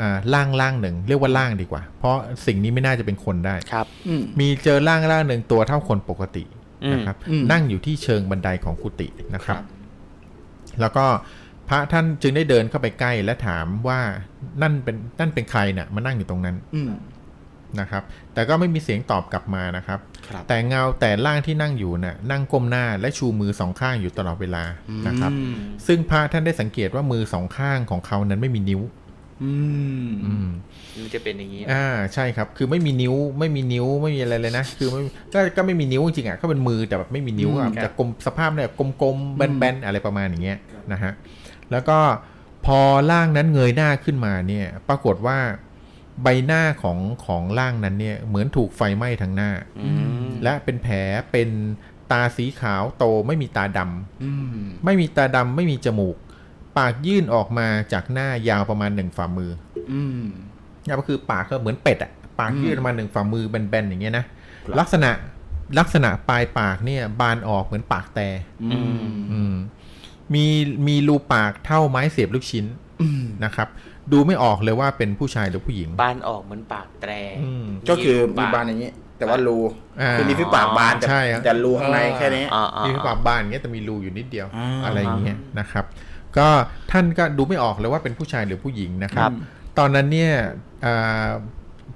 [0.00, 2.16] อ่าร่างร่างหนึ่งเรียกว่าร่างดีกว่า เพราะ
[2.46, 6.44] สิ่งนี้ไม่น่าจะเป็นคนได้ครับอืมมีเจอร่างร่างหนึ่งตัวเท่าคนปกติ
[6.84, 9.64] อืมนะครับอืมนั่งอยู่ที่เชิงบันไดของกุฏินะครับครับ
[10.80, 11.06] แล้วก็
[11.70, 14.00] พระท่านจึงได้เดินเข้าไปใกล้และถามว่า
[14.62, 16.92] นั่นเป็นนั่นเป็นใครเนี่ยมานั่งอยู่ตรงนั้นอืม
[17.80, 18.02] นะครับ
[18.34, 24.64] แต่ก็ไม่มีเสียงตอบกลับมานะครับครับแต่เงาแต่ร่างที่นั่งอยู่น่ะนั่งก้มหน้าและชูมือสองข้างอยู่ตลอดเวลา
[25.06, 25.54] นะครับอืม
[25.86, 28.80] ซึ่งพระท่านได้สังเกตว่ามือสองข้างของเขานั้นไม่มีนิ้ว
[29.42, 29.52] อื
[30.06, 30.48] มอืม
[30.96, 35.00] มันจะเป็นอย่างนี้อ่าใช่ครับ คือไม่มีนิ้วไม่มีนิ้วไม่มีอะไรเลยนะคือไม่
[35.34, 38.70] ก็ก็ไม่มีนิ้วจริงๆอะก็เป็นมือแต่แบบไม่มีนิ้วอืมอะครับจะกลมสภาพเนี่ย
[39.02, 40.58] กลมๆแบนๆอะไรประมาณอย่างเงี้ย
[40.92, 41.12] นะฮะ
[41.72, 41.98] แล้วก็
[42.66, 42.78] พอ
[43.10, 45.38] ร่างนั้นเงยหน้าขึ้นมาเนี่ย ปรากฏว่า
[46.22, 49.50] ใบหน้าของของร่างนั้นเนี่ย เหมือนถูกไฟไหม้ทั้งหน้า
[49.84, 49.92] อื
[50.24, 50.96] มและเป็นแผล
[51.32, 51.48] เป็น
[52.10, 56.16] ตาสีขาวโตไม่มีตาดำอืมไม่มีตาดำไม่มีจมูก
[56.78, 59.50] ปากยื่นออกมาจากหน้ายาวประมาณหนึ่งฝ่ามือ
[59.92, 60.22] อืม
[60.84, 64.24] เนี่ยก็คือปากก็เหมือนเป็ดอะปากอืมยื่นออกมาหนึ่งฝ่ามือแบนๆอย่างเงี้ยนะ
[64.78, 65.10] ลักษณะ
[65.78, 68.28] ลักษณะปลายปากเนี่ย บานออกเหมือนปากแต่
[68.72, 69.00] อืม
[69.32, 69.40] อื
[70.32, 70.46] มมี
[70.88, 72.66] มีรูปากเท่าไม้เสียบลูกชิ้น
[73.02, 73.68] อืมนะครับ
[74.12, 77.12] ดูไม่ออกเลยว่าเป็นผู้ชายหรือผู้หญิง บานออกเหมือนปากแตร
[77.44, 79.58] อืมก็คือมีปากบานอย่างนี้ แต่ว่ารู
[80.00, 85.84] อ่าคือมีฝีปากบานแต่ใช่ครับแต่รูข้างในแค่นี้อ่าอ่ามีปากบานอย่างเงี้ยแต่มีรูอยู่นิดเดียวอ่าอะไรอย่างเงี้ยนะครับ
[86.38, 86.48] ก็
[86.92, 89.30] ท่านก็ดูไม่ออกเลยว่าเป็นผู้ชายหรือผู้หญิงนะครับ
[89.78, 90.32] ตอนนั้นเนี่ย
[90.84, 91.28] อ่า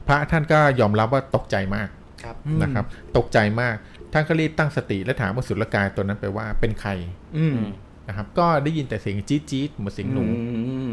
[0.06, 1.88] พระท่านก็ยอมรับว่าตกใจมาก
[2.22, 2.84] ครับนะครับ
[3.16, 3.74] ตกใจมาก
[4.12, 6.90] ท่านก็รีบตั้งสติและถามว่าสุรกายตัวนั้นไปว่าเป็นใคร
[7.36, 7.58] อืม
[8.08, 10.92] นะครับ ก็ได้ยินแต่เสียงจี๊ดจี๊ดเหมือนเสียงหนูอืม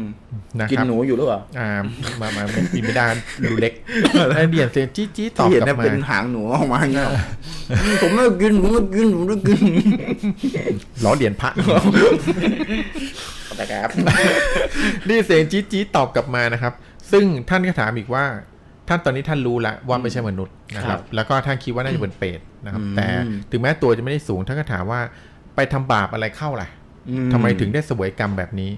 [0.60, 1.70] นะกินครับหนูอยู่หรือเปล่าอ่า
[2.20, 2.42] มามา
[2.72, 3.06] ปีไม่ได้
[3.50, 3.72] รูเล็ก
[4.28, 7.06] แล้วได้ยินเสียงจี๊ดจี๊ดตอบที่เห็นกลัน่ะบมาเป็นหางหนูออกมาอย่างเงี้ย
[7.82, 9.60] อืมผมไม่กินผมไม่กินผมไม่กิน
[11.04, 11.50] ล้อเหรียญพระ
[13.56, 13.90] แต่ครับ
[15.08, 16.72] นี่เสียงจี๊ดจี๊ดตอบกลับมานะครับ
[17.12, 18.24] ซึ่งท่านก็ถามอีกว่า
[18.88, 23.06] ท่านตอนนี้ท่านรู้แล้วว่าไม่ใช่มนุษย์นะคครัรับบแล้วก็ท่านคิดว่าน่าจะเป็นเปรตนะครับอืมแต่
[23.50, 25.00] ถึงแม้ตัวจะไม่ได้สูงท่านก็ถามว่า
[25.56, 26.81] ไปทำบาปอะไรเข้าล่ะอื
[27.32, 28.70] ทำไมถึงได้เสวยกรรมแบบนี้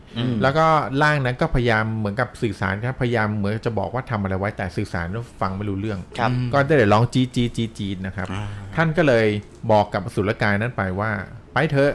[0.43, 0.67] แล้วก็
[1.03, 8.29] ร่างนั้นก็พยายามเหมือนกับสื่อสารครับพยายามเหมือนจะบอกว่าทำอะไรไว้แต่สื่อสารแล้วฟังไม่รู้เรื่องครับก็ได้แต่ร้องจีดจีดจีดจีดนะครับ
[8.77, 9.27] ท่านก็เลย
[9.73, 11.11] บอกกับอสุรกายนั้นไปว่า
[11.53, 11.93] ไปเถอะ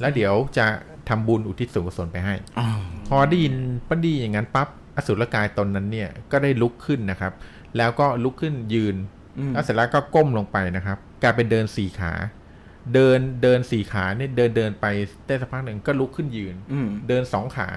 [0.00, 0.66] แล้วเดี๋ยวจะ
[1.08, 2.66] ทำบุญอุทิศส่วนกุศลไปให้อ๋อ
[3.08, 3.54] พอได้ยิน
[3.88, 7.32] ปดีอย่างนั้นปั๊บอสุรกายตนนั้นเนี่ยก็ได้ลุกขึ้นนะครับ
[7.76, 8.96] แล้วก็ลุกขึ้นยืน
[9.52, 12.12] แล้วเสร็จแล้วก็ก้มลงไปนะครับกลายเป็นเดินสี่ขา
[12.94, 14.86] เดินเดินสี่ขาเนี่ยเดินเดินไป
[15.26, 17.68] ได้สักพักหนึ่งก็ลุกขึ้นยืนอืมเดินสองขา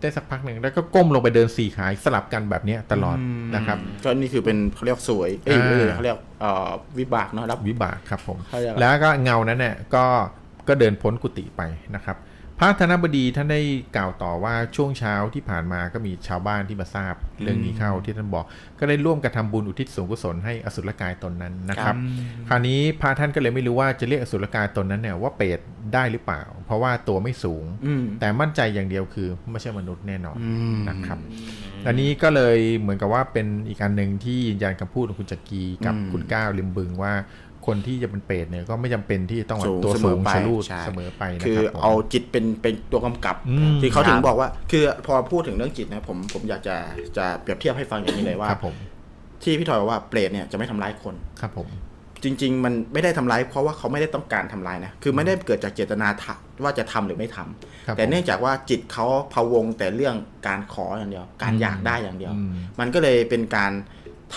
[0.00, 3.16] ได้สักพักหนึ่งแล้วก็ก้มลงไปเดินสี่ขาสลับกันแบบเนี้ยตลอด
[3.54, 6.68] นะครับ ก็นี่คือเป็นเขาเรียกสวยเอ้ยอ่าไม่ใช่เขาเรียกเอ่อ
[6.98, 10.04] วิบากเนาะรับวิบากครับผมเขาเรียกอะไรแล้วก็เงานั้นเนี่ยก็
[10.68, 11.62] ก็เดินพ้นกุฏิไป
[11.94, 12.16] นะครับ
[12.58, 13.60] พระธนบดีท่านได้
[13.96, 18.44] กล่าวต่อว่าช่วงเช้าที่ผ่านมาก็มีชาวบ้านที่มาทราบ เรื่องนี้เข้าที่ท่านบอก
[18.78, 21.94] ก็ได้ร่วมกระทำบุญอุทิศส่วนกุศลให้อสุรกายตนนั้นนะครับ
[22.48, 25.58] คราวนี้พระท่านก็เลยไม่รู้ว่าจะเรียกอสุรกายตนนั้นเนี่ยว่าเปรต
[25.94, 31.18] ได้หรือเปล่า เพราะว่าตัวไม่สูงอืมแต่มั่นใจอย่างเดียวคือไม่ใช่มนุษย์แน่นอนอืมนะครับ
[31.86, 37.12] อันนี้ก็เลยเหมือนกับว่าเป็นอีกการหนึ่งที่ยืนยันคำพูดของคุณจักรีกับอืมคุณก้าวลิมบึงว่า
[37.66, 46.76] คนที่จะเป็นเปรตเนี่ยก็ไม่จำเป็นที่จะต้องแบบสูงตัวเสมสูองไปชะลูดใช่เสมอไปนะคือครับผมเอาจิตเป็นเป็นตัวกำกับอืมที่เขาถึคงรับบอกว่า คือพอพูดถึงเรื่องจิตนะผมผมอยากจะ
[47.16, 48.74] จะเปรียบเทียบให้ฟังอย่างนี้เลยว่าครับผม
[49.42, 51.68] ที่พี่ทอยบอกว่าเปรตเนี่ยจะไม่ทำร้ายคนครับผม
[52.24, 63.72] จริง ๆ มันไม่ได้ทำร้ายเพราะว่าเขาไม่ได้ต้องการทำร้ายนะ คือไม่ได้เกิดจากเจตนาทะว่าจะทำหรือไม่ทำครับแต่เนื่องจากว่าจิตเขาพะวงแต่เรื่องการขออย่างเดียว การอืมอยากได้อย่างเดียวอืมมันก็เลยเป็นการ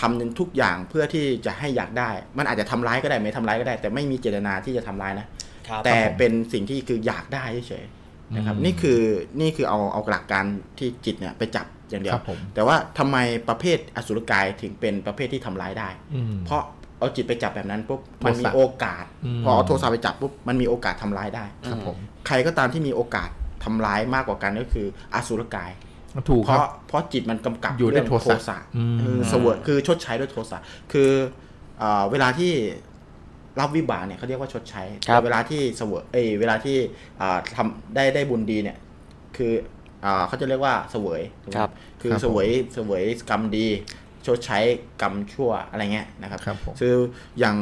[0.00, 5.26] ทำทุกอย่างเพื่อที่จะให้อยากได้ มันอาจจะทำร้ายก็ได้ไม่ทำร้ายก็ได้ แต่ไม่มีเจตนาที่จะทำร้ายนะ
[5.68, 9.00] ครับแต่เป็นสิ่งที่คืออยากได้เฉยๆนะครับอืมนี่คือ
[9.40, 10.44] นี่คือเอาเอาหลักการ
[10.78, 13.16] ที่จิตเนี่ยไปจับอย่างเดียวครับผมแต่ว่าทำไม
[13.48, 16.62] ประเภทอสุรกายถึงเป็นประเภทที่ทำร้ายได้อืมเพราะ
[16.98, 21.96] เอาจิตไปจับแบบนั้นปุ๊บโทสะมันมีโอกาสอืมพอเอาโทรศัพท์ไปจับปุ๊บมันมีโอกาสทำร้ายได้ครับผม
[22.26, 23.30] ใครก็ตามที่มีโอกาส
[23.64, 25.70] ทำร้ายมากกว่ากันก็คืออสุรกาย
[26.28, 30.58] ถูกเพครัราะบเพราะจิตมันกำกับอยู่ด้วยเรื่องโทสะอืมเออเสวยคือชดใช้ด้วยโทสะ
[30.92, 31.10] คือ
[31.78, 32.52] เอ่อเวลาที่
[33.60, 36.76] รับวิบากเนี่ยเขาเรียกว่าชดใช้ครับแต่เวลาที่เสวยเอยเวลาที่
[37.20, 38.76] อ่าทำได้ได้บุญดีเนี่ย
[39.36, 39.52] คือ
[40.04, 43.66] อ่าเขาจะเรียกว่าเสวยถูกไหมครับ คือครับผมเสวยเสวยกรรมดี
[44.26, 44.58] ชดใช้
[45.02, 46.94] กรรมชั่วอะไรเงี้ยนะครับครับผมคือ
[47.38, 47.56] อย่าง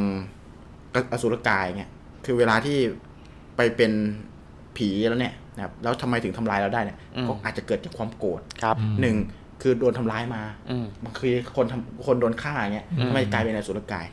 [1.13, 1.91] อสุรกายเนี่ย
[2.25, 2.79] คือเวลาที่
[3.57, 3.93] ไปเป็น
[4.77, 9.17] ผีแล้วเนี่ย นะครับแล้วทำไมถึงทำร้ายเราได้เนี่ยอืมก็อาจจะเกิดจากความโกรธครับหนึ่ง
[9.63, 14.07] คือโดนทำร้ายมาอืมบางทีคนทำคนโดนฆ่าเงี้ยอืมทำไมกลายเป็นอสุรกาย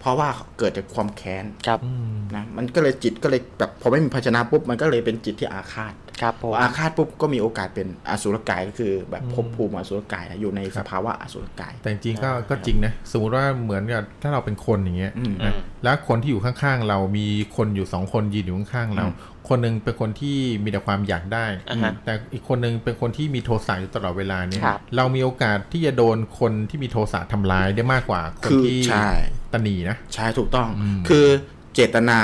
[0.00, 17.26] เพราะว่าเกิดจากความแค้นครับอืมนะมันก็เลยจิตก็เลยแบบพอไม่มีภาชนะปุ๊บมันก็เลยเป็นจิตที่อาฆาตครับผมพออาฆาตปุ๊บก็มีโอกาสเป็นอสุรกายก็คือแบบภพภูมิอสุรกายอะอยู่ในสภาวะอสุรกาย แต่จริงๆก็ก็จริงนะสมมติว่าเหมือนกับถ้าเราเป็นคนอย่างเงี้ยอืมนะแล้วคนที่อยู่ข้างๆเรามี
[17.56, 19.06] คนอยู่สองคนยืนอยู่ข้างๆเรา
[19.48, 29.08] คนหนึงเป็นคนที่มีแต่ความอยากได้อ่าฮะแต่อีกคนหนึงเป็นคนที่มีโทสะอยู่ตลอดเวลาเนี่ยครับเรามีโอกาสที่จะโดนคนที่มีโทสะทำร้ายได้มากกว่าคนคือที่ใช่
[29.52, 31.26] ตนีนะ ใช่ถูกต้องอืมคือ
[31.74, 32.20] เจตนา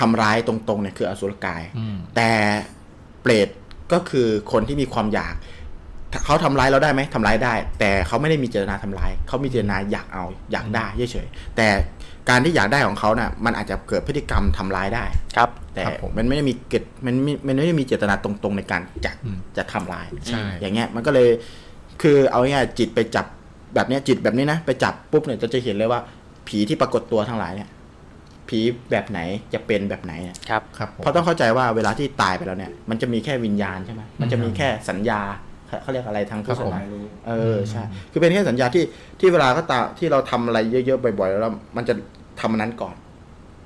[0.00, 2.30] ทำร้ายตรงๆเนี่ยคืออสุรกายอืมแต่
[3.22, 3.48] เปรต
[3.92, 5.34] ก็คือคนที่มีความอยาก
[6.24, 11.68] เขาทำร้ายเราได้ไหมทำร้ายได้ แต่เขาไม่ได้มีเจตนาทำร้ายเขามีเจตนาอยากเอาอยากได้เฉยๆแต่
[12.28, 15.04] การที่อยากได้ของเขาน่ะมันอาจจะเกิดพฤติกรรมทำร้ายได้
[15.36, 21.28] ครับ แต่ครับผมมันไม่ได้มีเกิดมันไม่มันไม่ได้มีเจตนาตรงๆในการจะอืมจะทำร้ายใช่อย่างเงี้ยมันก็เลย
[22.02, 23.26] คือเอาง่ายๆจิตไปจับ
[23.74, 26.00] แบบเนี้ยจิตแบบนี้นะไปจับปุ๊บเนี่ยจะจะเห็นเลยว่า
[26.48, 27.68] ผีที่ปรากฏตัวทั้งหลายเนี่ย
[28.48, 29.20] ผีแบบไหน
[29.54, 35.20] จะเป็นแบบไหนเนี่ยครับครับผมเพราะต้องเข้าใจว่าเวลาที่ตายไปแล้วเนี่ย มันจะมีแค่วิญญาณใช่ไหมมันจะมีแค่สัญญา
[35.66, 36.80] เขาเขาเรียกอะไรทางพุทธศาสนา
[37.28, 38.84] เออใช่คือเป็นแค่สัญญาที่
[39.20, 41.94] ที่เวลาก็ตามที่เราทำอะไรเยอะๆบ่อยๆแล้วมันจะ
[42.40, 42.94] ทำอันนั้นก่อน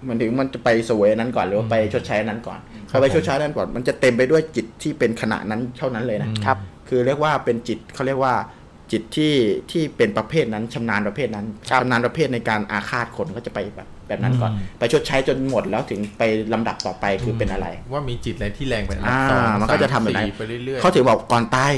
[0.08, 2.58] มันถึงมันจะไปเสวยอันนั้นก่อนหรือว่าไปชดใช้อันนั้นก่อน
[2.90, 8.34] พอไปชดใช้อันนั้นก่อน มันจะเต็มไปด้วยจิตที่เป็นขณะนั้นเท่านั้นเลยนะครับ คือเรียกว่าเป็นจิตเขาเรียกว่า
[8.92, 9.34] จิตที่
[9.70, 16.22] ที่เป็นประเภทนั้นชำนาญประเภทนั้นครับชำนาญประเภทในการอาฆาตคนก็จะไปแบบ แบบนั้นก่อนไปชดใช้จนหมดแล้วถึงไป
[16.52, 21.72] ลำดับต่อไปคือเป็นอะไร ว่ามีจิตอะไรที่แรงเป็นอันดับอ่าสองมันก็จะทำแบบนั้นสามสี่ไปเรื่อยๆเขาถึงบอกก่อนตาย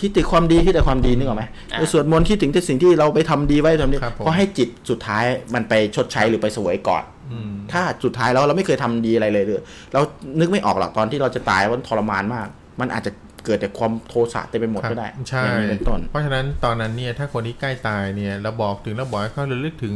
[0.00, 7.02] คิดแต่ความดีคิดแต่ความดีนึกออกไหมอ่าไปสวดมนต์คิดถึงแต่สิ่งที่เราไปทำดีไว้ทำดีครับผมเพราะให้จิตสุดท้ายมันไปชดใช้หรือไปเสวยก่อน
[7.32, 9.62] อืมถ้าสุดท้ายแล้วเราไม่เคยทำดีอะไรเลยเลย
[9.92, 10.00] เรา
[10.38, 12.46] นึกไม่ออกหรอกตอนที่เราจะตายว่าทรมานมาก
[12.82, 13.12] มันอาจจะ
[13.46, 19.94] เกิดแต่ความโทสะเต็มไปหมดครับก็ได้ใช่อย่างนี้เป็นต้นเพราะฉะนั้นตอนนั้นเนี่ยถ้าคนที่ใกล้ตายเนี่ยเราบอกถึงเราบอกให้เขาระลึกถึง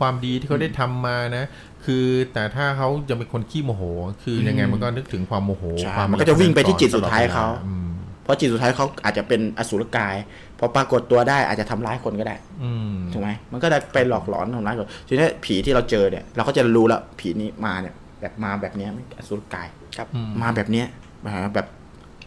[0.00, 1.44] ความดีที่เขาได้ทำมานะ
[1.84, 3.82] คือแต่ถ้าเขาจะเป็นคนขี้โมโห
[4.22, 7.88] คือยังไงมันก็นึกถึงความโมโหใช่ความมันก็จะวิ่งไปที่จิตสุดท้ายเขาอืม
[8.22, 10.16] เพราะจิตสุดท้ายเขาอาจจะเป็นอสุรกาย
[10.58, 20.06] พอปรากฏตัวได้อาจจะทำร้ายคนก็ได้ อืมถูกไหมมันก็ได้ไปหลอกหลอนทำร้ายคนทีนี้ผีที่เราเจอเนี่ย เราก็จะรู้แล้วผีนี้มาเนี่ย แบบมาแบบเนี้ยไม่อสุรกายครับ
[20.42, 20.86] มาแบบเนี้ย
[21.26, 21.66] มาแบบ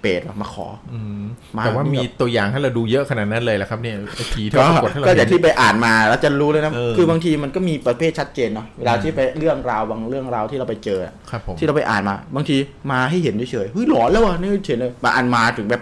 [0.04, 1.24] เปรตมาขออืม
[1.58, 12.58] มาแต่ว่านี่มีแบบตัวอย่างให้เราดูเยอะขนาดนั้นเลยแหละครับเนี่ยไอ้ผีที่ก็ปรากฏให้เราก็เห็อย่างนที่ไปอ่านมาแล้วจะรู้เลยนะเออคือบางทีมันก็มีประเภทชัดเจนเนาะเวลาที่ไปเรื่องราวบางเรื่องราวที่เราไปเจออะครับผมที่เราไปอ่านมา บางที
[12.92, 15.82] มาให้เห็นเฉยๆเฮ้ยหลอนแล้ววะนี่เฉยเลยบางอันมาถึงแบบ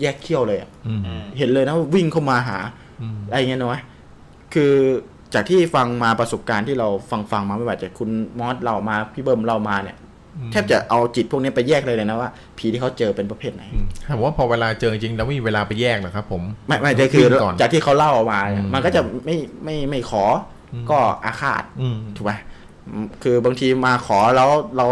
[0.00, 1.00] แยกเขี้ยวเลยอะอืม
[1.38, 2.58] เห็นเลยนะวิ่งเข้ามาหา
[3.02, 3.82] อืมอะไรเงี้ยนะ
[4.54, 4.74] คือ
[5.34, 9.96] จากที่ฟังมาประสบการณ์ที่เราฟังฟังมาไม่ว่าจะคุณมอสเรามาพี่เบิร์มเรามาเนี่ย
[10.52, 20.24] แทบจะเอาจิตพวกนี้ไปแยกเลยเลยนะว่าผีที่เขาเจอเป็นประเภทไหนอืมถามว่าพอเวลาเจอจริงๆเราไม่มีเวลาไปแยกหรอกครับ ผมไม่ไม่จะคือวิ่งก่อนจากที่เขาเล่ามาเนี่ยอืมมันก็จะไม่ไม่ไม่ขอ
[20.72, 22.32] อมก็อาฆาตอืมถูกไหม
[22.88, 24.86] อืมคือบางทีมาขอแล้วเรา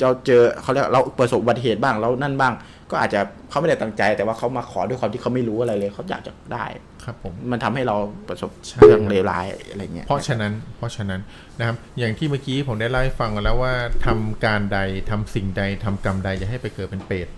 [0.00, 2.52] เราเจอเขาเรียกเราประสบอุบัติเหตุบ้างแล้วนั่นบ้าง
[2.90, 3.20] ก็อาจจะ
[3.50, 6.64] เขาไม่ได้ตั้งใจ แต่ว่าเขามาขอด้วยความที่เขาไม่รู้อะไรเลยเขาอยากจะได้
[7.04, 7.96] ครับผมมันทำให้เรา
[8.28, 11.20] ประสบใช่เรื่องเลวร้ายอะไรเงี้ยเพราะฉะนั้น เพราะฉะนั้น
[11.58, 13.74] นะครับอย่างที่เมื่อกี้ผมได้เล่าให้ฟังแล้วว่า
[14.06, 14.78] ทำการใด
[15.10, 17.28] ทำสิ่งใดทำกรรมใดจะให้ไปเกิดเป็นเปรต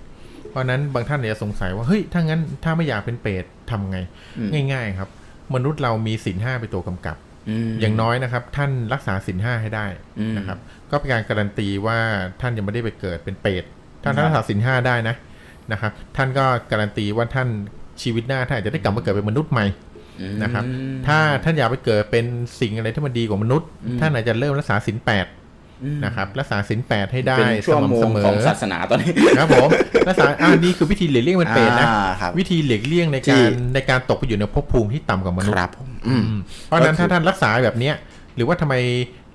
[0.51, 3.99] เพราะฉะนั้นบางท่านอาจจะสงสัยว่าเฮ้ยถ้างั้นถ้าไม่อยากเป็นเปรตทำไง
[4.39, 5.09] อืมง่าย ๆ ครับ
[5.55, 7.17] มนุษย์เรามีศีลห้าเป็นตัวกำกับ
[7.69, 9.87] มอย่างน้อยนะครับ ท่านรักษาศีลห้าให้ได้
[10.19, 10.59] อืมนะครับ
[10.91, 11.99] ก็เป็นการการันตีว่า
[12.41, 13.65] ท่านยังไม่ได้ไปเกิดเป็นเปรต
[14.03, 15.15] ถ้าท่านรักษาศีลห้าได้นะ
[15.73, 17.49] นะครับท่านก็การันตีว่าท่าน
[18.03, 19.67] ชีวิตหน้าท่านอาจจะได้กลับมาเกิดเป็นมนุษย์ใหม่
[20.43, 20.65] นะครับ
[21.07, 22.27] ถ้าท่านอยากไปเกิดเป็น
[22.61, 23.69] สิ่งอะไรที่มันดีกว่ามนุษย์
[24.01, 25.27] ท่านอาจจะเริ่มรักษาศีลแปด
[26.05, 29.69] นะครับรักษาศีลแปดให้ได้เป็นสช่วงโมม่ำเสงมอของศาสนาตอนนี้ครับผม
[30.09, 37.95] รักษาอ่านี่คือวิธีหลีกเลี่ยงเป็นเปรตนะอ่าครับวิธีหลีกเลี่ยงในที่การในการตกไปอยู่ในภพภูมิที่ต่ำกว่ามนุษคย์รับผมอืมอืมเพราะฉะนั้นก็คือถ้าท่านรักษาแบบเนี้ย
[38.37, 38.75] หรือว่าทำไม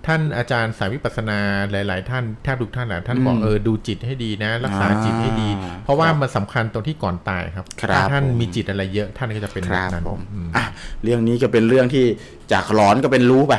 [0.08, 1.40] ท่านอาจารย์สายวิปัสสนา
[1.72, 5.50] หลาย ๆ ท่านแทบทุกท่านอะท่านบอกอืมเออดูจิตให้ดีนะ รักษาอ่าจิตให้ดี
[5.84, 10.66] เพราะว่าครับมันสำคัญตรงที่ก่อนตายครับครับถ้าท่านผมมีจิตอะไรเยอะท่านก็จะเป็นคแบบรับนั้นผมอืมอะ
[11.04, 12.06] เรื่องนี้ก็เป็นเรื่องที่
[12.54, 13.54] จากหลอนก็เป็นรู้ไป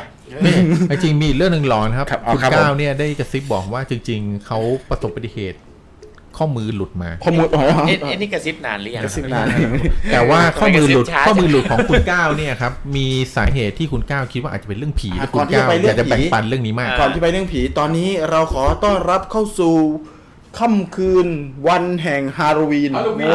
[0.47, 0.55] นี่
[1.03, 5.59] จริงๆมีอีกเรื่องหนึ่งหลอนครับครับเอาคุณครับก้าวผมเนี่ยได้กระซิบบอกว่าจริง ๆเขาประสบอุบัติเหตุ
[6.39, 9.47] ข้อมือหลุดมาข้อมูลอ๋อเอ๊ะเอ๊ะนี่กระซิบนานหรือยังกระซิบนาน
[10.13, 19.77] แต่ว่าข้อมือหลุดทำไมกระซิบช้าข้อมือหลุดของคุณก้าวเนี่ยครับมีสาเหตุที่คุณก้าวคิดว่าอาจจะเป็นเรื่องผีอะและคุก่อณนที่ก้าวจะไปเรื่อองยากจะแบ่งผีปันเรื่องนี้มากก่อนที่ไปเรื่องผีตอนนี้เราขอต้อนรับเข้าสู่
[20.59, 21.29] ค่ำคืน
[21.69, 23.31] วันแห่งฮาโลวีนฮาโลวีน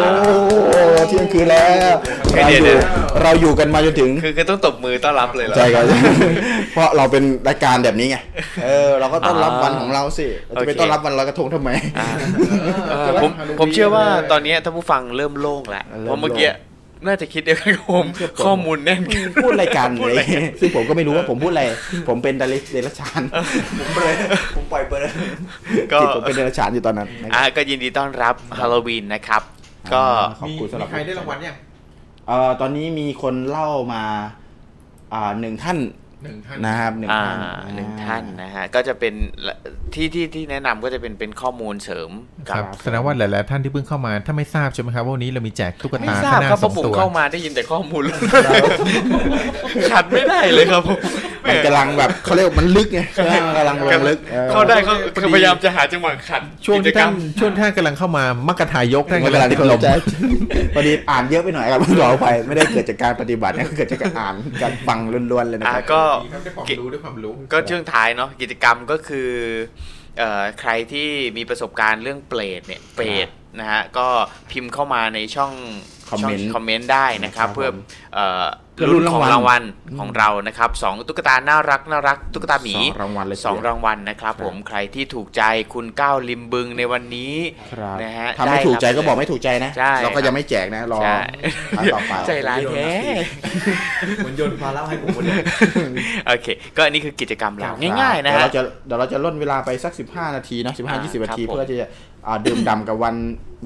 [0.69, 1.95] โอ้เที่ยงคืนแล้ว
[2.33, 2.80] เดี๋เรายวอเดี๋ยู่ยว
[3.24, 5.83] เราอยู่กันมาจนถึงคือคือต้องตบมือต้อนรับเลยเหรอ ใช่ครับ
[6.74, 8.17] เพราะเราเป็นรายการแบบนี้ไง
[8.66, 11.69] เออเราก็ต้อนรับอ่าวันของเราสิเราจะไปโอเค ต้อนรับวันลอยกระทงทำไม
[12.00, 12.08] อ่า
[12.90, 16.50] เออผมผมเชื่อว่าตอนนี้ท่านผู้ฟังเริ่มโล่งแล้วเพราะเมื่อกี้
[17.07, 18.06] น่าจะคิดเดียวกันกับผม
[18.45, 20.25] ข้อมูลแน่นกันพูดรายการเลย
[20.59, 21.64] ซึ่งผมก็ไม่รู้ว่าผมพูดอะไร
[22.07, 23.22] ผมเป็นดาริสเดรัจฉาน
[23.80, 24.14] ผมเบลอ
[24.56, 25.09] ผมปล่อยเบลอ
[25.91, 29.41] ก็จิตผมเป็นเดรัจฉานอยู่ตอนนั้นนะครับอ่าก็ยินดีต้อนรับฮาโลวีนนะครับ
[29.93, 30.03] ก็
[30.40, 31.56] ขอบคุณสำหรับมีใครได้รางวัลยัง
[32.27, 34.03] เอ่อตอนนี้มีคนเล่ามา
[35.14, 35.77] อ่าหนึ่งท่าน
[36.23, 37.35] หนึ่งท่านนะครับหนึ่งอ่าท่าน
[37.75, 39.13] หนึ่งท่านนะฮะก็จะเป็น
[39.95, 42.11] ที่ที่ที่แนะนำก็จะเป็นเป็นข้อมูลเสริม
[42.49, 48.03] คกัรับบแสดงว่าหลายๆท่านที่เพิ่งเข้ามาถ้าไม่ทราบใช่ไหมครับว่าวันนี้เรามีแจกตุ๊กไม่ตาทราบข้างหน้าครับเพสอราะงผมตัวเข้ามาได้ยินแต่ข้อมูล
[49.91, 50.99] ขัดไม่ได้เลยครับผม
[51.47, 59.97] มันกำลังแบบเขาเรียกว่ามันลึกไงใช่ไหมมันกำลังลงลึกออเข้าได้เขาคือพยายามจะหาจังหวะขัดช่วงกิที่จกรท่ารนมช่วงที่ท่านกำลังเข้ามามักกะทายกท่านมันกำกำลัลังงติดที่ลลมม
[60.73, 64.99] พอดีอ่านเยอะไปหน่อยครับขออภัยไม่ได้เกิดจากการปฏิบัตินะเกิดจากการอ่านการฟัง
[65.31, 69.30] ล้วนๆเลยนะอ่าครับก็ได้ความรู้ได้ความรู้ ก็ช่วงท้ายเนาะกิจกรรมก็คือ
[70.17, 73.27] เอ่อใครที่มีประสบการณ์เรื่องเปรตเนี่ยเปรต
[73.59, 74.08] นะฮะก็
[74.51, 75.53] พิมพ์เข้ามาในช่อง
[76.09, 77.77] คอมเมนต์ช่งคอมเมนต์ได้นะครับครับเพื่อผม
[78.14, 78.62] เอ่อเพื่อ
[78.93, 79.63] รุ่นของลุ้นรารางงวัวัลล
[79.99, 85.43] ของเรานะครับสองตุ๊กตาน่ารักน่ารักตุ๊กตาหมีสองรางวัลเลยสองทีเดียวรางวัลนะครับผมใครที่ถูกใจ
[85.73, 87.33] คุณก้าวลิมบึงในวันนี้
[87.73, 91.17] ครับนะฮะถ้าไม่ได้ถูกใจรับก็บอกไม่ถูกใจนะใช่เราก็ยังไม่แจกนะรอใช่
[91.77, 92.89] ครั้งต่อไปใจร้ายแท้
[94.17, 95.37] เหมือนโยนภาระให้ผมคนเดียว
[96.27, 97.71] โอเค ก็อันนี้คือกิจกรรมเรา
[98.01, 101.87] ง่ายๆนะเดี๋วฮะเราจะเดี๋ยวเราจะล่นเวลาไปสัก 15 นาทีนะอ่า15 20 นาทีครับผมเพื่อที่จะ
[102.27, 103.15] อ่าดื่มด่ำกับวัน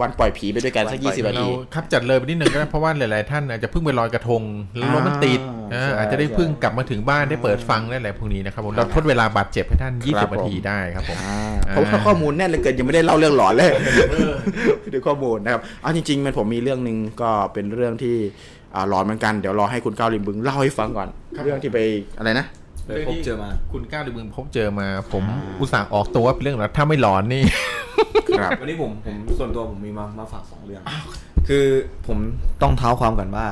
[0.01, 4.41] วันปล่อยผีไปด้วยกันสักวันปล่อย20นาเราทีครับจัดเลยไปนิดหนึ่งก็ได้เพราะว่าหลาย ๆ ท่านอาจจะเพิ่งไปลอยกระทง
[4.77, 5.41] แล้วรถมันติด
[5.73, 13.69] อ่าเออใช่อาจจะได้เพิ่งใช่กลับมาถึงบ้านได้เปิดฟังได้อะไรพวกนี้นะครับผมเราทดเวลาบาดเจ็บให้ท่านครับ20นาทีผมได้ครับผมอ่าอ่าเพราะว่าข้อมูลแน่นเหลือเกินยังไม่ได้เล่าเรื่องหลอนเลย
[14.93, 18.15] ดูข้อมูลนะครับเอาจริง ๆ มันผมมีเรื่องหนึ่งก็เป็นเรื่องที่
[18.75, 21.07] อ่าหลอนเหมือนกันเดี๋ยวรอให้คุณก้าวลิมบึงเล่าให้ฟังก่อน
[21.43, 21.77] เรื่องที่ไป
[22.19, 22.45] อะไรนะ
[22.95, 25.23] ไปพบเจอมา คุณก้าวหรือมึงพบเจอมา ผม
[25.59, 27.43] อุตส่าห์ออกตัวว่าเป็นเรื่องแล้วถ้าไม่หลอนนี่
[28.39, 30.81] ครับวันนี้ผมผมส่วนตัวผมมีมามาฝากสองเรื่อง
[31.47, 31.65] คือ
[32.07, 32.17] ผม
[32.61, 33.45] ต้องเท้าความก่อนว่า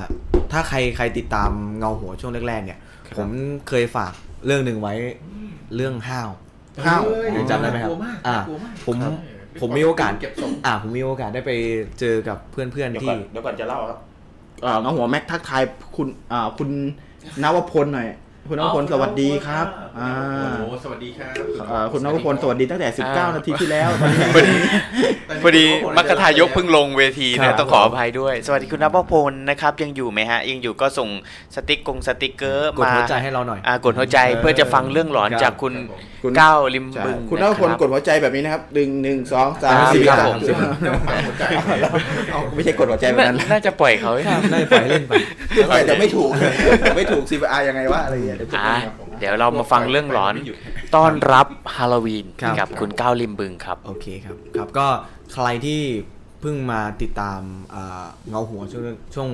[0.52, 2.80] ถ้าใครใครติดตามเงาหัวช่วงแรกๆเนี่ย
[3.18, 3.28] ผม
[3.68, 4.14] เคยฝาก
[4.46, 4.94] เรื่องหนึ่งไว้
[5.76, 6.30] เรื่องห้าว
[6.86, 7.02] ห้าว
[7.36, 7.92] ยังจำได้ไหมครับ
[8.28, 8.38] อ่า
[8.86, 8.96] ผม
[9.62, 10.12] ผมมีโอกาส
[10.66, 11.52] อ่าผมมีโอกาสได้ไป
[12.00, 14.00] เจอกับเพื่อนเดี๋ยวๆที่ก่อนเดี๋ยวก่อนจะเล่าครับ
[14.66, 15.62] อ่าเงาหัวแม็กทักทาย
[15.96, 16.70] คุณอ่าคุณ
[17.44, 18.08] นวพลหน่อย
[18.50, 19.68] คุณนวพลสวัสดีครับ
[20.00, 20.12] อ่า
[20.84, 21.34] สวัสดีครับ
[21.72, 24.28] อ่าคุณนวพลสวัสดีตั้งแต่ 19 นาทีที่แล้วตอนนี้
[25.44, 25.66] พอดี
[25.98, 31.10] มัคคทายกเพิ่งลงเวทีนะครับ ต้องขออภัยด้วย สวัสดีคุณนวพลนะครับยังอยู่ไหมฮะ ยังอยู่ก็ส่ง
[31.56, 35.74] สติ๊กกงสติ๊กเกอร์กดมาหัวใจให้เราหน่อย อ่ากดหัวใจเพื่อจะฟังเรื่องหลอนครับ จากคุณ
[36.24, 40.40] คุณ ก้าวลิมใช่บึงคุณนวพลนะกดหัวใจแบบนี้นะครับหนึ่งหนึ่งสองสามครับสี่ครับห้าผม
[41.28, 41.36] หก
[42.32, 45.14] เอาไม่ใช่กดหัวใจแบบนั้นน่าจะปล่อยเขาครับน่าจะปล่อยเล่นไป
[45.76, 46.30] แต่จะไม่ถูก
[46.98, 48.76] ไม่ถูก CPR ยังไงวะอะไรอย่างเงี้ยเดี๋ยวจะอ่า
[49.20, 50.36] เดี๋ยวเรามาฟังเรื่องหลอน
[50.96, 54.88] ต้อนรับฮาโลวีนครับ กับคุณก้าวลิมบึงครับ โอเคครับครับก็
[55.34, 55.82] ใครที่
[56.42, 57.42] เพิ่งมาติดตาม
[57.76, 58.84] อ่าเงาหัวช่วง
[59.14, 59.30] ช่วง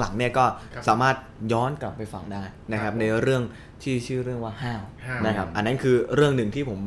[0.00, 0.44] หลังๆเนี่ยก็
[0.88, 1.16] สามารถ
[1.52, 2.42] ย้อนกลับไปฟังได้
[2.72, 3.42] นะครับในเรื่อง
[3.82, 6.80] ที่ชื่อเรื่องว่าห้าวห้าว นะครับอันนั้นคือเรื่องหนึ่งที่ผม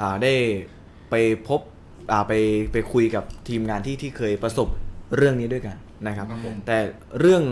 [0.00, 0.34] อ่าได้
[1.10, 1.14] ไป
[1.48, 1.60] พบ
[2.12, 2.32] อ่าไป
[2.72, 4.68] ไปคุยกับทีมงานที่ที่เคยประสบ
[5.16, 5.76] เรื่องนี้ด้วยกัน
[6.06, 6.78] นะครับ ครับผม แต่
[7.20, 7.42] เรื่อง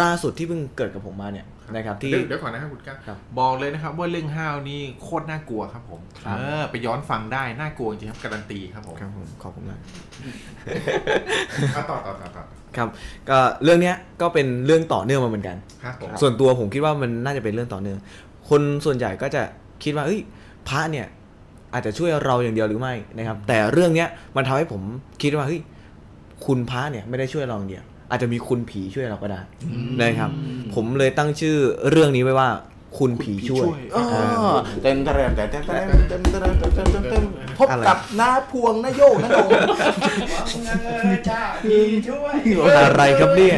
[0.00, 9.80] ล่าสุดที่เพิ่งเกิดกับผมมาเนี่ย นะครับที่เดี๋ยวเดี๋ยวก่อนนะครับคุณก้าวครับบอกเลยนะครับว่าเรื่องห้าวนี่โคตรน่ากลัวครับผมครับเออไปย้อนฟังได้น่ากลัวจริงครับการันตีครับผมครับผมขอบคุณมาก
[11.76, 12.44] อะต่อต่อต่อต่อ
[12.76, 12.88] ครับ
[13.28, 17.98] ก็เรื่องเนี้ยก็เป็นเรื่องต่อเนื่องมาเหมือนกันครับผมส่วนตัวผมคิดว่ามันน่าจะเป็นเรื่องต่อเนื่อง
[18.48, 19.42] คนส่วนใหญ่ก็จะ
[19.84, 20.20] คิดว่าเอ้ย
[20.68, 21.06] พระเนี่ย
[21.74, 24.82] อาจจะช่วยเราอย่างเดียวหรือไม่นะครับ แต่เรื่องเนี้ยมันทำให้ผม
[25.22, 25.60] คิดว่าเฮ้ย
[26.46, 29.40] คุณพระเนี่ยไม่ได้ช่วยเราอย่างเดียว อาจจะมีคุณผีช่วยเราก็ได้
[30.00, 30.30] นะครับ
[30.74, 31.56] ผมเลยตั้งชื่อ
[31.90, 32.48] เรื่องนี้ไว้ว่า
[32.98, 37.24] คุณผีช่วยอ๋ออ่าเต้นเต้นเต้นเต้นเต้นเต้นเต้นเต้นเต้นเต้นเต้น
[37.58, 39.48] พบอะไรกับน้าพวงน้าโยงน้าโดง
[42.78, 43.56] อะไรครับเนี่ย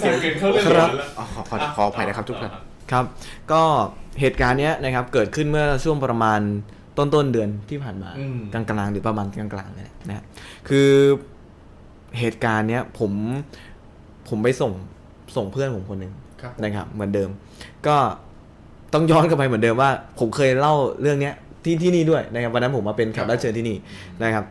[0.00, 2.52] เสียงเกินเข้าเรื่องครับอ๋อขอขอขออภัยนะครับทุกท่าน
[2.92, 3.04] ครับ
[3.52, 3.62] ก็
[4.20, 6.40] เหตุการณ์เนี้ยนะครับเกิดขึ้นเมื่อช่วงประมาณ
[6.98, 10.24] ต้นต้นๆเดือนที่ผ่านมาอืมกลางๆหรือประมาณกลางๆเนี่ยนะฮะ
[10.68, 10.88] คือ
[12.20, 13.12] เหตุการณ์เนี้ยผม
[14.28, 14.72] ผมไปส่ง
[15.36, 17.30] ส่งเพื่อนผมคนหนึ่งครับผมนะครับ เหมือนเดิม
[17.86, 17.96] ก็
[18.92, 23.76] ต้องย้อนกลับไปเหมือนเดิมว่า ผมเคยเล่าเรื่องเนี้ยที่ที่นี่ด้วยนะครับวันนั้นผมมาเป็นแขกรับเชิญที่นี่
[24.22, 24.44] นะครับ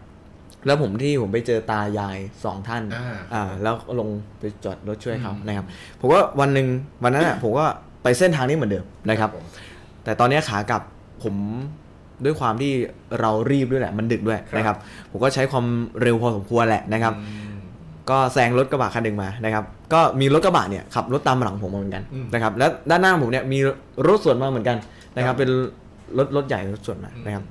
[0.66, 5.66] แล้วผมที่ผมไปเจอตายายสองท่านอ่าอ่าแล้วลงไปจอดรถช่วยเขานะครับ
[6.00, 6.68] ผมว่าวันหนึ่ง
[7.03, 7.66] วันนั้นอะผมก็
[8.03, 9.30] ไปเส้นทางนี้เหมือนเดิมนะครับ
[10.03, 10.82] แต่ตอนเนี้ยขากลับ
[11.24, 11.35] ผม
[12.26, 12.72] ด้วยความที่
[13.19, 14.77] เรารีบด้วยแหละ มันดึกด้วยนะครับ
[15.11, 15.66] ผมก็ใช้ความ
[16.02, 17.14] เร็วพอสมควรแหละนะครับ
[18.09, 23.59] ก็แซงรถกระบะคันหนึ่งมานะครับ ก็มีรถกระบะเนี่ยขับรถตามหลังผมมาเหมือนกันอืมนะครับ แล้วด้านหน้าผมเนี่ยมี
[24.08, 24.77] รถสวนมาเหมือนกัน
[25.17, 25.50] นะครับ เป็น
[26.17, 27.43] รถรถใหญ่รถสวนมานะครับ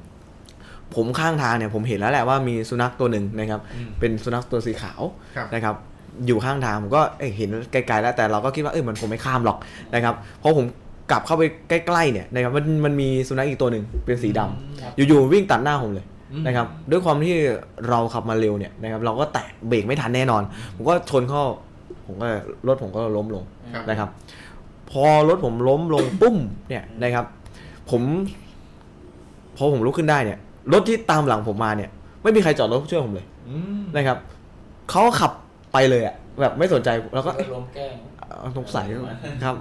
[0.94, 5.00] ผมข้างทางเนี่ยผมเห็นแล้วแหละว่ามีสุนัขตัวหนึ่งนะครับอืมเป็นสุนัขตัวสีขาว
[5.36, 5.74] ครับนะครับ
[6.26, 9.58] อยู่ข้างทางผมก็เอ้ยเห็นไกลๆแล้วแต่เราก็คิดว่าเออมันคงไม่ข้ามหรอก
[9.94, 10.66] นะครับเพราะผม
[11.10, 16.07] กลับเข้าไปใกล้ๆเนี่ยนะครับมันมันมีสุนัขอีกตัวหนึ่งเป็นสีดำอยู่ๆวิ่งตัดหน้าผมเลย
[16.47, 17.35] นะครับด้วยความที่
[17.89, 20.43] เราขับมาเร็วเนี่ยนะครับเราก็แตะเบรกไม่ทันแน่นอน
[20.77, 21.43] ผมก็ชนเข้า
[22.07, 22.27] ผมก็
[22.67, 24.09] รถผมก็ล้มลงครับนะครับ
[24.91, 26.37] พอรถผมล้มลงปุ้ม
[26.69, 27.25] เนี่ยนะครับ
[27.91, 28.03] ผม
[29.57, 30.39] พอผมลุกขึ้นได้เนี่ย
[30.73, 31.91] รถที่ตามหลังผมมาเนี่ย
[32.23, 34.19] ไม่มีใครจอดรถช่วยผมเลยอืมนะครับ
[34.91, 35.33] เขาก็ขับ
[35.73, 37.95] ไปเลยอะแบบไม่สนใจแล้วก็เอ๊ะล้มแกล้ง
[38.41, 38.87] เอาสงสัย
[39.45, 39.55] ครับ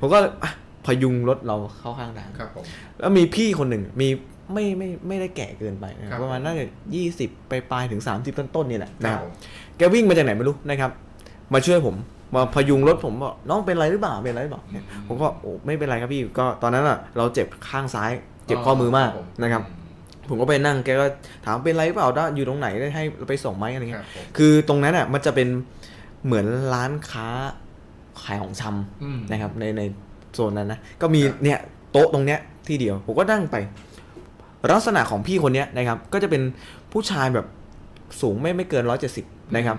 [0.00, 0.50] ผมก็อะ
[0.86, 2.64] พยุงรถเราเข้าข้างทางครับผม
[3.00, 4.08] แล้วมีพี่คนหนึ่งมี
[4.52, 9.32] ไม่ไม่ไม่ได้แก่เกินไปนะคครัรับบประมาณน่าจะยี่สิบไปปลายๆถึงสามสิบต้นๆนี่แหละคนะรัครับบผม
[9.78, 10.90] แกวิ่งมาจากไหนไม่รู้นะครับ
[11.54, 11.96] มาช่วยผม
[12.34, 18.10] มาพยุงรถผมบอกน้องเป็นไรหรือเปล่าเป็นไรหรือเปล่าเนี่ยผมก็โอ้ไม่เป็นไรครับพี่ก็ตอนนั้นอะ เราเจ็บข้างซ้าย
[18.46, 19.10] เจ็บข้อมือมาก
[19.42, 19.62] นะครับ
[20.28, 21.06] ผมก็ไปนั่งแกก็
[21.44, 25.48] ถามเป็นไรหรือเปล่าด้าอยู่ตรงไหนได้ให้ไปส่งไหมอะไรคเงี้รัยบผมคือตรงนั้นอะมันจะเป็น
[26.24, 27.28] เหมือนร้านค้า
[28.22, 29.82] ขายของชำอืมนะครับ ในใน
[30.34, 31.58] โซนนั้นนะก็มีครับเนี่ย
[31.92, 33.56] โต๊ะตรงเนี้ยที่เดียวผมก็นั่งไป
[34.72, 36.42] ลักษณะของพี่คนเนี้ยนะครับก็จะเป็น
[36.92, 37.46] ผู้ชายแบบ
[38.20, 39.76] สูงไม่ไม่เกินร้อยเจ็ดสิบนะครับ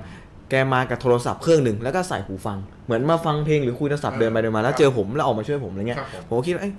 [0.49, 6.73] แกมากับโทรศัพท์เครื่องหนึ่งแล้วก็ใส่หูฟัง เหมือนมาฟังเพลงหรือคุยโทรศัพท์เดินไปเดินมาแล้วเจอผมแล้วออกมาช่วยผมอะไรเงี้ยครับผมผมก็คิดว่าเอ้ย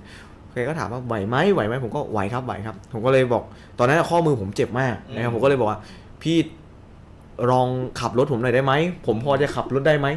[0.52, 3.42] แกก็ถามว่าไหวไหมไหวไหมผมก็ไหวครับไหวครับ ผมก็เลยบอก
[3.78, 5.78] ตอนนั้นข้อมือผมเจ็บมากนะครับผมก็เลยบอกว่า
[6.22, 6.36] พี่
[7.50, 7.68] ลอง
[8.00, 8.72] ขับรถผมหน่อยได้ไหม
[9.06, 10.08] ผมพอจะขับรถได้ไหม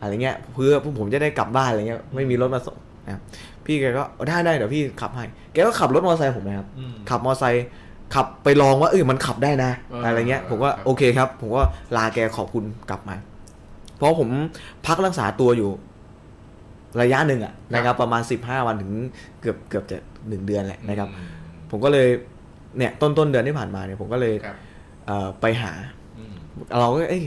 [0.00, 2.76] อะไรเงี้ยเพื่อผมจะได้กลับบ้านอะไรเงี้ยไม่มีรถมาส่ง
[3.06, 3.22] นะครับ
[3.68, 7.66] พี่แกก็ได้ได้เดี๋ยวพี่ขับให้ แกก็ขับรถมอเตอร์ไซค์ผมนะครับ อืม ขับมอเตอร์ไซค์
[8.14, 11.62] ขับไปลองว่าเออมันขับได้นะ เออออะไรเงี้ย ผมก็ครับ โอเคครับ ผมก็
[11.96, 13.16] ลาแกขอบคุณกลับมา
[13.96, 14.28] เพราะผม
[14.86, 15.70] พักรักษาตัวอยู่
[17.00, 18.92] ระยะหนึ่งอะนะครับ ประมาณ 15 วันถึง
[19.40, 19.98] เกือบเกือบจะ
[20.28, 21.28] หนึ่งเดือนแหละนะครับอืม
[21.70, 22.08] ผมก็เลย
[22.78, 24.56] เนี่ยต้นต้นเดือนที่ผ่านมาเนี่ยผมก็เลยครับ
[25.06, 25.72] เอ่อไปหา
[26.18, 26.34] อืม
[26.80, 27.24] เราก็เอ้ย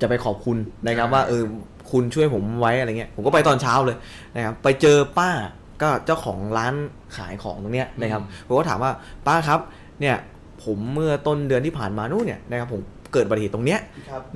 [0.00, 1.42] จะไปขอบคุณนะครับอ่าว่าเออ
[1.90, 3.96] คุณช่วยผมไว้อะไรเงี้ยผมก็ไปตอนเช้าเลย
[4.36, 5.30] นะครับไปเจอป้า
[5.82, 6.74] ก็เจ้าของร้าน
[7.16, 8.92] ขายของตรงเนี้ยนะครับผมก็ถามว่า
[9.26, 9.60] ป้าครับ
[10.00, 10.16] เนี่ย
[10.64, 12.80] ผมเมื่อต้นเดือนที่ผ่านมานู่นเนี่ยนะครับผม
[13.12, 13.80] เกิดอุบัติเหตุตรงเนี้ย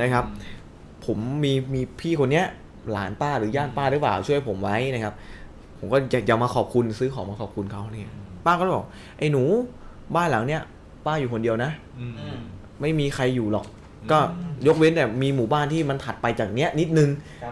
[0.01, 0.25] นะครับ
[1.07, 2.47] ผมมีมีพี่คนเนี้ย
[2.93, 5.15] หลานป้าหรือญาติป้าหรือเปล่าช่วยผมไว้นะครับ
[5.79, 8.13] ผมก็อยากจะมาขอบคุณซื้อของมาขอบคุณเขาเนี่ย
[8.47, 8.87] ป้าก็เลยบอก
[9.19, 9.43] ไอ้หนู
[10.17, 10.63] บ้านหลังเนี้ย
[11.07, 11.71] ป้าอยู่คนเดียวนะ
[12.01, 12.07] อื
[12.37, 12.39] ม
[12.81, 13.67] ไม่มีใครอยู่หรอก
[14.11, 14.19] ก็
[14.67, 17.11] ยกเว้นแต่มีหมู่บ้านที่มันถัดไปจากเนี้ยนิดนึง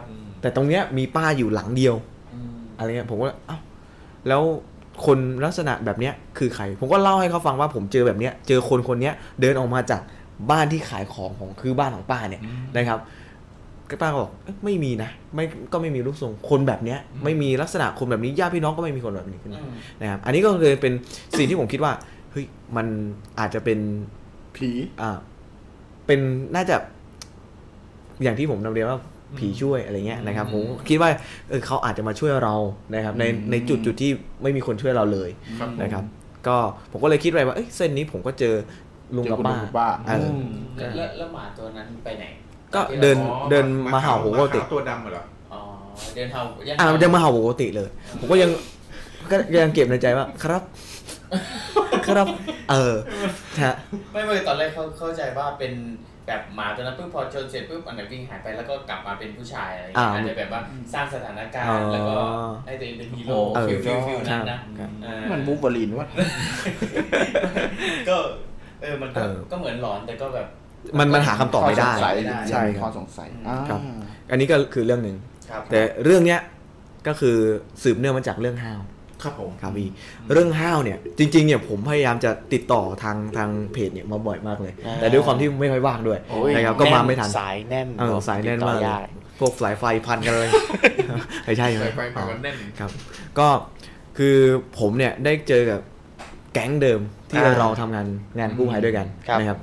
[0.08, 1.94] อืมแต่ตรงเนี้ยมีป้าอยู่หลังเดียว
[2.78, 3.58] อะไรเงี้ยผมก็เอ้า
[4.28, 4.42] แล้ว
[5.06, 10.02] คนลักษณะแบบเนี้ยคือใคร ผมก็เล่าให้เขาฟังว่าผมเจอแบบเนี้ยเจอคนคนเนี้ยเดินออกมาจาก
[10.50, 12.42] บ้านที่ขายของของคือบ้านของป้าเนี่ย
[12.76, 12.98] นะครับ
[13.90, 19.62] ก็ป้าก็บอกเอ๊ะไม่มีนะไม่ก็ไม่มีรูปทรงคนแบบเนี้ยไม่มีลักษณะคนแบบนี้ญาติพี่น้องก็ไม่มีคนแบบนี้ขึ้นมา
[20.00, 20.92] นะครับอันนี้ก็เลยเป็น
[21.36, 21.92] สิ่งที่ผมคิดว่า
[22.32, 22.46] เฮ้ย
[22.76, 22.86] มัน
[23.40, 23.78] อาจจะเป็น
[24.56, 24.70] ผี
[25.00, 25.18] อ่า
[26.08, 26.20] เป็น
[26.54, 26.76] น่าจะ
[28.22, 28.98] อย่างที่ผมนำเรียนว่า
[29.38, 31.10] ผีช่วยอะไรเงี้ยนะครับผมคิดว่า
[31.48, 32.54] เออเขาอาจจะมาช่วยเรา
[32.94, 34.10] นะครับ ในในจุดจุดที่
[34.42, 35.30] ไม่มีคนช่วยเราเลย
[35.60, 36.04] ครับผมนะครับ
[36.46, 36.56] ก็
[36.92, 38.54] ผมก็เลยคิดไปว่าเอ้ยเส้นนี้ผมก็เจอ
[39.16, 42.24] ลุงกับป้าเจอคุณลุงกับป้าเออแล้วแล้วหมาตัวนั้นไปไหน
[42.74, 45.22] ก็เดินอ๋อเดินมาเห่าผมปกติหตัวดำเหรอ
[45.52, 45.60] อ๋อ
[46.16, 47.88] เดินเห่ายังอ่ามันจะมาเห่าผมปกติเลย
[48.20, 48.50] ผมก็ยัง
[49.30, 50.62] ก็ยังเก็บในใจว่าครับ
[52.06, 52.26] ครับ
[52.70, 52.94] เออ
[53.64, 53.74] ฮะ
[54.12, 55.72] ไม่ไม่ตอนแรกเขาเข้าใจว่าเป็น
[56.26, 60.60] แบบหมาตัวนั้นปุ๊บพอชนเสร็จปุ๊บอันนั้นวิ่งหายไปแล้วก็กลับมาเป็นผู้ชายอะไรอย่างเงี้ยอาจจะแบบว่า
[60.92, 62.20] สร้างสถานการอ๋ณ์อแล้วก็
[62.66, 66.08] ให้ตัวเองเป็นฮีโร่เออฟิลฟิลฟิลนั้นนะครับเออมันบูบอลีนวะ
[68.08, 68.16] ก็
[68.82, 70.46] เออมันก็เออก็เหมือนหลอนแต่ก็แบบ
[70.98, 72.16] มันมันหาคำตอบไม่ได้ข้สงสัย
[72.50, 73.80] ใช่มีคข้รัอบสงสัยอ่าครับ
[74.30, 75.16] อันนี้ก็คือเรื่องหนึ่ง
[75.50, 76.40] ครับแต่เรื่องเนี้ย
[77.08, 77.36] ก็คือ
[77.82, 78.80] สืบเนื่องมาจากเรื่องห้าว
[79.22, 79.88] ครับผมครับพี่
[80.32, 89.04] เรื่องห้าวเนี่ยจริงๆเนี่ยผมพยายามจะติดต่อทางทางเพจเนี่ยมาบ่อยมากเลยอ่าแต่ด้วยความที่ไม่ค่อยว่างด้วยโอ้ยนะครับก็มาไม่ทันสายแน่นเออสายแน่นมากติดเลต่ยย
[89.40, 90.48] พวกสายไฟพันกันเลย
[91.44, 92.90] ไม่ใช่ไหมไฟไฟผ่ากันแน่นครับ
[93.38, 93.48] ก็
[94.18, 94.36] คือ
[94.78, 95.80] ผมเนี่ยได้เจอกับ
[96.54, 98.06] แก๊งเดิมที่อ่าเราทำงาน
[98.38, 99.58] งานกู้ภัยด้วยกันครับนะครับ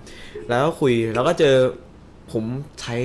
[0.49, 1.55] แล้วก็คุยแล้วก็เจอ
[2.31, 2.43] ผม
[2.81, 2.95] ใช้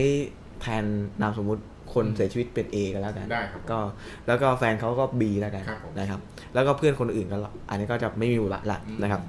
[0.60, 0.84] แทน
[1.22, 1.62] นามสมมุติ
[1.94, 3.78] คนเสียชีวิตเป็น A กันแล้วกันได้ครับก็
[4.26, 6.20] แล้วก็แฟนเขาก็ B แล้วกันครับผมนะครับ
[6.54, 9.22] แล้วก็เพื่อนคนอื่นก็ละอันนี้ก็จะไม่มีบทบาทละอืมนะครับ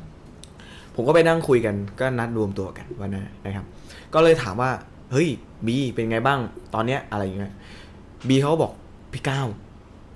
[0.95, 3.65] ผมก็ไปนั่งคุยกันก็นัดรวมตัวกันวันนั้นนะครับ
[4.13, 4.71] ก็เลยถามว่า
[5.11, 5.29] เฮ้ย
[5.65, 6.39] บีเป็นไงบ้าง
[6.73, 7.53] ตอนเนี้ยอะไรอย่างเงี้ย
[8.27, 8.71] บีเขาก็บอก
[9.13, 9.47] พี่ก้าว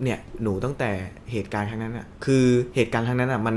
[0.04, 0.90] เนี่ยหนูตั้งแต่
[1.32, 2.44] เหตุการณ์ครั้งนั้นอะคือ
[2.76, 3.56] เหตุการณ์ครั้งนั้นอะมัน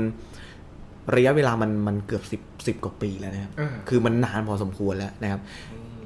[1.15, 5.41] ระยะเวลามันมันเกือบสิบสิบกว่าปีแล้วนะครับอ่าคือมันนานพอสมควรแล้วนะครับ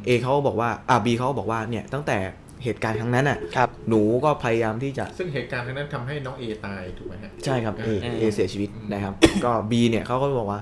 [0.06, 2.18] เอเขาก็บอกว่าอ่าบีเขาก็บอกว่าเนี่ยตั้งแต่
[2.64, 9.14] เหตุการณ์ครั้งนั้นอะครับ หนูก็พยายามที่จะซึ่งเหตุการณ์ครั้งนั้นทำให้น้องเอตายถูกไหมฮะ ใช่ครับเอเออ เอเสียชีวิตนะครับ
[9.46, 10.60] ก็บีเนี่ยเขาก็บอกว่า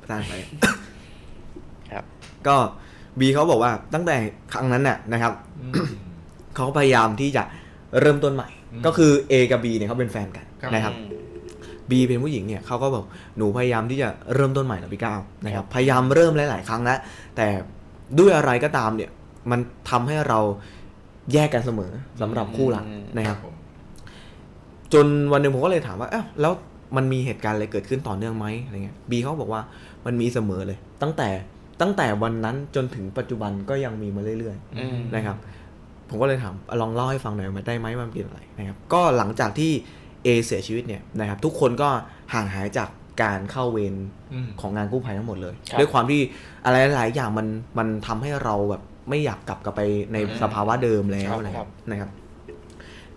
[0.00, 0.32] ประธานไป
[1.92, 2.04] ครับ
[2.46, 2.56] ก็
[3.20, 4.16] บีเขาบอกว่าตั้งแต่
[4.52, 5.32] ครั้งนั้นน่ะนะครับ
[6.56, 7.42] เขาพยายามที่จะ
[8.00, 8.48] เริ่มต้นใหม่
[8.86, 10.94] ก็คือ A กับ B เนี่ยเขาเป็นแฟนกันครับ นะครับ
[11.90, 13.04] B เป็นผู้หญิงเนี่ยเขาก็บอก
[13.36, 16.98] หนูพยายามที่จะเริ่มต้นใหม่นะพี่ก้าวนะครับพยายามเริ่มหลาย ๆ ครั้งแล้ว
[17.36, 17.46] แต่
[18.18, 19.10] ด้วยอะไรก็ตามเนี่ย
[19.50, 19.60] มัน
[19.90, 20.40] ทำให้เรา
[21.32, 22.84] แยกกันเสมอสำหรับคู่รัก
[23.16, 23.54] นะครับผม
[24.92, 26.52] จนวันหนึ่งผมก็เลยถามว่าเอ้าแล้ว
[26.96, 29.62] มันมีเหตุการณ์อะไรเกิดขึ้นต่อเนื่องไหมอะไรเงี้ยบีเขาบอกว่า
[30.06, 31.28] มันมีเสมอเลย ตั้งแต่
[31.80, 35.36] ตั้งแต่วันนั้นจนถึงปัจจุบันก็ยังมีมาเรื่อยอืมๆนะครับ
[36.08, 39.72] ผมก็เลยถามลองเล่าให้ฟังหน่อยมันได้ไหมมันเป็นอะไรนะครับ ก็หลังจากที่
[40.24, 41.88] เอเสียชีวิตเนี่ยนะครับ ทุกคนก็
[42.32, 42.88] ห่างหายจาก
[43.22, 43.94] การเข้าเวร
[44.32, 46.20] อืมของงานกู้ภัยทั้งหมดเลยครับด้วยความที่
[46.64, 47.46] อะไรหลายๆอย่างมัน
[47.78, 52.10] มันทำให้เราแบบ ไม่อยากกลับกลับไปในสภาวะเดิมแล้วอะไรครับนะครับ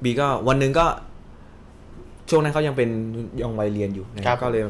[0.03, 0.85] บีก็วันหนึ่งก็
[2.29, 2.89] ช่วงนั้นเขายังเป็น
[3.41, 4.63] ยังวัยเรียนอยู่นะครับก็เลย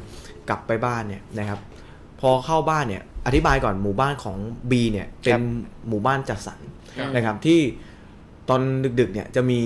[0.50, 1.60] กลับไปบ้านเนี่ยนะครับ
[2.22, 4.38] พอเข้าบ้านเนี่ย อธิบายก่อนหมู่บ้านของ
[4.72, 5.42] B เนี่ย เป็น
[5.88, 6.60] หมู่บ้านจัดสรร
[6.98, 7.60] ครับนะครับ ที่
[8.50, 8.62] ตอน
[9.00, 9.60] ดึกๆเนี่ยจะมี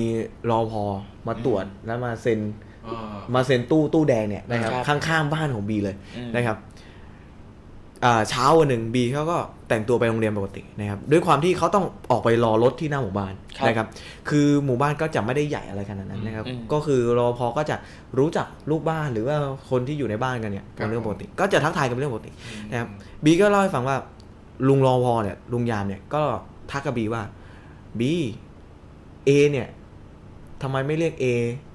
[0.50, 0.84] รอพอ
[1.28, 2.40] มาตรวจแล้วมาเซ็น
[2.88, 6.58] อ่ามาเซ็นตู้ตู้แดงเนี่ยนะครับครับข้างๆบ้านของบีเลยอืมนะครับ
[8.06, 9.38] อ่าเช้าวันหนึ่งบีเขาก็
[9.74, 13.88] แต่งตัวไปโรงเรียนปกตินะครับด้วยความที่เขาต้องออกไปรอรถที่หน้าหมู่บ้านครับนะครับ
[14.30, 17.76] คือหมู่บ้านก็จะไม่ได้ใหญ่อะไรขนาดนั้นนะครับ อืมก็คือรอพอก็จะ
[18.18, 19.38] รู้จักลูกบ้านหรือว่า
[19.70, 22.32] คนที่อยู่ในบ้านกันเนี่ยครัเป็บนเรื่องปกติ ก็จะทักทายกันเป็นเรื่องปกติ
[22.72, 22.90] นะครับ
[23.24, 23.98] บีก็เล่าให้ฟังว่า
[24.68, 26.22] ลุงรอพอเนี่ยลุงยามเนี่ยก็
[26.72, 27.24] ทักกับบีว่า
[28.00, 28.14] บี
[29.26, 29.68] เอเนี่ย
[30.62, 31.26] ทำไมไม่เรียกเอ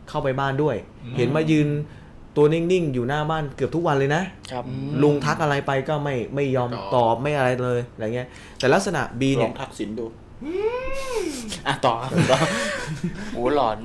[0.09, 0.77] เข้าไปบ้านด้วย
[1.17, 1.69] เห็นมายืน
[2.39, 4.65] ตัวนิ่งๆ อยู่หน้าบ้านเกือบทุกวันเลยนะ ครับ
[5.03, 10.07] ลุงทักอะไรไปก็ไม่ไม่ยอมตอบตอบไม่อะไรเลยอะไรเงี้ย แต่ลักษณะบีลเนี่อย งทักสินดู
[11.67, 12.39] อะต่อครับต่อ
[13.33, 13.79] โอ้หลอน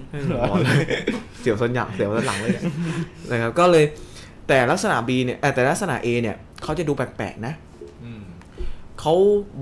[1.40, 2.64] เสียวสันหยักเสียวสันหลังเลยเนี่ย
[3.32, 3.86] นะครับก็เลย
[4.48, 7.54] แต่ลักษณะ B เนี่ยเอ่อแต่ลักษณะ A เนี่ยเขาจะดูแปลกๆนะ
[8.04, 8.22] อืม
[9.00, 9.14] เขา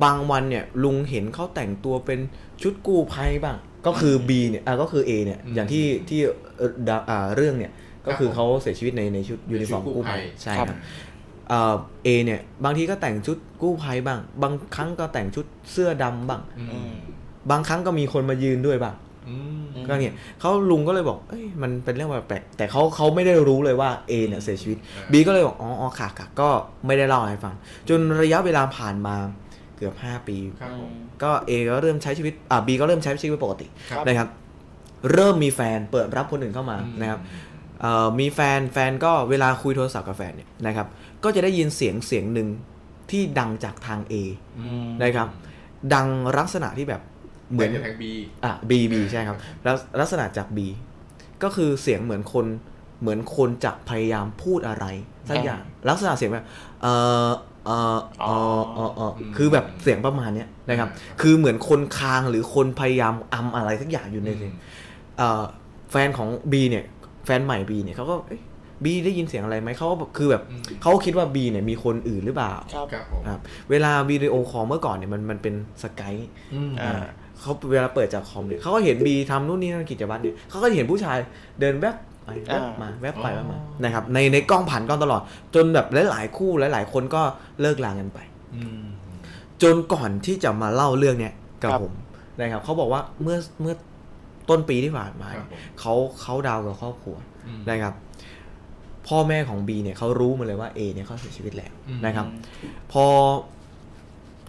[0.03, 2.19] บางวันเนี่ยลุงเห็นเขาแต่งตัวเป็น
[2.61, 6.19] ชุดกู้ภัยบ้าง ก็คือ B เนี่ยอะก็คือ A เนี่ยอืมอย่างที่ที่
[6.57, 7.71] เอ่อดาอ่าเรื่องเนี่ย
[8.07, 10.77] ก็คือผมเขาเสียชีวิตในในชุดยูนิฟอร์มในชุดกู้กู้ภัยภัยใช่ครับครับ
[11.49, 16.93] เอ่อ A เนี่ย บางทีก็แต่งชุดกู้ภัยบ้าง บางครั้งก็แต่งชุดเสื้อดำบ้างอืม
[17.51, 18.95] บางครั้งก็มีคนมายืนด้วยบ้าง
[19.29, 26.49] อืมก็เนี่ยเขาลุงก็เลยบอกเอ้ยมันเป็นเรื่องแปลกๆแต่เขาเขาไม่ได้รู้เลยว่า A เนี่ยเสียชีวิตอ่า B ก็เลยบอกอ๋ออ๋อค่ะค่ะก็
[26.85, 27.53] ไม่ได้เล่าให้ฟัง
[27.89, 29.15] จนระยะเวลาผ่านมา
[29.77, 30.91] เกือบ 5 ปีครับผม
[31.23, 34.29] ก็ A ก็เริ่มใช้ชีวิตอ่า B ก็เริ่มใช้ชีวิตปกติครับนะครับ
[35.13, 37.50] เริ่มมีแฟนเปิดรับคนอื่นเข้ามาอืมนะครับเอ่อ
[38.19, 40.87] มีแฟนแฟนก็เวลาคุยโทรศัพท์กับแฟนเนี่ยนะครับ
[41.23, 42.47] ก็จะได้ยินเสียงเสียงหนึ่ง
[43.11, 44.13] ที่ดังจากทาง A
[45.03, 45.27] นะครับ
[45.93, 47.01] ดังลักษณะที่แบบ
[47.51, 48.11] เหมือนแต่จะแทงบี
[48.43, 50.59] อะ B B ใช่ครับแล้วลักษณะจาก B
[51.43, 52.45] ก็คือเสียงเหมือนคน
[53.01, 54.85] เหมือนคนจะพยายามพูดอะไร
[55.29, 56.45] สักอย่างลักษณะเสียงแบบ
[56.81, 56.87] เอ
[57.27, 57.29] อ
[57.65, 58.29] เออเอ
[58.59, 60.89] อเออเออคือแบบเสียงประมาณเนี้ยนะครับ
[61.21, 64.53] คือเหมือนคนคางหรือคนพยายามอำอะไรสักอย่างอยู่ในเสียง
[65.17, 65.43] เอ่อ
[65.91, 66.85] แฟนของ B เนี่ย
[67.25, 68.15] แฟนใหม่ B เนี่ยเขาก็
[68.83, 76.15] บีได้ยินเสียงอะไรไหมเขาก็แบบคือแบบอืมเขาคิดว่า B เนี่ยมีคนอื่นหรือเปล่าครับครับผมครับเวลาวิดีโอคอลเมื่อก่อนเนี่ยมันมันเป็นสกาย
[76.53, 77.03] อืมอ่า
[77.39, 81.17] เขาเวลาเปิดจากคอมเนี่ยเขาก็เห็นบีทำนู่นนี่นั่นกิจวัตรเนี่ยเขาก็เห็นผู้ชาย
[81.59, 85.21] เดินแวบไปแวบมาแวบไปแวบมานะครับในในกล้องผ่านกล้องตลอด
[85.55, 87.21] จนแบบหลายๆคู่หลายๆคนก็
[87.61, 88.19] เลิกลากันไป
[88.55, 88.81] อืม
[89.61, 91.33] จนก่อนที่จะมาเล่าเรื่องเนี้ย
[91.63, 91.93] กับครับผม
[92.39, 93.75] นะครับเขาบอกว่าเมื่อเมื่อ
[94.51, 97.15] ต้นปีที่ผ่านมาครับผมเขาเขาดาวน์กับครอบครัว
[97.47, 97.93] อืมนะครับ
[99.07, 102.25] พ่อแม่ของบีเนี่ยเขารู้มาเลยว่าเอเนี่ยเขาเสียชีวิตแล้วอืมนะครับ
[102.91, 103.05] พอ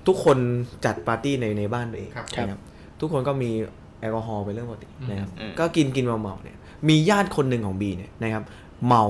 [0.07, 0.39] ทุกคน
[0.85, 2.61] จัดปาร์ตี้ในในบ้านตัวเองครับนะครับ
[3.01, 3.51] ทุกคนก็มี
[4.01, 6.57] แอลกอฮอล์เป็นเรื่องปกตินะครับอืมก็กินกินเมาเมาๆเนี่ย
[6.89, 8.45] มีญาติคนหนึ่งของบีเนี่ยนะครับ
[8.87, 9.05] เมา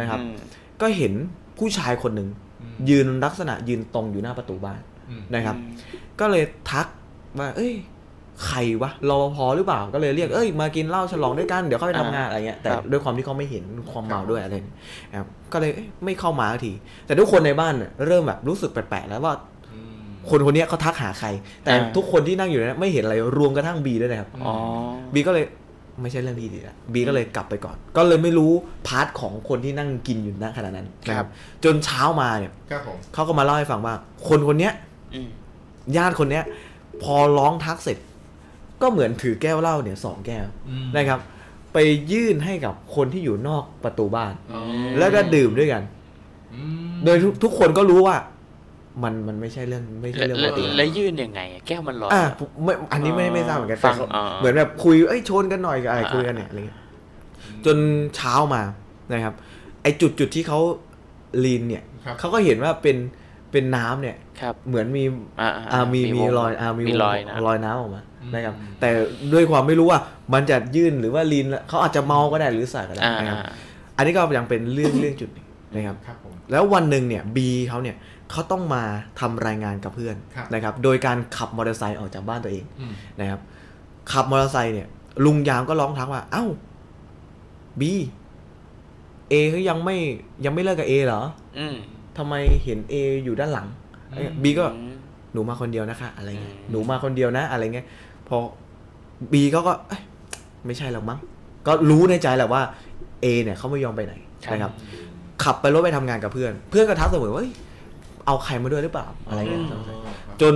[0.00, 0.36] นะครับอืม
[0.80, 1.12] ก็เห็น
[1.58, 2.28] ผู้ชายคนหนึ่ง
[2.62, 5.56] อืมยืนลักษณะยืนตรงอยู่หน้าประตูบ้านอืมนะครับ
[6.20, 6.86] ก็เลยทัก
[7.38, 7.72] ว่า เอ้ย
[8.46, 14.76] ใครวะรอพอหรือเปล่าก็เลยเรียกเอ้ยมากินเหล้าฉลองด้วยกันเดี๋ยวเข้าไปทำงานอะไรเงี้ยแต่ครับด้วยความที่เขาไม่เห็นความเมาด้วยอะไรเนี่ย
[15.10, 16.72] นะครับก็เลยเอ้ยไม่เข้ามาสักที
[17.06, 19.34] แต่ทุกคนในบ้านเนี่ยเริ่มแบบรู้สึกแปลกๆแล้วว่า
[19.72, 19.94] อืม
[20.30, 21.28] คนคนเนี้ยเขาทักหาใคร
[21.62, 24.54] แต่อ่าทุกคนที่นั่งอยู่นั้นไม่เห็นอะไรรวมกระทั่งบีด้วยนะครับอ๋อ
[25.14, 25.44] บีก็เลย
[26.02, 28.52] ไม่ใช่เรื่องที่ดีละบีก็เลยกลับไปก่อน ก็เลยไม่รู้
[28.86, 31.28] part ของคนที่นั่งกินอยู่ณขณะนั้นนะครับ
[31.64, 33.94] จนเช้ามาเนี่ยครับผมเขาก็มาเล่าให้ฟังว่า
[34.28, 34.72] คนคนเนี้ย
[35.14, 35.28] อืม
[35.96, 36.44] ญาติคนเนี้ย
[37.02, 37.98] พอร้องทักเสร็จ
[38.82, 41.18] ก็เหมือนถือแก้วเหล้าเนี่ยสองแก้วอืมนะครับ
[41.72, 41.78] ไป
[42.12, 44.60] ยื่นให้กับคนที่อยู่นอกประตูบ้านอ๋อ
[44.98, 45.82] แล้วก็ดื่มด้วยกัน
[46.54, 48.16] อืมโดยทุกทุกคนก็รู้ว่า
[49.02, 56.78] มันมันไม่ใช่เรื่องไม่ใช่แล้วเรื่องปแล้วกติแล้วยื่นยังไงอะแก้วมันร้อนอะเหรอผมไม่อันนี้ไม่ไม่ทราบเหมือนกันฟัแต่งเขาอ่าเหมือนแบบคุยเอ้ยชนกันหน่อยกับอะไรอ่าคุยกันเนี่ยอะไรเงี้ย
[57.66, 57.76] จน
[58.16, 58.62] เช้ามา
[59.12, 59.34] นะครับ
[59.82, 60.60] ไอจุดจุดที่เขา
[61.44, 62.96] ลีนเนี่ยครับเขาก็เห็นว่าเป็น
[63.52, 65.04] เป็นน้ำเนี่ยครับเหมือนมี
[65.40, 68.02] อ่าอ่ามีมีวงรอยอ่ามีมีวงรอยนะรอยน้ำออกมา
[68.34, 68.90] นะครับแต่
[69.32, 70.00] ด้วยความไม่รู้ว่า
[70.34, 73.38] มันจะยื่นหรือว่าลีนเขาอาจจะเมาก็ได้หรือสายก็ได้อ่านะครับ
[73.96, 77.96] อันนี้ก็ยังเป็นเรื่องเรื่องจุดหนึ่งนะครับครับผมแล้ววันหนึ่งเนี่ยบีเขาเนี่ย
[78.30, 78.82] เขาต้องมา
[79.20, 83.40] ทำรายงานกับเพื่อนครับนะครับโดยการขับมอเตอร์ไซค์ออกจากบ้านตัวเองอืมนะครับ
[84.12, 84.88] ขับมอเตอร์ไซค์เนี่ย
[85.24, 86.44] ลุงยามก็ร้องทักว่า เอ้า
[87.80, 87.92] บี
[89.30, 89.96] เอเขายังไม่
[90.44, 91.22] ยังไม่เลิกกับเอเหรอ
[91.58, 91.74] อืม
[92.16, 93.66] ทำไมเห็นเออยู่ด้านหลัง
[94.42, 94.94] บีก็อืม
[95.32, 97.86] หนูมาคนเดียวนะคะ อะไรเงี้ยอืมหนูมาคนเดียวนะ อะไรเงี้ย
[98.28, 98.38] พอ
[99.32, 100.02] บีเขาก็เอ้ย
[100.66, 101.18] ไม่ใช่หรอกมั้ง
[101.66, 102.62] ก็รู้ในใจแหละว่า
[103.22, 104.14] เอเนี่ยเขาไม่ยอมไปไหน
[104.52, 104.72] นะครับ
[105.44, 107.52] ขับไปรถไปทำงานกับเพื่อน เพื่อนก็ทักเสมอว่าเฮ้ย
[108.26, 109.64] เอาใครมาด้วยหรือเปล่าอะไรเงี้ย
[110.42, 110.54] จน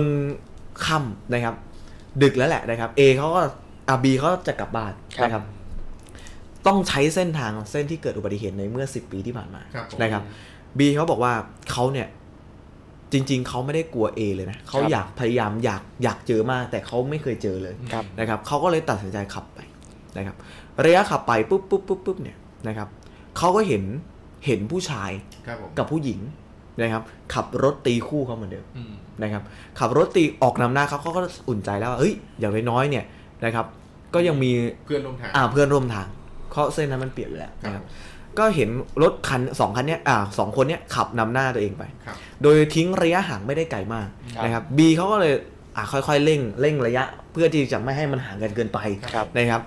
[0.85, 1.55] ค่ำนะครับ
[2.23, 3.41] ดึกแล้วแหละนะครับเอเขาก็
[3.89, 5.43] อาบีเขาจะกลับบ้านครับนะครับ
[6.67, 10.23] ต้องใช้เส้นทางเส้นที่เกิดอุบัติเหตุในเมื่อ 10 ปีที่ผ่านมาครับผมนะครับ
[10.77, 11.33] บีเขาบอกว่า
[11.71, 12.07] เขาเนี่ย
[13.13, 19.59] จริง ๆ เขาไม่ได้กลัว A เลยนะเขาอยากพยายามอยากอยากเจอมาก แต่เขาไม่เคยเจอเลยครับ นะครับเขาก็เลยตัดสินใจขับไป
[20.17, 20.35] นะครับ
[20.85, 22.87] ระยะขับไปปุ๊บปุ๊บปุ๊บปุ๊บเนี่ยนะครับ
[23.37, 23.83] เขาก็เห็น
[24.45, 25.11] เห็นผู้ชาย
[25.47, 26.19] ครับผมกับผู้หญิง
[26.81, 27.01] นะครับ
[27.33, 28.93] ขับรถตีคู่เขาเหมือนเดิมอืม
[29.23, 29.43] นะครับ
[29.79, 33.05] ขับรถตีออกนำหน้าเขาเขาก็อุ่นใจแล้วว่าเฮ้ยอย่างน้อยๆเนี่ย
[33.45, 33.65] นะครับ
[34.13, 34.51] ก็ยังมี
[34.85, 36.07] เพื่อนร่วมทาง อ่าเพื่อนร่วมทาง
[36.51, 37.83] เพราะเส้นนั้นมันเปลี่ยนอยู่แล้วครับนะครับ
[38.39, 38.69] ก็เห็น
[39.03, 45.33] รถคันสองคันเนี้ยอ่าสองคนเนี้ยขับนำหน้าตัวเองไป ครับ โดยทิ้งระยะห่างไม่ได้ไกลมากครับนะครับบีเขาก็เลย
[45.75, 48.79] อ่าค่อยๆเร่งเร่งระยะ เพื่อที่จะไม่ให้มันห่างกันเกินไป
[49.13, 49.61] ครับนะครับ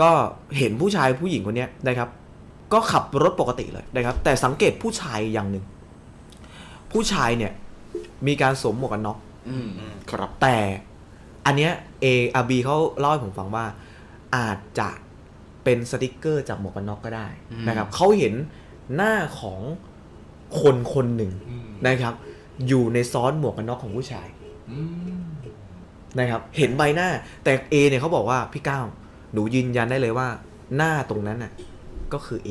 [0.00, 0.10] ก็
[0.58, 2.08] เห็นผู้ชายผู้หญิงคนเนี้ยนะครับ
[2.72, 5.64] ก็ขับรถปกติเลยนะครับ แต่สังเกตผู้ชายอย่างหนึ่ง
[6.92, 7.52] ผู้ชายเนี่ย
[8.26, 9.18] มีการสวมหมวกกันน็อก
[9.48, 9.68] อืม
[10.10, 10.56] ครับแต่
[11.46, 13.64] อันเนี้ยเออาบีเขาเล่าให้ผมฟังว่า
[14.36, 14.88] อาจจะ
[15.64, 18.34] เป็นสติกเกอร์จากหมวกกันน็อกก็ได้อืมนะครับเขาเห็น
[18.94, 19.60] หน้าของ
[20.60, 22.14] คนคนหนึ่งอืมนะครับ
[22.68, 24.28] อยู่ในซ้อนหมวกกันน็อกของผู้ชาย
[24.70, 24.78] อื
[25.16, 25.20] ม
[26.18, 27.08] นะครับ เห็นใบหน้า
[27.44, 28.84] แต่เอเนี่ยเขาบอกว่าพี่ก้าว
[29.32, 30.28] หนูยืนยันได้เลยว่า
[30.76, 31.52] หน้าตรงนั้นน่ะ
[32.12, 32.50] ก็คือ A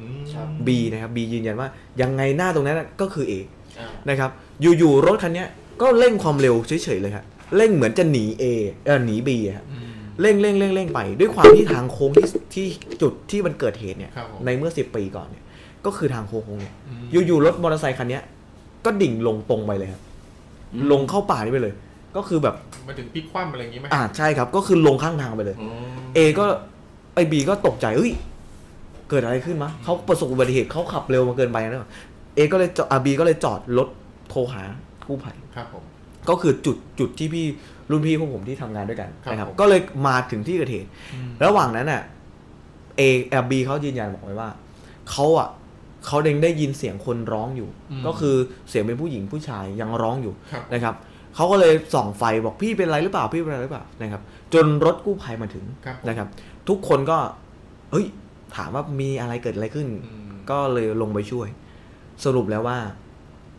[0.00, 0.22] อืม
[0.66, 1.68] B นะครับ B ยืนยันว่า
[2.00, 3.32] ยังไงหน้าตรงนั้นน่ะก็คือ A
[3.78, 4.30] อ่านะครับ
[4.78, 5.48] อยู่ๆรถคันเนี้ย
[5.82, 7.24] ก็เร่งความเร็วเฉยๆเลยครับ
[7.56, 8.44] เร่งเหมือนจะหนี A
[8.84, 12.66] เออหนี B อะครับอืมเร่งเร่งเร่งเร่งไป ด้วยความที่ทางโค้งที่ที่
[13.02, 15.44] จุดที่มันเกิดเหตุเนี่ยครับผมในเมื่อ10ปีก่อนเนี่ย
[15.86, 18.22] ก็คือทางโค้งเนี่ยอืมอยู่ๆรถมอเตอร์ไซคันเนี้ย
[18.84, 20.02] ก็ดิ่งลงตรงไปเลยครับ
[20.92, 21.74] ลงเข้าป่านี่ไปเลย
[22.16, 22.54] ก็คือแบบ
[22.86, 25.70] มาถึงพลิกคว่ำอะไรอย่างงี้ไหมอ่าใช่ครับ ก็คือลงข้างทางไปเลยอ๋อ
[26.14, 26.44] เอก็
[27.14, 28.12] ไอบีก็ตกใจเอ้ย
[29.10, 31.90] เกิดอะไรขึ้นมะเขาประสบอุบัติเหตุเขาขับเร็วมาเกินไปนะ
[32.34, 33.88] เอก็เลยจอดอาบีก็เลยจอดรถ
[34.28, 34.62] โทรหา
[35.06, 35.82] กู้ภัยครับผม
[36.28, 37.46] ก็คือจุดจุดที่พี่
[37.90, 42.02] รุ่นพี่พวกผมที่ทำงานด้วยกันครับนะครับผมก็เลยมาถึงที่เกิดเหตุอืมระหว่างนั้นน่ะ
[42.96, 44.48] เอแอบบีเขายืนยันบอกไว้ว่า
[45.10, 45.48] เขาอะ
[46.06, 47.68] เขาเด้งได้ยินเสียงคนร้องอยู่
[48.06, 48.36] ก็คือ
[48.68, 50.94] เสียงเป็นผู้หญิงผู้ชายยังร้องอยู่ครับนะครับ
[51.34, 54.22] เขาก็เลยส่องไฟบอกพี่เป็นอะไรหรือเปล่าพี่เป็นอะไรหรือเปล่านะครับ
[54.54, 56.28] จนรถกู้ภัยมาถึงครับผมนะครับ
[56.68, 57.18] ทุกคนก็
[57.90, 58.06] เฮ้ย
[58.56, 61.48] ถามว่ามีอะไรเกิดอะไรขึ้นอืมก็เลยลงไปช่วย
[62.24, 62.78] สรุปแล้วว่า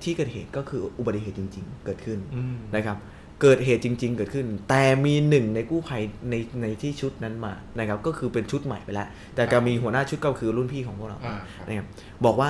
[0.03, 2.97] ที่เกิดเหตุก็คืออุบัติเหตุจริง ๆ เกิดขึ้นอืมนะครับ
[3.41, 11.87] เกิดเหตุจริง ๆ เกิดขึ้น แต่มีหนึ่งในกู้ภัยในในที่ชุดนั้นมานะครับก็คือเป็นชุดใหม่ไปแล้ว แต่ก็มีหัวหน้าชุดก็คือรุ่นพี่ของพวกเราอ่าครับนะครับ
[12.25, 12.49] บอกว่า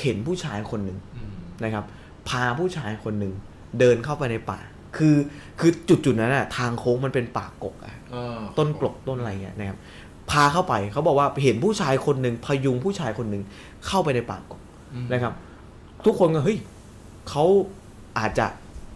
[0.00, 1.32] เห็นผู้ชายคนหนึ่งอืม
[1.64, 1.84] นะครับ
[2.28, 3.32] พาผู้ชายคนหนึ่ง
[3.78, 4.58] เดินเข้าไปในป่า
[4.96, 5.16] คือ
[5.60, 9.78] คือจุดจุดๆนั้นอะทางโค้งมันเป็นป่ากกอะเออต้นกลกต้นอะไรเงี้ยนะครับ
[10.30, 13.42] พาเข้าไปเขาบอกว่าเห็นผู้ชายคนหนึ่งพยุงผู้ชายคนหนึ่ง
[13.86, 14.60] เข้าไปในป่ากก
[14.94, 15.32] อืมนะครับ
[16.04, 16.58] ทุกคนก็เฮ้ย
[17.28, 17.44] เขา
[18.18, 18.46] อาจจะ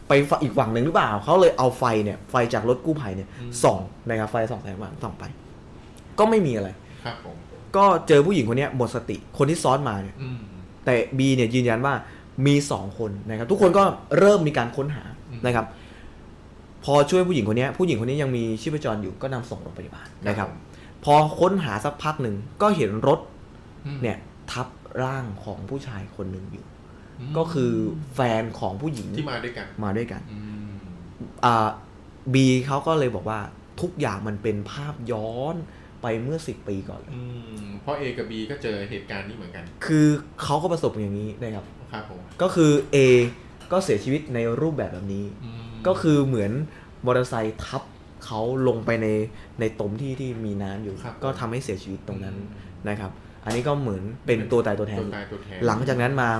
[0.09, 3.29] ไปฝั่งอีกฝั่งหนึ่งหรือเปล่า เขาเลยเอาไฟเนี่ยไฟจากรถกู้ภัยเนี่ย
[3.63, 3.79] ส่อง
[4.09, 5.25] นะครับไฟส่องแสงมาส่องไป
[6.19, 6.69] ก็ไม่มีอะไร
[7.05, 7.37] ครับผม
[7.77, 10.39] ก็เจอผู้หญิงคนเนี้ยหมดสติ คนที่ซ้อนมาเนี่ย อืม
[10.85, 11.95] แต่บีเนี่ยยืนยันว่า
[12.47, 13.85] มีสองคนนะครับ ทุกคนก็
[14.19, 15.67] เริ่มมีการค้นหาอืม นะครับ
[16.85, 20.49] พอช่วยผู้หญิงคนเนี้ยผู้หญิงคนนี้ยังมีชีพจรอยู่ก็นำส่งโรงพยาบาลนะครับ
[21.05, 23.21] พอค้นหาสักพักหนึ่งก็เห็นรถ
[23.87, 24.17] อืมเนี่ย
[24.53, 24.67] ทับ
[25.03, 26.67] ร่างของผู้ชายคนหนึ่งอยู่ม
[27.39, 27.73] ก็คือ
[28.15, 30.69] แฟนของผู้หญิงที่มาด้วยกันมาด้วยกันอืม
[31.45, 31.69] อ่า
[32.35, 33.41] บีเขาก็เลยบอกว่า
[33.81, 35.57] ทุกอย่างมันเป็นภาพย้อน
[36.03, 37.23] ไปเมื่อสิบปีก่อนเลยอื
[37.63, 40.07] มเพราะ A กับ B ก็เจอเหตุการณ์นี้เหมือนกัน คือ
[40.43, 42.97] เขาก็ประสบอย่างนี้นะครับครับผมก็คือ A
[43.73, 46.53] ก็เสียชีวิตในรูปแบบแบบนี้อืมก็คือเหมือน
[47.07, 47.83] มอเตอร์ไซค์ทับ
[48.25, 49.09] เขาลงไปใน
[49.61, 53.13] ในตมที่ที่มีน้ำอยู่ครับก็ทำให้เสียชีวิตตรงนั้นอืมนะครับ
[53.47, 56.31] อันนี้ก็เหมือนเป็นตัวตายตัวแทน ตัวตายตัวแทนหลังจากนั้นมา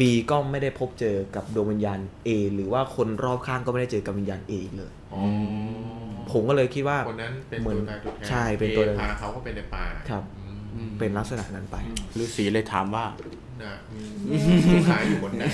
[0.00, 5.22] B ก็ไม่ได้พบเจอกับดวงวิญญาณ A หรือว่าคนรอบข้างก็ไม่ได้เจอกับวิญญาณ A อีกเลย อ๋อ
[6.32, 10.22] ผมก็เลยคิดว่าคนนั้นเป็นเหมืตัอนวตายตัวแทนใช่เป็นตัว A พาเขาก็เป็นในป่าครับ
[10.74, 11.76] อืมเป็นลักษณะนั้นไป
[12.22, 13.04] ฤาษีเลยถามว่า
[13.64, 13.74] นะ
[14.72, 15.44] ลูกค้าอยู่บนไหน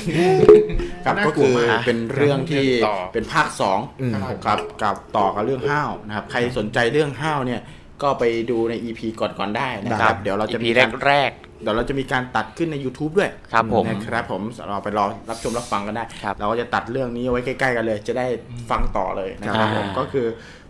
[1.04, 4.12] ครับน่าก็กลัวคือมากเป็นเรื่องที่ต่อ เป็นภาคสองอืม
[4.46, 7.60] ครับกับต่อกับเรื่องห้าวนะครับใครสนใจเรื่องห้าวเนี่ย
[8.02, 11.30] ก็ไปดูใน EP ก่อนๆได้นะครับ เดี๋ยวเราจะพีมีแรการกแรก
[11.62, 18.26] เดี๋ยวเราจะมีการตัดขึ้นใน YouTube ด้วยครับผมนะครับผมเราไปรอรับชมรับฟังกันได้ครับเราก็จะตัดเรื่องนี้เอาไว้ใกล้ๆกันเลย จะได้
[18.70, 20.26] ฟังต่อเลยนะครับอ่าผมก็คือ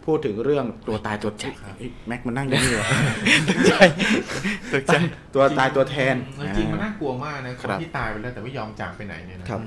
[0.07, 2.87] พูดถึงเรื่องตัวตายตัวแทนเฮ้ยแม็กมันนั่งอยู่นี่เหรอ
[3.69, 3.85] ใช่
[4.73, 4.97] ตกใจ
[5.35, 6.15] ตัวตายตัวแทน
[6.57, 9.61] จริงๆมันอ่าน่ากลัวมากนะคครันบที่ตายไปแล้วแต่ไม่ยอมจากไปไหนเนี่ยนะครับ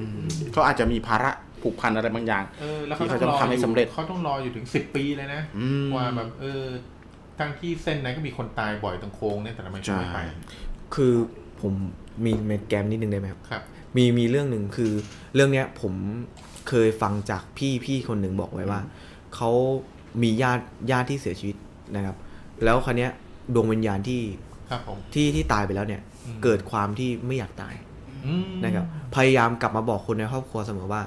[0.54, 6.64] เขาอาจจะมีภาระผูกพันอะไรบางอย่างเออแล้วที่เขาเขาต้องรอจะทำให้อยู่สำเร็จเขาต้องรออยู่ถึงสิบปีเลยนะอืมว่าแบบเออ
[7.40, 10.36] ทั้งที่เส้นนั้นก็มีคนตายบ่อยตรงโค้งเนี่ยแต่ทำไมเขาไม่ไปใช่
[10.96, 11.14] คือ
[11.62, 11.74] ผม
[12.26, 13.62] มีเมนแกรมนิดนึงได้ไหมครับครับ
[13.98, 14.92] มีมีเรื่องหนึ่งคือ
[15.36, 15.94] เรื่องเนี้ยผม
[16.70, 18.80] เคยฟังจากพี่พี่คนหนึ่งบอกไว้ว่า
[19.36, 19.52] เขา
[20.24, 21.56] มีญาติญาติที่เสียชีวิต
[21.96, 22.16] นะครับ
[22.64, 23.12] แล้วคราวเนี้ย
[23.54, 24.22] ดวงวิญญาณที่
[24.70, 27.74] ครับผมที่ที่ตายไปแล้วเนี่ยอืมเกิดความที่ไม่อยากตาย
[28.26, 31.02] อืมนะครับ พยายามกลับมาบอกคนในครอบครัวเสมอว่า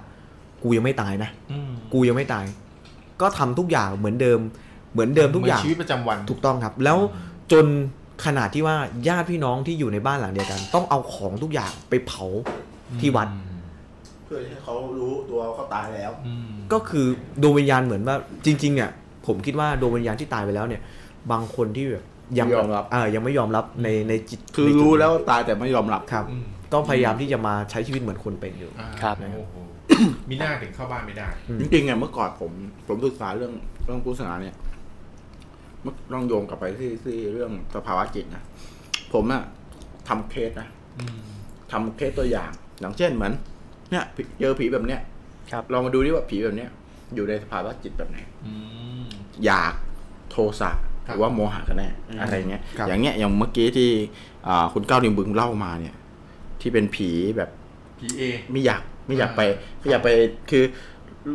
[0.62, 2.44] กูยังไม่ตายนะอืมกูยังไม่ตาย
[3.20, 4.40] ก็ทำทุกอย่างเหมือนเดิม
[4.98, 6.98] เหมือนเดิมทุกอย่างเหมืนชีวิตประจำวันถูกต้องครับ แล้ว
[7.52, 7.66] จน
[8.24, 8.76] ขนาดที่ว่า
[9.08, 12.24] ญาติพี่น้องที่อยู่ในบ้านหลังเดียวกัน ต้องเอาของทุกอย่างไปเผา
[13.00, 13.28] ที่วัด
[14.24, 17.06] เพื่อให้เขารู้ตัวเขาตายแล้วอืมก็คือ
[17.42, 18.90] ดวงวิญญาณเหมือนว่า จริง ๆ เนี่ย
[19.26, 20.82] ผมคิดว่าดวงวิญญาณที่ตายไปแล้วเนี่ย
[21.32, 22.04] บางคนที่แบบ
[22.38, 29.54] ยังไม่ยอมรับอ่ายังไม่ยอมรับในในจิตคือในจุดรู้แล้วว่าตายแต่ไม่ยอมรับครับอืมก็พยายามที่จะมาใช้ชีวิตเหมือนคนเป็นอยู่อ่าครับโอ้โห
[30.28, 31.26] มีหน้าถึงเข้าบ้านไม่ได้
[31.60, 32.50] จริงๆเนี่ยเมื่อก่อนผม
[32.88, 33.52] ผมศึกษาเรื่อง
[33.84, 34.54] เรื่องพุทธศาสนาเนี่ย
[35.84, 38.42] มันต้องโยงกลับไปที่ที่เรื่องสภาวะจิตนะ
[39.12, 39.42] ผมอะ
[40.08, 41.18] ทำเคสนะอืม
[41.72, 42.50] ทำเคสตัวอย่าง
[42.80, 43.32] อย่างเช่นเหมือน
[43.90, 45.00] เนี่ยผีเจอผีแบบเนี้ย
[45.52, 46.70] ครับลองมาดูดิว่าผีแบบเนี้ย
[47.14, 48.52] อยู่ในสภาวะจิตแบบไหนอื
[49.04, 49.06] ม
[49.44, 49.74] อยาก
[50.30, 50.70] โทสะ
[51.06, 51.88] ครับหรือว่าโมหะกันแน่
[52.20, 53.90] อะไรเงี้ยครับอย่างเงี้ยอย่างเมื่อกี้ที่
[54.48, 55.94] อ่าคุณก้าวดิมบึงเล่ามาเนี่ย
[56.60, 57.50] ที่เป็นผีแบบ
[57.98, 60.08] พีเอไม่อยากไม่อยากไปอ่าไม่อยากไป
[60.50, 60.64] คือ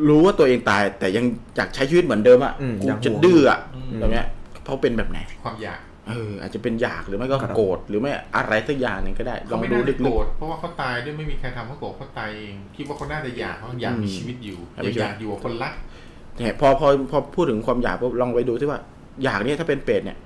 [0.07, 4.25] รู้ว่าตัวเองตาย แต่ยังอยากใช้ชีวิตเหมือนเดิมอะอืมกูยังห่วงจะดื้ออะอืม แบบเนี้ย
[4.65, 5.79] เขาเป็นแบบไหน ความอยาก
[6.09, 18.79] เออ อาจจะเป็นอยากหรือไม่ก็ครับโกรธหรือไม่อะไรสักอย่างหนึ่งก็ได้ลเขาองไม่ดูน่าลึจะโกรกธเพราะว่าเขาตายด้วยไม่มีใครทำเขาโกรธเขาตายเองคิดว่าเขาน่าจะอยากเขาอยากมีอืมชีวิตอยู่อยากมียังชีวิตอยากอยู่กับคนรักๆเนี่ยพอพอพอพูดถึงความอยากปุ๊บลองไปดูที่ว่า
[19.23, 20.17] อยากเนี่ยถ้าเป็นเปรตเนี่ย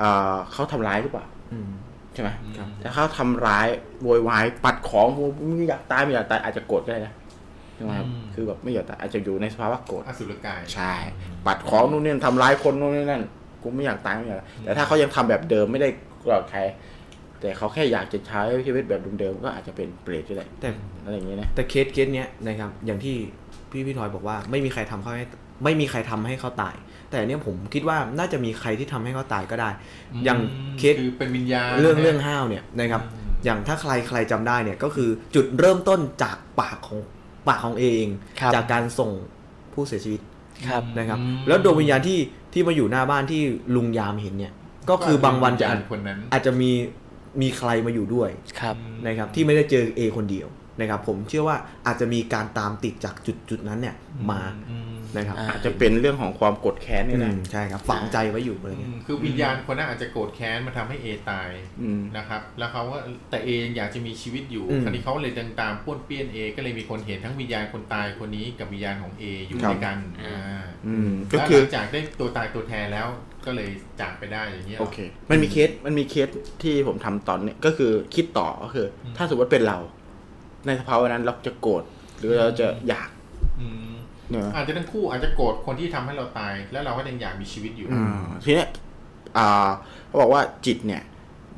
[0.00, 1.68] อ่าเขาทำร้ายหรือเปล่าอืม
[2.14, 3.66] ใช่ไหมครับแต่เขาทำร้าย
[4.02, 5.06] โวยวายปัดของ
[5.56, 10.92] ไม่อยากตายไม่อยากตายอาจจะโกรธก็ได้นะใช่ไหมครับคือแบบไม่อยากตายอาจจะอยู่ในสภาวะโกรธอสุรกายใช่
[11.46, 13.22] ปัดของนู่นนี่ทำร้ายคนนู่นนี่นั่น
[13.62, 15.88] กูไม่อยากตายไม่อยากตายแต่ถ้าเขายังทำแบบเดิมไม่ได้
[16.24, 16.60] กลอดใคร
[17.40, 20.68] แต่เขาแค่อยากจะใช้ชีวิตแบบเดิมๆก็อาจจะเป็นเปรตก็ได้แต่
[21.04, 23.16] อะไรอย่างเงี้ยนะแต่เคสเคสเนี้ยนะครับ อย่างที่
[23.70, 25.26] พี่พี่ทอยบอกว่าไม่มีใครทำเขาให้
[25.64, 26.74] ไม่มีใครทำให้เขาตาย
[27.10, 29.70] แต่อันเนี้ยผมคิดว่าน่าจะมีใครที่ทำให้เขาตายก็ได้
[30.24, 30.38] อย่าง
[30.78, 37.00] เคสคือเป็นวิญญาณเรื่องนะเรื่องห้าวเนี่ยนะครับอืมอย่างถ้าใครใครจำได้เนี่ยก็คือจุดเริ่มต้นจากปากของ
[37.48, 39.10] ปากของเอเอง ครับจากการส่ง
[39.72, 40.20] ผู้เสียชีวิต
[40.68, 42.18] ครับนะครับ อืม แล้วดวงวิญญาณที่
[42.52, 43.40] ที่มาอยู่หน้าบ้านที่
[43.74, 44.52] ลุงยามเห็นเนี่ย
[44.90, 46.70] ก็คือบางวันจะวิญอาญาจณคนนั้นอาจจะมี
[47.42, 48.30] มีใครมาอยู่ด้วย
[48.60, 50.48] ครับ นะครับที่ไม่ได้เจอเอคนเดียว
[50.80, 51.56] นะครับผมเชื่อว่า
[51.86, 53.96] อาจจะมีการตามติดจากจุดจุดนั้นเนี่ย
[54.30, 61.48] มาอืม นะครับอ่าอาจจะเป็นเรื่องของความกดแค้นนี่อืแหละมใช่ครับฝังใจไว้อยู่อะไรอืเงี้ยมคือวิญญาณคนนั้นอาจจะโกรธแค้นมาทำให้เอตาย
[61.82, 62.96] อืมนะครับ แล้วเขาก็
[63.30, 73.08] แต่เอยังอยากจะมีชีวิตอยู่อืมคราวนี้เขาเลยเดินตามป้วนเปี้ยนเอก็เลยมีคนเห็นทั้งวิญญาณคนตายคนนี้กับวิญญาณของเออยู่ครับด้วยกันอ่าอืมก็แล้วคืหอลังจากได้ตัวตายตัวแทนแล้ว
[73.46, 74.98] ก็เลยจากไปได้อย่างเงี้ยหรโอเค
[75.30, 76.28] มันมีเคสมันมีเคส
[76.62, 79.78] ที่ผมทำตอนเนี้ยก็คือคิดต่อก็คืออมถ้าสมมติเป็นเรา
[80.66, 81.82] ในสภาวะนั้นเราจะโกรธ
[82.18, 83.08] หรือเราจะอยาก
[84.34, 88.68] อืมเนี่ยอาจจะทั้งคู่อาจจะโกรธคนที่ทำให้เราตาย แล้วเราก็ยังอยากมีชีวิตอยู่อ่าทีเนี้ย
[89.38, 89.68] อ่า
[90.08, 91.02] เขาบอกว่าจิตเนี่ย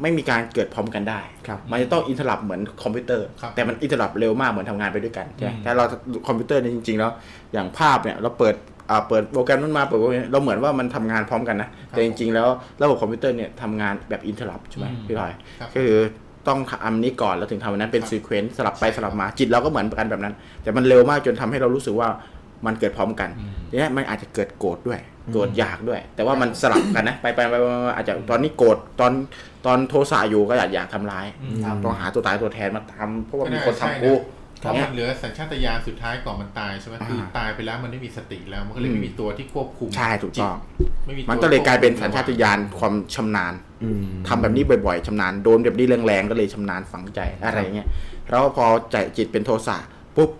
[0.02, 5.84] ไม่มีการเกิดพร้อมกันได้ครับมันจะต้อง interrupt เหมือนคอมพิวเตอร์ครับแต่มัน interrupt เร็วมากเหมือนทำงานไปด้วยกันใช่ไหมอืมแต่เรา
[6.26, 7.10] คอมพิวเตอร์เนี่ยจริงๆแล้ว
[7.52, 8.54] อย่างภาพเนี่ยเราเปิด
[8.90, 12.48] อ่าเปิดโปรแกรมนั้นมาเปิดโปรแกรมนี้เราเหมือนว่ามันทำงานพร้อมกันนะ แต่จริงๆแล้ว
[12.82, 15.98] ระบบคอมพิวเตอร์เนี่ยทำงานแบบ interrupt ใช่ไหมอืมพี่พลอยครับก็คือ
[16.48, 22.08] ต้องทำอันนี้ก่อนแล้วถึงทำอันนั้นเป็นครับ sequence สลับไปสลับมาจิตเราก็เหมือนกันแบบนั้น แต่มันเร็วมากจนทำให้เรารู้สึกว่า
[22.66, 25.00] มันเกิดพร้อมกันอืมทีนี้มันอาจจะเกิดโกรธด้วย
[25.32, 29.12] โกรธอยากด้วย แต่ว่ามันสลับกันนะ ไปไปไปไปไปอาจจะตอนนี้โกรธตอน
[29.66, 34.22] ตอนโทสะอยู่ก็อยากอยากทำร้ายอืมต้องหาตัวตายตัวแทนมาทำเพราะว่ามีก็คนน่าทำใช่กูนะ
[34.60, 47.88] เพราะมันเหลือสัญชาตญาณสุดท้ายก่อนมันตายใช่ไหมคืออ่าตายไปแล้วมันไม่มีสติแล้วมันก็เลยอืมไม่มีตัวที่ควบคุมใช่ถูกต้องจิตไม่มีตัวมันก็เลยกลายเป็นสัญชาตควบคุมญาณความชำนาญอืมทำแบบนี้บ่อยๆชำนาญโดนแบบนี้แรงๆก็เลยชำนาญฝังใจอะไรเงี้ย
[48.30, 49.76] แล้วพอใจจิตเป็นโทสะ
[50.16, 50.30] ปุ๊บ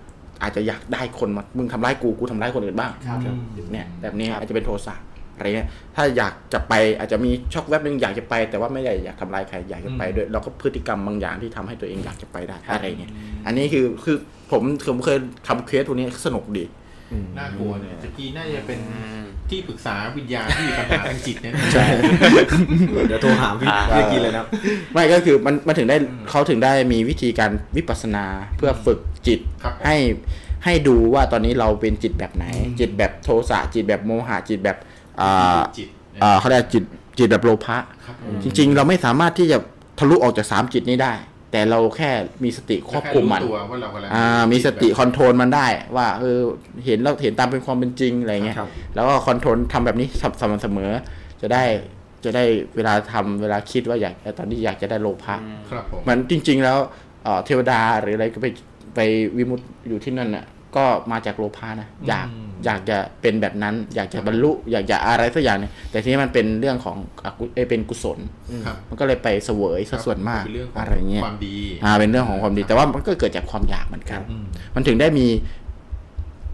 [0.43, 3.37] อาจจะอยากได้คนมามึงทำร้ายกูกูทำร้ายคนอื่นบ้างครับ
[3.73, 4.97] เนี่ยแบบนี้อาจจะเป็นโทสะ
[5.37, 13.13] อะไรเงี้ยถ้าอยากจะไปอาจจะมีช็อกแวบหนึ่งอยากจะไป แต่ว่าไม่ได้อยากทำลายใครอยากจะไปด้วยแล้วก็พฤติกรรมบางอย่างที่ทำให้ตัวเองอยากจะไปได้อะไรเงี้ย
[13.47, 14.17] อันนี้คือคือ
[14.53, 16.65] ผมผมเคยทำเคสตัวนี้สนุกดี
[17.39, 18.81] น่ากลัวเนี่ยตะกี้น่าจะเป็น
[19.51, 21.85] ที่ปรึกษาวิญญาณที่มีปัญหาทางจิตเนี่ยใช่
[23.09, 24.47] เดี๋ยวโทรหาพี่พี่กินเลยนะครับ
[24.93, 25.97] ไม่ก็คือมันมันถึงได้
[26.31, 28.25] เขาถึงได้มีวิธีการวิปัสสนา
[28.57, 29.97] เพื่อฝึกจิตครับให้
[30.65, 32.45] ให้ดูว่าตอนนี้เราเป็นจิตแบบไหน
[32.81, 34.77] จิตแบบโทสะจิตแบบโมหะจิตแบบ
[35.21, 35.89] อ่าจิต
[36.23, 36.85] อ่าเขาเรียกจิต
[37.19, 39.59] จิตแบบโลภะครับจริง ๆ เราไม่สามารถที่จะ
[39.99, 41.13] ทะลุออกจากสามจิตนี้ได้
[41.55, 42.11] แต่เราแค่
[42.45, 45.67] มีสติควบคุมมันแค่รู้ตัวว่าเรากำลังอ่ามีสติ control มันได้
[45.97, 46.41] ว่าเออ
[46.85, 50.91] เห็นเราเห็นตามเป็นความเป็นจริงอะไรเงี้ยครับแล้วก็ control ทำแบบนี้สม่ำเสมอ
[51.43, 51.65] จะได้
[52.25, 52.45] จะได้
[52.77, 55.37] เวลาทำเวลาคิดว่าอยากตอนนี้อยากจะได้โลภะ
[55.71, 56.79] ครับผมมันจริง ๆ แล้ว
[57.25, 58.47] เอ่อเทวดาหรืออะไรก็ไป
[58.95, 59.01] ไป
[59.37, 60.45] วิมุตติอยู่ที่นั่นน่ะ
[60.77, 62.27] ก็มาจากโลภะนะอยาก
[62.65, 68.19] อยากจะเป็นแบบนั้น อยากจะบรรลุ อยากจะอะไรสักอย่างเนี่ยแต่ทีนี้มันเป็นเรื่องของอกุเอ้ยเป็นกุศล
[68.67, 74.45] ครับมันก็เลยไปเสวยซะส่วนมากเป็นเรื่องของอะไรเงี้ยความดีอ่าเป็นเรื่องของความดี แต่ว่ามันก็เกิดจากความอยากเหมือนกันอืม
[74.75, 75.27] มันถึงได้มี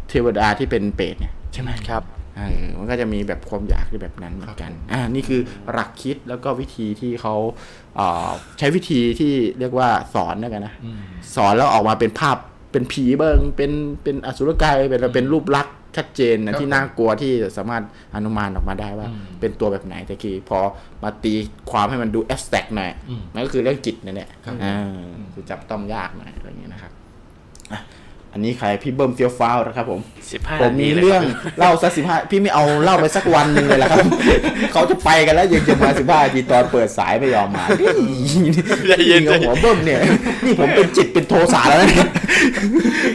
[0.08, 2.02] เทวดาที่เป็นเปรตเนี่ยใช่ไหมครับ
[2.36, 5.40] เออมันก็จะมีแบบความอยากที่แบบนั้นเหมือนกันอ่านี่คือ
[5.72, 7.34] หลักคิดแล้วก็วิธีที่เขา
[7.96, 11.00] เอ่อใช้วิธีที่เรียกว่าสอนแล้วกันนะอืม
[11.36, 12.36] สอนแล้วออกมาเป็นภาพ
[12.72, 17.82] เป็นผีเบิงเป็นเป็นอสุรกายเป็นเป็นรูปลักษณ์ชัดเจนครันะบที่น่ากลัวที่สามารถ
[18.14, 20.58] อนุมานออกมาได้ว่าอืมเป็นตัวแบบไหนแต่คือพอ
[21.02, 21.32] มาตี
[21.70, 24.76] ความให้มันดูแอสแต็กหน่อยอืมนั่นก็คือเรื่องจิตนั่นแหละครับอ่า
[25.34, 26.99] คือจับต้องยากหน่อยอะไรอย่างเงี้ยนะครับอะ
[28.32, 30.00] อันนี้ใครพี่เบิ้มเฟียวฟ้าวนะครับผม
[30.32, 31.22] สิบห้าผมมีเรื่อง
[31.58, 34.04] เล่าสักสิบห้าพี่ไม่เอาเล่าไปสักวันหนึ่งเลยละครับ
[34.72, 37.64] เขาจะไปกันแล้วยังจะมาสิบห้าทีตอนเปิดสายไม่ยอมมา
[38.88, 40.00] ใจเย็นกับหัวเบิ้มเนี่ย
[40.44, 42.08] นี่ผมเป็นจิตเป็นโทสะแล้วนะเนี่ย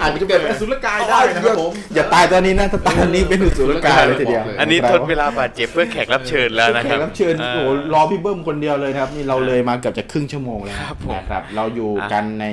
[0.01, 12.45] อาจจะเกิดเป็นอสุรกายได้นะครับผมอย่าตายตอนนี้นะถ้าตายตอนนี้เป็นอุสุรกายเลยทีเดียวบอกเลยอันนี้ทดเวลาบาดเจ็บเพื่อแขกรับเชิญแล้วนะแขครับกรับเชิญอ่าโอ้โหรอพี่เบิ้มคนเดียวเลยนะครับนี่เราเลยมาเกือบจะครึ่งชั่วโมงแล้วครับผมนะครับ เราอยู่อะกันใน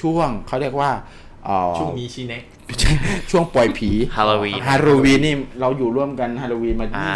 [0.00, 1.23] ช่วงเขาเรียกว่าเอ่อ
[1.78, 2.42] ช่วงมีชีเน็ก
[3.30, 7.14] ช่วงปล่อยผีฮาโลวีนฮาโลวีนนี่เราอยู่ร่วมกันฮาโลวีนมาอ่า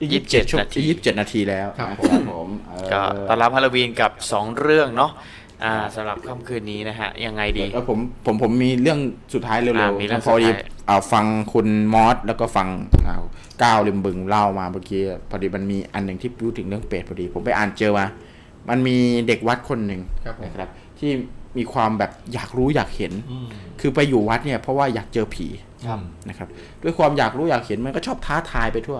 [0.00, 5.12] 25 27ชั่วนาทียี่สิบเจ็ดนาทีแล้วครับนะครับผมเอ่อก็ต้อนรับฮาโลวีนกับ2เรื่องเนาะ
[5.64, 8.98] อ่าสำหรับค่ำคืนนี้นะฮะ ยังไงดีแล้วผมผมผมมีเรื่อง
[9.34, 12.68] สุดท้ายเร็วอ่ามีเรื่องๆพอดีสุดท้ายอ่าฟังคุณมอสแล้วก็ฟัง
[13.06, 13.16] อ่า
[13.62, 18.06] ก้าวริมบึงเล่ามาเมื่อกี้พอดีมันมีอันหนึ่งที่พูดถึงเรื่องเปรตพอดี ผมไปอ่านเจอมา
[18.68, 21.10] มันมีเด็กวัดคนหนึ่งครับผมนะครับ ที่
[21.58, 23.48] มีความแบบอยากรู้อยากเห็นอืม
[23.80, 25.46] คือไปอยู่วัดเนี่ยเพราะว่าอยากเจอผี
[25.86, 26.48] ครับนะครับ
[26.82, 28.98] ด้วยความอยากรู้อยากเห็นมันก็ชอบท้าทายไปทั่ว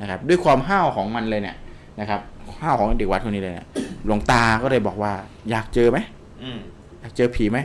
[0.00, 1.56] นะครับด้วยความห้าวของมันเลยเนี่ย
[2.00, 2.20] นะครับ
[2.62, 3.66] ห้าวของเด็กวัดคนนี้เลยเนี่ย
[4.06, 5.12] หลวงตาก็เลยบอกว่า
[5.50, 5.98] อยากเจอไหม
[6.42, 6.58] อืม
[7.00, 7.58] อยากเจอผีไหม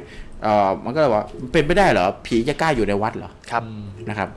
[0.43, 3.63] เออมันก็เลยว่าเป็นไปได้เหรอผีจะกล้าอยู่ในวัดเหรอครับ
[4.09, 4.29] นะครับ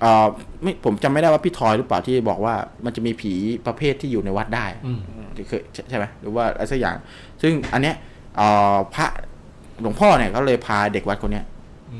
[0.00, 0.26] เออ
[0.62, 3.32] ไม่ผมจำไม่ได้ว่าพี่ทอยหรือเปล่าที่บอกว่ามันจะมีผี
[3.66, 5.00] ประเภทที่อยู่ในวัดได้อืม
[5.36, 6.96] ที่เคยใช่ใช่ไหมหรือว่าอะไรสักอย่าง
[7.42, 7.96] ซึ่งอันเนี้ย
[8.36, 9.06] เอ่อพระ
[9.82, 11.44] หลวงพ่อเนี่ยก็เลยพาเด็กวัดคนเนี้ย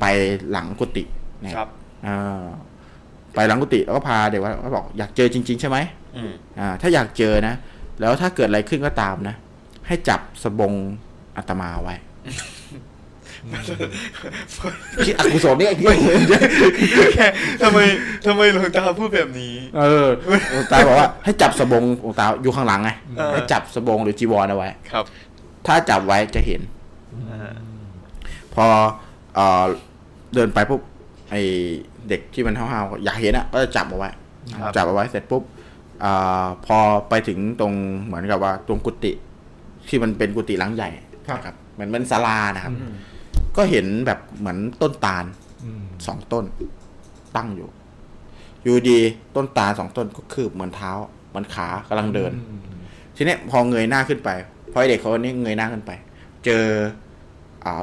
[0.00, 0.04] ไป
[0.50, 1.04] หลังกุฏิ
[1.44, 1.68] นะครับ
[2.06, 2.44] อ่า
[3.34, 5.78] ไปหลังกุฏิแล้วก็พาเด็กวัดก็บอกอยากเจอจริง ๆ ใช่ไหม
[6.16, 6.30] อืม
[6.60, 7.54] อ่า ถ้าอยากเจอนะ
[8.00, 9.34] แล้วถ้าเกิดอะไรขึ้นก็ตามนะ
[9.86, 10.72] ให้จับสบง
[11.36, 11.94] อาตมาไว้
[15.04, 15.86] คิดอกุศลเนี่ยคิด
[17.62, 17.78] ทำไม
[18.26, 20.06] ทำไมหลวงตาพูดแบบนี้ เออ
[20.52, 25.04] หลวงตาบอกว่า ให้จับสบงหลวงตาอยู่ข้างหลังไงเออให้จับสบงหรือจีวรเอาไว้ ครับ
[25.66, 26.60] ถ้าจับไว้จะเห็น
[28.56, 28.66] พอ
[29.34, 29.64] เอ่อ
[30.34, 30.80] เดินไปปุ๊บ
[31.30, 31.34] ไอ
[32.08, 34.10] เด็กที่มันห้าวๆอยากเห็นอะก็จะจับเอาไว้
[34.62, 35.42] ครับ จับเอาไว้เสร็จปุ๊บ
[36.04, 36.78] อาพอ
[37.08, 37.72] ไปถึงตรง
[38.04, 39.12] เหมือนกับว่าตรงกุฏิ
[39.88, 40.90] ที่มันเป็นกุฏิหลังใหญ่
[41.44, 42.74] ครับเหมือนเป็นศาลานะครับ
[43.56, 45.24] ก็เห็นแบบเหมือนต้นตาล
[45.64, 46.44] อืมสองต้น
[47.36, 47.68] ตั้งอยู่
[48.62, 49.00] อยู่ดี
[49.36, 50.90] ต้นตาลสองต้นก็คืบเหมือนเท้า
[51.28, 52.32] เหมือนขากำลังเดิน
[53.16, 54.30] ทีเนี้ยพอเงยหน้าขึ้นไป
[54.72, 55.90] พอไอ้เด็กเขาคนนี้เงยหน้าขึ้นไป
[56.44, 57.05] เจออ่า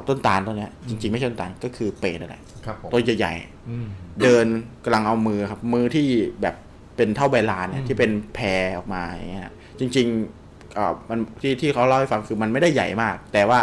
[0.07, 3.33] ต้นตาลต้นเนี้ยจริงๆ ไม่ใช่ต้นตาลก็คือเปรตนั่นแหละครับผมต้นใหญ่
[3.69, 4.45] อืมๆเดิน
[4.83, 6.07] กำลังเอามือครับ มือที่
[6.41, 6.55] แบบ
[6.95, 13.59] เป็นเท่าใบลานเนี่อืยมที่เป็นแพรออกมาอย่างเงี้ยจริงๆอ่ามันที่ที่เขาเล่าให้ฟังคือมันไม่ได้ใหญ่มาก แต่ว่า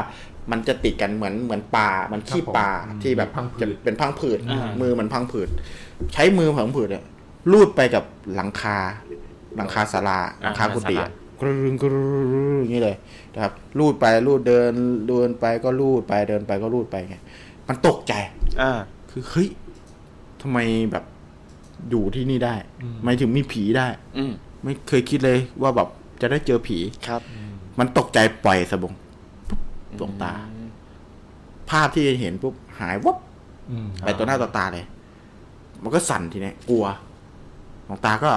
[0.51, 2.69] มันจะติดกันเหมือนเหมือนปลาเหมันขี้ปลา
[3.03, 5.49] ที่แบบพังผืจะดเป็นพังผืดอ่ามืมือมันพังผืด
[6.13, 7.05] ใช้มือพังผืดเนี่ย
[7.53, 8.77] ลูดไปกับหลังคา
[9.57, 12.05] หลังคาศาลาหลังคากุฏิอะกรึงกรึ
[12.55, 12.97] งอย่างนี้เลย
[13.35, 14.73] นะครับลูดไปลูดเดิน
[15.09, 17.17] เดินไปก็ลูดไปเดินไปก็ลูดไปไง
[17.69, 18.13] มันตกใจ
[18.61, 18.73] อ่า
[19.11, 19.49] คือเฮ้ย
[20.41, 20.59] ทำไม
[20.93, 21.05] แบบ
[21.91, 23.87] อยู่ที่นี่ได้อืมทำไม่ถึงมีผีได้
[24.19, 25.89] อืมไม่เคยคิดเลยว่าแบบ
[26.21, 26.79] จะได้เจอผี
[27.09, 27.21] ครับ
[27.79, 28.93] มันตกใจปล่อยสบง
[29.49, 29.61] ปุ๊บ
[29.99, 30.33] ดวงตา
[31.71, 33.17] ภาพที่เห็นปุ๊บหายวับ
[33.71, 34.85] อืมไปตัวหน้าต่อตาเลย
[35.83, 36.87] มันก็สั่นทีเนี้ยกลัว
[37.87, 38.31] หลวงตาก็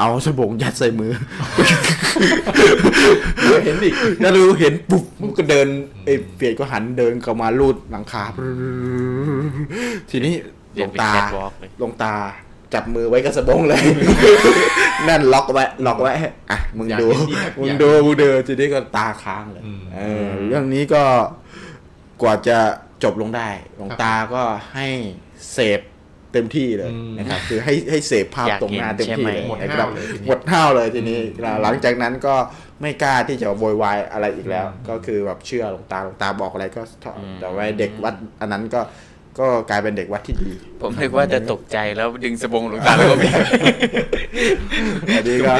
[0.00, 1.12] เอาสบงยัดใส่มือ
[3.64, 5.04] เห็นอีกแล้วรู้เห็นปุ๊บ
[5.38, 5.66] ก็เดิน
[6.04, 8.24] ไอ้เปียดก็หันเดินเข้ามาลูดหลังคา
[10.10, 10.34] ทีนี้
[10.74, 12.14] หลวงตาเรียนเป็น catwalk เลยหลวงตา
[12.74, 13.82] จับมือไว้กับสบงเลย
[15.08, 16.12] นั่นล็อกไว้ล็อกไว้
[16.50, 21.02] อะมึงอยากดูเห็นดีครับมึงอยากดูมึงเดินทีนี้ก็ตาค้างเลยอืมเออเรื่องนี้ก็
[22.22, 22.58] กว่าจะ
[23.02, 24.42] จบลงได้หลวงตาก็
[24.74, 24.86] ให้
[25.52, 25.80] เสพ
[26.32, 31.20] เต็มที่เลยอืมนะครับคือให้ให้เสพภาพอยากตรงหน้าเห็นเต็มที่ใช่ไหมเลยหมดนะครับห้าวเลยทีนี้หมดห้าวเลยทีนี้
[31.62, 32.34] หลังจากนั้นก็
[32.82, 38.80] ไม่กล้าที่จะโวยวายอะไรอีกแล้วอืมก็คือแบบเชื่อหลวงตาหลวงตาบอกอะไรก็ทอืมแต่ว่าเด็กวัดอันนั้นก็
[39.38, 40.50] ก็กลายเป็นเด็กวัดที่ดี
[40.80, 43.28] ผมนึกว่าจะตกใจแล้วดึงสบงหลวงตาแล้วก็มี
[45.16, 45.52] อันนี้ก็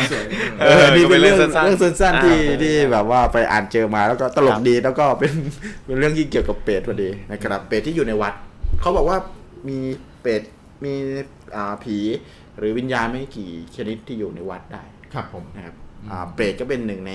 [0.60, 5.32] เอเอออนี่เป็นเรื่องก็เป็นเรื่องสั้นๆเรื่องสั้นๆที่อ่าที่แบบว่าไปอ่านเจอมาแล้วก็ตลคกรับดีแล้วก็เป็น
[5.84, 8.34] เป็นเรื่องที่เกี่ยวกับเปรตพอดีนะครับเปรตที่อยู่ในวัด
[8.80, 9.18] เขาบอกว่า
[9.68, 9.78] มี
[10.22, 10.42] เปรต
[10.84, 10.94] มี
[11.56, 11.98] อ่าผี
[12.58, 14.82] หรือวิญญาณไม่กี่ชนิดที่อยู่ในวัดได้
[15.14, 15.74] ครับผมนะครับ
[16.10, 17.12] อ่าเปรตก็เป็นหนึ่งใน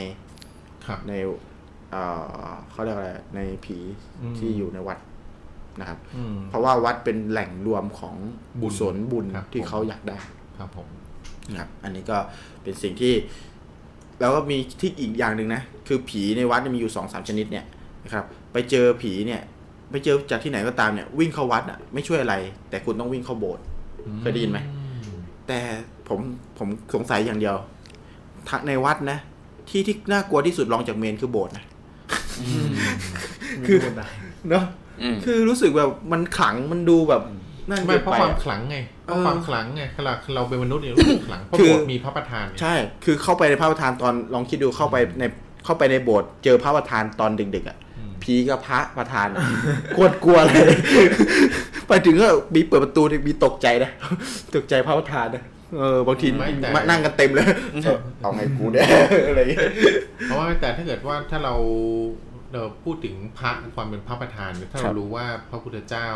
[0.86, 1.14] ครับใน
[1.92, 2.04] เอ่
[2.48, 3.78] อเขาเรียกอะไรในผี
[4.22, 5.00] อืมที่อยู่ในวัด
[5.80, 8.16] นะครับอืมเพราะว่าวัดเป็นแหล่งรวมของ
[8.62, 10.18] บุบุญญสนบุญครับที่ผมเขาอยากได้
[10.58, 10.88] ครับผม
[11.52, 12.18] นะครับ อันนี้ก็
[12.64, 13.14] เป็นสิ่งที่
[14.20, 17.66] แล้วก็มีที่อีกอย่างหนึ่งนะ คือผีในวัดเนี่ยมีอยู่สองสามชนิดเนี่ย
[18.06, 19.42] นะครับ ไปเจอผีเนี่ย
[19.92, 22.36] ไปเจอจากที่ไหนก็ตามเนี่ยวิ่งเข้าวัดอะไม่ช่วยอะไร
[22.70, 23.64] แต่คุณต้องวิ่งเข้าโบสถ์
[24.20, 24.60] เคยได้ยินไหม
[25.48, 25.60] แต่
[26.08, 26.20] ผม
[26.58, 27.56] ผมสงสัยอย่างเดียว
[28.50, 29.20] ทางในวัดนะ
[29.70, 31.66] ที่ที่น่ากลัวที่สุดรองจากเมนคือโบสถ์นะ
[33.68, 33.78] คือ
[34.50, 34.66] เนาะ
[35.02, 37.24] อืมคือรู้สึกแบบมันขลังมันดูแบบ
[37.70, 42.74] นั่นไม่เกินเพราะไปความอะขลังไงเพเอราะอความขลังไงขลังเราเป็นมนุษย์เนี่ยรู้สึกขลังเพราะคือโบสถ์มีพระประธานเนี่ยใช่
[43.06, 45.24] คือเข้าไปในพระประธานตอนลองคิดดูเข้าไปใน
[45.66, 47.78] เข้าไปในโบสถ์เจอพระประธานตอนดึกๆอะ
[48.24, 49.42] ผีกับพระประธานอะ
[49.98, 50.66] กวดกลัวเลย
[51.88, 53.92] ไปถึงก็มีเปิดประตูเนี่ยมีตกใจนะ
[54.56, 55.44] ตกใจพระประธานนะ
[55.78, 57.46] เออบางทีไม่แต่มานั่งกันเต็มเลย
[57.84, 58.86] เออเอาไงกูเนี่ย
[59.28, 59.62] อะไรอย่างเงี้ย
[60.26, 61.54] เพราะว่าแต่ถ้าเกิดว่าถ้าเรา
[62.54, 66.08] เราพูดถึงพระความเป็นพระประธานเนี่ยถ้าครัเราบรู้ว่าพระพุทธเจ้า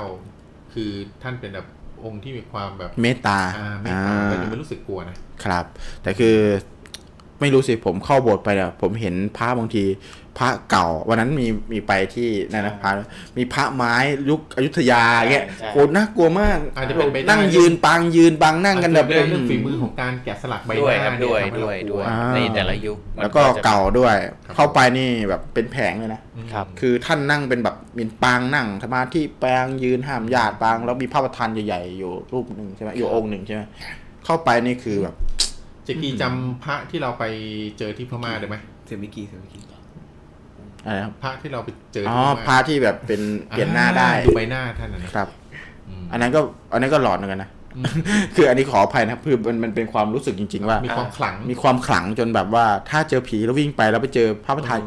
[0.74, 0.92] คือ
[1.24, 1.68] ท่านเป็นแบบ
[2.06, 5.66] องค์ที่มีความแบบเมตตาอ่าไม่ตาเราจะไม่รู้สึกกลัวนะครับ
[6.04, 6.38] แต่คือ
[7.40, 9.84] ไม่รู้สิผมเข้าโบสถ์ไปเนี่ยผมเห็นพระบางที
[10.40, 12.92] พระเก่า วันนั้นมีมีไปที่นั่นนะพระ
[13.38, 13.96] มีพระไม้
[14.30, 26.22] ยุคอยุธยาเงี้ยใช่โหน่ากลัวมากอาจจะเป็นไปได้นั่งยืนปางยืนปางนั่งกันแบบอาจจะเป็นเรื่องฝีมือของการแกะสลักใบหด้วยน้าครับเนี่ด้วยทำให้ด้วยเรากลัด้วยอ่าในแต่ละยุคมันแล้วก็จะเก่าด้วยครับเข้าไปนี่แบบเป็นแผงเลยนะ
[26.54, 33.62] ครับคือท่านนั่งเป็นแบบมีปางนั่งสมาธิปางยืนห้ามญาติปาง แล้วมีพระประธานใหญ่ๆอยู่รูปหนึ่งใช่ไหมอยู่องค์หนึ่งใช่ไหม
[34.26, 35.16] เข้าไปนี่คือแบบ
[35.86, 37.24] เจกีจำพระที่เราไป
[37.78, 39.60] เจอที่พม่าได้ไหมเซมิกีเซมิกี
[40.86, 45.28] อะไรครับพระที่เราไปเจออ๋อที่พพระม่าที่แบบเป็นเปลี่ยนหน้าได้ดูใบหน้าท่านนะนะครับ
[45.90, 46.40] อืมอันนั้นก็
[46.74, 47.50] อันนั้นก็หลอนเหมือนกันนะ
[48.36, 54.80] คืออันนี้ขออภัยนะครับคือมันมันเป็นความรู้สึกจริง ๆ ว่า มีความขลังมีความขลังจนแบบว่า ถ้าเจอผีแล้ววิ่งไปแล้วไปเจอพระประธาน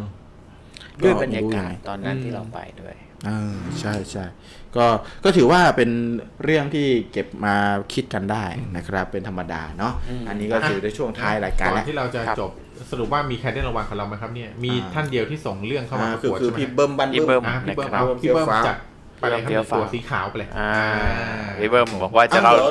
[1.03, 2.95] ด้วยบรรยาไม่กาศงไงตอนนั้นที่เราไปด้วย
[3.29, 4.25] อ่าใช่ใช่
[4.77, 4.87] ก็
[5.25, 5.91] ก็ถือว่าเป็น
[6.45, 7.55] เรื่องที่เก็บมา
[7.95, 8.45] คิดกันได้
[8.77, 12.51] นะครับ เป็นธรรมดาเนาะอืมอันนี้ก็คือในช่วงท้ายรายการก่อแล้วนที่เราจะครับจบ
[12.91, 18.77] สรุปว่ามีใครได้รางวัลกับเราไหมครับเนี่ยมีอ่าท่านเดียวที่ส่งเรื่องเข้ามาอ่าประคือกวดคือใช่ไหมพี่เบิ้มบันพี่เบิ้เบิ้มมอ่าพี่เบิ้มนะครับเอาพี่เบิ้มเฟี้ยวฟ้าวจัด
[19.19, 20.75] ไปเลยครับเฟี้ยวฟ้าวตัวสีขาวไปเลยอ่า
[21.61, 22.71] พี่เบิ้มบอกว่าจะอ้าวเล่าเหรอ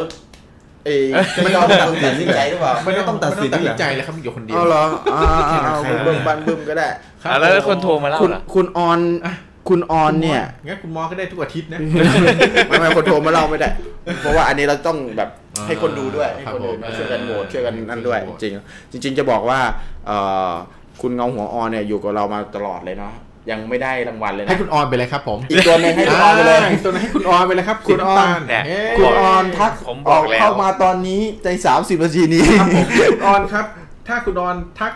[0.85, 1.03] เอ้ย
[1.43, 5.21] ไม่ต้องตัดสินใจหรือเปล่าไม่ต้องตัดสินใจเลยครับอยู่คนเดียวเอาเหรออ่า
[5.51, 6.87] อ่าเอาเบิ้มบันเบิ้มก็ได้
[7.23, 8.99] ครับอะแล้วคนโทรมาเล่าคุณเหรอคุณออน
[9.69, 11.79] คุณออนเนี่ย งั้นคุณมอก็ได้ทุกอาทิตย์นะ
[12.67, 13.69] ไม่ไม่คนโทรมาเล่าไม่ได้
[14.21, 19.59] เพราะว่าอันนี้เราต้องแบบอ่าให้คนดูด้วยให้ครับคนดูผมช่วยกันโหวตเออช่วยกันนั่นด้วยช่วยจกันริงโหวตจริง ๆ จะบอกว่า
[20.07, 20.17] เอ่
[20.49, 20.51] อ
[21.01, 23.13] คุณเงาหัวออนเนี่ยอยู่กับเรามาตลอดเลยเนาะ
[23.51, 33.65] ยังไม่ได้รางวัลเลยให้นะคุณออนไปเลยครับผมอีกตัวหนึงให้คุณออนไปเลยาอีกตัวนึงให้คุณออนไปเลยครับ คุณออนสีำตาลเนี่ยเอ๊ะคุณออนทักผมอบออกกแล้วเข้ามาตอนนี้ในสามสิบนาทีนี้ครับผมคุณออนครับ
[34.07, 34.93] ถ้าคุณออนทัก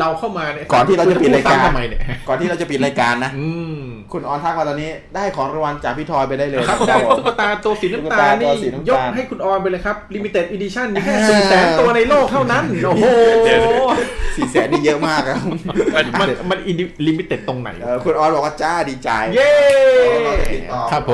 [0.00, 3.46] เราเข้ามาเนี่ยก่อนที่เราจะปิดรายการคุณพูซ้ำทำไมเนี่ยก่อนที่เราจะปิดรายการนะอื
[3.78, 3.80] ม
[4.12, 13.06] คุณออนทักมาตอนนี้ได้ของรางวัลจากพี่ทอยไปได้เลยครับคได้รับผมตุ๊กตาตัวสีตุ๊กน้ำตาตาลตัวนี่สีน้ำตาลยกให้คุณออนไปเลยครับ limited edition มีแค่สี่แสนตัวในโลกเท่านั้นโอ้โห
[14.36, 15.38] สี่แสนนี่เยอะมากครับ
[15.96, 16.58] มันมัน
[17.06, 19.52] limited ตรงไหนเออคุณออนบอกว่าจ้าดีใจเย้
[20.24, 21.12] เราจะติดต่อครับผ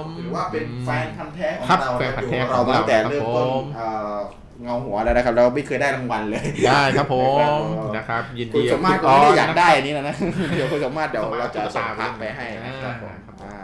[0.00, 3.46] มหรือว่าเป็นแฟนพันธุ์แท้ของครับเราแฟนพันธุ์แท้อยู่กับเรามาตั้งแต่ของเราเริ่มต้น
[3.78, 7.48] ครับผม เอ่อเงาหัวแล้วนะครับ เราไม่เคยได้รางวัลเลยได้ครับผมนะ
[7.96, 10.14] นะครับ ยินดีครับคุณสมมาตรก็ไม่ได้คุณอยากได้อันนี้นะนะ
[10.56, 13.58] เดี๋ยวคุณสมมาตรเดี๋ยวเราจะส่งตุ๊กตาภาพไปให้นะครับผมอ่าอ่า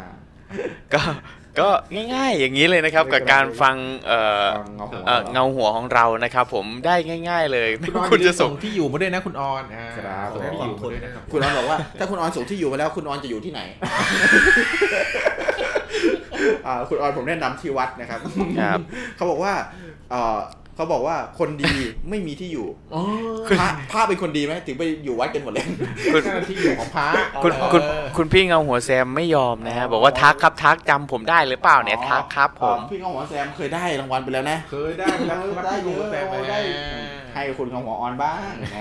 [0.95, 1.03] ก็
[1.61, 1.69] ก็
[2.15, 6.95] ง่ายๆอย่างนี้เลยนะครับ กับการฟังเอ่อฟังเงาหัวเอ่อเงาหัวของเรานะครับ ผมได้
[7.29, 13.61] ง่าย ๆ เลยคุณออนคุณจะส่งที่อยู่มาด้วยนะคุณออนอ่าครับส่งที่อยู่มาด้วยนะครับคุณออนบอกว่าถ้าคุณออนส่งที่อยู่มาแล้วคุณออนจะอยู่ที่ไหน
[16.67, 18.21] อ่าคุณออนผมแนะนำที่วัดนะครับ
[18.61, 18.79] ครับ
[19.17, 19.53] เขาบอกว่า
[20.81, 21.73] เอ่อเขเขาบอกว่าคนดี
[22.11, 22.67] ไม่มีที่อยู่
[23.59, 25.67] พระพระเป็นคนดีไหมถึงไปอยู่วัดกันหมดเลย
[26.13, 27.09] คุณเจ้าหน้าที่อยู่ของพระ
[27.45, 27.83] คุณคุณ
[28.17, 36.59] คุณพี่เงาหัวแซมไม่ยอมนะฮะบอกว่าทักครับทักจำผมได้หรือเปล่าเนี่ยทักครับผมพี่ข้าวหอมแซมเคยได้รางวัลไปแล้วนะเคยได้ไปแล้วครับได้เยคุณอะแซมไปได้
[37.35, 38.77] ให้คุณข้าวหอมออนบ้างแหม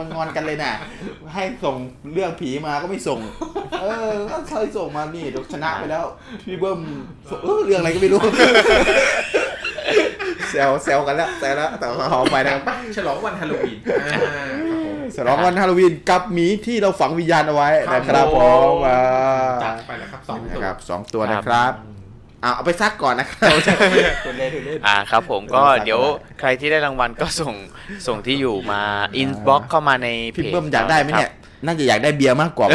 [0.00, 0.72] มันงอนกันเลยน่ะ
[1.34, 1.76] ให้ส่ง
[2.12, 3.20] เรื่องผีมาก็ไม่ส่ง
[3.80, 6.04] เออก็เคยส่งมานี่เดี๋ยวชนะไปแล้ว
[6.46, 6.80] พี่เบิ้ม
[7.42, 8.22] เออเรื่องอะไรก็ไม่รู้
[10.50, 12.62] แซวแซวกันแล้วแซวแล้วแต่ขอไปนะครับ
[12.96, 14.16] ฉลองวันฮาโลวีนอ่า
[14.68, 19.00] ครับผมฉลองวันฮาโลวีนกับหมีที่เราฝังวิญญาณเอาไว้ครับนะครับผผมมอ่า
[19.64, 21.72] จัดไปแล้วครับสองตัวนะครับสองตัวนะครับ
[22.44, 23.56] อะเอาไปซักก่อนนะครับ
[24.24, 26.00] คุณเล่นคุณเล่นอ่าครับผมก็เออเดี๋ยว
[26.40, 27.54] ใครที่ได้รางวัลก็ส่ง
[28.06, 28.82] ส่งที่อยู่มา
[29.16, 31.32] inbox เข้ามาในเพจพี่เบิ้มอยากได้ไหมเนี่ย
[31.64, 32.66] น่าจะอยากได้เบียร์มากกว่า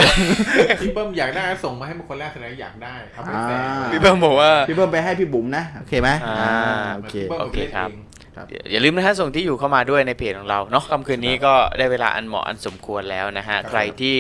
[0.81, 7.89] พี่เบิ้มอยากได้ส่งมาให้เป็นคนแรกแสดงอยากได้เอาไม่แฟร์อ่า พี่เบิ้มบอกว่า พี่เบิ้มไปให้พี่บุ๋มนะ โอเคไหมอ่า อ่าโอเค พี่เบิ้มโอเครับ
[8.35, 14.17] ครับ อย่าลืมนะฮะส่งที่อยู่เข้ามาด้วยในเพจของเราเนาะค่ำคืนนี้ก็ได้เวลาอันเหมาะอันสมควรแล้วนะฮะใครที่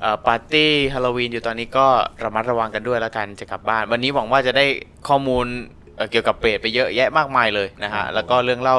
[0.00, 1.86] เอ่อปาร์ตี้ฮาโลวีนอยู่ตอนนี้ก็
[2.24, 4.66] ระมัดระวังกันด้วยแล้วกันจะกลับบ้าน วันนี้หวังว่าจะได้
[5.08, 5.46] ข้อมูล
[5.98, 8.76] เอ่อเกี่ยวกับเปรตไปเยอะแยะมากมายเลยนะฮะแล้วก็เรื่องเล่า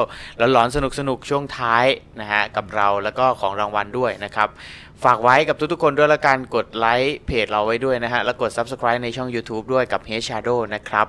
[0.52, 1.86] หลอนๆสนุกๆช่วงท้าย
[2.20, 4.48] นะฮะกับเราแล้วก็ของรางวัลด้วยนะครับ
[5.04, 11.06] ฝากไว้กับทุกๆคนด้วยละกันกดไลค์เพจเราไว้ด้วยนะฮะแล้วกด Subscribe ในช่อง YouTube ด้วยกับ h Shadow นะครับ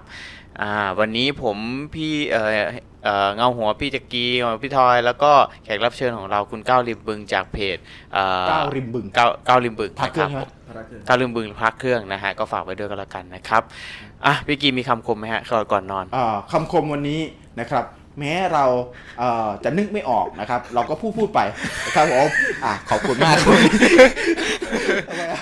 [0.59, 1.57] อ่าวันนี้ผม
[1.95, 2.49] พี่เอ่อ
[3.03, 5.31] เอ่อเงาหัวพี่จักรีเงาหัวพี่ทอยแล้วก็
[5.63, 7.77] แขกรับเชิญของเราคุณก้าวริมบึงจากเพจ
[8.13, 13.61] เอ่อก้าวริมบึง ก้าวก้าวริมบึงพักเครื่องนะใช่ไหมผมก้าวริมบึงพักเครื่องนะฮะก็ฝากไว้ด้วยกันละกันนะครับ
[14.25, 17.19] อะพี่กีมีคำคมไหมฮะก่อนก่อนนอน อ่าคำคมวันนี้
[17.59, 17.85] นะครับ
[18.19, 18.65] แม้เรา
[19.19, 21.39] เอ่อจะนึกไม่ออกนะครับ เราก็พูดพูดไป
[21.85, 22.27] นะครับผม
[22.65, 23.35] อะขอบคุณมาก
[25.07, 25.41] ทำไมอะ